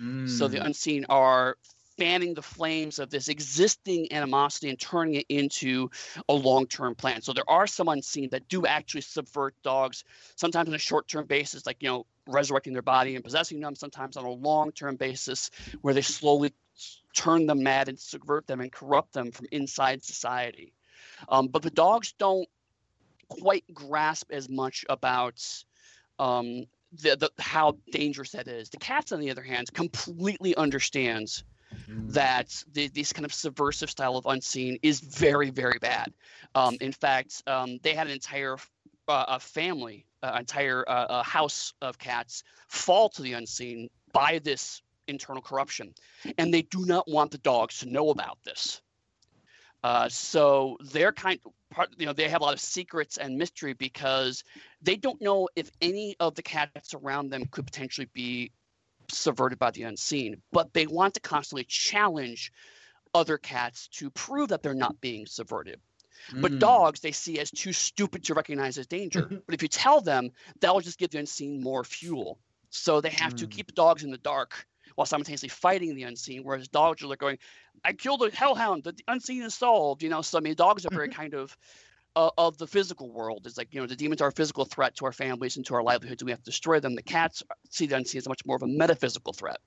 Mm. 0.00 0.28
So 0.28 0.48
the 0.48 0.58
mm. 0.58 0.66
unseen 0.66 1.06
are 1.08 1.56
fanning 1.98 2.34
the 2.34 2.42
flames 2.42 2.98
of 2.98 3.10
this 3.10 3.28
existing 3.28 4.12
animosity 4.12 4.68
and 4.68 4.78
turning 4.78 5.14
it 5.14 5.26
into 5.28 5.90
a 6.28 6.34
long-term 6.34 6.94
plan. 6.94 7.22
So 7.22 7.32
there 7.32 7.48
are 7.48 7.66
some 7.66 7.88
unseen 7.88 8.28
that 8.30 8.48
do 8.48 8.66
actually 8.66 9.00
subvert 9.00 9.54
dogs, 9.62 10.04
sometimes 10.36 10.68
on 10.68 10.74
a 10.74 10.78
short-term 10.78 11.26
basis, 11.26 11.64
like 11.64 11.78
you 11.80 11.88
know, 11.88 12.06
resurrecting 12.26 12.72
their 12.72 12.82
body 12.82 13.14
and 13.14 13.24
possessing 13.24 13.60
them, 13.60 13.74
sometimes 13.74 14.16
on 14.16 14.24
a 14.24 14.30
long-term 14.30 14.96
basis 14.96 15.50
where 15.80 15.94
they 15.94 16.02
slowly 16.02 16.52
turn 17.14 17.46
them 17.46 17.62
mad 17.62 17.88
and 17.88 17.98
subvert 17.98 18.46
them 18.46 18.60
and 18.60 18.70
corrupt 18.70 19.12
them 19.12 19.32
from 19.32 19.46
inside 19.50 20.04
society. 20.04 20.74
Um, 21.28 21.48
but 21.48 21.62
the 21.62 21.70
dogs 21.70 22.12
don't 22.18 22.48
quite 23.28 23.64
grasp 23.72 24.30
as 24.30 24.48
much 24.48 24.84
about 24.88 25.42
um, 26.18 26.66
the, 26.92 27.16
the, 27.16 27.30
how 27.38 27.76
dangerous 27.90 28.32
that 28.32 28.48
is. 28.48 28.70
The 28.70 28.78
cats, 28.78 29.12
on 29.12 29.20
the 29.20 29.30
other 29.30 29.42
hand, 29.42 29.72
completely 29.72 30.54
understands 30.54 31.44
mm. 31.88 32.12
that 32.12 32.64
the, 32.72 32.88
this 32.88 33.12
kind 33.12 33.24
of 33.24 33.34
subversive 33.34 33.90
style 33.90 34.16
of 34.16 34.26
unseen 34.26 34.78
is 34.82 35.00
very, 35.00 35.50
very 35.50 35.78
bad. 35.78 36.12
Um, 36.54 36.76
in 36.80 36.92
fact, 36.92 37.42
um, 37.46 37.78
they 37.82 37.94
had 37.94 38.06
an 38.06 38.12
entire 38.12 38.56
uh, 39.08 39.24
a 39.28 39.40
family, 39.40 40.04
uh, 40.22 40.36
entire 40.38 40.84
uh, 40.88 41.22
house 41.22 41.74
of 41.80 41.98
cats 41.98 42.42
fall 42.68 43.08
to 43.10 43.22
the 43.22 43.34
unseen 43.34 43.88
by 44.12 44.40
this 44.40 44.82
internal 45.06 45.42
corruption, 45.42 45.94
and 46.38 46.52
they 46.52 46.62
do 46.62 46.84
not 46.84 47.08
want 47.08 47.30
the 47.30 47.38
dogs 47.38 47.78
to 47.78 47.86
know 47.86 48.10
about 48.10 48.38
this. 48.44 48.80
Uh, 49.84 50.08
so 50.08 50.76
they're 50.80 51.12
kind 51.12 51.38
of 51.44 51.52
part, 51.70 51.90
you 51.98 52.06
know, 52.06 52.12
they 52.12 52.28
have 52.28 52.40
a 52.40 52.44
lot 52.44 52.54
of 52.54 52.60
secrets 52.60 53.16
and 53.16 53.36
mystery 53.36 53.72
because 53.72 54.44
they 54.82 54.96
don't 54.96 55.20
know 55.20 55.48
if 55.56 55.70
any 55.80 56.16
of 56.20 56.34
the 56.34 56.42
cats 56.42 56.94
around 56.94 57.30
them 57.30 57.46
could 57.50 57.66
potentially 57.66 58.08
be 58.12 58.52
subverted 59.10 59.58
by 59.58 59.70
the 59.70 59.82
unseen, 59.82 60.42
but 60.52 60.72
they 60.72 60.86
want 60.86 61.14
to 61.14 61.20
constantly 61.20 61.64
challenge 61.64 62.52
other 63.14 63.38
cats 63.38 63.88
to 63.88 64.10
prove 64.10 64.48
that 64.48 64.62
they're 64.62 64.74
not 64.74 65.00
being 65.00 65.26
subverted. 65.26 65.80
Mm. 66.32 66.42
But 66.42 66.58
dogs 66.58 67.00
they 67.00 67.12
see 67.12 67.38
as 67.38 67.50
too 67.50 67.72
stupid 67.72 68.24
to 68.24 68.34
recognize 68.34 68.78
as 68.78 68.86
danger. 68.86 69.22
but 69.46 69.54
if 69.54 69.62
you 69.62 69.68
tell 69.68 70.00
them, 70.00 70.30
that 70.60 70.72
will 70.72 70.80
just 70.80 70.98
give 70.98 71.10
the 71.10 71.18
unseen 71.18 71.62
more 71.62 71.84
fuel. 71.84 72.38
So 72.70 73.00
they 73.00 73.10
have 73.10 73.34
mm. 73.34 73.38
to 73.38 73.46
keep 73.46 73.66
the 73.66 73.72
dogs 73.72 74.02
in 74.02 74.10
the 74.10 74.18
dark 74.18 74.66
while 74.96 75.06
simultaneously 75.06 75.48
fighting 75.48 75.94
the 75.94 76.02
unseen. 76.02 76.42
Whereas 76.42 76.68
dogs 76.68 77.02
are 77.02 77.06
like 77.06 77.20
going, 77.20 77.38
"I 77.84 77.92
killed 77.92 78.22
a 78.22 78.30
hellhound. 78.34 78.84
The 78.84 78.94
unseen 79.06 79.42
is 79.42 79.54
solved." 79.54 80.02
You 80.02 80.08
know, 80.08 80.22
so 80.22 80.38
I 80.38 80.40
mean, 80.40 80.54
dogs 80.54 80.84
are 80.84 80.90
very 80.90 81.08
kind 81.08 81.34
of 81.34 81.56
uh, 82.16 82.30
of 82.36 82.58
the 82.58 82.66
physical 82.66 83.12
world. 83.12 83.46
It's 83.46 83.56
like 83.56 83.72
you 83.72 83.80
know 83.80 83.86
the 83.86 83.94
demons 83.94 84.20
are 84.20 84.28
a 84.28 84.32
physical 84.32 84.64
threat 84.64 84.96
to 84.96 85.04
our 85.04 85.12
families 85.12 85.56
and 85.56 85.64
to 85.66 85.74
our 85.74 85.82
livelihoods, 85.82 86.22
and 86.22 86.26
we 86.26 86.32
have 86.32 86.40
to 86.40 86.50
destroy 86.50 86.80
them. 86.80 86.94
The 86.94 87.02
cats 87.02 87.42
see 87.70 87.86
the 87.86 87.96
unseen 87.96 88.18
as 88.18 88.28
much 88.28 88.44
more 88.44 88.56
of 88.56 88.62
a 88.62 88.66
metaphysical 88.66 89.32
threat. 89.32 89.58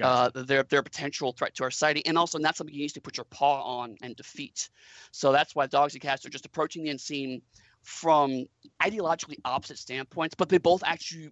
Uh, 0.00 0.30
they're, 0.34 0.62
they're 0.64 0.80
a 0.80 0.84
potential 0.84 1.32
threat 1.32 1.54
to 1.54 1.64
our 1.64 1.70
society, 1.70 2.04
and 2.06 2.18
also 2.18 2.38
not 2.38 2.56
something 2.56 2.74
you 2.74 2.82
need 2.82 2.90
to 2.90 3.00
put 3.00 3.16
your 3.16 3.24
paw 3.24 3.62
on 3.62 3.96
and 4.02 4.16
defeat. 4.16 4.68
So 5.10 5.32
that's 5.32 5.54
why 5.54 5.66
dogs 5.66 5.94
and 5.94 6.02
cats 6.02 6.24
are 6.26 6.30
just 6.30 6.46
approaching 6.46 6.84
the 6.84 6.90
unseen 6.90 7.42
from 7.82 8.46
ideologically 8.82 9.36
opposite 9.44 9.78
standpoints, 9.78 10.34
but 10.34 10.48
they 10.48 10.58
both 10.58 10.82
actually 10.84 11.30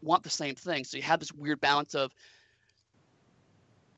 want 0.00 0.22
the 0.22 0.30
same 0.30 0.54
thing. 0.54 0.84
So 0.84 0.96
you 0.96 1.02
have 1.02 1.20
this 1.20 1.32
weird 1.32 1.60
balance 1.60 1.94
of 1.94 2.12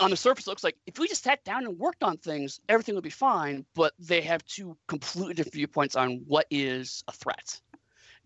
on 0.01 0.11
the 0.11 0.17
surface, 0.17 0.47
it 0.47 0.51
looks 0.51 0.65
like 0.65 0.77
if 0.87 0.99
we 0.99 1.09
just 1.09 1.23
sat 1.23 1.45
down 1.45 1.65
and 1.65 1.79
worked 1.79 2.03
on 2.03 2.17
things, 2.17 2.61
everything 2.69 2.95
would 2.95 3.05
be 3.05 3.11
fine. 3.11 3.65
But 3.75 3.93
they 3.99 4.21
have 4.23 4.45
two 4.45 4.77
completely 4.87 5.35
different 5.35 5.55
viewpoints 5.55 5.97
on 5.97 6.23
what 6.27 6.47
is 6.51 7.05
a 7.09 7.13
threat. 7.13 7.61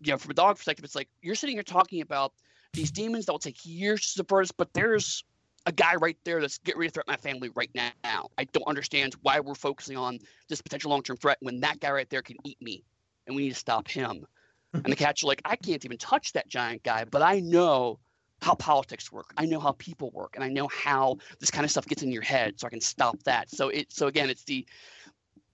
You 0.01 0.13
know, 0.13 0.17
from 0.17 0.31
a 0.31 0.35
dog 0.35 0.55
perspective, 0.55 0.85
it's 0.85 0.95
like 0.95 1.09
you're 1.21 1.35
sitting 1.35 1.55
here 1.55 1.63
talking 1.63 2.01
about 2.01 2.33
these 2.73 2.91
demons 2.91 3.25
that 3.25 3.31
will 3.31 3.39
take 3.39 3.65
years 3.65 4.01
to 4.01 4.07
subvert 4.07 4.45
us, 4.45 4.51
but 4.51 4.73
there's 4.73 5.23
a 5.65 5.71
guy 5.71 5.95
right 5.95 6.17
there 6.23 6.39
that's 6.39 6.57
getting 6.59 6.79
ready 6.79 6.89
to 6.89 6.93
threaten 6.93 7.11
my 7.11 7.17
family 7.17 7.49
right 7.55 7.71
now. 7.73 8.29
I 8.37 8.45
don't 8.45 8.67
understand 8.67 9.15
why 9.21 9.39
we're 9.39 9.55
focusing 9.55 9.97
on 9.97 10.19
this 10.47 10.61
potential 10.61 10.91
long 10.91 11.03
term 11.03 11.17
threat 11.17 11.37
when 11.41 11.59
that 11.61 11.79
guy 11.79 11.91
right 11.91 12.09
there 12.09 12.21
can 12.21 12.37
eat 12.45 12.61
me 12.61 12.83
and 13.27 13.35
we 13.35 13.43
need 13.43 13.49
to 13.49 13.55
stop 13.55 13.87
him. 13.87 14.25
and 14.73 14.85
the 14.85 14.95
cats 14.95 15.23
are 15.23 15.27
like, 15.27 15.41
I 15.45 15.55
can't 15.55 15.83
even 15.83 15.97
touch 15.97 16.33
that 16.33 16.47
giant 16.47 16.83
guy, 16.83 17.05
but 17.05 17.21
I 17.21 17.39
know 17.39 17.99
how 18.41 18.55
politics 18.55 19.11
work. 19.11 19.33
I 19.37 19.45
know 19.45 19.59
how 19.59 19.73
people 19.73 20.11
work, 20.11 20.35
and 20.35 20.43
I 20.43 20.49
know 20.49 20.67
how 20.67 21.17
this 21.39 21.51
kind 21.51 21.65
of 21.65 21.71
stuff 21.71 21.85
gets 21.85 22.03
in 22.03 22.11
your 22.11 22.21
head, 22.21 22.59
so 22.59 22.67
I 22.67 22.69
can 22.69 22.81
stop 22.81 23.21
that. 23.23 23.49
So 23.49 23.69
it 23.69 23.91
so 23.91 24.07
again, 24.07 24.29
it's 24.29 24.43
the 24.43 24.65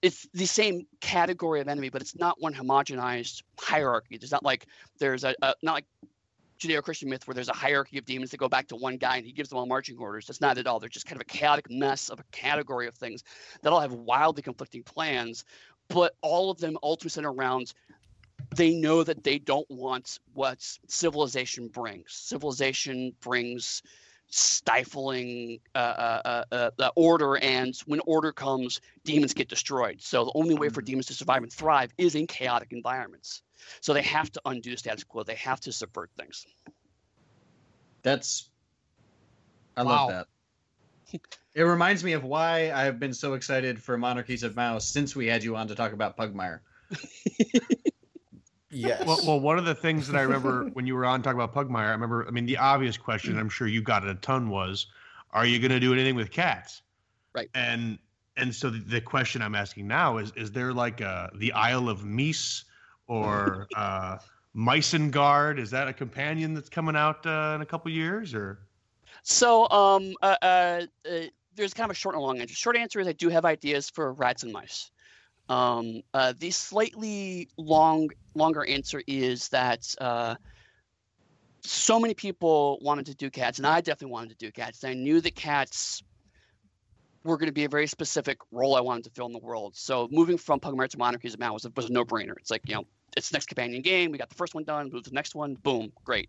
it's 0.02 0.28
the 0.34 0.46
same 0.46 0.86
category 1.00 1.60
of 1.60 1.68
enemy, 1.68 1.88
but 1.88 2.02
it's 2.02 2.16
not 2.16 2.40
one 2.40 2.54
homogenized 2.54 3.42
hierarchy. 3.58 4.18
There's 4.18 4.32
not 4.32 4.44
like 4.44 4.66
there's 4.98 5.24
a, 5.24 5.34
a 5.42 5.54
not 5.62 5.72
like 5.74 5.86
Judeo-Christian 6.58 7.08
myth 7.08 7.26
where 7.26 7.34
there's 7.34 7.48
a 7.48 7.54
hierarchy 7.54 7.98
of 7.98 8.04
demons 8.04 8.30
that 8.30 8.38
go 8.38 8.48
back 8.48 8.66
to 8.68 8.76
one 8.76 8.96
guy 8.96 9.16
and 9.16 9.26
he 9.26 9.32
gives 9.32 9.48
them 9.48 9.58
all 9.58 9.66
marching 9.66 9.98
orders. 9.98 10.26
That's 10.26 10.40
not 10.40 10.58
at 10.58 10.66
all. 10.66 10.80
They're 10.80 10.88
just 10.88 11.06
kind 11.06 11.20
of 11.20 11.22
a 11.22 11.24
chaotic 11.24 11.70
mess 11.70 12.08
of 12.08 12.20
a 12.20 12.24
category 12.32 12.86
of 12.86 12.94
things 12.94 13.24
that 13.62 13.72
all 13.72 13.80
have 13.80 13.92
wildly 13.92 14.42
conflicting 14.42 14.82
plans, 14.82 15.44
but 15.88 16.14
all 16.22 16.50
of 16.50 16.58
them 16.58 16.78
ultimately 16.82 17.10
center 17.10 17.32
around 17.32 17.74
they 18.56 18.74
know 18.74 19.02
that 19.02 19.22
they 19.24 19.38
don't 19.38 19.68
want 19.70 20.18
what 20.34 20.58
civilization 20.88 21.68
brings. 21.68 22.12
Civilization 22.12 23.12
brings 23.20 23.82
stifling 24.28 25.60
uh, 25.74 25.78
uh, 25.78 26.44
uh, 26.52 26.70
uh, 26.78 26.90
order, 26.96 27.36
and 27.38 27.76
when 27.86 28.00
order 28.06 28.32
comes, 28.32 28.80
demons 29.04 29.32
get 29.32 29.48
destroyed. 29.48 30.00
So 30.02 30.24
the 30.24 30.32
only 30.34 30.54
way 30.54 30.68
for 30.68 30.82
mm. 30.82 30.86
demons 30.86 31.06
to 31.06 31.14
survive 31.14 31.42
and 31.42 31.52
thrive 31.52 31.92
is 31.98 32.14
in 32.14 32.26
chaotic 32.26 32.72
environments. 32.72 33.42
So 33.80 33.94
they 33.94 34.02
have 34.02 34.30
to 34.32 34.40
undo 34.46 34.76
status 34.76 35.04
quo. 35.04 35.22
They 35.22 35.34
have 35.36 35.60
to 35.60 35.72
subvert 35.72 36.10
things. 36.16 36.46
That's, 38.02 38.50
I 39.76 39.82
Wow. 39.82 40.08
love 40.08 40.08
that. 40.08 40.26
It 41.54 41.62
reminds 41.62 42.04
me 42.04 42.12
of 42.12 42.22
why 42.22 42.70
I've 42.70 43.00
been 43.00 43.14
so 43.14 43.32
excited 43.32 43.82
for 43.82 43.96
Monarchies 43.96 44.42
of 44.42 44.56
Mau 44.56 44.78
since 44.78 45.16
we 45.16 45.26
had 45.26 45.42
you 45.42 45.56
on 45.56 45.68
to 45.68 45.74
talk 45.74 45.94
about 45.94 46.14
Pugmire. 46.14 46.60
Yes. 48.76 49.06
Well, 49.06 49.18
well, 49.26 49.40
one 49.40 49.58
of 49.58 49.64
the 49.64 49.74
things 49.74 50.06
that 50.08 50.16
I 50.16 50.22
remember 50.22 50.64
when 50.74 50.86
you 50.86 50.94
were 50.94 51.06
on 51.06 51.22
talking 51.22 51.40
about 51.40 51.54
Pugmire, 51.54 51.88
I 51.88 51.92
remember, 51.92 52.26
I 52.26 52.30
mean, 52.30 52.46
the 52.46 52.58
obvious 52.58 52.96
question, 52.96 53.38
I'm 53.38 53.48
sure 53.48 53.66
you 53.66 53.80
got 53.80 54.04
it 54.04 54.10
a 54.10 54.14
ton 54.16 54.50
was, 54.50 54.86
are 55.32 55.46
you 55.46 55.58
going 55.58 55.70
to 55.70 55.80
do 55.80 55.92
anything 55.92 56.14
with 56.14 56.30
cats? 56.30 56.82
Right. 57.34 57.48
And 57.54 57.98
and 58.38 58.54
so 58.54 58.68
the, 58.68 58.78
the 58.80 59.00
question 59.00 59.40
I'm 59.40 59.54
asking 59.54 59.86
now 59.86 60.18
is, 60.18 60.30
is 60.36 60.52
there 60.52 60.74
like 60.74 61.00
a, 61.00 61.30
the 61.36 61.52
Isle 61.52 61.88
of 61.88 62.00
Meese 62.00 62.64
or 63.06 63.66
uh, 63.76 64.18
Guard? 65.10 65.58
Is 65.58 65.70
that 65.70 65.88
a 65.88 65.92
companion 65.92 66.52
that's 66.52 66.68
coming 66.68 66.96
out 66.96 67.24
uh, 67.24 67.52
in 67.54 67.62
a 67.62 67.66
couple 67.66 67.90
years 67.90 68.34
or? 68.34 68.58
So 69.22 69.68
um, 69.70 70.14
uh, 70.20 70.36
uh, 70.42 70.80
uh, 71.10 71.20
there's 71.54 71.72
kind 71.72 71.90
of 71.90 71.96
a 71.96 71.98
short 71.98 72.14
and 72.14 72.22
a 72.22 72.26
long 72.26 72.40
answer. 72.40 72.54
Short 72.54 72.76
answer 72.76 73.00
is 73.00 73.08
I 73.08 73.12
do 73.12 73.30
have 73.30 73.46
ideas 73.46 73.88
for 73.88 74.12
rats 74.12 74.42
and 74.42 74.52
mice. 74.52 74.90
Um, 75.48 76.02
uh, 76.12 76.32
the 76.38 76.50
slightly 76.50 77.48
long 77.56 78.10
longer 78.34 78.64
answer 78.64 79.02
is 79.06 79.48
that 79.50 79.94
uh, 80.00 80.34
so 81.60 82.00
many 82.00 82.14
people 82.14 82.78
wanted 82.80 83.06
to 83.06 83.14
do 83.14 83.30
cats, 83.30 83.58
and 83.58 83.66
I 83.66 83.80
definitely 83.80 84.12
wanted 84.12 84.38
to 84.38 84.46
do 84.46 84.52
cats. 84.52 84.82
I 84.84 84.94
knew 84.94 85.20
that 85.20 85.34
cats 85.34 86.02
were 87.24 87.36
going 87.36 87.48
to 87.48 87.52
be 87.52 87.64
a 87.64 87.68
very 87.68 87.86
specific 87.86 88.38
role 88.52 88.76
I 88.76 88.80
wanted 88.80 89.04
to 89.04 89.10
fill 89.10 89.26
in 89.26 89.32
the 89.32 89.38
world. 89.38 89.76
So 89.76 90.08
moving 90.10 90.38
from 90.38 90.60
Pugmire 90.60 90.88
to 90.88 90.98
Monarchies 90.98 91.34
of 91.34 91.40
Mau 91.40 91.52
was 91.52 91.66
was 91.76 91.90
a 91.90 91.92
no-brainer. 91.92 92.36
It's 92.38 92.50
like 92.50 92.62
you 92.66 92.74
know, 92.74 92.84
it's 93.16 93.32
next 93.32 93.46
companion 93.46 93.82
game. 93.82 94.10
We 94.10 94.18
got 94.18 94.28
the 94.28 94.36
first 94.36 94.54
one 94.54 94.64
done. 94.64 94.90
Move 94.92 95.04
to 95.04 95.10
the 95.10 95.14
next 95.14 95.34
one. 95.34 95.54
Boom, 95.54 95.92
great. 96.04 96.28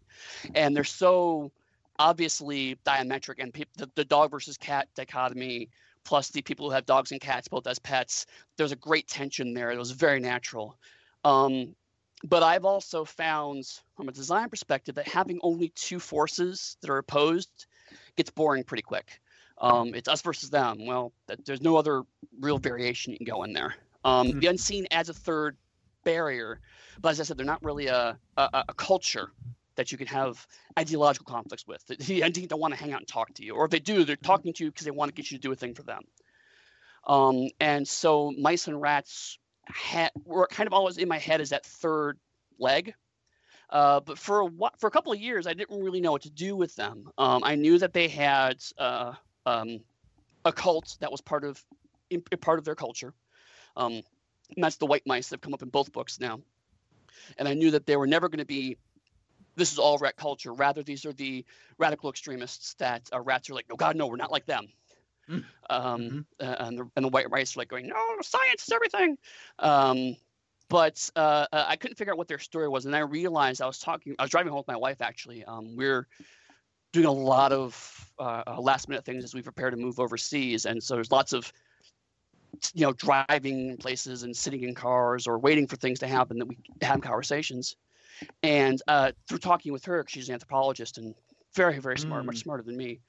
And 0.53 0.75
they're 0.75 0.83
so 0.83 1.51
obviously 1.99 2.77
diametric, 2.85 3.35
and 3.39 3.53
peop 3.53 3.69
the, 3.77 3.89
the 3.95 4.05
dog 4.05 4.29
versus 4.29 4.57
cat 4.57 4.87
dichotomy 4.95 5.69
plus 6.07 6.29
the 6.29 6.41
people 6.41 6.65
who 6.65 6.71
have 6.71 6.85
dogs 6.85 7.11
and 7.11 7.19
cats 7.19 7.49
both 7.49 7.67
as 7.67 7.79
pets. 7.79 8.25
There's 8.55 8.71
a 8.71 8.77
great 8.77 9.07
tension 9.09 9.53
there. 9.53 9.71
It 9.71 9.77
was 9.77 9.91
very 9.91 10.21
natural. 10.21 10.77
Um, 11.25 11.75
but 12.23 12.43
I've 12.43 12.63
also 12.63 13.03
found, 13.03 13.65
from 13.97 14.07
a 14.07 14.13
design 14.13 14.49
perspective, 14.49 14.95
that 14.95 15.07
having 15.07 15.37
only 15.43 15.69
two 15.75 15.99
forces 15.99 16.77
that 16.81 16.89
are 16.89 16.97
opposed 16.97 17.49
gets 18.15 18.31
boring 18.31 18.63
pretty 18.63 18.83
quick. 18.83 19.19
Um, 19.57 19.93
it's 19.93 20.07
us 20.07 20.21
versus 20.21 20.49
them. 20.49 20.85
Well, 20.85 21.11
th- 21.27 21.41
there's 21.45 21.61
no 21.61 21.75
other 21.75 22.03
real 22.39 22.57
variation 22.57 23.11
you 23.11 23.17
can 23.17 23.27
go 23.27 23.43
in 23.43 23.51
there. 23.51 23.75
Um, 24.05 24.27
Mhm. 24.27 24.39
The 24.39 24.47
unseen 24.47 24.87
adds 24.91 25.09
a 25.09 25.13
third 25.13 25.57
barrier, 26.05 26.61
but 27.01 27.09
as 27.09 27.19
I 27.19 27.23
said, 27.23 27.37
they're 27.37 27.45
not 27.45 27.61
really 27.61 27.87
a, 27.87 28.17
a, 28.37 28.63
a 28.69 28.73
culture 28.75 29.31
that 29.77 29.91
you 29.91 29.97
can 29.97 30.07
have 30.07 30.45
ideological 30.77 31.25
conflicts 31.25 31.65
with. 31.65 31.83
The, 31.87 31.95
the 31.95 32.21
unseen 32.21 32.47
don't 32.47 32.59
want 32.59 32.73
to 32.73 32.79
hang 32.79 32.93
out 32.93 32.99
and 32.99 33.07
talk 33.07 33.33
to 33.35 33.43
you, 33.43 33.55
or 33.55 33.65
if 33.65 33.71
they 33.71 33.79
do, 33.79 34.03
they're 34.03 34.15
talking 34.15 34.53
to 34.53 34.63
you 34.63 34.71
because 34.71 34.85
they 34.85 34.91
want 34.91 35.09
to 35.09 35.15
get 35.15 35.31
you 35.31 35.37
to 35.37 35.41
do 35.41 35.51
a 35.51 35.55
thing 35.55 35.73
for 35.73 35.83
them. 35.83 36.03
Um, 37.07 37.49
and 37.59 37.87
so 37.87 38.31
mice 38.37 38.67
and 38.67 38.81
rats 38.81 39.39
ha- 39.67 40.11
were 40.25 40.47
kind 40.47 40.67
of 40.67 40.73
always 40.73 40.97
in 40.97 41.07
my 41.07 41.17
head 41.17 41.41
as 41.41 41.49
that 41.51 41.65
third 41.65 42.19
leg. 42.59 42.93
Uh, 43.69 43.99
but 43.99 44.17
for 44.17 44.43
a 44.43 44.49
for 44.77 44.87
a 44.87 44.91
couple 44.91 45.11
of 45.11 45.19
years, 45.19 45.45
I 45.45 45.53
didn't 45.53 45.81
really 45.81 46.01
know 46.01 46.11
what 46.11 46.21
to 46.23 46.29
do 46.29 46.55
with 46.55 46.75
them. 46.75 47.09
Um, 47.17 47.43
I 47.43 47.55
knew 47.55 47.77
that 47.79 47.93
they 47.93 48.07
had 48.07 48.57
uh, 48.77 49.13
um, 49.45 49.79
a 50.45 50.53
cult 50.53 50.97
that 51.01 51.11
was 51.11 51.21
part 51.21 51.43
of 51.43 51.61
in, 52.09 52.21
part 52.21 52.59
of 52.59 52.65
their 52.65 52.75
culture. 52.75 53.13
Um, 53.75 54.03
that's 54.55 54.77
the 54.77 54.85
white 54.85 55.05
mice 55.05 55.29
that 55.29 55.35
have 55.35 55.41
come 55.41 55.53
up 55.53 55.63
in 55.63 55.69
both 55.69 55.91
books 55.91 56.19
now. 56.19 56.39
And 57.37 57.47
I 57.47 57.53
knew 57.53 57.71
that 57.71 57.85
they 57.85 57.97
were 57.97 58.07
never 58.07 58.29
going 58.29 58.39
to 58.39 58.45
be. 58.45 58.77
This 59.57 59.73
is 59.73 59.79
all 59.79 59.97
rat 59.97 60.15
culture. 60.15 60.53
Rather, 60.53 60.83
these 60.83 61.03
are 61.05 61.13
the 61.13 61.43
radical 61.77 62.09
extremists 62.09 62.75
that 62.75 63.09
uh, 63.11 63.19
rats 63.19 63.49
are 63.49 63.55
like, 63.55 63.67
no, 63.67 63.75
God, 63.75 63.95
no, 63.97 64.07
we're 64.07 64.15
not 64.15 64.31
like 64.31 64.45
them. 64.45 64.67
Mm. 65.29 65.43
Um, 65.69 66.01
Mhm. 66.01 66.25
uh, 66.39 66.55
and, 66.59 66.77
the, 66.77 66.89
and 66.95 67.03
the 67.05 67.09
white 67.09 67.29
mice 67.29 67.57
are 67.57 67.59
like 67.59 67.67
going, 67.67 67.87
no, 67.87 68.17
science 68.21 68.63
is 68.67 68.71
everything. 68.71 69.17
Um, 69.59 70.15
but 70.69 71.09
uh, 71.15 71.47
uh, 71.51 71.65
I 71.67 71.75
couldn't 71.75 71.97
figure 71.97 72.13
out 72.13 72.17
what 72.17 72.27
their 72.27 72.39
story 72.39 72.69
was, 72.69 72.85
and 72.85 72.95
I 72.95 72.99
realized 72.99 73.61
I 73.61 73.67
was 73.67 73.79
talking. 73.79 74.15
I 74.19 74.23
was 74.23 74.31
driving 74.31 74.51
home 74.51 74.59
with 74.59 74.67
my 74.67 74.75
wife 74.75 75.01
actually. 75.01 75.43
Um, 75.45 75.75
we're 75.75 76.07
doing 76.91 77.05
a 77.05 77.11
lot 77.11 77.51
of 77.53 78.11
uh, 78.19 78.43
uh, 78.45 78.61
last 78.61 78.89
minute 78.89 79.05
things 79.05 79.23
as 79.23 79.33
we 79.33 79.41
prepare 79.41 79.69
to 79.71 79.77
move 79.77 79.99
overseas, 79.99 80.65
and 80.65 80.83
so 80.83 80.95
there's 80.95 81.11
lots 81.11 81.31
of 81.33 81.51
you 82.73 82.85
know 82.85 82.93
driving 82.93 83.77
places 83.77 84.23
and 84.23 84.35
sitting 84.35 84.63
in 84.63 84.75
cars 84.75 85.25
or 85.25 85.39
waiting 85.39 85.67
for 85.67 85.77
things 85.77 85.99
to 85.99 86.07
happen 86.07 86.37
that 86.37 86.47
we 86.47 86.57
have 86.81 87.01
conversations. 87.01 87.77
And 88.43 88.81
uh, 88.87 89.11
through 89.27 89.39
talking 89.39 89.73
with 89.73 89.85
her, 89.85 90.05
she's 90.07 90.29
an 90.29 90.33
anthropologist 90.33 90.97
and 90.97 91.15
very 91.55 91.79
very 91.79 91.97
smart, 91.97 92.23
much 92.25 92.39
smarter 92.39 92.61
than 92.61 92.77
me, 92.77 92.99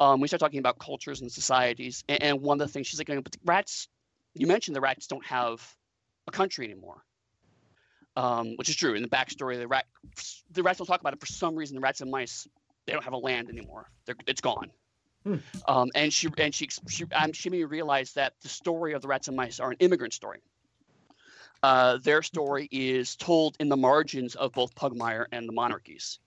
um, 0.00 0.20
we 0.20 0.26
start 0.26 0.40
talking 0.40 0.58
about 0.58 0.78
cultures 0.78 1.20
and 1.20 1.30
societies. 1.30 2.02
And, 2.08 2.22
and 2.22 2.40
one 2.40 2.60
of 2.60 2.66
the 2.66 2.72
things 2.72 2.88
she's 2.88 2.98
like, 2.98 3.06
"But 3.06 3.30
the 3.30 3.38
rats, 3.44 3.86
you 4.34 4.46
mentioned 4.46 4.74
the 4.74 4.80
rats 4.80 5.06
don't 5.06 5.24
have 5.26 5.64
a 6.26 6.32
country 6.32 6.64
anymore." 6.64 7.04
um, 8.16 8.54
which 8.56 8.68
is 8.68 8.76
true. 8.76 8.94
In 8.94 9.02
the 9.02 9.08
backstory, 9.08 9.58
the 9.58 9.68
rat, 9.68 9.86
the 10.50 10.62
rats 10.62 10.78
don't 10.78 10.86
talk 10.86 11.00
about 11.00 11.14
it 11.14 11.20
for 11.20 11.26
some 11.26 11.56
reason. 11.56 11.76
The 11.76 11.80
rats 11.80 12.00
and 12.00 12.10
mice, 12.10 12.46
they 12.86 12.92
don't 12.92 13.04
have 13.04 13.12
a 13.12 13.18
land 13.18 13.48
anymore. 13.48 13.90
They're, 14.06 14.16
it's 14.26 14.40
gone. 14.40 14.70
Hmm. 15.24 15.36
Um, 15.68 15.90
and 15.94 16.12
she 16.12 16.28
and 16.36 16.54
she 16.54 16.68
she, 16.88 17.04
um, 17.14 17.32
she 17.32 17.48
made 17.48 17.58
me 17.58 17.64
realize 17.64 18.12
that 18.14 18.34
the 18.42 18.48
story 18.48 18.92
of 18.92 19.02
the 19.02 19.08
rats 19.08 19.28
and 19.28 19.36
mice 19.36 19.60
are 19.60 19.70
an 19.70 19.76
immigrant 19.78 20.12
story. 20.12 20.40
Uh, 21.62 21.98
their 21.98 22.22
story 22.22 22.68
is 22.72 23.14
told 23.16 23.56
in 23.60 23.68
the 23.68 23.76
margins 23.76 24.34
of 24.34 24.52
both 24.52 24.74
Pugmire 24.74 25.26
and 25.32 25.48
the 25.48 25.52
monarchies, 25.52 26.18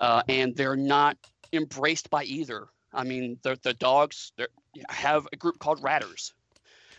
uh, 0.00 0.22
and 0.28 0.56
they're 0.56 0.76
not 0.76 1.16
embraced 1.52 2.10
by 2.10 2.24
either. 2.24 2.66
I 2.92 3.04
mean, 3.04 3.38
the 3.42 3.58
the 3.62 3.74
dogs 3.74 4.32
have 4.88 5.28
a 5.32 5.36
group 5.36 5.58
called 5.58 5.82
ratters. 5.82 6.34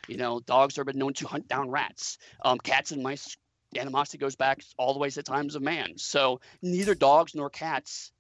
You 0.07 0.18
know, 0.18 0.39
dogs 0.41 0.76
have 0.76 0.85
been 0.85 0.97
known 0.97 1.14
to 1.14 1.27
hunt 1.27 1.47
down 1.47 1.69
rats. 1.69 2.18
Um, 2.43 2.57
cats 2.57 2.91
and 2.91 3.03
mice 3.03 3.38
animosity 3.77 4.18
goes 4.18 4.35
back 4.35 4.61
all 4.77 4.93
the 4.93 4.99
way 4.99 5.10
to 5.10 5.15
the 5.15 5.23
times 5.23 5.55
of 5.55 5.61
man. 5.61 5.97
So 5.97 6.41
neither 6.61 6.95
dogs 6.95 7.35
nor 7.35 7.49
cats 7.49 8.11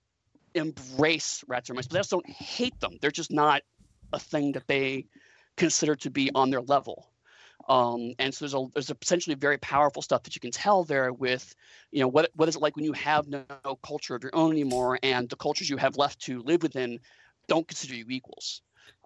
embrace 0.55 1.43
rats 1.47 1.69
or 1.69 1.73
mice, 1.73 1.87
but 1.87 1.93
they 1.93 1.99
also 1.99 2.17
don't 2.17 2.29
hate 2.29 2.79
them. 2.79 2.97
They're 3.01 3.11
just 3.11 3.31
not 3.31 3.61
a 4.11 4.19
thing 4.19 4.53
that 4.53 4.67
they 4.67 5.05
consider 5.55 5.95
to 5.97 6.09
be 6.09 6.31
on 6.33 6.49
their 6.49 6.61
level. 6.61 7.07
Um, 7.69 8.13
and 8.19 8.33
so 8.33 8.43
there's 8.43 8.53
a 8.53 8.65
there's 8.73 8.89
a 8.89 8.95
potentially 8.95 9.35
very 9.35 9.57
powerful 9.57 10.01
stuff 10.01 10.23
that 10.23 10.35
you 10.35 10.41
can 10.41 10.51
tell 10.51 10.83
there 10.83 11.13
with, 11.13 11.55
you 11.91 12.01
know, 12.01 12.07
what 12.07 12.29
what 12.35 12.49
is 12.49 12.55
it 12.55 12.61
like 12.61 12.75
when 12.75 12.85
you 12.85 12.93
have 12.93 13.27
no, 13.27 13.43
no 13.63 13.75
culture 13.77 14.15
of 14.15 14.23
your 14.23 14.35
own 14.35 14.51
anymore, 14.51 14.99
and 15.01 15.29
the 15.29 15.35
cultures 15.35 15.69
you 15.69 15.77
have 15.77 15.97
left 15.97 16.19
to 16.21 16.41
live 16.41 16.61
within 16.61 16.99
don't 17.47 17.67
consider 17.67 17.95
you 17.95 18.05
equals. 18.09 18.61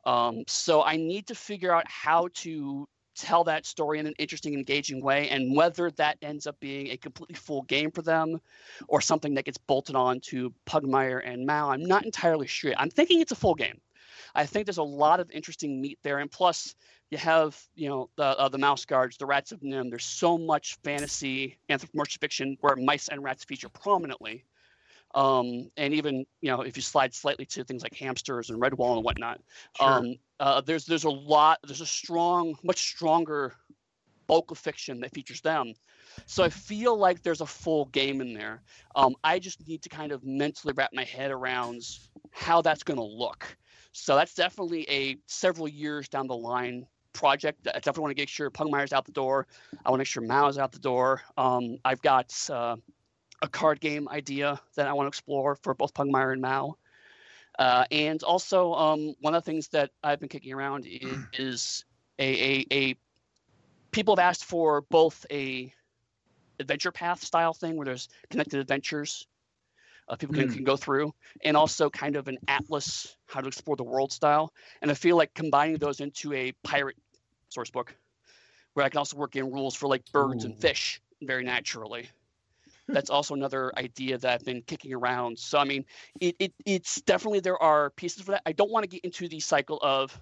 Um, 0.05 0.43
so 0.47 0.83
I 0.83 0.95
need 0.95 1.27
to 1.27 1.35
figure 1.35 1.73
out 1.73 1.85
how 1.87 2.29
to 2.35 2.87
tell 3.15 3.43
that 3.43 3.65
story 3.65 3.99
in 3.99 4.05
an 4.05 4.13
interesting, 4.19 4.53
engaging 4.53 5.01
way, 5.03 5.29
and 5.29 5.55
whether 5.55 5.91
that 5.91 6.17
ends 6.21 6.47
up 6.47 6.59
being 6.59 6.89
a 6.89 6.97
completely 6.97 7.35
full 7.35 7.63
game 7.63 7.91
for 7.91 8.01
them, 8.01 8.39
or 8.87 9.01
something 9.01 9.33
that 9.35 9.45
gets 9.45 9.57
bolted 9.57 9.95
on 9.95 10.19
to 10.21 10.53
Pugmire 10.65 11.21
and 11.25 11.45
Mau. 11.45 11.69
I'm 11.69 11.83
not 11.83 12.05
entirely 12.05 12.47
sure. 12.47 12.73
I'm 12.77 12.89
thinking 12.89 13.21
it's 13.21 13.31
a 13.31 13.35
full 13.35 13.55
game. 13.55 13.79
I 14.33 14.45
think 14.45 14.65
there's 14.65 14.77
a 14.77 14.83
lot 14.83 15.19
of 15.19 15.29
interesting 15.31 15.81
meat 15.81 15.99
there, 16.03 16.19
and 16.19 16.31
plus 16.31 16.75
you 17.09 17.17
have 17.17 17.59
you 17.75 17.89
know 17.89 18.09
the 18.17 18.23
uh, 18.23 18.49
the 18.49 18.57
mouse 18.57 18.85
guards, 18.85 19.17
the 19.17 19.25
rats 19.25 19.51
of 19.51 19.61
NIMH. 19.61 19.89
There's 19.89 20.05
so 20.05 20.37
much 20.37 20.77
fantasy, 20.83 21.57
anthropomorphic 21.69 22.19
fiction 22.19 22.57
where 22.61 22.75
mice 22.75 23.07
and 23.07 23.23
rats 23.23 23.43
feature 23.45 23.69
prominently. 23.69 24.45
Um, 25.15 25.71
and 25.77 25.93
even 25.93 26.25
you 26.41 26.51
know 26.51 26.61
if 26.61 26.75
you 26.75 26.81
slide 26.83 27.13
slightly 27.13 27.45
to 27.45 27.63
things 27.63 27.81
like 27.81 27.95
hamsters 27.95 28.49
and 28.49 28.61
Redwall 28.61 28.95
and 28.95 29.05
whatnot, 29.05 29.39
Sure. 29.79 29.99
um, 29.99 30.15
uh, 30.39 30.61
there's 30.61 30.85
there's 30.85 31.05
a 31.05 31.09
lot 31.09 31.59
there's 31.63 31.81
a 31.81 31.85
strong, 31.85 32.55
much 32.63 32.79
stronger 32.79 33.53
bulk 34.27 34.51
of 34.51 34.57
fiction 34.57 34.99
that 34.99 35.13
features 35.13 35.39
them. 35.41 35.73
So 36.25 36.43
I 36.43 36.49
feel 36.49 36.97
like 36.97 37.21
there's 37.23 37.39
a 37.41 37.45
full 37.45 37.85
game 37.85 38.19
in 38.19 38.33
there. 38.33 38.61
Um, 38.95 39.15
I 39.23 39.39
just 39.39 39.65
need 39.67 39.81
to 39.83 39.89
kind 39.89 40.11
of 40.11 40.25
mentally 40.25 40.73
wrap 40.75 40.91
my 40.93 41.05
head 41.05 41.31
around 41.31 41.81
how 42.31 42.61
that's 42.61 42.83
going 42.83 42.97
to 42.97 43.03
look. 43.05 43.57
So 43.93 44.15
that's 44.15 44.33
definitely 44.33 44.85
a 44.89 45.17
several 45.27 45.67
years 45.69 46.09
down 46.09 46.27
the 46.27 46.35
line 46.35 46.85
project. 47.17 47.67
I 47.67 47.73
definitely 47.73 48.03
want 48.03 48.17
to 48.17 48.21
make 48.21 48.29
sure 48.29 48.49
Pugmire's 48.49 48.93
out 48.93 49.05
the 49.05 49.11
door. 49.11 49.47
I 49.85 49.89
want 49.89 49.99
to 49.99 50.01
make 50.01 50.07
sure 50.07 50.23
Mau's 50.23 50.57
out 50.57 50.71
the 50.71 50.79
door. 50.79 51.21
Um, 51.35 51.77
I've 51.83 52.01
got 52.01 52.33
uh, 52.49 52.77
a 53.41 53.47
card 53.47 53.79
game 53.81 54.07
idea 54.09 54.61
that 54.75 54.87
I 54.87 54.93
want 54.93 55.05
to 55.05 55.09
explore 55.09 55.55
for 55.55 55.73
both 55.73 55.93
Pugmire 55.93 56.31
and 56.31 56.41
Mau. 56.41 56.77
Uh, 57.59 57.85
and 57.91 58.21
also, 58.23 58.73
um, 58.73 59.15
one 59.21 59.33
of 59.33 59.43
the 59.43 59.51
things 59.51 59.67
that 59.69 59.89
I've 60.03 60.19
been 60.19 60.29
kicking 60.29 60.53
around 60.53 60.85
is, 60.85 61.17
is 61.33 61.85
a, 62.19 62.25
a, 62.43 62.65
a 62.71 62.95
people 63.91 64.15
have 64.15 64.23
asked 64.23 64.45
for 64.45 64.81
both 64.81 65.25
a 65.31 65.73
adventure 66.59 66.91
path 66.91 67.23
style 67.23 67.53
thing 67.53 67.75
where 67.75 67.85
there's 67.85 68.09
connected 68.29 68.59
adventures 68.59 69.27
uh, 70.09 70.15
people 70.15 70.33
can, 70.35 70.47
Mm. 70.47 70.53
can 70.53 70.63
go 70.63 70.77
through, 70.77 71.13
and 71.43 71.57
also 71.57 71.89
kind 71.89 72.15
of 72.15 72.27
an 72.27 72.37
atlas 72.47 73.17
how 73.25 73.41
to 73.41 73.47
explore 73.47 73.75
the 73.75 73.83
world 73.83 74.11
style. 74.11 74.53
And 74.81 74.89
I 74.89 74.93
feel 74.93 75.17
like 75.17 75.33
combining 75.33 75.77
those 75.77 75.99
into 75.99 76.33
a 76.33 76.53
pirate 76.63 76.95
source 77.49 77.69
book, 77.69 77.95
where 78.73 78.85
I 78.85 78.89
can 78.89 78.97
also 78.97 79.17
work 79.17 79.35
in 79.35 79.51
rules 79.51 79.75
for 79.75 79.87
like 79.87 80.03
birds 80.11 80.45
and 80.45 80.57
fish 80.57 81.01
very 81.21 81.43
naturally. 81.43 82.09
That's 82.87 83.09
also 83.09 83.33
another 83.33 83.71
idea 83.77 84.17
that 84.17 84.33
I've 84.33 84.45
been 84.45 84.61
kicking 84.61 84.93
around. 84.93 85.37
So 85.37 85.57
I 85.57 85.65
mean, 85.65 85.85
it, 86.21 86.35
it 86.39 86.53
it's 86.65 87.01
definitely 87.01 87.41
there 87.41 87.61
are 87.61 87.89
pieces 87.91 88.23
for 88.23 88.31
that. 88.31 88.43
I 88.45 88.53
don't 88.53 88.71
want 88.71 88.83
to 88.83 88.87
get 88.87 89.03
into 89.03 89.27
the 89.27 89.39
cycle 89.39 89.79
of 89.81 90.17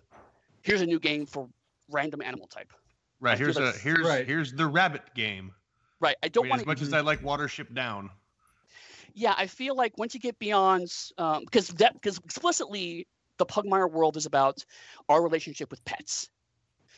here's 0.63 0.81
a 0.81 0.85
new 0.85 0.99
game 0.99 1.25
for 1.25 1.47
random 1.89 2.21
animal 2.21 2.47
type. 2.47 2.73
Right. 3.19 3.37
feel 3.37 3.47
Here's 3.47 3.57
a 3.57 3.71
here's 3.71 3.99
Right. 4.07 4.25
here's 4.25 4.53
the 4.53 4.67
rabbit 4.67 5.01
game. 5.13 5.53
Right. 5.99 6.15
I 6.23 6.25
I 6.25 6.29
don't 6.29 6.43
mean, 6.43 6.49
want 6.51 6.61
as 6.61 6.65
much 6.65 6.81
as 6.81 6.93
I 6.93 7.01
like 7.01 7.21
Watership 7.21 7.73
Down. 7.73 8.09
yeah, 9.13 9.33
I 9.37 9.47
feel 9.47 9.75
like 9.75 9.97
once 9.97 10.13
you 10.13 10.19
get 10.19 10.37
beyond, 10.39 10.83
because 11.17 11.69
um, 11.69 11.75
that 11.77 11.93
because 11.93 12.17
explicitly 12.19 13.07
the 13.37 13.45
Pugmire 13.45 13.89
world 13.91 14.17
is 14.17 14.25
about 14.25 14.63
our 15.09 15.21
relationship 15.21 15.71
with 15.71 15.83
pets, 15.85 16.29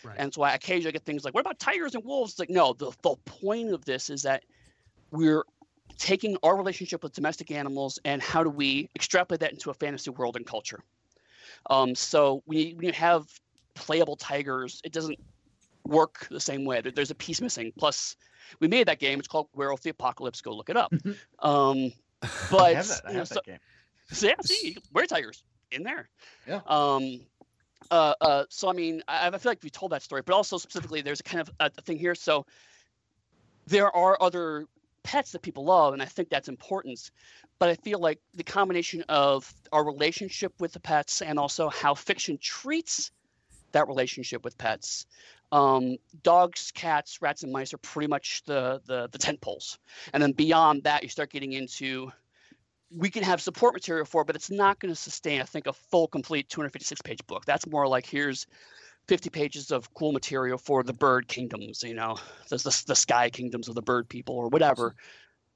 Right. 0.03 0.15
and 0.19 0.33
so 0.33 0.41
I 0.43 0.53
occasionally 0.53 0.91
get 0.91 1.03
things 1.05 1.23
like, 1.25 1.33
"What 1.33 1.41
about 1.41 1.59
tigers 1.59 1.95
and 1.95 2.03
wolves?" 2.03 2.33
It's 2.33 2.39
like, 2.39 2.49
no, 2.49 2.73
the 2.73 2.91
the 3.01 3.15
point 3.25 3.71
of 3.73 3.83
this 3.85 4.09
is 4.09 4.21
that 4.23 4.43
we're 5.11 5.43
taking 5.97 6.37
our 6.43 6.55
relationship 6.55 7.01
with 7.03 7.13
domestic 7.13 7.49
animals 7.51 7.97
and 8.05 8.21
how 8.21 8.43
do 8.43 8.49
we 8.49 8.89
extrapolate 8.95 9.39
that 9.39 9.51
into 9.53 9.69
a 9.69 9.73
fantasy 9.73 10.11
world 10.11 10.35
and 10.35 10.45
culture. 10.45 10.79
Um, 11.69 11.95
so 11.95 12.43
when 12.45 12.59
you, 12.59 12.75
when 12.75 12.85
you 12.85 12.93
have 12.93 13.25
playable 13.73 14.15
tigers, 14.15 14.79
it 14.83 14.91
doesn't 14.91 15.17
work 15.85 16.27
the 16.29 16.39
same 16.39 16.65
way. 16.65 16.81
There- 16.81 16.91
There's 16.91 17.09
a 17.11 17.15
piece 17.15 17.41
missing. 17.41 17.71
Plus, 17.79 18.15
we 18.59 18.67
made 18.67 18.87
that 18.89 18.99
game. 18.99 19.17
It's 19.19 19.27
called 19.27 19.47
Werewolf 19.55 19.81
the 19.81 19.89
Apocalypse. 19.89 20.41
Go 20.41 20.51
look 20.53 20.69
it 20.69 20.77
up. 20.77 20.93
um, 21.39 21.91
but 22.51 22.61
I 22.61 22.73
have 22.73 22.87
that. 22.87 23.01
I 23.05 23.09
you 23.09 23.13
know, 23.13 23.19
have 23.19 23.27
so- 23.29 23.35
that 23.35 23.45
game. 23.45 23.59
so 24.11 24.27
yeah, 24.27 24.33
see, 24.43 24.67
you 24.67 24.73
can- 24.75 24.83
were 24.93 25.05
tigers 25.05 25.43
in 25.71 25.83
there. 25.83 26.09
Yeah. 26.47 26.61
Um. 26.67 27.21
Uh. 27.91 28.13
Uh. 28.19 28.43
So 28.49 28.69
I 28.69 28.73
mean, 28.73 29.01
I, 29.07 29.27
I 29.27 29.37
feel 29.37 29.51
like 29.51 29.63
we 29.63 29.69
told 29.69 29.91
that 29.91 30.01
story, 30.01 30.21
but 30.25 30.33
also 30.33 30.57
specifically, 30.57 31.01
there's 31.01 31.19
a 31.19 31.23
kind 31.23 31.41
of 31.41 31.49
a, 31.59 31.71
a 31.77 31.81
thing 31.81 31.97
here. 31.97 32.15
So 32.15 32.45
there 33.67 33.95
are 33.95 34.17
other 34.21 34.65
pets 35.03 35.31
that 35.31 35.41
people 35.41 35.65
love, 35.65 35.93
and 35.93 36.01
I 36.01 36.05
think 36.05 36.29
that's 36.29 36.49
important. 36.49 37.11
But 37.59 37.69
I 37.69 37.75
feel 37.75 37.99
like 37.99 38.19
the 38.35 38.43
combination 38.43 39.03
of 39.09 39.51
our 39.71 39.83
relationship 39.83 40.53
with 40.59 40.73
the 40.73 40.79
pets 40.79 41.21
and 41.21 41.39
also 41.39 41.69
how 41.69 41.95
fiction 41.95 42.37
treats 42.37 43.11
that 43.71 43.87
relationship 43.87 44.43
with 44.43 44.57
pets. 44.57 45.05
Um, 45.51 45.97
dogs, 46.23 46.71
cats, 46.75 47.21
rats, 47.21 47.43
and 47.43 47.53
mice 47.53 47.73
are 47.73 47.77
pretty 47.77 48.07
much 48.07 48.43
the 48.45 48.81
the 48.85 49.07
the 49.11 49.17
tent 49.17 49.39
poles, 49.39 49.79
and 50.13 50.21
then 50.21 50.33
beyond 50.33 50.83
that, 50.83 51.03
you 51.03 51.09
start 51.09 51.31
getting 51.31 51.53
into 51.53 52.11
we 52.89 53.09
can 53.09 53.23
have 53.23 53.41
support 53.41 53.73
material 53.73 54.05
for, 54.05 54.23
but 54.23 54.35
it's 54.35 54.49
not 54.49 54.79
going 54.79 54.93
to 54.93 54.99
sustain, 54.99 55.41
I 55.41 55.45
think, 55.45 55.67
a 55.67 55.73
full, 55.73 56.07
complete 56.07 56.49
256 56.49 57.01
page 57.01 57.25
book. 57.27 57.45
That's 57.45 57.67
more 57.67 57.87
like 57.87 58.05
here's 58.05 58.47
50 59.07 59.29
pages 59.29 59.71
of 59.71 59.93
cool 59.93 60.11
material 60.11 60.57
for 60.57 60.83
the 60.83 60.93
bird 60.93 61.27
kingdoms, 61.27 61.83
you 61.83 61.93
know, 61.93 62.17
the, 62.49 62.57
the, 62.57 62.83
the 62.87 62.95
sky 62.95 63.29
kingdoms 63.29 63.67
of 63.67 63.75
the 63.75 63.81
bird 63.81 64.07
people 64.07 64.35
or 64.35 64.49
whatever. 64.49 64.95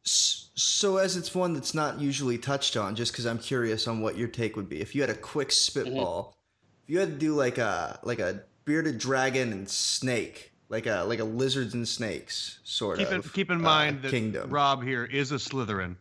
So, 0.04 0.98
as 0.98 1.16
it's 1.16 1.36
one 1.36 1.54
that's 1.54 1.76
not 1.76 2.02
usually 2.02 2.38
touched 2.38 2.76
on, 2.76 2.96
just 2.96 3.12
because 3.12 3.26
I'm 3.26 3.38
curious 3.38 3.88
on 3.88 4.02
what 4.02 4.18
your 4.18 4.28
take 4.28 4.56
would 4.56 4.68
be, 4.68 4.82
if 4.82 4.96
you 4.96 5.02
had 5.02 5.12
a 5.12 5.16
quick 5.16 5.52
spitball, 5.52 6.36
if 6.84 6.90
you 6.90 7.00
had 7.00 7.10
to 7.10 7.18
do 7.18 7.36
like 7.36 7.60
a 7.60 8.00
like 8.02 8.18
a 8.18 8.42
bearded 8.66 8.98
dragon 8.98 9.52
and 9.52 9.70
snake, 9.70 10.54
like 10.70 10.88
a 10.88 11.04
like 11.04 11.20
a 11.20 11.24
lizards 11.24 11.76
and 11.76 11.88
snakes 11.88 12.60
sort 12.64 12.98
Keep 12.98 13.10
in 13.10 13.14
of 13.14 13.34
keep 13.34 13.52
in 13.52 13.58
uh, 13.58 13.62
mind 13.62 14.02
that 14.02 14.10
kingdom. 14.10 14.50
Rob 14.50 14.84
here 14.84 15.06
is 15.06 15.32
a 15.32 15.36
Slytherin. 15.36 15.98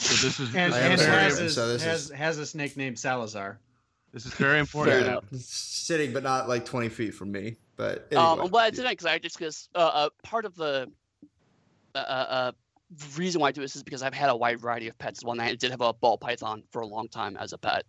So 0.00 0.26
this 0.26 0.40
is 0.40 0.54
And, 0.54 0.72
this, 0.72 0.80
and 0.80 0.94
is 0.94 1.00
has, 1.06 1.38
heard 1.38 1.46
a, 1.46 1.50
so 1.50 1.68
this 1.68 1.82
has, 1.84 2.04
is- 2.06 2.10
has 2.10 2.38
a 2.38 2.46
snake 2.46 2.76
named 2.76 2.98
Salazar. 2.98 3.60
this 4.12 4.24
is 4.26 4.32
very 4.34 4.52
Fair 4.52 4.60
important. 4.60 5.06
enough. 5.06 5.24
sitting, 5.34 6.12
but 6.12 6.22
not 6.22 6.48
like 6.48 6.64
20 6.64 6.88
feet 6.88 7.14
from 7.14 7.30
me. 7.30 7.56
But 7.76 8.12
Um, 8.14 8.32
anyway. 8.40 8.48
well, 8.52 8.64
I 8.64 8.70
did 8.70 8.84
that 8.84 8.90
because 8.90 9.06
I 9.06 9.18
just 9.18 9.38
because 9.38 9.68
uh, 9.74 9.78
uh, 9.78 10.08
part 10.22 10.44
of 10.44 10.54
the 10.54 10.90
uh, 11.94 11.98
uh, 11.98 12.52
reason 13.16 13.40
why 13.40 13.48
I 13.48 13.52
do 13.52 13.60
this 13.60 13.76
is 13.76 13.82
because 13.82 14.02
I've 14.02 14.14
had 14.14 14.30
a 14.30 14.36
wide 14.36 14.60
variety 14.60 14.88
of 14.88 14.98
pets. 14.98 15.22
One, 15.24 15.36
night 15.38 15.50
I 15.50 15.54
did 15.54 15.70
have 15.70 15.80
a 15.80 15.92
ball 15.92 16.16
python 16.18 16.62
for 16.70 16.80
a 16.82 16.86
long 16.86 17.08
time 17.08 17.36
as 17.36 17.52
a 17.52 17.58
pet. 17.58 17.84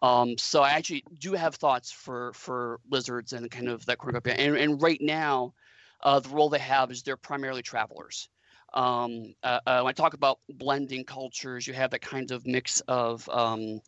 Um, 0.00 0.36
so 0.38 0.62
I 0.62 0.70
actually 0.70 1.04
do 1.18 1.32
have 1.34 1.54
thoughts 1.56 1.90
for 1.92 2.32
for 2.34 2.80
lizards 2.90 3.32
and 3.34 3.50
kind 3.50 3.68
of 3.68 3.84
that 3.86 3.98
cornucopia. 3.98 4.34
And 4.34 4.56
and 4.56 4.80
right 4.82 5.00
now, 5.00 5.54
uh, 6.02 6.18
the 6.20 6.28
role 6.30 6.48
they 6.48 6.58
have 6.58 6.90
is 6.90 7.02
they're 7.02 7.16
primarily 7.16 7.62
travelers. 7.62 8.28
Um, 8.74 9.34
uh, 9.42 9.60
uh, 9.66 9.80
when 9.82 9.90
I 9.90 9.92
talk 9.92 10.14
about 10.14 10.38
blending 10.54 11.04
cultures, 11.04 11.66
you 11.66 11.74
have 11.74 11.90
that 11.90 12.00
kind 12.00 12.30
of 12.30 12.46
mix 12.46 12.80
of 12.88 13.28
um, 13.28 13.80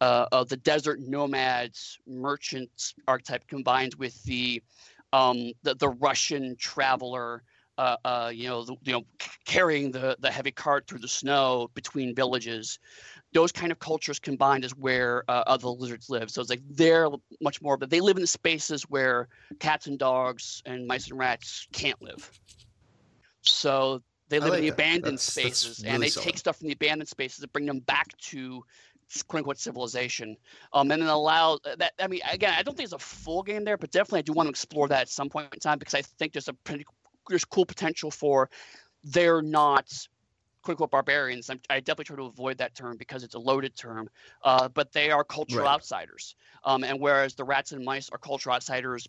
uh, 0.00 0.26
of 0.32 0.48
the 0.48 0.56
desert 0.56 1.00
nomads, 1.00 1.98
merchants 2.06 2.94
archetype 3.06 3.46
combined 3.46 3.94
with 3.94 4.22
the 4.24 4.62
um, 5.12 5.52
the, 5.62 5.74
the 5.74 5.88
Russian 5.88 6.54
traveler, 6.56 7.42
uh, 7.78 7.96
uh, 8.04 8.30
you 8.34 8.46
know, 8.48 8.64
the, 8.64 8.76
you 8.82 8.92
know, 8.92 9.04
carrying 9.46 9.90
the, 9.90 10.16
the 10.20 10.30
heavy 10.30 10.50
cart 10.50 10.86
through 10.86 10.98
the 10.98 11.08
snow 11.08 11.70
between 11.74 12.14
villages. 12.14 12.78
Those 13.32 13.52
kind 13.52 13.72
of 13.72 13.78
cultures 13.78 14.18
combined 14.18 14.64
is 14.64 14.72
where 14.76 15.22
uh, 15.28 15.44
other 15.46 15.68
lizards 15.68 16.10
live. 16.10 16.30
So 16.30 16.40
it's 16.40 16.50
like 16.50 16.62
they're 16.68 17.08
much 17.40 17.62
more, 17.62 17.76
but 17.76 17.88
they 17.88 18.00
live 18.00 18.18
in 18.18 18.26
spaces 18.26 18.82
where 18.82 19.28
cats 19.60 19.86
and 19.86 19.98
dogs 19.98 20.62
and 20.66 20.86
mice 20.86 21.08
and 21.08 21.18
rats 21.18 21.66
can't 21.72 22.00
live. 22.02 22.30
So 23.42 24.02
they 24.28 24.38
live 24.40 24.50
like 24.50 24.58
in 24.58 24.64
the 24.64 24.70
that. 24.70 24.74
abandoned 24.74 25.04
That's- 25.18 25.34
that's 25.34 25.58
spaces, 25.58 25.80
really 25.82 25.94
and 25.94 26.02
they 26.02 26.08
solid. 26.08 26.24
take 26.26 26.38
stuff 26.38 26.56
from 26.58 26.66
the 26.68 26.74
abandoned 26.74 27.08
spaces 27.08 27.42
and 27.42 27.52
bring 27.52 27.66
them 27.66 27.80
back 27.80 28.16
to 28.18 28.62
quote 29.26 29.38
unquote 29.38 29.58
civilization 29.58 30.36
um, 30.74 30.90
and 30.90 31.00
then 31.02 31.08
allow 31.08 31.54
uh, 31.64 31.74
that. 31.78 31.92
I 31.98 32.06
mean, 32.08 32.20
again, 32.30 32.54
I 32.56 32.62
don't 32.62 32.76
think 32.76 32.84
it's 32.84 32.92
a 32.92 32.98
full 32.98 33.42
game 33.42 33.64
there, 33.64 33.78
but 33.78 33.90
definitely 33.90 34.18
I 34.18 34.22
do 34.22 34.32
want 34.34 34.46
to 34.48 34.50
explore 34.50 34.86
that 34.88 35.00
at 35.02 35.08
some 35.08 35.28
point 35.30 35.48
in 35.54 35.60
time 35.60 35.78
because 35.78 35.94
I 35.94 36.02
think 36.02 36.32
there's 36.34 36.48
a 36.48 36.52
pretty 36.52 36.84
there's 37.28 37.44
cool 37.44 37.64
potential 37.66 38.10
for 38.10 38.50
they're 39.04 39.42
not 39.42 39.90
quote 40.62 40.72
unquote 40.74 40.90
barbarians. 40.90 41.48
I'm, 41.48 41.60
I 41.70 41.80
definitely 41.80 42.04
try 42.04 42.16
to 42.16 42.24
avoid 42.24 42.58
that 42.58 42.74
term 42.74 42.96
because 42.98 43.22
it's 43.24 43.34
a 43.34 43.38
loaded 43.38 43.74
term, 43.76 44.08
uh, 44.44 44.68
but 44.68 44.92
they 44.92 45.10
are 45.10 45.24
cultural 45.24 45.64
Right. 45.64 45.72
outsiders. 45.72 46.34
Um, 46.64 46.84
and 46.84 47.00
whereas 47.00 47.34
the 47.34 47.44
rats 47.44 47.72
and 47.72 47.84
mice 47.84 48.10
are 48.10 48.18
cultural 48.18 48.54
outsiders 48.56 49.06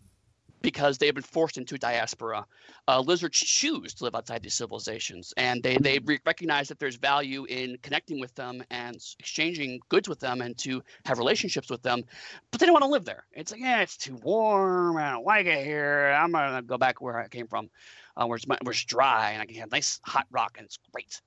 because 0.62 0.98
they 0.98 1.06
have 1.06 1.14
been 1.14 1.24
forced 1.24 1.58
into 1.58 1.78
diaspora. 1.78 2.44
Uh, 2.88 3.00
lizards 3.00 3.38
choose 3.38 3.94
to 3.94 4.04
live 4.04 4.14
outside 4.14 4.42
these 4.42 4.54
civilizations, 4.54 5.32
and 5.36 5.62
they 5.62 5.76
they 5.78 5.98
re- 6.00 6.20
recognize 6.26 6.68
that 6.68 6.78
there's 6.78 6.96
value 6.96 7.44
in 7.46 7.76
connecting 7.82 8.20
with 8.20 8.34
them 8.34 8.62
and 8.70 8.96
exchanging 9.18 9.80
goods 9.88 10.08
with 10.08 10.20
them 10.20 10.40
and 10.40 10.56
to 10.58 10.82
have 11.04 11.18
relationships 11.18 11.70
with 11.70 11.82
them, 11.82 12.02
but 12.50 12.60
they 12.60 12.66
don't 12.66 12.74
want 12.74 12.84
to 12.84 12.90
live 12.90 13.04
there. 13.04 13.24
It's 13.32 13.52
like, 13.52 13.60
yeah, 13.60 13.80
it's 13.80 13.96
too 13.96 14.16
warm. 14.22 14.96
I 14.96 15.12
don't 15.12 15.24
like 15.24 15.46
it 15.46 15.64
here. 15.64 16.10
I'm 16.10 16.32
gonna 16.32 16.62
go 16.62 16.78
back 16.78 17.00
where 17.00 17.18
I 17.18 17.28
came 17.28 17.46
from, 17.46 17.70
uh, 18.16 18.26
where 18.26 18.36
it's 18.36 18.46
where 18.46 18.58
it's 18.66 18.84
dry 18.84 19.32
and 19.32 19.42
I 19.42 19.46
can 19.46 19.56
have 19.56 19.70
nice 19.70 20.00
hot 20.04 20.26
rock 20.30 20.56
and 20.58 20.66
it's 20.66 20.78
great. 20.92 21.20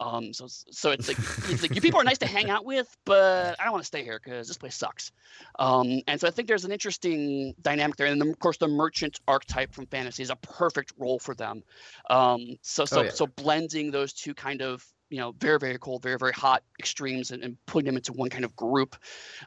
Um, 0.00 0.32
so 0.32 0.46
so 0.48 0.90
it's 0.90 1.08
like 1.08 1.18
it's 1.50 1.62
like 1.62 1.74
you 1.74 1.80
people 1.80 2.00
are 2.00 2.04
nice 2.04 2.18
to 2.18 2.26
hang 2.26 2.50
out 2.50 2.64
with, 2.64 2.94
but 3.04 3.56
I 3.58 3.64
don't 3.64 3.72
want 3.72 3.82
to 3.82 3.86
stay 3.86 4.04
here 4.04 4.20
because 4.22 4.46
this 4.46 4.56
place 4.56 4.76
sucks. 4.76 5.10
Um, 5.58 6.02
and 6.06 6.20
so 6.20 6.28
I 6.28 6.30
think 6.30 6.46
there's 6.46 6.64
an 6.64 6.70
interesting 6.72 7.54
dynamic 7.60 7.96
there, 7.96 8.06
and 8.06 8.20
then 8.20 8.28
of 8.28 8.38
course 8.38 8.58
the 8.58 8.68
merchant 8.68 9.18
archetype 9.26 9.74
from 9.74 9.86
fantasy 9.86 10.22
is 10.22 10.30
a 10.30 10.36
perfect 10.36 10.92
role 10.98 11.18
for 11.18 11.34
them. 11.34 11.62
Um, 12.10 12.56
so 12.62 12.84
so 12.84 13.02
yeah. 13.02 13.10
so 13.10 13.26
blending 13.26 13.90
those 13.90 14.12
two 14.12 14.34
kind 14.34 14.62
of 14.62 14.86
you 15.10 15.18
know 15.18 15.34
very 15.40 15.58
very 15.58 15.78
cold, 15.78 16.02
very 16.02 16.16
very 16.16 16.32
hot 16.32 16.62
extremes, 16.78 17.32
and, 17.32 17.42
and 17.42 17.56
putting 17.66 17.86
them 17.86 17.96
into 17.96 18.12
one 18.12 18.30
kind 18.30 18.44
of 18.44 18.54
group, 18.54 18.94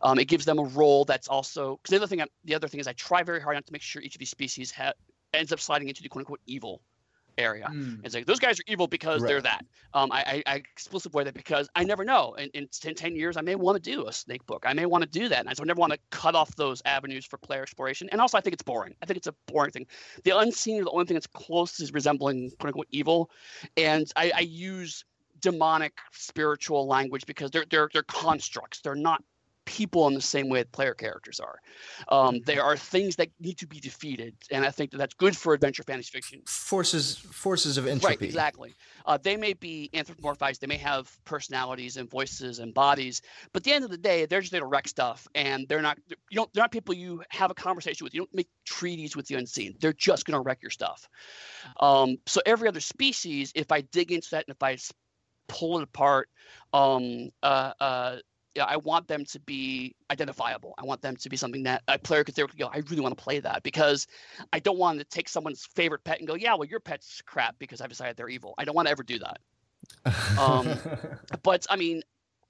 um, 0.02 0.20
it 0.20 0.26
gives 0.26 0.44
them 0.44 0.60
a 0.60 0.66
role 0.66 1.06
that's 1.06 1.30
also 1.30 1.80
because 1.82 1.92
the 1.92 1.98
other 1.98 2.08
thing 2.08 2.22
I, 2.22 2.26
the 2.44 2.56
other 2.56 2.68
thing 2.68 2.82
is 2.82 2.88
I 2.88 2.94
try 2.94 3.24
very 3.24 3.40
hard 3.40 3.56
not 3.56 3.66
to 3.68 3.72
make 3.72 3.82
sure 3.82 4.02
each 4.02 4.16
of 4.16 4.20
these 4.20 4.32
species 4.32 4.70
ha- 4.72 4.94
ends 5.34 5.54
up 5.54 5.62
sliding 5.62 5.88
into 5.88 6.04
the 6.04 6.10
quote 6.10 6.24
unquote 6.24 6.42
evil 6.46 6.82
area. 7.38 7.68
It's 8.04 8.16
like 8.16 8.26
those 8.26 8.40
guys 8.40 8.60
are 8.60 8.64
evil 8.68 8.88
because 8.88 9.22
they're 9.22 9.42
that. 9.42 9.66
Um, 9.94 10.12
I, 10.12 10.44
I, 10.48 10.54
I 10.54 10.56
explicitly 10.56 11.12
avoid 11.12 11.28
that 11.28 11.34
because 11.34 11.70
I 11.76 11.84
never 11.84 12.06
know. 12.06 12.34
In, 12.36 12.50
in 12.54 12.68
10, 12.68 12.96
10 12.96 13.16
years, 13.16 13.38
I 13.38 13.42
may 13.42 13.56
want 13.56 13.82
to 13.82 13.92
do 13.92 14.08
a 14.08 14.14
snake 14.14 14.46
book. 14.46 14.64
I 14.66 14.74
may 14.74 14.86
want 14.86 15.04
to 15.04 15.10
do 15.10 15.28
that. 15.30 15.40
And 15.40 15.50
I 15.50 15.54
so 15.54 15.64
I 15.64 15.66
never 15.66 15.80
want 15.80 15.94
to 15.94 16.00
cut 16.10 16.36
off 16.36 16.56
those 16.56 16.82
avenues 16.86 17.26
for 17.26 17.38
player 17.38 17.62
exploration. 17.62 18.10
And 18.12 18.22
also, 18.22 18.38
I 18.38 18.42
think 18.42 18.54
it's 18.54 18.64
boring. 18.64 18.96
I 19.02 19.06
think 19.06 19.18
it's 19.18 19.28
a 19.28 19.36
boring 19.48 19.72
thing. 19.72 19.88
The 20.24 20.38
unseen 20.38 20.78
is 20.80 20.86
the 20.86 20.92
only 20.92 21.06
thing 21.06 21.16
that's 21.16 21.28
closest 21.28 21.94
resembling 21.94 22.52
quote 22.60 22.68
unquote 22.70 22.88
evil. 22.92 23.32
And 23.78 24.12
I, 24.16 24.32
I 24.36 24.42
use 24.42 25.04
demonic 25.42 25.94
spiritual 26.12 26.88
language 26.88 27.26
because 27.26 27.52
they're 27.52 27.66
they're 27.70 27.90
they're 27.92 28.04
constructs. 28.04 28.82
They're 28.82 28.96
not 28.96 29.24
people 29.66 30.08
in 30.08 30.14
the 30.14 30.22
same 30.22 30.50
way 30.50 30.60
that 30.60 30.72
player 30.72 30.94
characters 30.94 31.40
are. 31.40 31.60
Um, 32.10 32.40
there 32.46 32.64
are 32.64 32.76
things 32.76 33.16
that 33.18 33.30
need 33.40 33.58
to 33.60 33.68
be 33.68 33.80
defeated, 33.80 34.36
and 34.52 34.66
I 34.66 34.72
think 34.72 34.92
that 34.92 34.98
that's 34.98 35.14
good 35.14 35.36
for 35.36 35.54
adventure 35.54 35.84
fantasy 35.84 36.10
fiction. 36.12 36.42
Forces 36.46 37.18
forces 37.18 37.78
of 37.78 37.88
entropy. 37.88 38.08
Right, 38.08 38.22
exactly. 38.22 38.74
Uh, 39.06 39.18
they 39.22 39.38
may 39.38 39.54
be 39.54 39.90
anthropomorphized, 39.94 40.60
they 40.60 40.68
may 40.68 40.78
have 40.78 41.12
personalities 41.26 41.98
and 41.98 42.10
voices 42.10 42.60
and 42.60 42.74
bodies, 42.74 43.22
but 43.54 43.62
at 43.62 43.64
the 43.64 43.74
end 43.74 43.84
of 43.84 43.92
the 43.92 43.98
day, 43.98 44.26
they're 44.26 44.42
just 44.42 44.52
there 44.52 44.62
to 44.62 44.68
wreck 44.68 44.88
stuff, 44.88 45.28
and 45.36 45.68
they're 45.68 45.82
not. 45.82 45.98
You 46.08 46.36
don't. 46.36 46.54
They're 46.54 46.64
not 46.64 46.72
people 46.72 46.96
you 46.96 47.24
have 47.30 47.52
a 47.52 47.56
conversation 47.56 48.04
with. 48.04 48.14
You 48.14 48.22
don't 48.22 48.36
make 48.36 48.50
treaties 48.66 49.16
with 49.16 49.28
the 49.28 49.36
unseen. 49.36 49.76
They're 49.80 49.94
just 49.94 50.26
going 50.26 50.38
to 50.38 50.42
wreck 50.42 50.60
your 50.62 50.72
stuff. 50.72 51.08
Um, 51.80 52.18
so 52.26 52.42
every 52.46 52.68
other 52.68 52.80
species, 52.80 53.52
if 53.56 53.72
I 53.72 53.82
dig 53.82 54.12
into 54.12 54.30
that 54.32 54.46
and 54.48 54.56
if 54.56 54.64
I 54.64 54.78
pull 55.48 55.78
it 55.80 55.84
apart, 55.84 56.30
um, 56.74 57.30
uh, 57.44 57.74
uh, 57.80 58.18
yeah, 58.56 58.66
I 58.66 58.78
want 58.78 59.08
them 59.08 59.24
to 59.26 59.40
be 59.40 59.96
identifiable. 60.10 60.74
I 60.78 60.84
want 60.84 61.02
them 61.02 61.16
to 61.16 61.30
be 61.30 61.38
something 61.38 61.64
that 61.64 61.84
a 61.88 61.98
player 61.98 62.24
could 62.24 62.36
say, 62.36 62.44
"Go, 62.58 62.68
I 62.68 62.78
really 62.90 63.02
want 63.02 63.18
to 63.18 63.24
play 63.24 63.40
that," 63.40 63.64
because 63.64 64.08
I 64.52 64.60
don't 64.60 64.78
want 64.78 65.00
to 65.00 65.06
take 65.06 65.30
someone's 65.30 65.66
favorite 65.66 66.04
pet 66.04 66.20
and 66.20 66.28
go, 66.28 66.36
"Yeah, 66.36 66.56
well, 66.56 66.68
your 66.68 66.80
pet's 66.80 67.22
crap 67.22 67.58
because 67.60 67.82
I've 67.82 67.90
decided 67.90 68.18
they're 68.18 68.30
evil." 68.30 68.54
I 68.58 68.66
don't 68.66 68.76
want 68.76 68.88
to 68.88 68.92
ever 68.92 69.04
do 69.04 69.20
that. 69.20 69.40
Um, 70.38 70.68
But 71.44 71.66
I 71.70 71.76
mean, 71.76 72.04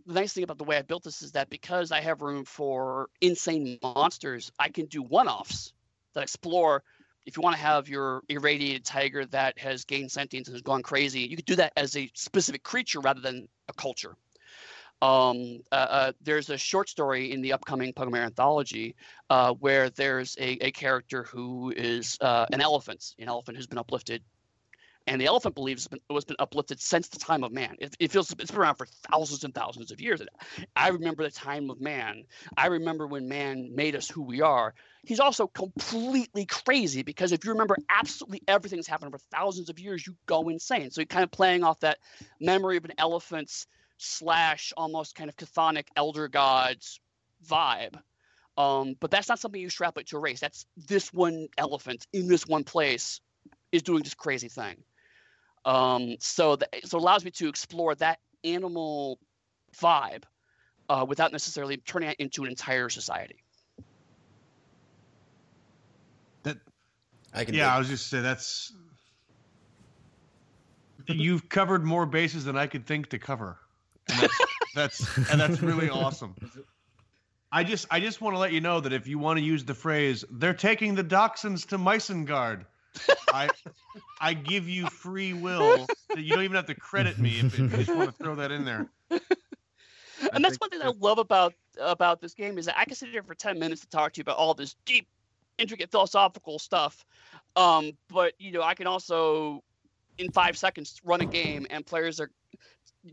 the 0.06 0.14
nice 0.14 0.34
thing 0.34 0.44
about 0.44 0.58
the 0.58 0.64
way 0.64 0.78
I 0.78 0.82
built 0.82 1.04
this 1.04 1.22
is 1.22 1.34
that 1.34 1.50
because 1.50 1.92
I 1.92 2.02
have 2.02 2.22
room 2.22 2.46
for 2.46 3.10
insane 3.22 3.78
monsters, 3.82 4.52
I 4.60 4.70
can 4.70 4.88
do 4.88 5.02
one-offs 5.04 5.74
that 6.14 6.24
explore. 6.24 6.84
If 7.26 7.38
you 7.38 7.44
want 7.44 7.56
to 7.56 7.62
have 7.62 7.88
your 7.88 8.24
irradiated 8.28 8.84
tiger 8.84 9.26
that 9.28 9.60
has 9.60 9.86
gained 9.86 10.12
sentience 10.12 10.48
and 10.48 10.56
has 10.56 10.64
gone 10.64 10.82
crazy, 10.82 11.22
you 11.22 11.36
could 11.36 11.46
do 11.46 11.56
that 11.58 11.74
as 11.78 11.96
a 11.96 12.10
specific 12.16 12.64
creature 12.64 13.00
rather 13.00 13.22
than 13.22 13.48
a 13.70 13.74
culture. 13.74 14.16
Um, 15.02 15.62
uh, 15.72 15.76
uh, 15.76 16.12
there's 16.22 16.50
a 16.50 16.58
short 16.58 16.88
story 16.88 17.32
in 17.32 17.42
the 17.42 17.54
upcoming 17.54 17.92
Pugmire 17.94 18.24
anthology 18.24 18.96
uh, 19.30 19.54
where 19.54 19.90
there's 19.90 20.36
a, 20.40 20.68
a 20.68 20.72
character 20.72 21.24
who 21.24 21.74
is 21.76 22.18
uh, 22.22 22.46
an 22.54 22.62
elephant, 22.62 23.16
an 23.18 23.28
elephant 23.28 23.58
who's 23.58 23.68
been 23.68 23.80
uplifted 23.80 24.22
and 25.08 25.20
the 25.20 25.26
elephant 25.26 25.56
believes 25.56 25.88
been, 25.88 26.00
was 26.10 26.26
been 26.26 26.36
uplifted 26.40 26.80
since 26.80 27.08
the 27.08 27.20
time 27.20 27.44
of 27.44 27.52
man. 27.52 27.76
It, 27.80 27.96
it 28.00 28.12
feels 28.12 28.32
it's 28.32 28.52
been 28.52 28.60
around 28.60 28.76
for 28.76 28.86
thousands 29.12 29.44
and 29.44 29.54
thousands 29.54 29.92
of 29.92 30.00
years. 30.00 30.22
I 30.76 30.90
remember 30.90 31.24
the 31.24 31.32
time 31.32 31.70
of 31.70 31.82
man. 31.82 32.26
I 32.56 32.68
remember 32.68 33.08
when 33.08 33.28
man 33.28 33.76
made 33.76 33.96
us 33.96 34.08
who 34.08 34.22
we 34.22 34.42
are. 34.42 34.74
He's 35.04 35.20
also 35.20 35.48
completely 35.48 36.46
crazy 36.46 37.02
because 37.02 37.32
if 37.32 37.44
you 37.44 37.52
remember 37.52 37.78
absolutely 37.90 38.44
everything 38.48 38.78
that's 38.78 38.88
happened 38.88 39.12
for 39.12 39.18
thousands 39.18 39.70
of 39.70 39.80
years, 39.80 40.06
you 40.06 40.16
go 40.28 40.50
insane. 40.50 40.92
So 40.92 41.02
you're 41.02 41.08
kind 41.08 41.24
of 41.24 41.32
playing 41.32 41.64
off 41.64 41.80
that 41.80 41.98
memory 42.40 42.78
of 42.78 42.86
an 42.86 42.94
elephant's 42.98 43.66
slash 44.02 44.74
almost 44.76 45.16
kind 45.16 45.30
of 45.30 45.38
chthonic 45.38 45.86
elder 45.96 46.28
gods 46.28 47.00
vibe. 47.48 47.96
Um, 48.58 48.96
but 49.00 49.12
that's 49.12 49.30
not 49.30 49.40
something 49.40 49.62
you 49.62 49.68
extrapolate 49.68 50.08
to 50.08 50.18
a 50.18 50.20
race. 50.20 50.40
That's 50.40 50.66
this 50.76 51.14
one 51.14 51.48
elephant 51.58 52.06
in 52.12 52.28
this 52.28 52.48
one 52.48 52.64
place 52.64 53.22
is 53.72 53.84
doing 53.84 54.04
this 54.04 54.14
crazy 54.14 54.50
thing. 54.50 54.76
Um, 55.64 56.16
so 56.20 56.56
that 56.56 56.70
so 56.84 56.98
it 56.98 57.02
allows 57.02 57.24
me 57.24 57.32
to 57.32 57.48
explore 57.48 57.96
that 57.96 58.20
animal 58.44 59.20
vibe 59.78 60.24
uh, 60.90 61.06
without 61.08 61.32
necessarily 61.32 61.78
turning 61.78 62.10
it 62.10 62.18
into 62.20 62.44
an 62.44 62.50
entire 62.50 62.90
society. 62.90 63.44
That 66.44 66.58
I 67.34 67.46
can. 67.46 67.54
Yeah, 67.54 67.66
dig- 67.66 67.74
I 67.74 67.80
was 67.80 67.88
just 67.88 68.08
say 68.08 68.22
that's 68.22 68.74
you've 71.08 71.50
covered 71.50 71.86
more 71.86 72.06
bases 72.06 72.46
than 72.46 72.58
I 72.58 72.68
could 72.68 72.86
think 72.86 73.10
to 73.10 73.20
cover. 73.20 73.60
And 74.12 74.22
that's, 74.22 74.38
that's 74.76 75.32
and 75.32 75.40
that's 75.40 75.62
really 75.62 75.90
awesome. 75.90 76.36
I 77.52 77.64
just 77.64 77.88
I 77.92 78.00
just 78.00 78.22
want 78.22 78.36
to 78.36 78.40
let 78.40 78.54
you 78.54 78.62
know 78.62 78.80
that 78.80 78.94
if 78.94 79.08
you 79.08 79.20
want 79.20 79.38
to 79.38 79.44
use 79.44 79.66
the 79.66 79.74
phrase 79.74 80.24
"they're 80.32 80.54
taking 80.54 80.96
the 80.96 81.04
dachshunds 81.04 81.68
to 81.68 81.78
Meisengard," 81.78 82.66
I 83.34 83.50
I 84.20 84.34
give 84.34 84.70
you 84.70 84.88
free 84.88 85.34
will. 85.34 85.86
You 86.16 86.30
don't 86.34 86.44
even 86.44 86.56
have 86.56 86.68
to 86.68 86.76
credit 86.76 87.20
me 87.20 87.40
if, 87.40 87.54
if 87.54 87.60
you 87.60 87.68
just 87.70 87.96
want 87.96 88.10
to 88.10 88.24
throw 88.24 88.36
that 88.36 88.52
in 88.52 88.66
there. 88.66 88.90
and 89.10 90.44
that's 90.44 90.58
one 90.58 90.70
thing 90.70 90.82
I 90.82 90.94
love 91.00 91.18
about 91.18 91.54
about 91.80 92.22
this 92.22 92.34
game 92.34 92.58
is 92.58 92.66
that 92.66 92.78
I 92.78 92.86
can 92.86 92.96
sit 92.96 93.10
here 93.10 93.24
for 93.24 93.36
ten 93.36 93.60
minutes 93.60 93.82
to 93.82 93.90
talk 93.90 94.14
to 94.14 94.20
you 94.20 94.22
about 94.24 94.38
all 94.38 94.54
this 94.54 94.76
deep, 94.86 95.08
intricate 95.58 95.92
philosophical 95.92 96.60
stuff. 96.60 97.06
Um, 97.56 97.92
but 98.08 98.34
you 98.40 98.52
know, 98.52 98.62
I 98.62 98.76
can 98.76 98.88
also, 98.88 99.64
in 100.18 100.32
five 100.32 100.58
seconds, 100.58 101.02
run 101.04 101.22
a 101.22 101.26
game 101.26 101.68
and 101.70 101.86
players 101.86 102.20
are 102.22 102.30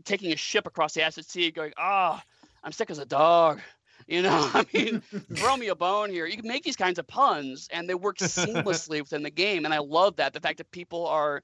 taking 0.03 0.31
a 0.31 0.35
ship 0.35 0.67
across 0.67 0.93
the 0.93 1.01
acid 1.01 1.25
sea, 1.25 1.51
going, 1.51 1.73
"Ah, 1.77 2.23
I'm 2.63 2.71
sick 2.71 2.89
as 2.89 2.99
a 2.99 3.05
dog." 3.05 3.61
You 4.07 4.21
know, 4.21 4.49
I 4.53 4.65
mean, 4.73 5.01
throw 5.35 5.57
me 5.57 5.67
a 5.67 5.75
bone 5.75 6.09
here. 6.09 6.25
You 6.25 6.37
can 6.37 6.47
make 6.47 6.63
these 6.63 6.75
kinds 6.75 6.99
of 6.99 7.07
puns, 7.07 7.67
and 7.71 7.89
they 7.89 7.95
work 7.95 8.17
seamlessly 8.19 9.01
within 9.01 9.23
the 9.23 9.29
game, 9.29 9.65
and 9.65 9.73
I 9.73 9.79
love 9.79 10.15
that. 10.17 10.33
The 10.33 10.39
fact 10.39 10.57
that 10.57 10.71
people 10.71 11.07
are 11.07 11.43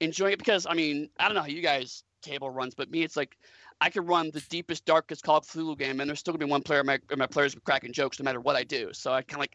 enjoying 0.00 0.32
it 0.32 0.38
because, 0.38 0.66
I 0.68 0.74
mean, 0.74 1.08
I 1.18 1.26
don't 1.26 1.34
know 1.34 1.42
how 1.42 1.46
you 1.46 1.62
guys 1.62 2.04
table 2.22 2.50
runs, 2.50 2.74
but 2.74 2.90
me, 2.90 3.02
it's 3.02 3.16
like 3.16 3.36
I 3.80 3.90
could 3.90 4.08
run 4.08 4.30
the 4.32 4.40
deepest, 4.48 4.84
darkest 4.84 5.22
Call 5.22 5.38
of 5.38 5.44
Cthulhu 5.44 5.78
game, 5.78 6.00
and 6.00 6.08
there's 6.08 6.20
still 6.20 6.32
gonna 6.32 6.44
be 6.44 6.50
one 6.50 6.62
player, 6.62 6.80
of 6.80 6.86
my, 6.86 6.98
of 7.10 7.18
my 7.18 7.26
players 7.26 7.54
cracking 7.64 7.92
jokes 7.92 8.18
no 8.18 8.24
matter 8.24 8.40
what 8.40 8.56
I 8.56 8.64
do. 8.64 8.92
So 8.92 9.12
I 9.12 9.22
kind 9.22 9.34
of 9.34 9.40
like 9.40 9.54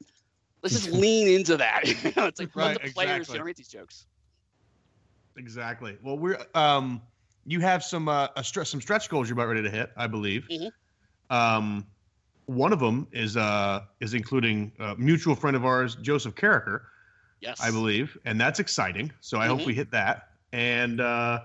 let's 0.62 0.76
just 0.76 0.92
lean 0.92 1.28
into 1.28 1.58
that. 1.58 1.82
It's 1.86 2.40
like 2.40 2.56
Right, 2.56 2.68
let 2.68 2.84
the 2.84 2.92
players 2.92 3.12
exactly. 3.12 3.34
generate 3.34 3.56
these 3.56 3.68
jokes. 3.68 4.06
Exactly. 5.38 5.98
Well, 6.04 6.18
we're 6.18 6.38
um, 6.54 7.02
you 7.46 7.60
have 7.62 7.84
some 7.84 8.08
uh, 8.10 8.28
a 8.36 8.42
stre- 8.42 8.68
some 8.68 8.82
stretch 8.82 9.10
goals 9.10 9.28
you're 9.30 9.34
about 9.38 9.48
ready 9.48 9.64
to 9.64 9.70
hit, 9.70 9.92
I 9.98 10.08
believe. 10.08 10.48
Mhm. 10.50 10.72
Um, 11.30 11.86
one 12.46 12.74
of 12.74 12.80
them 12.80 13.08
is 13.12 13.38
uh 13.38 13.82
is 14.00 14.14
including 14.14 14.72
a 14.80 14.96
mutual 14.96 15.36
friend 15.36 15.56
of 15.56 15.66
ours, 15.66 15.96
Joseph 15.96 16.36
Carriker, 16.36 16.82
Yes, 17.42 17.62
I 17.62 17.72
believe, 17.72 18.18
and 18.26 18.40
that's 18.40 18.60
exciting. 18.60 19.12
So 19.22 19.40
I 19.40 19.48
hope 19.48 19.62
Mhm. 19.62 19.66
we 19.68 19.74
hit 19.76 19.92
that. 19.92 20.30
And 20.52 21.00
uh, 21.00 21.42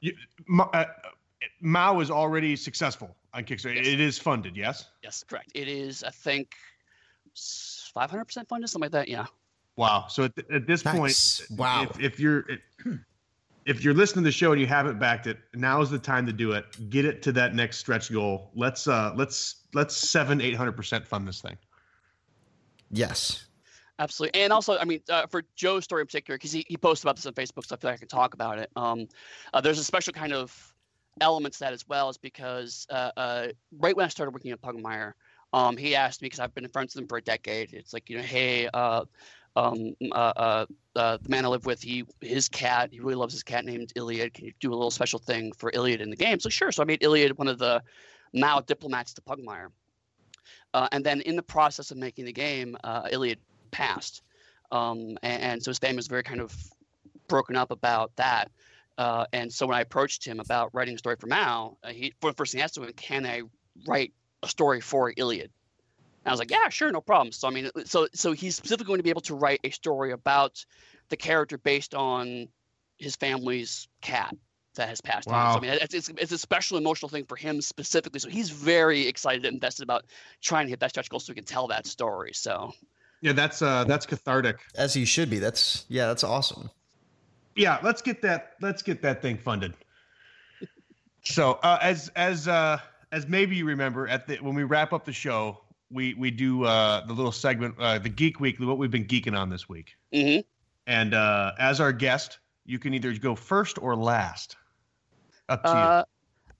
you, 0.00 0.16
Ma, 0.46 0.64
uh, 0.72 0.86
Mau 1.60 2.00
is 2.00 2.10
already 2.10 2.56
successful 2.56 3.14
on 3.34 3.44
Kickstarter. 3.44 3.76
Yes. 3.76 3.86
It 3.86 4.00
is 4.00 4.18
funded, 4.18 4.56
yes. 4.56 4.88
Yes, 5.02 5.22
correct. 5.22 5.50
It 5.54 5.68
is, 5.68 6.02
I 6.02 6.10
think, 6.10 6.54
500% 7.36 8.48
funded, 8.48 8.68
something 8.70 8.86
like 8.86 8.92
that. 8.92 9.08
Yeah. 9.08 9.26
Wow. 9.76 10.06
So 10.08 10.24
at, 10.24 10.34
th- 10.34 10.48
at 10.50 10.66
this 10.66 10.84
Nice. 10.84 11.40
point, 11.46 11.58
Wow. 11.58 11.82
if, 11.82 12.00
if 12.00 12.18
you're 12.20 12.46
if 13.66 13.84
you're 13.84 13.94
listening 13.94 14.24
to 14.24 14.28
the 14.28 14.32
show 14.32 14.52
and 14.52 14.60
you 14.60 14.66
haven't 14.66 14.98
backed 14.98 15.26
it, 15.26 15.38
now 15.54 15.82
is 15.82 15.90
the 15.90 15.98
time 15.98 16.24
to 16.26 16.32
do 16.32 16.52
it. 16.52 16.64
Get 16.88 17.04
it 17.04 17.20
to 17.22 17.32
that 17.32 17.54
next 17.54 17.78
stretch 17.78 18.10
goal. 18.10 18.50
Let's 18.54 18.86
uh 18.86 19.12
let's 19.16 19.66
let's 19.74 19.94
seven 19.94 20.40
eight 20.40 20.54
hundred 20.54 20.76
percent 20.76 21.06
fund 21.06 21.26
this 21.26 21.42
thing. 21.42 21.58
Yes. 22.90 23.42
Absolutely. 23.98 24.42
And 24.42 24.52
also, 24.52 24.76
I 24.76 24.84
mean, 24.84 25.00
uh, 25.08 25.26
for 25.26 25.42
Joe's 25.56 25.84
story 25.84 26.02
in 26.02 26.06
particular, 26.06 26.36
because 26.36 26.52
he, 26.52 26.66
he 26.68 26.76
posts 26.76 27.02
about 27.02 27.16
this 27.16 27.24
on 27.24 27.32
Facebook, 27.32 27.64
so 27.64 27.74
I 27.74 27.78
feel 27.78 27.90
like 27.90 27.94
I 27.94 27.98
can 27.98 28.08
talk 28.08 28.34
about 28.34 28.58
it. 28.58 28.70
Um, 28.76 29.08
uh, 29.54 29.60
there's 29.62 29.78
a 29.78 29.84
special 29.84 30.12
kind 30.12 30.34
of 30.34 30.74
element 31.22 31.54
to 31.54 31.60
that 31.60 31.72
as 31.72 31.88
well, 31.88 32.10
is 32.10 32.18
because 32.18 32.86
uh, 32.90 33.10
uh, 33.16 33.46
right 33.78 33.96
when 33.96 34.04
I 34.04 34.08
started 34.08 34.32
working 34.32 34.50
at 34.50 34.60
Pugmire, 34.60 35.14
um, 35.54 35.78
he 35.78 35.94
asked 35.94 36.20
me, 36.20 36.26
because 36.26 36.40
I've 36.40 36.54
been 36.54 36.68
friends 36.68 36.94
with 36.94 37.04
him 37.04 37.08
for 37.08 37.16
a 37.16 37.22
decade, 37.22 37.72
it's 37.72 37.94
like, 37.94 38.10
you 38.10 38.18
know, 38.18 38.22
hey, 38.22 38.68
uh, 38.74 39.06
um, 39.56 39.96
uh, 40.12 40.14
uh, 40.14 40.66
uh, 40.94 41.18
the 41.22 41.28
man 41.28 41.44
I 41.46 41.48
live 41.48 41.64
with, 41.64 41.82
he 41.82 42.04
his 42.20 42.48
cat, 42.48 42.90
he 42.92 43.00
really 43.00 43.14
loves 43.14 43.32
his 43.32 43.42
cat 43.42 43.64
named 43.64 43.92
Iliad. 43.96 44.34
Can 44.34 44.44
you 44.44 44.52
do 44.60 44.70
a 44.70 44.76
little 44.76 44.90
special 44.90 45.18
thing 45.18 45.52
for 45.52 45.70
Iliad 45.72 46.02
in 46.02 46.10
the 46.10 46.16
game? 46.16 46.38
So 46.40 46.50
sure. 46.50 46.70
So 46.70 46.82
I 46.82 46.86
made 46.86 47.02
Iliad 47.02 47.38
one 47.38 47.48
of 47.48 47.58
the 47.58 47.82
Mau 48.34 48.60
diplomats 48.60 49.14
to 49.14 49.22
Pugmire. 49.22 49.68
Uh, 50.74 50.88
and 50.92 51.04
then 51.04 51.22
in 51.22 51.36
the 51.36 51.42
process 51.42 51.90
of 51.90 51.96
making 51.96 52.26
the 52.26 52.32
game, 52.32 52.76
uh, 52.84 53.08
Iliad 53.10 53.38
passed. 53.70 54.22
Um, 54.70 55.16
and, 55.22 55.42
and, 55.42 55.62
so 55.62 55.70
his 55.70 55.78
family 55.78 55.96
was 55.96 56.06
very 56.06 56.22
kind 56.22 56.40
of 56.40 56.54
broken 57.28 57.56
up 57.56 57.70
about 57.70 58.14
that. 58.16 58.50
Uh, 58.98 59.24
and 59.32 59.52
so 59.52 59.66
when 59.66 59.76
I 59.76 59.80
approached 59.80 60.24
him 60.24 60.38
about 60.38 60.70
writing 60.74 60.94
a 60.94 60.98
story 60.98 61.16
for 61.18 61.28
Mau, 61.28 61.78
he 61.88 62.14
for 62.20 62.30
the 62.30 62.36
first 62.36 62.52
thing 62.52 62.58
he 62.58 62.62
asked 62.62 62.78
me, 62.78 62.92
"Can 62.94 63.24
I 63.24 63.42
write 63.86 64.12
a 64.42 64.48
story 64.48 64.80
for 64.80 65.12
Iliad?" 65.16 65.50
And 66.26 66.30
I 66.30 66.32
was 66.32 66.40
like, 66.40 66.50
"Yeah, 66.50 66.68
sure, 66.70 66.90
no 66.90 67.00
problem." 67.00 67.30
So 67.30 67.46
I 67.46 67.52
mean, 67.52 67.70
so 67.84 68.08
so 68.12 68.32
he's 68.32 68.56
specifically 68.56 68.88
going 68.88 68.98
to 68.98 69.04
be 69.04 69.10
able 69.10 69.20
to 69.22 69.36
write 69.36 69.60
a 69.62 69.70
story 69.70 70.10
about 70.10 70.64
the 71.08 71.16
character 71.16 71.56
based 71.56 71.94
on 71.94 72.48
his 72.98 73.14
family's 73.14 73.86
cat 74.00 74.34
that 74.74 74.88
has 74.88 75.00
passed 75.00 75.28
wow. 75.28 75.46
on. 75.46 75.52
So, 75.52 75.58
I 75.58 75.60
mean, 75.60 75.78
it's, 75.80 75.94
it's, 75.94 76.08
it's 76.08 76.32
a 76.32 76.38
special 76.38 76.78
emotional 76.78 77.08
thing 77.10 77.26
for 77.26 77.36
him 77.36 77.60
specifically. 77.60 78.18
So 78.18 78.28
he's 78.28 78.50
very 78.50 79.06
excited 79.06 79.44
and 79.44 79.54
invested 79.54 79.84
about 79.84 80.04
trying 80.42 80.66
to 80.66 80.70
hit 80.70 80.80
that 80.80 80.90
stretch 80.90 81.08
goal 81.08 81.20
so 81.20 81.32
he 81.32 81.36
can 81.36 81.44
tell 81.44 81.68
that 81.68 81.86
story. 81.86 82.32
So 82.34 82.72
yeah, 83.20 83.32
that's 83.32 83.62
uh 83.62 83.84
that's 83.84 84.04
cathartic. 84.04 84.56
As 84.74 84.94
he 84.94 85.04
should 85.04 85.30
be. 85.30 85.38
That's 85.38 85.84
yeah, 85.88 86.08
that's 86.08 86.24
awesome. 86.24 86.70
Yeah, 87.54 87.78
let's 87.84 88.02
get 88.02 88.20
that 88.22 88.54
let's 88.60 88.82
get 88.82 89.00
that 89.02 89.22
thing 89.22 89.38
funded. 89.38 89.74
so 91.22 91.52
uh, 91.62 91.78
as 91.80 92.10
as 92.16 92.48
uh 92.48 92.78
as 93.12 93.28
maybe 93.28 93.54
you 93.54 93.64
remember 93.64 94.08
at 94.08 94.26
the 94.26 94.38
when 94.38 94.56
we 94.56 94.64
wrap 94.64 94.92
up 94.92 95.04
the 95.04 95.12
show, 95.12 95.60
we 95.90 96.14
we 96.14 96.30
do 96.30 96.64
uh 96.64 97.04
the 97.06 97.12
little 97.12 97.32
segment 97.32 97.74
uh 97.78 97.98
the 97.98 98.08
Geek 98.08 98.40
Weekly, 98.40 98.66
what 98.66 98.78
we've 98.78 98.90
been 98.90 99.06
geeking 99.06 99.38
on 99.38 99.48
this 99.48 99.68
week. 99.68 99.96
Mm-hmm. 100.12 100.40
And 100.86 101.14
uh 101.14 101.52
as 101.58 101.80
our 101.80 101.92
guest, 101.92 102.38
you 102.64 102.78
can 102.78 102.94
either 102.94 103.12
go 103.14 103.34
first 103.34 103.78
or 103.80 103.96
last. 103.96 104.56
Up 105.48 105.62
to 105.62 105.68
uh, 105.68 106.04
you. 106.04 106.12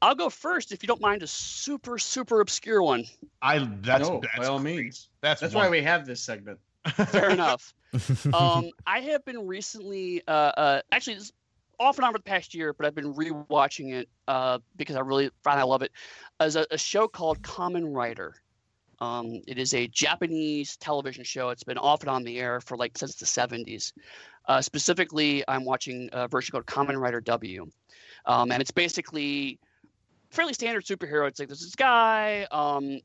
I'll 0.03 0.15
go 0.15 0.29
first 0.29 0.73
if 0.73 0.83
you 0.83 0.87
don't 0.87 1.01
mind 1.01 1.23
a 1.23 1.27
super 1.27 1.99
super 1.99 2.41
obscure 2.41 2.83
one. 2.83 3.05
I 3.43 3.69
that's, 3.81 4.09
no, 4.09 4.21
that's 4.21 4.39
by 4.39 4.47
all 4.47 4.59
means. 4.59 5.09
That's 5.21 5.41
that's 5.41 5.55
why 5.55 5.69
we 5.69 5.83
have 5.83 6.07
this 6.07 6.21
segment. 6.21 6.59
Fair 6.87 7.31
enough. 7.31 7.75
um, 8.33 8.71
I 8.87 9.01
have 9.01 9.25
been 9.25 9.47
recently, 9.47 10.23
uh, 10.29 10.31
uh, 10.31 10.81
actually, 10.93 11.15
this 11.15 11.33
off 11.79 11.99
and 11.99 12.05
on 12.05 12.13
for 12.13 12.19
the 12.19 12.25
past 12.25 12.55
year, 12.55 12.73
but 12.73 12.87
I've 12.87 12.95
been 12.95 13.15
rewatching 13.15 13.93
it 13.93 14.09
uh, 14.29 14.59
because 14.77 14.97
I 14.97 15.01
really 15.01 15.31
find 15.43 15.59
I 15.59 15.65
love 15.65 15.83
it. 15.83 15.93
As 16.41 16.57
a, 16.57 16.67
a 16.71 16.79
show 16.79 17.09
called 17.09 17.43
Kamen 17.43 17.95
Rider. 17.95 18.35
Um, 19.01 19.43
it 19.47 19.59
is 19.59 19.75
a 19.75 19.87
Japanese 19.89 20.77
television 20.77 21.25
show. 21.25 21.51
It's 21.51 21.65
been 21.65 21.79
off 21.79 22.01
and 22.01 22.11
on 22.11 22.25
the 22.25 22.39
air 22.39 22.61
for 22.61 22.77
like 22.77 22.97
since 22.97 23.17
the 23.17 23.27
70s. 23.27 23.93
Uh, 24.49 24.61
specifically, 24.61 25.45
I'm 25.49 25.65
watching 25.65 26.09
a 26.13 26.29
version 26.29 26.53
called 26.53 26.67
Kamen 26.67 26.99
Rider 27.01 27.21
W. 27.21 27.67
Um, 28.25 28.53
and 28.53 28.61
it's 28.61 28.71
basically 28.71 29.59
fairly 30.31 30.55
standard 30.55 30.85
superhero. 30.85 31.29
It's 31.29 31.39
like 31.39 31.49
there's 31.49 31.61
this 31.61 31.75
guy. 31.75 32.47
Um, 32.51 33.01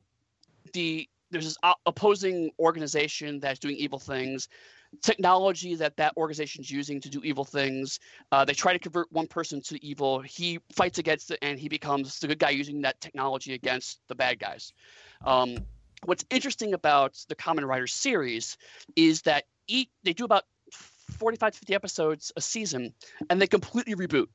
the 0.74 1.08
there's 1.32 1.46
this 1.46 1.58
opposing 1.86 2.52
organization 2.60 3.40
that's 3.40 3.60
doing 3.60 3.78
evil 3.78 4.00
things. 4.00 4.50
Technology 5.02 5.76
that 5.76 5.96
that 5.96 6.14
organization's 6.18 6.70
using 6.70 7.00
to 7.00 7.10
do 7.10 7.22
evil 7.24 7.46
things. 7.46 8.00
Uh, 8.34 8.44
they 8.44 8.54
try 8.54 8.74
to 8.74 8.80
convert 8.80 9.10
one 9.14 9.28
person 9.28 9.62
to 9.62 9.84
evil. 9.86 10.20
He 10.20 10.60
fights 10.74 11.00
against 11.00 11.32
it, 11.32 11.40
and 11.42 11.58
he 11.58 11.70
becomes 11.70 12.20
the 12.20 12.28
good 12.28 12.40
guy 12.40 12.50
using 12.50 12.82
that 12.82 13.00
technology 13.00 13.54
against 13.54 14.02
the 14.10 14.16
bad 14.16 14.40
guys. 14.40 14.74
Um, 15.26 15.56
what's 16.06 16.26
interesting 16.30 16.74
about 16.74 17.18
the 17.30 17.36
Kamen 17.36 17.66
Rider 17.66 17.88
series 17.88 18.58
is 18.96 19.24
that 19.24 19.46
each, 19.68 19.90
they 20.04 20.14
do 20.14 20.26
about 20.26 20.44
45 20.72 21.54
to 21.54 21.60
50 21.60 21.76
episodes 21.76 22.32
a 22.36 22.42
season, 22.42 22.94
and 23.30 23.42
they 23.42 23.48
completely 23.48 23.96
reboot 23.96 24.28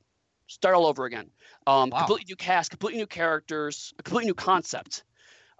start 0.47 0.75
all 0.75 0.85
over 0.85 1.05
again. 1.05 1.29
Um, 1.65 1.89
wow. 1.89 1.99
Completely 1.99 2.25
new 2.29 2.35
cast, 2.35 2.71
completely 2.71 2.99
new 2.99 3.07
characters, 3.07 3.93
a 3.99 4.03
completely 4.03 4.27
new 4.27 4.33
concept. 4.33 5.03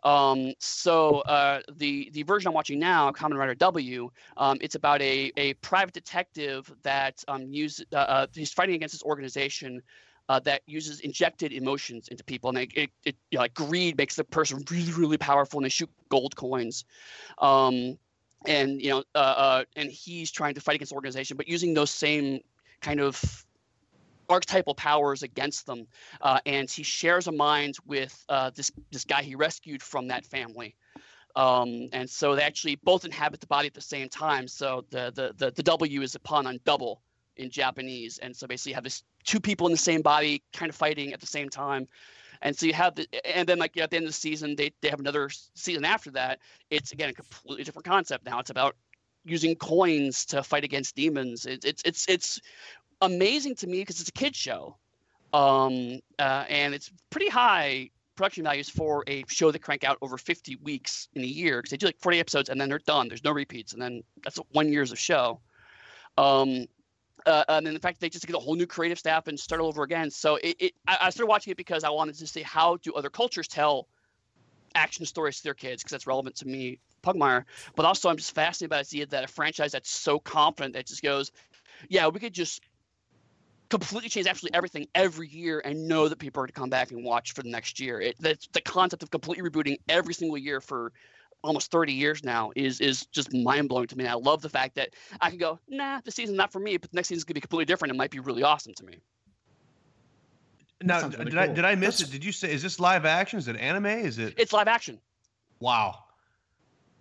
Um, 0.03 0.53
so 0.59 1.19
uh, 1.21 1.61
the 1.75 2.09
the 2.13 2.23
version 2.23 2.47
I'm 2.47 2.53
watching 2.53 2.79
now, 2.79 3.11
Kamen 3.11 3.35
Rider 3.35 3.55
W, 3.55 4.09
um, 4.37 4.57
it's 4.61 4.75
about 4.75 5.01
a, 5.01 5.31
a 5.37 5.53
private 5.55 5.93
detective 5.93 6.71
that 6.83 7.23
um, 7.27 7.51
use 7.51 7.83
uh, 7.91 7.95
uh, 7.95 8.27
he's 8.33 8.53
fighting 8.53 8.75
against 8.75 8.93
this 8.93 9.03
organization 9.03 9.81
uh, 10.29 10.39
that 10.41 10.61
uses 10.65 10.99
injected 10.99 11.51
emotions 11.53 12.07
into 12.09 12.23
people, 12.23 12.49
and 12.49 12.59
it, 12.59 12.71
it, 12.75 12.89
it 13.05 13.15
you 13.31 13.37
know, 13.37 13.43
like 13.43 13.53
greed 13.53 13.97
makes 13.97 14.15
the 14.15 14.23
person 14.23 14.63
really 14.69 14.91
really 14.93 15.17
powerful, 15.17 15.59
and 15.59 15.65
they 15.65 15.69
shoot 15.69 15.89
gold 16.09 16.35
coins. 16.35 16.85
Um, 17.37 17.97
and 18.45 18.81
you 18.81 18.89
know, 18.89 19.03
uh, 19.15 19.17
uh, 19.17 19.63
and 19.75 19.91
he's 19.91 20.31
trying 20.31 20.53
to 20.55 20.61
fight 20.61 20.75
against 20.75 20.93
organization, 20.93 21.37
but 21.37 21.47
using 21.47 21.73
those 21.73 21.91
same 21.91 22.39
kind 22.81 22.99
of 22.99 23.45
archetypal 24.29 24.75
powers 24.75 25.23
against 25.23 25.65
them, 25.65 25.87
uh, 26.21 26.39
and 26.45 26.69
he 26.69 26.83
shares 26.83 27.27
a 27.27 27.31
mind 27.31 27.77
with 27.85 28.25
uh, 28.29 28.51
this 28.53 28.71
this 28.91 29.05
guy 29.05 29.23
he 29.23 29.35
rescued 29.35 29.81
from 29.81 30.07
that 30.07 30.25
family. 30.25 30.75
Um, 31.35 31.89
and 31.93 32.09
so 32.09 32.35
they 32.35 32.41
actually 32.41 32.75
both 32.75 33.05
inhabit 33.05 33.41
the 33.41 33.47
body 33.47 33.67
at 33.67 33.73
the 33.75 33.81
same 33.81 34.09
time. 34.09 34.47
So 34.47 34.85
the 34.89 35.11
the 35.13 35.33
the, 35.37 35.51
the 35.51 35.63
W 35.63 36.01
is 36.01 36.15
a 36.15 36.19
pun 36.19 36.47
on 36.47 36.59
double 36.65 37.01
in 37.37 37.49
Japanese, 37.49 38.17
and 38.19 38.35
so 38.35 38.47
basically 38.47 38.71
you 38.71 38.75
have 38.75 38.83
this 38.83 39.03
two 39.23 39.39
people 39.39 39.67
in 39.67 39.71
the 39.71 39.77
same 39.77 40.01
body 40.01 40.43
kind 40.53 40.69
of 40.69 40.75
fighting 40.75 41.13
at 41.13 41.19
the 41.19 41.27
same 41.27 41.49
time. 41.49 41.87
And 42.41 42.55
so 42.55 42.65
you 42.65 42.73
have 42.73 42.95
the, 42.95 43.07
and 43.25 43.47
then 43.47 43.57
like 43.57 43.75
at 43.77 43.89
the 43.89 43.97
end 43.97 44.05
of 44.05 44.09
the 44.09 44.13
season, 44.13 44.55
they, 44.55 44.71
they 44.81 44.89
have 44.89 44.99
another 44.99 45.29
season 45.55 45.85
after 45.85 46.11
that. 46.11 46.39
It's 46.69 46.91
again 46.91 47.09
a 47.09 47.13
completely 47.13 47.63
different 47.63 47.85
concept. 47.85 48.25
Now 48.25 48.39
it's 48.39 48.49
about 48.49 48.75
using 49.25 49.55
coins 49.55 50.25
to 50.25 50.43
fight 50.43 50.63
against 50.63 50.95
demons. 50.95 51.45
It's 51.45 51.65
it's 51.65 51.81
it's 51.83 52.05
it's 52.07 52.41
amazing 53.01 53.55
to 53.55 53.67
me 53.67 53.79
because 53.79 53.99
it's 53.99 54.09
a 54.09 54.13
kids 54.13 54.37
show, 54.37 54.77
um, 55.33 55.99
uh, 56.19 56.45
and 56.49 56.73
it's 56.73 56.91
pretty 57.09 57.29
high 57.29 57.89
production 58.15 58.43
values 58.43 58.69
for 58.69 59.03
a 59.07 59.23
show 59.27 59.51
that 59.51 59.61
crank 59.61 59.83
out 59.83 59.97
over 60.01 60.17
50 60.17 60.55
weeks 60.63 61.07
in 61.13 61.21
a 61.21 61.27
year 61.27 61.59
because 61.59 61.69
they 61.69 61.77
do 61.77 61.85
like 61.85 61.99
40 61.99 62.19
episodes 62.19 62.49
and 62.49 62.59
then 62.59 62.67
they're 62.67 62.79
done. 62.79 63.07
There's 63.07 63.23
no 63.23 63.31
repeats, 63.31 63.73
and 63.73 63.81
then 63.81 64.03
that's 64.23 64.39
one 64.51 64.71
year's 64.71 64.91
of 64.91 64.99
show. 64.99 65.39
Um, 66.17 66.65
uh, 67.27 67.43
and 67.49 67.67
then 67.67 67.73
the 67.73 67.79
fact 67.79 67.99
that 67.99 68.05
they 68.05 68.09
just 68.09 68.25
get 68.25 68.35
a 68.35 68.39
whole 68.39 68.55
new 68.55 68.65
creative 68.65 68.97
staff 68.97 69.27
and 69.27 69.39
start 69.39 69.61
all 69.61 69.67
over 69.67 69.83
again. 69.83 70.09
So 70.09 70.35
it, 70.37 70.55
it 70.59 70.73
I, 70.87 70.97
I 71.01 71.09
started 71.09 71.27
watching 71.27 71.51
it 71.51 71.57
because 71.57 71.83
I 71.83 71.89
wanted 71.89 72.15
to 72.15 72.27
see 72.27 72.41
how 72.41 72.77
do 72.77 72.93
other 72.93 73.09
cultures 73.09 73.47
tell 73.47 73.87
action 74.75 75.05
stories 75.05 75.37
to 75.37 75.43
their 75.43 75.53
kids 75.53 75.83
because 75.83 75.91
that's 75.91 76.07
relevant 76.07 76.35
to 76.37 76.47
me, 76.47 76.79
Pugmire. 77.03 77.43
But 77.75 77.85
also, 77.85 78.09
I'm 78.09 78.17
just 78.17 78.33
fascinated 78.33 78.69
by 78.69 78.77
the 78.77 78.81
idea 78.81 79.05
that 79.07 79.23
a 79.23 79.27
franchise 79.27 79.73
that's 79.73 79.89
so 79.89 80.19
confident 80.19 80.73
that 80.75 80.87
just 80.87 81.03
goes, 81.03 81.31
yeah, 81.89 82.07
we 82.07 82.19
could 82.19 82.33
just 82.33 82.61
completely 83.69 84.09
change 84.09 84.27
absolutely 84.27 84.55
everything 84.55 84.87
every 84.95 85.27
year 85.27 85.61
and 85.65 85.87
know 85.87 86.07
that 86.07 86.19
people 86.19 86.41
are 86.41 86.45
going 86.45 86.53
to 86.53 86.59
come 86.59 86.69
back 86.69 86.91
and 86.91 87.03
watch 87.03 87.33
for 87.33 87.43
the 87.43 87.49
next 87.49 87.79
year. 87.79 87.99
It, 87.99 88.15
that's 88.19 88.47
the 88.53 88.61
concept 88.61 89.03
of 89.03 89.11
completely 89.11 89.49
rebooting 89.49 89.77
every 89.89 90.13
single 90.13 90.37
year 90.37 90.61
for 90.61 90.93
almost 91.47 91.71
30 91.71 91.93
years 91.93 92.23
now 92.23 92.51
is 92.55 92.79
is 92.81 93.05
just 93.07 93.33
mind 93.33 93.69
blowing 93.69 93.87
to 93.87 93.97
me. 93.97 94.05
I 94.05 94.13
love 94.13 94.41
the 94.41 94.49
fact 94.49 94.75
that 94.75 94.89
I 95.21 95.29
can 95.29 95.39
go, 95.39 95.59
nah, 95.67 96.01
the 96.03 96.11
season's 96.11 96.37
not 96.37 96.51
for 96.51 96.59
me, 96.59 96.77
but 96.77 96.91
the 96.91 96.95
next 96.95 97.07
season's 97.09 97.23
gonna 97.23 97.35
be 97.35 97.41
completely 97.41 97.65
different. 97.65 97.93
It 97.93 97.97
might 97.97 98.11
be 98.11 98.19
really 98.19 98.43
awesome 98.43 98.73
to 98.75 98.85
me. 98.85 98.99
Now, 100.81 101.01
really 101.01 101.25
did 101.25 101.33
cool. 101.33 101.39
I 101.39 101.47
did 101.47 101.65
I 101.65 101.75
miss 101.75 101.99
That's... 101.99 102.09
it? 102.09 102.13
Did 102.13 102.23
you 102.23 102.31
say 102.31 102.53
is 102.53 102.61
this 102.61 102.79
live 102.79 103.05
action? 103.05 103.39
Is 103.39 103.47
it 103.47 103.55
anime? 103.55 103.87
Is 103.87 104.19
it? 104.19 104.35
It's 104.37 104.53
live 104.53 104.67
action. 104.67 104.99
Wow. 105.59 106.03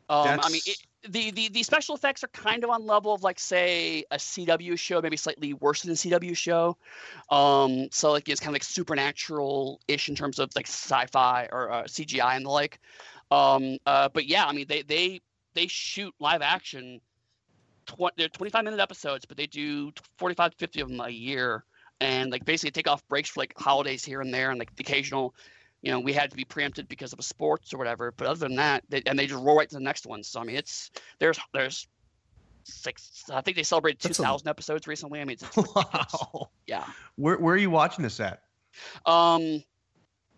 Um, 0.09 0.40
I 0.40 0.48
mean, 0.48 0.60
it, 0.64 0.78
the, 1.09 1.31
the 1.31 1.48
the 1.48 1.62
special 1.62 1.94
effects 1.94 2.24
are 2.24 2.28
kind 2.28 2.64
of 2.64 2.70
on 2.70 2.86
level 2.86 3.12
of 3.12 3.23
like 3.23 3.39
say 3.39 4.05
a 4.10 4.16
CW 4.16 4.78
show, 4.78 5.01
maybe 5.01 5.16
slightly 5.16 5.52
worse 5.55 5.82
than 5.82 5.93
a 5.93 5.94
CW 5.94 6.36
show. 6.36 6.77
Um, 7.31 7.89
so 7.90 8.12
like 8.12 8.28
it's 8.28 8.40
kind 8.40 8.51
of 8.51 8.55
like 8.55 8.64
supernatural 8.64 9.81
ish 9.89 10.09
in 10.09 10.14
terms 10.14 10.39
of 10.39 10.51
like 10.56 10.66
sci-fi 10.66 11.48
or 11.52 11.73
uh, 11.73 11.82
CGI 11.85 12.36
and 12.36 12.47
the 12.47 12.51
like. 12.51 12.81
Um, 13.31 13.78
uh, 13.86 14.09
but 14.12 14.27
yeah, 14.27 14.47
I 14.47 14.53
mean 14.53 14.66
they 14.69 14.82
they 14.82 15.20
they 15.55 15.66
shoot 15.66 16.15
live 16.20 16.43
action. 16.43 17.01
Tw- 17.86 18.15
they're 18.16 18.28
25 18.28 18.65
minute 18.65 18.81
episodes, 18.81 19.24
but 19.24 19.36
they 19.36 19.47
do 19.47 19.93
45 20.19 20.53
to 20.53 20.57
50 20.57 20.81
of 20.81 20.89
them 20.89 21.01
a 21.01 21.09
year, 21.09 21.65
and 22.01 22.31
like 22.31 22.44
basically 22.44 22.73
take 22.73 22.89
off 22.89 23.07
breaks 23.09 23.31
for 23.31 23.40
like 23.40 23.55
holidays 23.57 24.05
here 24.05 24.20
and 24.20 24.32
there, 24.32 24.51
and 24.51 24.59
like 24.59 24.74
the 24.77 24.82
occasional 24.82 25.35
you 25.82 25.93
know, 25.93 26.01
we 26.01 26.12
had 26.12 26.31
to 26.31 26.36
be 26.36 26.44
preempted 26.44 26.89
because 26.89 27.12
of 27.12 27.19
a 27.20 27.23
sports 27.23 27.73
or 27.73 27.78
whatever. 27.78 28.12
But 28.16 28.27
other 28.27 28.40
than 28.40 28.57
that, 28.57 28.82
they, 28.89 29.03
and 29.07 29.16
they 29.16 29.27
just 29.27 29.40
roll 29.40 29.57
right 29.57 29.69
to 29.69 29.74
the 29.77 29.81
next 29.81 30.05
one. 30.05 30.24
So 30.24 30.40
I 30.40 30.44
mean, 30.44 30.57
it's 30.57 30.90
there's 31.20 31.39
there's 31.53 31.86
six. 32.65 33.23
I 33.32 33.40
think 33.40 33.57
they 33.57 33.62
celebrated 33.62 34.01
two 34.01 34.15
thousand 34.15 34.48
episodes 34.48 34.89
recently. 34.89 35.20
I 35.20 35.24
mean, 35.24 35.36
wow. 35.77 36.51
Yeah. 36.66 36.85
Where 37.15 37.39
where 37.39 37.55
are 37.55 37.59
you 37.59 37.70
watching 37.70 38.03
this 38.03 38.19
at? 38.19 38.43
Um, 39.05 39.62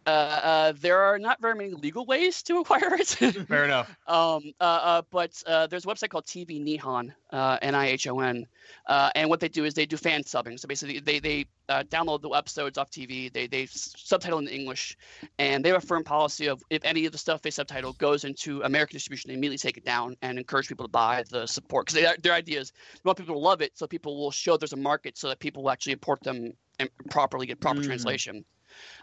uh, 0.08 0.40
uh, 0.50 0.72
there 0.80 0.98
are 1.00 1.18
not 1.18 1.40
very 1.40 1.54
many 1.54 1.70
legal 1.74 2.06
ways 2.06 2.42
to 2.44 2.58
acquire 2.60 2.94
it. 2.94 3.08
Fair 3.08 3.64
enough. 3.64 3.88
um, 4.06 4.52
uh, 4.60 4.64
uh, 4.64 5.02
but 5.10 5.42
uh, 5.46 5.66
there's 5.66 5.84
a 5.84 5.88
website 5.88 6.08
called 6.08 6.24
TV 6.24 6.62
Nihon, 6.62 7.12
uh, 7.30 7.58
N-I-H-O-N, 7.60 8.46
uh, 8.86 9.10
and 9.14 9.28
what 9.28 9.40
they 9.40 9.48
do 9.48 9.64
is 9.64 9.74
they 9.74 9.86
do 9.86 9.96
fan 9.96 10.22
subbing. 10.22 10.58
So 10.58 10.66
basically, 10.66 11.00
they 11.00 11.18
they 11.20 11.46
uh, 11.68 11.82
download 11.84 12.22
the 12.22 12.30
episodes 12.30 12.78
off 12.78 12.90
TV, 12.90 13.32
they 13.32 13.46
they 13.46 13.66
subtitle 13.66 14.38
in 14.38 14.48
English, 14.48 14.96
and 15.38 15.64
they 15.64 15.68
have 15.68 15.82
a 15.82 15.86
firm 15.86 16.04
policy 16.04 16.46
of 16.46 16.62
if 16.70 16.82
any 16.84 17.04
of 17.06 17.12
the 17.12 17.18
stuff 17.18 17.42
they 17.42 17.50
subtitle 17.50 17.92
goes 17.94 18.24
into 18.24 18.62
American 18.62 18.94
distribution, 18.96 19.28
they 19.28 19.34
immediately 19.34 19.58
take 19.58 19.76
it 19.76 19.84
down 19.84 20.16
and 20.22 20.38
encourage 20.38 20.68
people 20.68 20.86
to 20.86 20.90
buy 20.90 21.22
the 21.30 21.46
support 21.46 21.86
because 21.86 22.16
their 22.22 22.32
idea 22.32 22.60
is 22.60 22.70
they 22.70 23.00
want 23.04 23.18
people 23.18 23.34
to 23.34 23.40
love 23.40 23.60
it, 23.60 23.76
so 23.76 23.86
people 23.86 24.16
will 24.18 24.30
show 24.30 24.56
there's 24.56 24.72
a 24.72 24.76
market, 24.76 25.18
so 25.18 25.28
that 25.28 25.38
people 25.38 25.62
will 25.62 25.70
actually 25.70 25.92
import 25.92 26.22
them 26.22 26.52
and 26.78 26.88
properly 27.10 27.46
get 27.46 27.60
proper 27.60 27.80
Mm. 27.80 27.86
translation. 27.86 28.44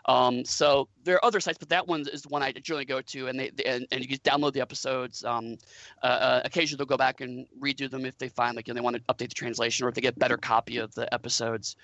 Um, 0.05 0.45
so 0.45 0.87
there 1.03 1.15
are 1.15 1.25
other 1.25 1.39
sites, 1.39 1.57
but 1.57 1.69
that 1.69 1.87
one 1.87 2.05
is 2.11 2.21
the 2.21 2.29
one 2.29 2.43
I 2.43 2.51
generally 2.51 2.85
go 2.85 3.01
to, 3.01 3.27
and 3.27 3.39
they, 3.39 3.49
they 3.49 3.63
and, 3.63 3.87
and 3.91 4.01
you 4.01 4.07
can 4.07 4.17
download 4.19 4.53
the 4.53 4.61
episodes. 4.61 5.23
Um, 5.23 5.57
uh, 6.03 6.05
uh, 6.05 6.41
occasionally 6.45 6.77
they'll 6.77 6.85
go 6.85 6.97
back 6.97 7.21
and 7.21 7.47
redo 7.59 7.89
them 7.89 8.05
if 8.05 8.17
they 8.17 8.29
find 8.29 8.55
like 8.55 8.67
you 8.67 8.73
know, 8.73 8.79
they 8.79 8.83
want 8.83 8.95
to 8.95 9.01
update 9.13 9.29
the 9.29 9.35
translation 9.35 9.85
or 9.85 9.89
if 9.89 9.95
they 9.95 10.01
get 10.01 10.15
a 10.15 10.19
better 10.19 10.37
copy 10.37 10.77
of 10.77 10.93
the 10.95 11.11
episodes. 11.13 11.75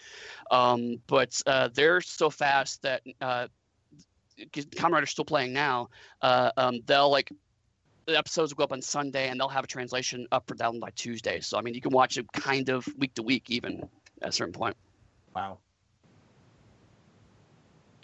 Um, 0.52 0.98
but 1.08 1.40
uh, 1.46 1.70
they're 1.74 2.02
so 2.02 2.30
fast 2.30 2.82
that 2.84 3.02
uh, 3.22 3.48
Kamen 4.52 5.08
still 5.08 5.26
playing 5.26 5.54
now. 5.54 5.90
Uh, 6.22 6.52
um, 6.58 6.80
they'll 6.86 7.10
like 7.10 7.32
the 8.08 8.18
episodes 8.18 8.52
will 8.52 8.58
go 8.58 8.64
up 8.64 8.72
on 8.72 8.82
Sunday 8.82 9.30
and 9.30 9.40
they'll 9.40 9.48
have 9.48 9.64
a 9.64 9.68
translation 9.68 10.28
up 10.32 10.50
or 10.50 10.56
down 10.56 10.80
by 10.80 10.90
Tuesday. 10.92 11.40
So 11.40 11.58
I 11.58 11.62
mean 11.62 11.74
you 11.74 11.82
can 11.82 11.92
watch 11.92 12.18
it 12.18 12.32
kind 12.34 12.70
of 12.70 12.88
week 12.98 13.14
to 13.16 13.24
week 13.24 13.50
even 13.50 13.88
at 14.22 14.30
a 14.30 14.32
certain 14.32 14.54
point. 14.54 14.76
Wow. 15.36 15.60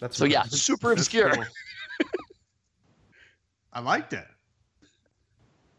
That's 0.00 0.16
So 0.16 0.24
yeah, 0.24 0.38
impressive. 0.42 0.58
super 0.60 0.88
That's 0.90 1.02
obscure. 1.02 1.30
cool. 1.30 1.44
I 3.72 3.80
liked 3.80 4.12
it. 4.12 4.26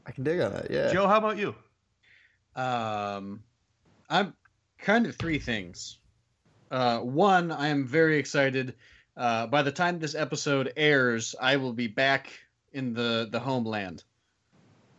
I 0.06 0.12
can 0.12 0.24
dig 0.24 0.40
on 0.42 0.54
that. 0.54 0.72
Yeah. 0.72 0.92
Joe, 0.92 1.08
how 1.08 1.18
about 1.18 1.38
you? 1.38 1.56
Um, 2.56 3.44
I'm 4.10 4.34
kind 4.80 5.06
of 5.06 5.16
three 5.16 5.40
things. 5.40 6.00
Uh, 6.72 7.00
one, 7.00 7.52
I 7.52 7.68
am 7.70 7.86
very 7.86 8.18
excited. 8.18 8.76
Uh, 9.18 9.48
by 9.48 9.62
the 9.64 9.72
time 9.72 10.00
this 10.00 10.16
episode 10.16 10.72
airs, 10.78 11.36
I 11.40 11.58
will 11.58 11.74
be 11.74 11.88
back 11.88 12.30
in 12.74 12.94
the 12.94 13.28
the 13.32 13.40
homeland 13.40 14.04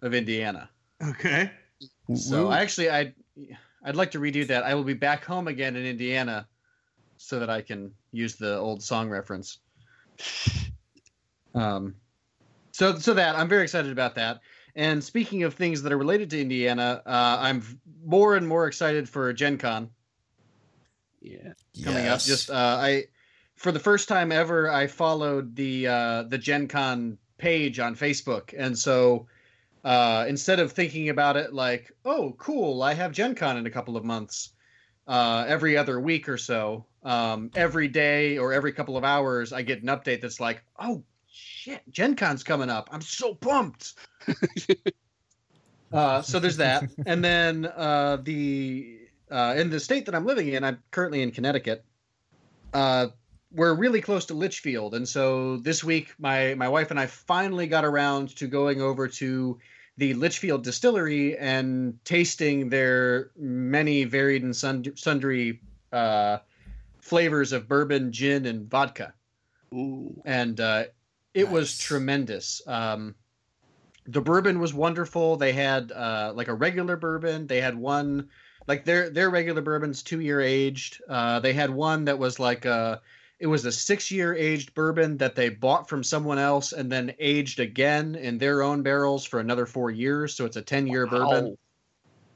of 0.02 0.14
Indiana. 0.14 0.68
Okay. 1.02 1.50
So 2.14 2.50
actually, 2.52 2.90
I 2.90 3.14
I'd 3.84 3.96
like 3.96 4.10
to 4.12 4.18
redo 4.18 4.46
that. 4.48 4.64
I 4.64 4.74
will 4.74 4.84
be 4.84 4.94
back 4.94 5.24
home 5.24 5.48
again 5.48 5.76
in 5.76 5.86
Indiana, 5.86 6.46
so 7.22 7.38
that 7.38 7.50
I 7.50 7.60
can 7.60 7.92
use 8.12 8.36
the 8.36 8.56
old 8.56 8.82
song 8.82 9.10
reference. 9.10 9.58
Um, 11.54 11.96
so 12.72 12.96
so 12.96 13.14
that 13.14 13.36
I'm 13.36 13.48
very 13.48 13.62
excited 13.62 13.92
about 13.92 14.14
that. 14.14 14.40
And 14.74 15.04
speaking 15.04 15.42
of 15.42 15.54
things 15.54 15.82
that 15.82 15.92
are 15.92 15.98
related 15.98 16.30
to 16.30 16.40
Indiana, 16.40 17.02
uh, 17.04 17.36
I'm 17.40 17.60
v- 17.60 17.76
more 18.04 18.36
and 18.36 18.48
more 18.48 18.66
excited 18.66 19.08
for 19.08 19.32
Gen 19.32 19.58
Con 19.58 19.90
Yeah. 21.20 21.52
coming 21.84 22.06
up. 22.06 22.24
Just 22.24 22.50
uh, 22.50 22.78
I, 22.80 23.04
for 23.56 23.70
the 23.70 23.80
first 23.80 24.08
time 24.08 24.32
ever, 24.32 24.70
I 24.70 24.86
followed 24.86 25.54
the 25.54 25.88
uh, 25.88 26.22
the 26.22 26.38
Gen 26.38 26.68
Con 26.68 27.18
page 27.36 27.78
on 27.80 27.96
Facebook, 27.96 28.54
and 28.56 28.78
so 28.78 29.26
uh, 29.84 30.24
instead 30.26 30.60
of 30.60 30.72
thinking 30.72 31.10
about 31.10 31.36
it 31.36 31.52
like, 31.52 31.92
oh, 32.04 32.34
cool, 32.38 32.82
I 32.82 32.94
have 32.94 33.12
Gen 33.12 33.34
Con 33.34 33.58
in 33.58 33.66
a 33.66 33.70
couple 33.70 33.96
of 33.96 34.04
months, 34.04 34.50
uh, 35.06 35.44
every 35.46 35.76
other 35.76 36.00
week 36.00 36.28
or 36.28 36.38
so, 36.38 36.86
um, 37.02 37.50
every 37.54 37.88
day 37.88 38.38
or 38.38 38.52
every 38.52 38.72
couple 38.72 38.96
of 38.96 39.04
hours, 39.04 39.52
I 39.52 39.62
get 39.62 39.82
an 39.82 39.88
update 39.88 40.20
that's 40.20 40.40
like, 40.40 40.62
oh 40.78 41.02
shit, 41.30 41.82
Gen 41.90 42.16
Con's 42.16 42.42
coming 42.42 42.70
up. 42.70 42.88
I'm 42.92 43.00
so 43.00 43.34
pumped. 43.34 43.94
uh, 45.92 46.22
so 46.22 46.38
there's 46.38 46.58
that, 46.58 46.84
and 47.06 47.24
then 47.24 47.66
uh, 47.66 48.18
the 48.22 48.98
uh, 49.30 49.54
in 49.56 49.70
the 49.70 49.80
state 49.80 50.06
that 50.06 50.14
I'm 50.14 50.26
living 50.26 50.48
in, 50.48 50.64
I'm 50.64 50.82
currently 50.90 51.22
in 51.22 51.30
Connecticut. 51.30 51.84
Uh, 52.72 53.08
we're 53.52 53.74
really 53.74 54.00
close 54.00 54.26
to 54.26 54.34
Litchfield, 54.34 54.94
and 54.94 55.08
so 55.08 55.56
this 55.56 55.82
week, 55.82 56.14
my 56.18 56.54
my 56.54 56.68
wife 56.68 56.90
and 56.90 57.00
I 57.00 57.06
finally 57.06 57.66
got 57.66 57.84
around 57.84 58.36
to 58.36 58.46
going 58.46 58.80
over 58.80 59.08
to 59.08 59.58
the 59.96 60.14
Litchfield 60.14 60.64
Distillery 60.64 61.36
and 61.36 61.98
tasting 62.04 62.68
their 62.68 63.30
many 63.36 64.04
varied 64.04 64.42
and 64.42 64.54
sund- 64.54 64.98
sundry 64.98 65.60
uh, 65.92 66.38
flavors 67.10 67.52
of 67.52 67.66
bourbon, 67.66 68.12
gin, 68.12 68.46
and 68.46 68.70
vodka 68.70 69.12
Ooh. 69.74 70.22
and 70.24 70.60
uh, 70.60 70.84
it 71.34 71.48
was 71.48 71.76
tremendous. 71.76 72.62
Um, 72.68 73.16
the 74.06 74.20
bourbon 74.20 74.60
was 74.60 74.72
wonderful. 74.72 75.36
They 75.36 75.52
had 75.52 75.90
uh, 75.92 76.32
like 76.34 76.46
a 76.46 76.54
regular 76.54 76.96
bourbon. 76.96 77.48
They 77.48 77.60
had 77.60 77.76
one 77.76 78.28
like 78.68 78.84
their 78.84 79.10
their 79.10 79.28
regular 79.28 79.60
bourbon's 79.60 80.04
two 80.04 80.20
year 80.20 80.40
aged. 80.40 81.02
Uh, 81.08 81.40
they 81.40 81.52
had 81.52 81.70
one 81.70 82.04
that 82.04 82.18
was 82.18 82.38
like 82.38 82.64
a 82.64 83.00
it 83.40 83.48
was 83.48 83.64
a 83.64 83.72
six 83.72 84.10
year 84.10 84.34
aged 84.34 84.72
bourbon 84.74 85.16
that 85.16 85.34
they 85.34 85.48
bought 85.48 85.88
from 85.88 86.04
someone 86.04 86.38
else 86.38 86.72
and 86.72 86.92
then 86.92 87.12
aged 87.18 87.58
again 87.58 88.14
in 88.14 88.38
their 88.38 88.62
own 88.62 88.82
barrels 88.82 89.24
for 89.24 89.40
another 89.40 89.66
four 89.66 89.90
years. 89.90 90.34
So 90.34 90.44
it's 90.44 90.56
a 90.56 90.62
ten 90.62 90.86
year 90.86 91.06
bourbon. 91.06 91.56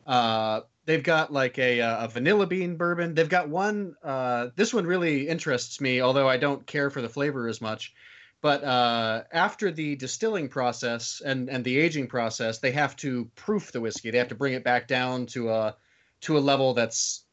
Uh, 0.04 0.62
they've 0.86 1.02
got 1.02 1.32
like 1.32 1.58
a, 1.58 1.80
uh, 1.80 2.04
a 2.04 2.08
vanilla 2.08 2.46
bean 2.46 2.76
bourbon. 2.76 3.14
They've 3.14 3.28
got 3.28 3.48
one. 3.48 3.94
Uh, 4.02 4.48
this 4.56 4.74
one 4.74 4.86
really 4.86 5.28
interests 5.28 5.80
me, 5.80 6.00
although 6.00 6.28
I 6.28 6.36
don't 6.36 6.66
care 6.66 6.90
for 6.90 7.02
the 7.02 7.08
flavor 7.08 7.48
as 7.48 7.60
much. 7.60 7.94
But 8.40 8.62
uh, 8.62 9.22
after 9.32 9.70
the 9.70 9.96
distilling 9.96 10.48
process 10.48 11.22
and, 11.24 11.48
and 11.48 11.64
the 11.64 11.78
aging 11.78 12.08
process, 12.08 12.58
they 12.58 12.72
have 12.72 12.94
to 12.96 13.30
proof 13.36 13.72
the 13.72 13.80
whiskey. 13.80 14.10
They 14.10 14.18
have 14.18 14.28
to 14.28 14.34
bring 14.34 14.52
it 14.52 14.64
back 14.64 14.86
down 14.86 15.26
to 15.26 15.50
a 15.50 15.76
to 16.22 16.36
a 16.36 16.40
level 16.40 16.74
that's 16.74 17.24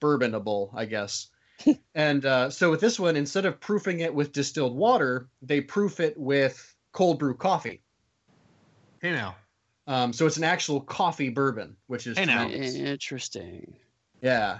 bourbonable, 0.00 0.70
I 0.74 0.84
guess. 0.86 1.28
and 1.94 2.24
uh, 2.24 2.50
so 2.50 2.70
with 2.70 2.80
this 2.80 2.98
one, 2.98 3.16
instead 3.16 3.46
of 3.46 3.60
proofing 3.60 4.00
it 4.00 4.14
with 4.14 4.32
distilled 4.32 4.76
water, 4.76 5.28
they 5.42 5.60
proof 5.60 6.00
it 6.00 6.18
with 6.18 6.74
cold 6.92 7.18
brew 7.18 7.34
coffee. 7.34 7.82
Hey 9.00 9.12
now. 9.12 9.36
Um, 9.88 10.12
so 10.12 10.26
it's 10.26 10.36
an 10.36 10.44
actual 10.44 10.82
coffee 10.82 11.30
bourbon, 11.30 11.74
which 11.86 12.06
is 12.06 12.18
Hey 12.18 12.84
Interesting. 12.84 13.74
Yeah. 14.20 14.58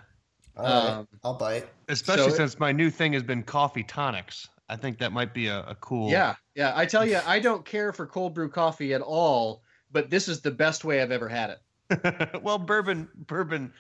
All 0.57 0.65
right. 0.65 0.91
Um, 0.91 1.09
I'll 1.23 1.35
bite. 1.35 1.69
Especially 1.89 2.31
So- 2.31 2.37
since 2.37 2.59
my 2.59 2.73
new 2.73 2.91
thing 2.91 3.13
has 3.13 3.23
been 3.23 3.43
coffee 3.43 3.85
tonics. 3.85 4.49
I 4.71 4.77
think 4.77 4.99
that 4.99 5.13
might 5.13 5.33
be 5.33 5.47
a, 5.47 5.61
a 5.61 5.75
cool. 5.77 6.11
Yeah, 6.11 6.35
yeah. 6.55 6.73
I 6.77 6.85
tell 6.85 7.07
you, 7.07 7.21
I 7.27 7.39
don't 7.39 7.65
care 7.65 7.91
for 7.93 8.07
cold 8.07 8.35
brew 8.35 8.51
coffee 8.51 8.93
at 8.93 9.01
all, 9.01 9.63
but 9.91 10.11
this 10.11 10.29
is 10.29 10.43
the 10.43 10.51
best 10.51 10.85
way 10.85 11.01
I've 11.01 11.11
ever 11.11 11.27
had 11.27 11.51
it. 11.51 12.41
well, 12.43 12.59
bourbon, 12.59 13.09
bourbon, 13.15 13.73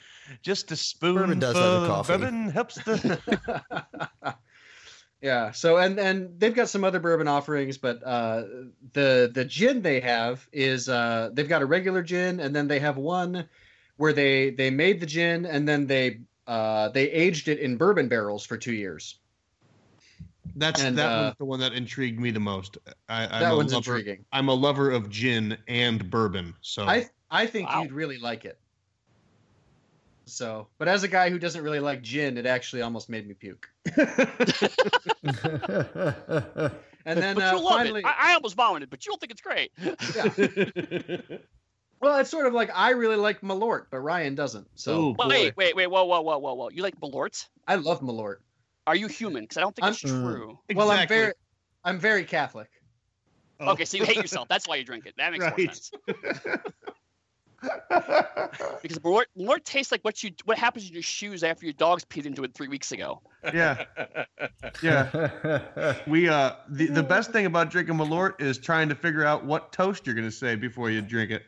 just 0.42 0.72
a 0.72 0.76
spoon. 0.76 1.16
Bourbon 1.16 1.38
does 1.40 1.56
have 1.56 1.82
the 1.82 1.88
coffee. 1.88 2.12
Bourbon 2.14 2.48
helps 2.48 2.76
the. 2.76 3.54
yeah. 5.20 5.50
So 5.52 5.78
and 5.78 5.98
and 5.98 6.38
they've 6.38 6.54
got 6.54 6.68
some 6.68 6.84
other 6.84 7.00
bourbon 7.00 7.28
offerings, 7.28 7.78
but 7.78 8.02
uh, 8.04 8.44
the 8.92 9.30
the 9.32 9.44
gin 9.44 9.82
they 9.82 10.00
have 10.00 10.46
is 10.52 10.88
uh, 10.88 11.30
they've 11.32 11.48
got 11.48 11.62
a 11.62 11.66
regular 11.66 12.02
gin, 12.02 12.40
and 12.40 12.54
then 12.54 12.68
they 12.68 12.78
have 12.80 12.96
one 12.96 13.48
where 13.96 14.12
they 14.12 14.50
they 14.50 14.70
made 14.70 15.00
the 15.00 15.06
gin 15.06 15.44
and 15.46 15.68
then 15.68 15.86
they 15.86 16.20
uh, 16.46 16.88
they 16.90 17.10
aged 17.10 17.48
it 17.48 17.58
in 17.58 17.76
bourbon 17.76 18.08
barrels 18.08 18.44
for 18.46 18.56
two 18.56 18.72
years. 18.72 19.18
That's 20.56 20.82
And, 20.82 20.96
that 20.96 21.12
uh, 21.12 21.16
one's 21.16 21.34
the 21.38 21.44
one 21.44 21.60
that 21.60 21.72
intrigued 21.72 22.18
me 22.18 22.30
the 22.30 22.40
most. 22.40 22.78
I, 23.08 23.26
I'm 23.26 23.40
that 23.42 23.52
a 23.52 23.54
one's 23.56 23.72
lover, 23.72 23.96
intriguing. 23.98 24.24
I'm 24.32 24.48
a 24.48 24.54
lover 24.54 24.90
of 24.90 25.08
gin 25.10 25.56
and 25.68 26.10
bourbon, 26.10 26.54
so 26.62 26.84
I 26.88 27.06
I 27.30 27.46
think 27.46 27.68
Wow. 27.68 27.82
you'd 27.82 27.92
really 27.92 28.18
like 28.18 28.44
it. 28.44 28.58
So, 30.28 30.68
but 30.78 30.88
as 30.88 31.02
a 31.02 31.08
guy 31.08 31.30
who 31.30 31.38
doesn't 31.38 31.62
really 31.62 31.80
like 31.80 32.02
gin, 32.02 32.38
it 32.38 32.46
actually 32.46 32.82
almost 32.82 33.08
made 33.08 33.26
me 33.26 33.34
puke. 33.34 33.68
And 37.08 37.22
then 37.22 37.36
but 37.36 37.54
uh, 37.54 37.58
love 37.58 37.78
finally, 37.78 38.00
it. 38.00 38.06
I, 38.06 38.32
I 38.32 38.34
almost 38.34 38.54
vomited, 38.54 38.90
but 38.90 39.06
you 39.06 39.12
don't 39.12 39.18
think 39.18 39.32
it's 39.32 39.40
great. 39.40 39.72
well, 42.02 42.18
it's 42.18 42.28
sort 42.28 42.46
of 42.46 42.52
like 42.52 42.68
I 42.74 42.90
really 42.90 43.16
like 43.16 43.40
Malort, 43.40 43.86
but 43.90 44.00
Ryan 44.00 44.34
doesn't. 44.34 44.68
So 44.74 45.00
Ooh, 45.00 45.14
boy. 45.14 45.26
wait, 45.26 45.56
wait, 45.56 45.74
wait, 45.74 45.86
whoa, 45.86 46.04
whoa, 46.04 46.20
whoa, 46.20 46.36
whoa, 46.36 46.52
whoa. 46.52 46.68
You 46.68 46.82
like 46.82 47.00
Malort? 47.00 47.46
I 47.66 47.76
love 47.76 48.02
Malort. 48.02 48.36
Are 48.86 48.94
you 48.94 49.06
human? 49.06 49.44
Because 49.44 49.56
I 49.56 49.62
don't 49.62 49.74
think 49.74 49.84
I'm- 49.84 49.94
it's 49.94 50.02
true. 50.02 50.58
Well, 50.74 50.90
I'm 50.90 51.08
very, 51.08 51.32
I'm 51.82 51.98
very 51.98 52.24
Catholic. 52.24 52.68
Oh. 53.58 53.72
Okay, 53.72 53.86
so 53.86 53.96
you 53.96 54.04
hate 54.04 54.16
yourself. 54.16 54.46
That's 54.48 54.68
why 54.68 54.76
you 54.76 54.84
drink 54.84 55.06
it. 55.06 55.14
That 55.16 55.32
makes 55.32 55.46
more 55.46 55.58
sense. 55.58 55.90
Because 58.82 58.98
Malort, 59.00 59.24
Malort 59.36 59.64
tastes 59.64 59.90
like 59.92 60.02
what 60.02 60.22
you 60.22 60.30
what 60.44 60.56
happens 60.58 60.86
in 60.88 60.92
your 60.92 61.02
shoes 61.02 61.42
after 61.42 61.66
your 61.66 61.72
dogs 61.72 62.04
peed 62.04 62.26
into 62.26 62.44
it 62.44 62.54
three 62.54 62.68
weeks 62.68 62.92
ago. 62.92 63.20
yeah, 63.52 63.84
yeah. 64.82 65.94
We 66.06 66.28
uh, 66.28 66.52
the 66.68 66.86
the 66.86 67.02
best 67.02 67.32
thing 67.32 67.46
about 67.46 67.70
drinking 67.70 67.96
Malort 67.96 68.40
is 68.40 68.58
trying 68.58 68.88
to 68.90 68.94
figure 68.94 69.24
out 69.24 69.44
what 69.44 69.72
toast 69.72 70.06
you're 70.06 70.14
gonna 70.14 70.30
say 70.30 70.54
before 70.54 70.90
you 70.90 71.02
drink 71.02 71.30
it. 71.30 71.42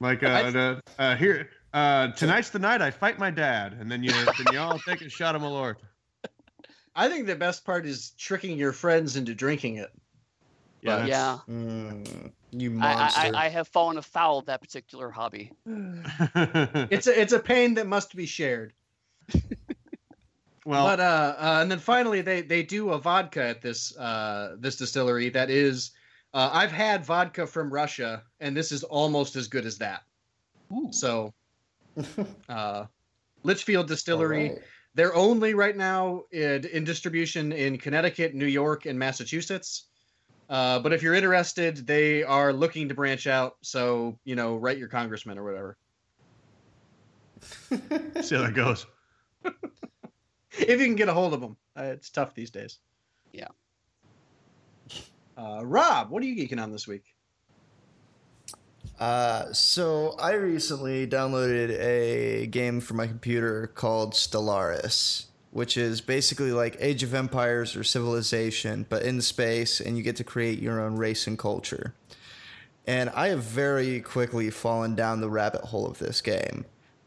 Like 0.00 0.22
uh, 0.22 0.26
I- 0.28 0.50
the, 0.50 0.80
uh 0.98 1.16
here 1.16 1.48
uh 1.72 2.08
tonight's 2.12 2.50
the 2.50 2.58
night 2.58 2.82
I 2.82 2.90
fight 2.90 3.18
my 3.18 3.30
dad, 3.30 3.72
and 3.80 3.90
then 3.90 4.02
you 4.02 4.10
then 4.12 4.52
you 4.52 4.58
all 4.58 4.78
take 4.78 5.00
a 5.00 5.08
shot 5.08 5.34
of 5.34 5.42
Malort. 5.42 5.76
I 6.94 7.08
think 7.08 7.26
the 7.26 7.36
best 7.36 7.64
part 7.64 7.86
is 7.86 8.10
tricking 8.18 8.58
your 8.58 8.72
friends 8.72 9.16
into 9.16 9.34
drinking 9.34 9.76
it. 9.76 9.90
Yeah, 10.82 10.96
that's- 10.96 11.08
yeah. 11.08 11.38
Mm, 11.48 12.32
you 12.52 12.70
I, 12.70 12.72
monster. 12.74 13.20
I, 13.20 13.46
I 13.46 13.48
have 13.48 13.68
fallen 13.68 13.98
afoul 13.98 14.38
of 14.38 14.46
that 14.46 14.60
particular 14.60 15.10
hobby. 15.10 15.52
It's 16.90 17.06
a 17.06 17.20
it's 17.20 17.32
a 17.32 17.38
pain 17.38 17.74
that 17.74 17.86
must 17.86 18.14
be 18.14 18.26
shared. 18.26 18.72
well, 20.64 20.86
but 20.86 21.00
uh, 21.00 21.34
uh, 21.38 21.58
and 21.62 21.70
then 21.70 21.78
finally 21.78 22.20
they 22.22 22.42
they 22.42 22.62
do 22.62 22.90
a 22.90 22.98
vodka 22.98 23.42
at 23.42 23.62
this 23.62 23.96
uh 23.96 24.56
this 24.58 24.76
distillery 24.76 25.28
that 25.30 25.50
is 25.50 25.92
uh, 26.34 26.50
I've 26.52 26.72
had 26.72 27.04
vodka 27.04 27.46
from 27.46 27.72
Russia 27.72 28.22
and 28.40 28.56
this 28.56 28.70
is 28.72 28.82
almost 28.84 29.36
as 29.36 29.48
good 29.48 29.64
as 29.66 29.78
that. 29.78 30.02
So 30.90 31.32
uh 32.48 32.84
Litchfield 33.42 33.86
Distillery 33.88 34.48
Alright. 34.50 34.62
they're 34.94 35.14
only 35.14 35.54
right 35.54 35.76
now 35.76 36.24
in, 36.32 36.64
in 36.66 36.84
distribution 36.84 37.52
in 37.52 37.78
Connecticut, 37.78 38.34
New 38.34 38.46
York, 38.46 38.86
and 38.86 38.98
Massachusetts. 38.98 39.84
Uh, 40.48 40.78
but 40.78 40.92
if 40.92 41.02
you're 41.02 41.14
interested, 41.14 41.86
they 41.86 42.22
are 42.22 42.52
looking 42.52 42.88
to 42.88 42.94
branch 42.94 43.26
out. 43.26 43.56
So 43.62 44.18
you 44.24 44.36
know, 44.36 44.56
write 44.56 44.78
your 44.78 44.88
congressman 44.88 45.38
or 45.38 45.44
whatever. 45.44 45.76
see 48.22 48.34
how 48.36 48.42
that 48.42 48.54
goes. 48.54 48.86
if 49.44 50.80
you 50.80 50.86
can 50.86 50.96
get 50.96 51.08
a 51.08 51.14
hold 51.14 51.34
of 51.34 51.40
them. 51.40 51.56
Uh, 51.76 51.84
it's 51.84 52.10
tough 52.10 52.34
these 52.34 52.50
days. 52.50 52.78
Yeah. 53.32 53.48
Uh, 55.36 55.60
Rob, 55.64 56.10
what 56.10 56.22
are 56.22 56.26
you 56.26 56.36
geeking 56.36 56.62
on 56.62 56.72
this 56.72 56.86
week? 56.86 57.04
Uh, 58.98 59.52
so 59.52 60.16
I 60.18 60.32
recently 60.32 61.06
downloaded 61.06 61.78
a 61.78 62.46
game 62.46 62.80
for 62.80 62.94
my 62.94 63.06
computer 63.06 63.66
called 63.66 64.14
Stellaris, 64.14 65.26
which 65.56 65.78
is 65.78 66.02
basically 66.02 66.52
like 66.52 66.76
Age 66.80 67.02
of 67.02 67.14
Empires 67.14 67.76
or 67.76 67.82
Civilization, 67.82 68.84
but 68.90 69.02
in 69.02 69.22
space, 69.22 69.80
and 69.80 69.96
you 69.96 70.02
get 70.02 70.16
to 70.16 70.24
create 70.24 70.60
your 70.60 70.82
own 70.82 70.96
race 70.96 71.26
and 71.26 71.38
culture. 71.38 71.94
And 72.86 73.08
I 73.08 73.28
have 73.28 73.42
very 73.42 74.02
quickly 74.02 74.50
fallen 74.50 74.94
down 74.94 75.22
the 75.22 75.30
rabbit 75.30 75.62
hole 75.62 75.86
of 75.86 75.98
this 75.98 76.20
game. 76.20 76.66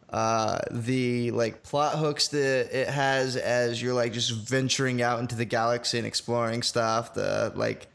Uh, 0.09 0.57
the 0.71 1.29
like 1.29 1.61
plot 1.61 1.99
hooks 1.99 2.29
that 2.29 2.75
it 2.75 2.87
has 2.87 3.35
as 3.35 3.83
you're 3.83 3.93
like 3.93 4.13
just 4.13 4.31
venturing 4.31 5.03
out 5.03 5.19
into 5.19 5.35
the 5.35 5.45
galaxy 5.45 5.99
and 5.99 6.07
exploring 6.07 6.63
stuff. 6.63 7.13
The 7.13 7.53
like 7.55 7.85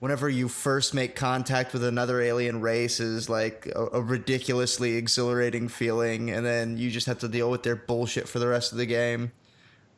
whenever 0.00 0.28
you 0.28 0.48
first 0.48 0.94
make 0.94 1.14
contact 1.14 1.72
with 1.72 1.84
another 1.84 2.20
alien 2.20 2.60
race 2.60 2.98
is 2.98 3.28
like 3.28 3.70
a, 3.76 3.86
a 3.92 4.02
ridiculously 4.02 4.96
exhilarating 4.96 5.68
feeling, 5.68 6.28
and 6.28 6.44
then 6.44 6.76
you 6.76 6.90
just 6.90 7.06
have 7.06 7.20
to 7.20 7.28
deal 7.28 7.52
with 7.52 7.62
their 7.62 7.76
bullshit 7.76 8.28
for 8.28 8.40
the 8.40 8.48
rest 8.48 8.72
of 8.72 8.78
the 8.78 8.86
game. 8.86 9.30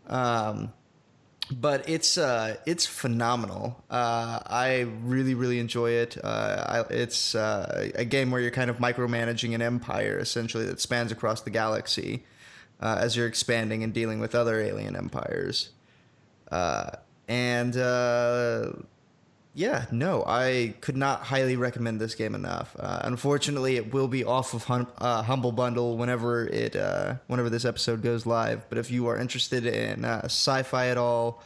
Um, 0.07 0.73
but 1.51 1.89
it's 1.89 2.17
uh, 2.17 2.57
it's 2.65 2.87
phenomenal. 2.87 3.85
Uh, 3.91 4.41
I 4.47 4.87
really 5.03 5.35
really 5.35 5.59
enjoy 5.59 5.91
it. 5.91 6.17
Uh, 6.23 6.85
I, 6.89 6.93
it's 6.93 7.35
uh, 7.35 7.91
a 7.95 8.05
game 8.05 8.31
where 8.31 8.41
you're 8.41 8.51
kind 8.51 8.71
of 8.71 8.79
micromanaging 8.79 9.55
an 9.55 9.61
empire 9.61 10.19
essentially 10.19 10.65
that 10.67 10.81
spans 10.81 11.13
across 11.13 11.43
the 11.43 11.51
galaxy 11.51 12.25
uh, 12.81 12.97
as 12.99 13.17
you're 13.17 13.27
expanding 13.27 13.85
and 13.85 13.93
dealing 13.93 14.21
with 14.21 14.35
other 14.35 14.61
alien 14.61 14.97
empires. 14.97 15.71
Uh, 16.51 16.91
and 17.29 17.75
yeah, 19.55 19.87
no, 19.93 20.25
I 20.27 20.75
could 20.81 20.97
not 20.97 21.21
highly 21.23 21.57
recommend 21.57 22.01
this 22.01 22.15
game 22.15 22.35
enough. 22.35 22.75
Uh, 22.79 23.01
unfortunately, 23.05 23.77
it 23.77 23.93
will 23.93 24.09
be 24.09 24.25
off 24.25 24.53
of 24.55 24.65
hum- 24.65 24.89
uh, 24.99 25.23
Humble 25.23 25.53
Bundle 25.53 25.97
whenever 25.97 26.47
it 26.47 26.75
uh, 26.77 27.15
whenever 27.29 27.49
this 27.49 27.65
episode 27.65 28.03
goes 28.03 28.27
live. 28.27 28.69
But 28.69 28.79
if 28.79 28.91
you 28.91 29.07
are 29.07 29.17
interested 29.17 29.65
in 29.67 30.05
uh, 30.05 30.23
sci-fi 30.25 30.89
at 30.89 30.99
all, 30.99 31.43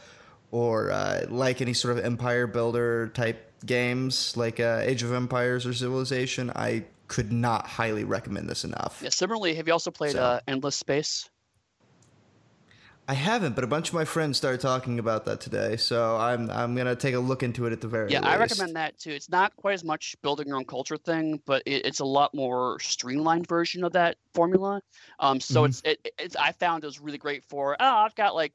or 0.51 0.91
uh, 0.91 1.25
like 1.29 1.61
any 1.61 1.73
sort 1.73 1.97
of 1.97 2.03
empire 2.03 2.47
builder 2.47 3.09
type 3.09 3.45
games 3.65 4.35
like 4.35 4.59
uh, 4.59 4.79
Age 4.83 5.03
of 5.03 5.13
Empires 5.13 5.65
or 5.65 5.73
Civilization, 5.73 6.49
I 6.55 6.85
could 7.07 7.31
not 7.31 7.67
highly 7.67 8.03
recommend 8.03 8.49
this 8.49 8.63
enough. 8.63 9.01
Yeah, 9.03 9.09
similarly, 9.09 9.53
have 9.55 9.67
you 9.67 9.73
also 9.73 9.91
played 9.91 10.13
So- 10.13 10.21
uh, 10.23 10.39
Endless 10.47 10.75
Space? 10.75 11.29
I 13.09 13.13
haven't, 13.13 13.55
but 13.55 13.63
a 13.63 13.67
bunch 13.67 13.87
of 13.87 13.95
my 13.95 14.05
friends 14.05 14.37
started 14.37 14.61
talking 14.61 14.99
about 14.99 15.25
that 15.25 15.41
today, 15.41 15.77
so 15.77 16.15
I'm 16.17 16.49
I'm 16.51 16.75
gonna 16.75 16.95
take 16.95 17.15
a 17.15 17.19
look 17.19 17.41
into 17.41 17.65
it 17.65 17.73
at 17.73 17.81
the 17.81 17.87
very 17.87 18.05
end. 18.05 18.11
Yeah, 18.11 18.19
least. 18.19 18.27
I 18.27 18.37
recommend 18.37 18.75
that 18.75 18.99
too. 18.99 19.11
It's 19.11 19.29
not 19.29 19.55
quite 19.55 19.73
as 19.73 19.83
much 19.83 20.15
building 20.21 20.47
your 20.47 20.57
own 20.57 20.65
culture 20.65 20.95
thing, 20.97 21.41
but 21.45 21.63
it, 21.65 21.85
it's 21.85 21.99
a 22.01 22.05
lot 22.05 22.35
more 22.35 22.79
streamlined 22.79 23.47
version 23.47 23.83
of 23.83 23.93
that 23.93 24.17
formula. 24.35 24.81
Um, 25.19 25.39
so 25.39 25.63
Mhm. 25.63 25.67
it's 25.69 25.81
it, 25.85 26.07
it's 26.19 26.35
I 26.35 26.51
found 26.51 26.83
it 26.83 26.87
was 26.87 26.99
really 26.99 27.17
great 27.17 27.43
for 27.49 27.75
oh 27.79 27.95
I've 28.05 28.13
got 28.15 28.35
like 28.35 28.53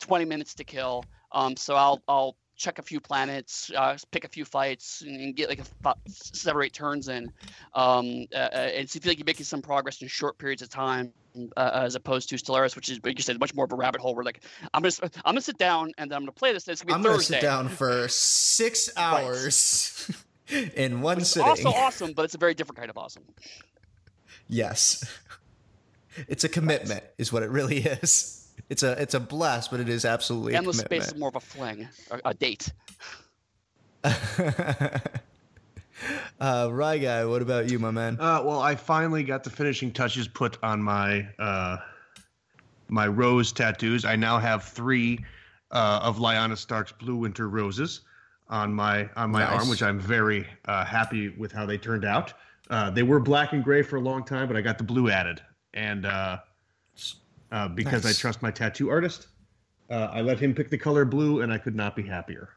20 0.00 0.24
minutes 0.24 0.54
to 0.56 0.64
kill. 0.64 1.04
Um, 1.30 1.56
so 1.56 1.76
I'll 1.76 2.02
I'll 2.08 2.36
check 2.56 2.78
a 2.78 2.82
few 2.82 3.00
planets, 3.00 3.70
uh, 3.76 3.96
pick 4.10 4.24
a 4.24 4.28
few 4.28 4.44
fights, 4.44 5.02
and, 5.02 5.20
and 5.20 5.36
get 5.36 5.48
like 5.48 5.60
a 5.60 5.94
seven 6.08 6.58
or 6.60 6.62
eight 6.62 6.72
turns 6.72 7.08
in, 7.08 7.30
um, 7.74 8.26
uh, 8.32 8.36
uh, 8.36 8.70
and 8.74 8.88
see 8.88 8.98
if 8.98 9.06
like 9.06 9.18
you're 9.18 9.24
making 9.26 9.44
some 9.44 9.60
progress 9.62 10.00
in 10.02 10.08
short 10.08 10.38
periods 10.38 10.62
of 10.62 10.68
time. 10.68 11.12
Uh, 11.56 11.70
as 11.82 11.96
opposed 11.96 12.28
to 12.28 12.36
Stellaris, 12.36 12.76
which 12.76 12.88
is, 12.88 13.00
like 13.02 13.18
you 13.18 13.22
said, 13.24 13.40
much 13.40 13.52
more 13.56 13.64
of 13.64 13.72
a 13.72 13.74
rabbit 13.74 14.00
hole. 14.00 14.14
Where 14.14 14.24
like 14.24 14.44
I'm 14.72 14.82
gonna, 14.82 14.94
I'm 15.02 15.32
gonna 15.32 15.40
sit 15.40 15.58
down 15.58 15.90
and 15.98 16.08
then 16.08 16.14
I'm 16.14 16.22
gonna 16.22 16.30
play 16.30 16.52
this. 16.52 16.68
And 16.68 16.72
it's 16.74 16.82
gonna 16.82 16.92
be 16.92 16.94
I'm 16.94 17.02
gonna 17.02 17.20
sit 17.24 17.42
down 17.42 17.68
for 17.68 18.06
six 18.06 18.88
hours 18.96 20.08
in 20.76 21.00
one 21.00 21.18
It's 21.18 21.30
sitting. 21.30 21.48
also 21.48 21.70
awesome, 21.70 22.12
but 22.12 22.24
it's 22.24 22.36
a 22.36 22.38
very 22.38 22.54
different 22.54 22.78
kind 22.78 22.88
of 22.88 22.96
awesome. 22.96 23.24
Yes, 24.46 25.04
it's 26.28 26.44
a 26.44 26.48
commitment, 26.48 27.02
is 27.18 27.32
what 27.32 27.42
it 27.42 27.50
really 27.50 27.78
is. 27.78 28.43
It's 28.70 28.82
a 28.82 29.00
it's 29.00 29.14
a 29.14 29.20
blast, 29.20 29.70
but 29.70 29.80
it 29.80 29.88
is 29.88 30.04
absolutely 30.04 30.54
Endless 30.54 30.78
a 30.78 30.84
Space 30.84 31.08
is 31.08 31.16
more 31.16 31.28
of 31.28 31.36
a 31.36 31.40
fling, 31.40 31.88
a, 32.10 32.30
a 32.30 32.34
date. 32.34 32.72
uh, 34.04 35.00
Rye 36.70 36.98
guy, 36.98 37.24
what 37.24 37.42
about 37.42 37.70
you, 37.70 37.78
my 37.78 37.90
man? 37.90 38.18
Uh, 38.20 38.42
well, 38.44 38.60
I 38.60 38.74
finally 38.74 39.22
got 39.22 39.44
the 39.44 39.50
finishing 39.50 39.92
touches 39.92 40.28
put 40.28 40.58
on 40.62 40.82
my 40.82 41.26
uh, 41.38 41.78
my 42.88 43.06
rose 43.06 43.52
tattoos. 43.52 44.04
I 44.04 44.16
now 44.16 44.38
have 44.38 44.64
three 44.64 45.24
uh, 45.70 46.00
of 46.02 46.18
Lyanna 46.18 46.56
Stark's 46.56 46.92
Blue 46.92 47.16
Winter 47.16 47.48
roses 47.48 48.02
on 48.48 48.72
my 48.72 49.08
on 49.16 49.30
my 49.30 49.40
Nice. 49.40 49.60
arm, 49.60 49.68
which 49.68 49.82
I'm 49.82 49.98
very 49.98 50.46
uh, 50.66 50.84
happy 50.84 51.30
with 51.30 51.52
how 51.52 51.66
they 51.66 51.78
turned 51.78 52.04
out. 52.04 52.34
Uh, 52.70 52.90
they 52.90 53.02
were 53.02 53.20
black 53.20 53.52
and 53.52 53.62
gray 53.62 53.82
for 53.82 53.96
a 53.96 54.00
long 54.00 54.24
time, 54.24 54.48
but 54.48 54.56
I 54.56 54.62
got 54.62 54.78
the 54.78 54.84
blue 54.84 55.10
added, 55.10 55.42
and 55.74 56.06
uh, 56.06 56.38
uh, 57.54 57.68
because 57.68 58.04
Nice. 58.04 58.18
I 58.18 58.20
trust 58.20 58.42
my 58.42 58.50
tattoo 58.50 58.90
artist, 58.90 59.28
uh, 59.88 60.08
I 60.10 60.22
let 60.22 60.40
him 60.40 60.54
pick 60.54 60.70
the 60.70 60.78
color 60.78 61.04
blue, 61.04 61.42
and 61.42 61.52
I 61.52 61.58
could 61.58 61.76
not 61.76 61.94
be 61.94 62.02
happier. 62.02 62.48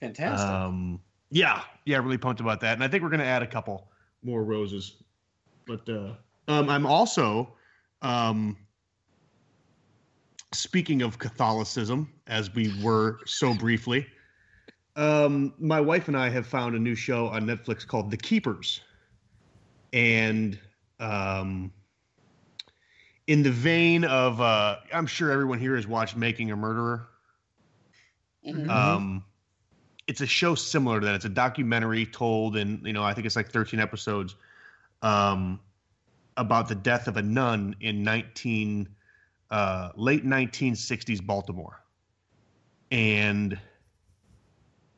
Fantastic. 0.00 0.48
Um, 0.48 1.00
yeah, 1.30 1.62
yeah, 1.84 1.98
really 1.98 2.16
pumped 2.16 2.40
about 2.40 2.60
that, 2.62 2.72
and 2.72 2.82
I 2.82 2.88
think 2.88 3.02
we're 3.02 3.10
gonna 3.10 3.24
add 3.24 3.42
a 3.42 3.46
couple 3.46 3.88
more 4.22 4.42
roses. 4.42 5.02
But 5.66 5.86
uh, 5.88 6.14
um, 6.48 6.70
I'm 6.70 6.86
also, 6.86 7.52
um, 8.00 8.56
speaking 10.52 11.02
of 11.02 11.18
Catholicism, 11.18 12.10
as 12.26 12.52
we 12.54 12.72
were 12.82 13.18
so 13.26 13.52
briefly, 13.52 14.06
um, 14.96 15.52
my 15.58 15.80
wife 15.80 16.08
and 16.08 16.16
I 16.16 16.30
have 16.30 16.46
found 16.46 16.74
a 16.74 16.78
new 16.78 16.94
show 16.94 17.28
on 17.28 17.44
Netflix 17.44 17.86
called 17.86 18.10
The 18.10 18.16
Keepers, 18.16 18.80
and 19.92 20.58
um, 21.00 21.70
in 23.30 23.44
the 23.44 23.50
vein 23.52 24.02
of, 24.02 24.40
uh, 24.40 24.74
I'm 24.92 25.06
sure 25.06 25.30
everyone 25.30 25.60
here 25.60 25.76
has 25.76 25.86
watched 25.86 26.16
Making 26.16 26.50
a 26.50 26.56
Murderer. 26.56 27.06
Mhm. 28.44 28.68
Um, 28.68 29.24
it's 30.08 30.20
a 30.20 30.26
show 30.26 30.56
similar 30.56 30.98
to 30.98 31.06
that. 31.06 31.14
It's 31.14 31.26
a 31.26 31.28
documentary 31.28 32.06
told 32.06 32.56
in, 32.56 32.84
you 32.84 32.92
know, 32.92 33.04
I 33.04 33.14
think 33.14 33.28
it's 33.28 33.36
like 33.36 33.48
13 33.48 33.78
episodes, 33.78 34.34
um, 35.02 35.60
about 36.38 36.66
the 36.66 36.74
death 36.74 37.06
of 37.06 37.18
a 37.18 37.22
nun 37.22 37.76
in 37.78 38.02
19, 38.02 38.88
uh, 39.52 39.92
late 39.94 40.24
1960s 40.24 41.20
Baltimore. 41.20 41.84
And 42.90 43.52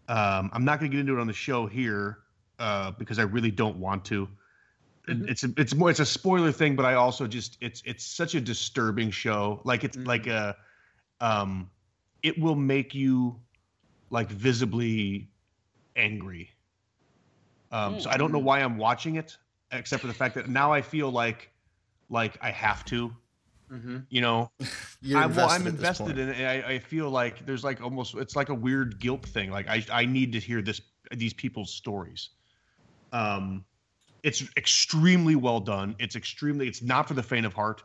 um, 0.08 0.48
I'm 0.54 0.64
not 0.64 0.80
going 0.80 0.90
to 0.90 0.96
get 0.96 1.00
into 1.00 1.18
it 1.18 1.20
on 1.20 1.26
the 1.26 1.34
show 1.34 1.66
here 1.66 2.20
uh, 2.58 2.92
because 2.92 3.18
I 3.18 3.24
really 3.24 3.50
don't 3.50 3.76
want 3.76 4.06
to. 4.06 4.26
Mhm. 5.08 5.28
It's 5.28 5.44
a, 5.44 5.48
it's 5.56 5.74
more 5.74 5.90
it's 5.90 6.00
a 6.00 6.06
spoiler 6.06 6.52
thing, 6.52 6.76
but 6.76 6.84
I 6.86 6.94
also 6.94 7.26
just 7.26 7.58
it's 7.60 7.82
it's 7.84 8.04
such 8.04 8.34
a 8.34 8.40
disturbing 8.40 9.10
show. 9.10 9.60
Like 9.64 9.84
it's 9.84 9.96
Mhm. 9.96 10.06
like 10.06 10.26
a 10.26 10.56
um, 11.20 11.70
it 12.22 12.38
will 12.38 12.56
make 12.56 12.94
you 12.94 13.42
like 14.10 14.30
visibly 14.30 15.32
angry. 15.96 16.50
Um, 17.70 17.98
so 17.98 18.10
I 18.10 18.16
don't 18.16 18.32
know 18.32 18.38
why 18.38 18.60
I'm 18.60 18.76
watching 18.76 19.16
it, 19.16 19.36
except 19.70 20.00
for 20.02 20.06
the 20.06 20.14
fact 20.14 20.34
that 20.34 20.48
now 20.48 20.72
I 20.72 20.82
feel 20.82 21.10
like 21.10 21.52
like 22.08 22.38
I 22.42 22.50
have 22.50 22.84
to. 22.86 23.16
hmm 23.70 24.06
You 24.10 24.20
know, 24.20 24.52
I'm, 25.14 25.34
well, 25.34 25.46
invested 25.46 25.48
I'm 25.48 25.66
invested 25.66 26.18
in 26.18 26.30
it. 26.30 26.44
I, 26.44 26.74
I 26.74 26.78
feel 26.80 27.10
like 27.10 27.46
there's 27.46 27.64
like 27.64 27.80
almost 27.82 28.14
it's 28.16 28.36
like 28.36 28.50
a 28.50 28.54
weird 28.54 29.00
guilt 29.00 29.26
thing. 29.26 29.50
Like 29.50 29.68
I 29.68 29.84
I 29.92 30.06
need 30.06 30.32
to 30.32 30.40
hear 30.40 30.62
this 30.62 30.80
these 31.12 31.34
people's 31.34 31.72
stories. 31.74 32.30
Um, 33.12 33.66
it's 34.22 34.44
extremely 34.56 35.34
well 35.34 35.60
done. 35.60 35.96
It's 35.98 36.16
extremely. 36.16 36.68
It's 36.68 36.82
not 36.82 37.08
for 37.08 37.14
the 37.14 37.22
faint 37.22 37.46
of 37.46 37.52
heart. 37.52 37.82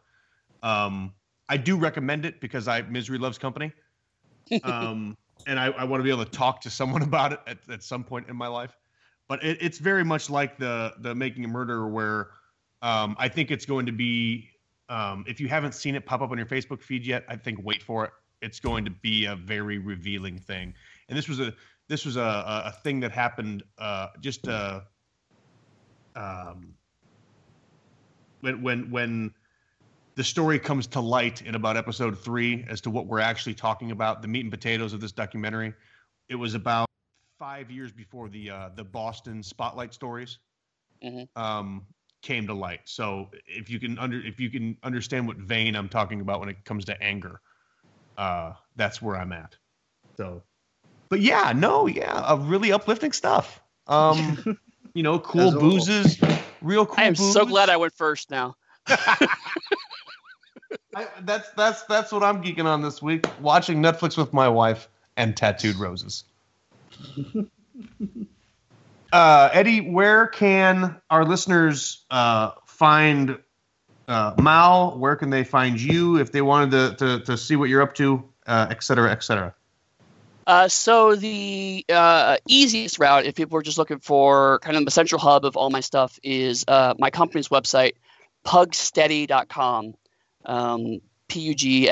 Um, 0.64 1.14
I 1.50 1.58
do 1.58 1.78
recommend 1.78 2.26
it 2.26 2.40
because 2.42 2.68
I 2.68 2.82
misery 2.84 3.18
loves 3.18 3.38
company. 3.38 3.72
um, 4.64 5.18
and 5.48 5.60
I, 5.60 5.68
I 5.68 5.84
want 5.84 6.00
to 6.00 6.04
be 6.04 6.10
able 6.10 6.26
to 6.26 6.32
talk 6.32 6.62
to 6.62 6.70
someone 6.70 7.02
about 7.04 7.34
it 7.34 7.40
at, 7.48 7.58
at 7.70 7.84
some 7.84 8.04
point 8.04 8.28
in 8.30 8.36
my 8.36 8.48
life. 8.48 8.78
But 9.28 9.44
it, 9.44 9.58
it's 9.62 9.78
very 9.78 10.04
much 10.04 10.30
like 10.30 10.58
the 10.58 10.94
the 11.00 11.16
Making 11.16 11.46
a 11.46 11.48
Murderer, 11.48 11.88
where 11.88 12.30
um, 12.82 13.16
I 13.20 13.28
think 13.28 13.52
it's 13.52 13.66
going 13.66 13.86
to 13.86 13.92
be. 13.92 14.50
Um, 14.90 15.26
if 15.28 15.42
you 15.42 15.50
haven't 15.50 15.74
seen 15.74 15.96
it 15.96 16.06
pop 16.06 16.22
up 16.22 16.32
on 16.32 16.38
your 16.38 16.48
Facebook 16.48 16.82
feed 16.82 17.06
yet, 17.06 17.26
I 17.28 17.36
think 17.36 17.60
wait 17.62 17.84
for 17.84 18.06
it. 18.06 18.12
It's 18.42 18.60
going 18.62 18.86
to 18.86 18.92
be 18.92 19.26
a 19.26 19.36
very 19.36 19.80
revealing 19.80 20.38
thing. 20.38 20.74
And 21.10 21.18
this 21.18 21.28
was 21.28 21.42
a 21.42 21.54
this 21.90 22.06
was 22.06 22.16
a 22.16 22.22
a, 22.22 22.64
a 22.68 22.72
thing 22.84 23.02
that 23.02 23.12
happened 23.12 23.64
uh, 23.80 24.08
just 24.22 24.48
uh, 24.48 24.82
um, 26.18 26.76
when 28.42 28.62
when 28.62 28.92
when 28.92 29.34
the 30.16 30.24
story 30.24 30.60
comes 30.60 30.88
to 30.88 31.00
light 31.00 31.44
in 31.44 31.56
about 31.56 31.78
episode 31.78 32.20
three 32.20 32.66
as 32.68 32.82
to 32.82 32.90
what 32.90 33.06
we're 33.06 33.20
actually 33.20 33.54
talking 33.54 33.92
about, 33.92 34.22
the 34.22 34.28
meat 34.28 34.42
and 34.42 34.52
potatoes 34.52 34.94
of 34.94 35.00
this 35.00 35.12
documentary. 35.12 35.74
It 36.28 36.36
was 36.36 36.56
about 36.56 36.88
five 37.40 37.70
years 37.70 37.92
before 37.92 38.30
the 38.30 38.50
uh, 38.50 38.70
the 38.76 38.84
Boston 38.84 39.44
spotlight 39.44 39.94
stories 39.94 40.40
Mhm. 41.04 41.28
um, 41.36 41.86
came 42.24 42.48
to 42.48 42.54
light. 42.54 42.82
So 42.86 43.30
if 43.46 43.70
you 43.70 43.80
can 43.80 44.00
under 44.00 44.20
if 44.20 44.40
you 44.40 44.50
can 44.50 44.78
understand 44.84 45.28
what 45.28 45.38
vein 45.38 45.76
I'm 45.76 45.90
talking 45.90 46.22
about 46.22 46.40
when 46.40 46.50
it 46.50 46.66
comes 46.66 46.86
to 46.86 47.02
anger, 47.02 47.42
uh, 48.18 48.54
that's 48.76 49.02
where 49.02 49.16
I'm 49.18 49.32
at. 49.32 49.56
So, 50.18 50.44
but 51.10 51.22
yeah, 51.22 51.54
no, 51.56 51.88
yeah, 51.88 52.14
uh, 52.14 52.38
really 52.38 52.72
uplifting 52.72 53.12
stuff. 53.12 53.62
Um, 53.88 54.58
you 54.98 55.04
know, 55.04 55.20
cool 55.20 55.42
As 55.42 55.54
a 55.54 55.60
whole. 55.60 55.70
boozes, 55.70 56.20
real 56.60 56.84
cool. 56.84 56.96
I 56.98 57.04
am 57.04 57.16
so 57.16 57.46
glad 57.46 57.70
I 57.70 57.78
went 57.78 57.94
first 57.94 58.32
now. 58.32 58.56
I, 58.88 59.28
that's 61.22 61.52
that's 61.52 61.84
that's 61.84 62.12
what 62.12 62.24
I'm 62.24 62.42
geeking 62.42 62.66
on 62.66 62.82
this 62.82 63.00
week. 63.00 63.28
Watching 63.40 63.80
Netflix 63.80 64.18
with 64.18 64.34
my 64.34 64.50
wife 64.50 64.90
and 65.16 65.38
tattooed 65.38 65.76
roses. 65.76 66.24
uh, 69.14 69.50
Eddy, 69.54 69.82
where 69.82 70.26
can 70.26 71.00
our 71.12 71.26
listeners 71.26 72.04
uh, 72.10 72.54
find 72.66 73.38
uh, 74.08 74.34
Mal? 74.42 74.98
Where 74.98 75.16
can 75.16 75.30
they 75.30 75.44
find 75.44 75.80
you 75.80 76.18
if 76.18 76.32
they 76.32 76.42
wanted 76.42 76.72
to 76.72 76.96
to, 77.06 77.24
to 77.26 77.38
see 77.38 77.56
what 77.56 77.70
you're 77.70 77.84
up 77.84 77.94
to, 77.96 78.28
uh, 78.48 78.66
et 78.72 78.84
cetera, 78.84 79.12
et 79.12 79.24
cetera? 79.24 79.54
Uh, 80.48 80.70
so 80.70 81.14
the 81.14 81.86
uh, 81.90 82.38
easiest 82.48 83.00
route, 83.00 83.26
if 83.26 83.36
people 83.36 83.58
are 83.58 83.62
just 83.62 83.78
looking 83.78 84.00
for 84.00 84.60
kind 84.60 84.78
of 84.78 84.86
the 84.86 84.92
central 84.92 85.20
hub 85.20 85.44
of 85.44 85.58
all 85.58 85.70
my 85.70 85.82
stuff, 85.82 86.18
is 86.24 86.64
uh, 86.70 86.94
my 86.98 87.10
company's 87.10 87.50
website, 87.50 87.96
pugsteady.com. 88.46 89.94
Um, 90.46 91.02
P-U-G-S-T-E-A-D-Y.com. 91.28 91.88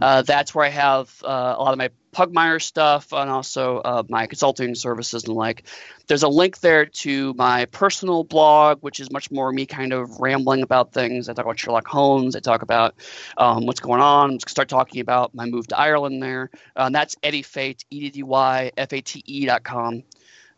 Uh, 0.00 0.22
that's 0.22 0.54
where 0.54 0.64
I 0.64 0.70
have 0.70 1.22
uh, 1.24 1.54
a 1.58 1.62
lot 1.62 1.72
of 1.72 1.78
my 1.78 1.90
Pugmire 2.14 2.62
stuff 2.62 3.12
and 3.12 3.28
also 3.28 3.78
uh, 3.78 4.04
my 4.08 4.26
consulting 4.26 4.74
services 4.74 5.24
and 5.24 5.34
like. 5.34 5.64
There's 6.06 6.22
a 6.22 6.28
link 6.28 6.60
there 6.60 6.86
to 6.86 7.34
my 7.34 7.64
personal 7.66 8.24
blog, 8.24 8.78
which 8.82 9.00
is 9.00 9.10
much 9.10 9.30
more 9.30 9.50
me 9.50 9.66
kind 9.66 9.92
of 9.92 10.20
rambling 10.20 10.62
about 10.62 10.92
things. 10.92 11.28
I 11.28 11.32
talk 11.32 11.44
about 11.44 11.58
Sherlock 11.58 11.88
Holmes. 11.88 12.36
I 12.36 12.40
talk 12.40 12.62
about 12.62 12.94
um, 13.36 13.66
what's 13.66 13.80
going 13.80 14.00
on. 14.00 14.24
I'm 14.24 14.36
gonna 14.36 14.48
start 14.48 14.68
talking 14.68 15.00
about 15.00 15.34
my 15.34 15.46
move 15.46 15.66
to 15.68 15.78
Ireland 15.78 16.22
there. 16.22 16.50
Uh, 16.76 16.90
that's 16.90 17.16
Eddy 17.22 17.42
Fate, 17.42 17.84
E 17.90 18.00
D 18.00 18.10
D 18.10 18.22
Y 18.22 18.70
F 18.76 18.92
A 18.92 19.00
T 19.00 19.22
E 19.26 19.46
dot 19.46 19.64
com. 19.64 20.04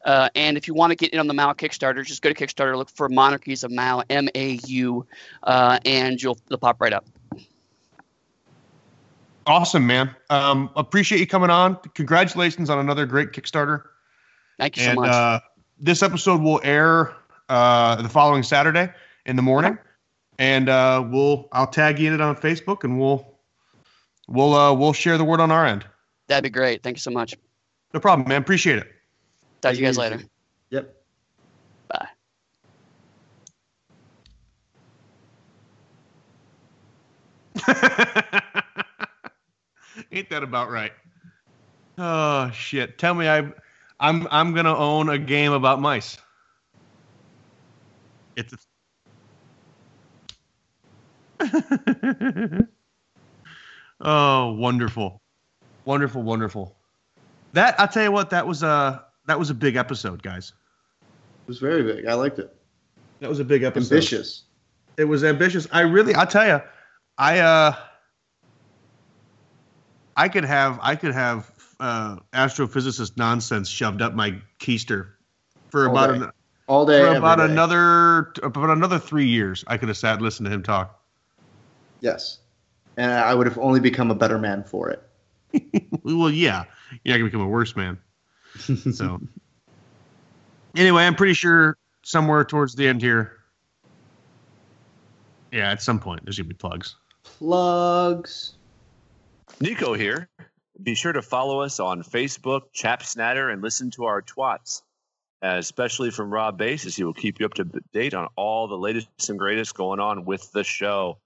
Uh, 0.07 0.29
and 0.37 0.57
if 0.57 0.69
you 0.69 0.73
want 0.73 0.93
to 0.93 0.95
get 0.95 1.13
in 1.13 1.19
on 1.19 1.27
the 1.27 1.35
Mau 1.35 1.53
Kickstarter, 1.53 2.05
just 2.05 2.23
go 2.23 2.33
to 2.33 2.35
Kickstarter, 2.35 2.77
look 2.77 2.89
for 2.89 3.09
Monarchies 3.09 3.65
of 3.65 3.73
Mau, 3.73 4.03
M 4.09 4.29
A 4.37 4.59
U, 4.67 5.05
uh, 5.43 5.79
and 5.85 6.23
you'll 6.23 6.39
they'll 6.49 6.59
pop 6.59 6.81
right 6.81 6.93
up. 6.93 7.05
Awesome, 9.47 9.87
man. 9.87 10.15
Um, 10.31 10.71
appreciate 10.77 11.19
you 11.19 11.27
coming 11.27 11.51
on. 11.51 11.77
Congratulations 11.95 12.71
on 12.71 12.79
another 12.79 13.05
great 13.05 13.33
Kickstarter. 13.33 13.83
Thank 14.59 14.77
you 14.77 14.85
so 14.85 14.95
much. 14.95 15.11
uh, 15.11 15.41
this 15.79 16.03
episode 16.03 16.41
will 16.41 16.61
air 16.65 17.15
uh, 17.49 18.01
the 18.01 18.09
following 18.09 18.43
Saturday 18.43 18.93
in 19.27 19.37
the 19.37 19.43
morning, 19.43 19.77
and 20.39 20.69
uh, 20.69 21.05
we'll 21.11 21.49
I'll 21.53 21.67
tag 21.67 21.99
you 21.99 22.09
in 22.09 22.15
it 22.15 22.21
on 22.21 22.37
Facebook, 22.37 22.85
and 22.85 22.99
we'll 22.99 23.39
we'll 24.29 24.55
uh, 24.55 24.73
we'll 24.73 24.93
share 24.93 25.19
the 25.19 25.25
word 25.25 25.41
on 25.41 25.51
our 25.51 25.67
end. 25.67 25.85
That'd 26.29 26.45
be 26.45 26.51
great. 26.51 26.83
Thank 26.83 26.97
you 26.97 27.01
so 27.03 27.11
much. 27.11 27.35
No 27.93 28.01
problem, 28.01 28.29
man. 28.29 28.41
Appreciate 28.41 28.79
it. 28.79 28.93
Talk 29.63 29.75
to 29.75 29.79
you 29.79 29.85
guys 29.87 29.99
Easy. 29.99 30.01
later. 30.01 30.23
Yep. 30.71 30.95
Bye. 31.89 32.09
Ain't 40.13 40.31
that 40.31 40.43
about 40.43 40.71
right? 40.71 40.93
Oh 41.99 42.51
shit! 42.53 42.99
Tell 42.99 43.15
me 43.15 43.29
I, 43.29 43.51
I'm 44.01 44.29
I'm 44.31 44.55
gonna 44.55 44.77
own 44.77 45.09
a 45.09 45.19
game 45.19 45.53
about 45.53 45.81
mice. 45.81 46.19
It's 48.37 48.53
a. 48.53 48.59
oh, 54.01 54.53
wonderful, 54.55 55.23
wonderful, 55.87 56.23
wonderful. 56.23 56.77
That 57.55 57.81
I'll 57.81 57.89
tell 57.89 58.05
you 58.05 58.13
what. 58.13 58.31
That 58.31 58.47
was 58.47 58.63
a 58.63 59.06
that 59.27 59.39
was 59.39 59.51
a 59.51 59.55
big 59.55 59.77
episode, 59.77 60.23
guys. 60.23 60.53
It 61.01 61.49
was 61.49 61.59
very 61.59 61.83
big. 61.83 62.07
I 62.07 62.15
liked 62.15 62.39
it. 62.39 62.55
That 63.21 63.29
was 63.29 63.41
a 63.41 63.45
big 63.45 63.63
episode. 63.63 63.95
Ambitious. 63.95 64.43
It 64.97 65.05
was 65.05 65.25
ambitious. 65.25 65.67
I 65.73 65.81
really, 65.81 66.15
I'll 66.15 66.27
tell 66.27 66.47
you, 66.47 66.61
I 67.19 67.39
uh, 67.41 67.75
I 70.17 70.29
could 70.29 70.45
have, 70.45 70.79
I 70.83 70.97
could 70.97 71.13
have 71.13 71.51
uh, 71.81 72.17
astrophysicist 72.33 73.17
nonsense 73.17 73.69
shoved 73.69 74.01
up 74.03 74.15
my 74.15 74.37
keister 74.59 75.09
for 75.71 75.89
All 75.89 75.93
about 75.97 76.19
day. 76.19 76.25
an, 76.25 76.31
All 76.69 76.87
day. 76.87 77.01
for 77.01 77.15
about 77.17 77.39
day. 77.39 77.45
another 77.45 78.33
about 78.43 78.71
another 78.71 78.99
three 78.99 79.27
years. 79.27 79.65
I 79.67 79.77
could 79.77 79.89
have 79.89 79.99
sat 79.99 80.15
and 80.15 80.23
listened 80.23 80.47
to 80.47 80.53
him 80.53 80.63
talk. 80.63 81.03
Yes. 82.01 82.39
And 82.97 83.13
I 83.13 83.35
would 83.35 83.47
have 83.47 83.59
only 83.59 83.81
become 83.81 84.11
a 84.11 84.15
better 84.15 84.39
man 84.39 84.65
for 84.65 84.91
it. 84.91 85.03
well, 86.03 86.31
yeah, 86.31 86.65
you're 87.05 87.15
not 87.15 87.19
gonna 87.19 87.25
become 87.25 87.43
a 87.43 87.49
worse 87.49 87.77
man. 87.77 87.99
So, 88.59 89.21
anyway, 90.77 91.05
I'm 91.05 91.15
pretty 91.15 91.35
sure 91.35 91.77
somewhere 92.03 92.45
towards 92.45 92.75
the 92.75 92.89
end 92.89 93.03
here. 93.03 93.33
Yeah, 95.53 95.71
at 95.71 95.83
some 95.83 96.01
point 96.01 96.25
there's 96.25 96.39
gonna 96.39 96.49
be 96.49 96.55
plugs. 96.55 96.97
Plugs. 97.23 98.55
Nico 99.61 99.95
here. 99.95 100.29
Be 100.83 100.95
sure 100.95 101.13
to 101.13 101.23
follow 101.23 101.61
us 101.61 101.81
on 101.81 102.03
Facebook, 102.03 102.73
Chap 102.73 103.03
Snatter, 103.03 103.49
and 103.49 103.63
listen 103.63 103.91
to 103.93 104.05
our 104.05 104.23
twats. 104.23 104.83
Uh, 105.43 105.57
especially 105.59 106.11
from 106.11 106.33
Rob 106.33 106.57
Basis, 106.57 106.97
he 106.97 107.05
will 107.05 107.15
keep 107.15 107.41
you 107.41 107.47
up 107.47 107.55
to 107.55 107.65
date 107.93 108.15
on 108.15 108.29
all 108.37 108.69
the 108.69 108.77
latest 108.77 109.09
and 109.29 109.39
greatest 109.39 109.75
going 109.75 110.01
on 110.01 110.25
with 110.25 110.51
the 110.53 110.65
show. 110.65 111.19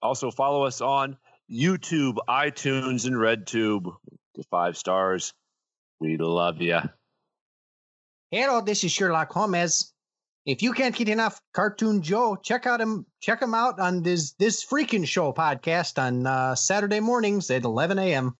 Also, 0.00 0.30
follow 0.30 0.64
us 0.64 0.80
on 0.80 1.16
YouTube, 1.50 2.16
iTunes, 2.28 3.06
and 3.06 3.16
RedTube. 3.16 3.92
Get 4.34 4.46
five 4.50 4.76
stars. 4.76 5.32
We 6.00 6.16
love 6.16 6.60
you. 6.60 6.80
Hello, 8.30 8.60
this 8.60 8.84
is 8.84 8.92
Sherlock 8.92 9.32
Holmes. 9.32 9.92
If 10.44 10.62
you 10.62 10.72
can't 10.72 10.94
get 10.94 11.08
enough 11.08 11.40
Cartoon 11.52 12.02
Joe, 12.02 12.36
check 12.36 12.66
out 12.66 12.80
him. 12.80 13.06
Check 13.20 13.42
him 13.42 13.54
out 13.54 13.80
on 13.80 14.02
this 14.02 14.32
this 14.32 14.64
freaking 14.64 15.06
show 15.06 15.32
podcast 15.32 16.00
on 16.00 16.26
uh, 16.26 16.54
Saturday 16.54 17.00
mornings 17.00 17.50
at 17.50 17.64
11 17.64 17.98
a.m. 17.98 18.36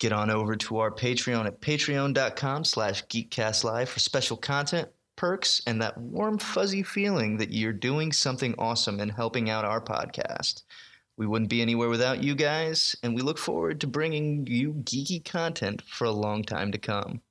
Get 0.00 0.12
on 0.12 0.30
over 0.30 0.56
to 0.56 0.78
our 0.78 0.90
Patreon 0.90 1.46
at 1.46 1.60
patreon.com 1.60 2.64
slash 2.64 3.04
geekcastlive 3.06 3.88
for 3.88 3.98
special 3.98 4.36
content, 4.36 4.88
perks, 5.16 5.60
and 5.66 5.82
that 5.82 5.98
warm, 5.98 6.38
fuzzy 6.38 6.84
feeling 6.84 7.38
that 7.38 7.52
you're 7.52 7.72
doing 7.72 8.12
something 8.12 8.54
awesome 8.58 9.00
and 9.00 9.10
helping 9.10 9.50
out 9.50 9.64
our 9.64 9.80
podcast. 9.80 10.62
We 11.18 11.26
wouldn't 11.26 11.50
be 11.50 11.60
anywhere 11.60 11.88
without 11.88 12.22
you 12.22 12.36
guys, 12.36 12.94
and 13.02 13.12
we 13.12 13.22
look 13.22 13.38
forward 13.38 13.80
to 13.80 13.88
bringing 13.88 14.46
you 14.46 14.72
geeky 14.74 15.24
content 15.24 15.82
for 15.82 16.04
a 16.04 16.12
long 16.12 16.44
time 16.44 16.70
to 16.70 16.78
come. 16.78 17.22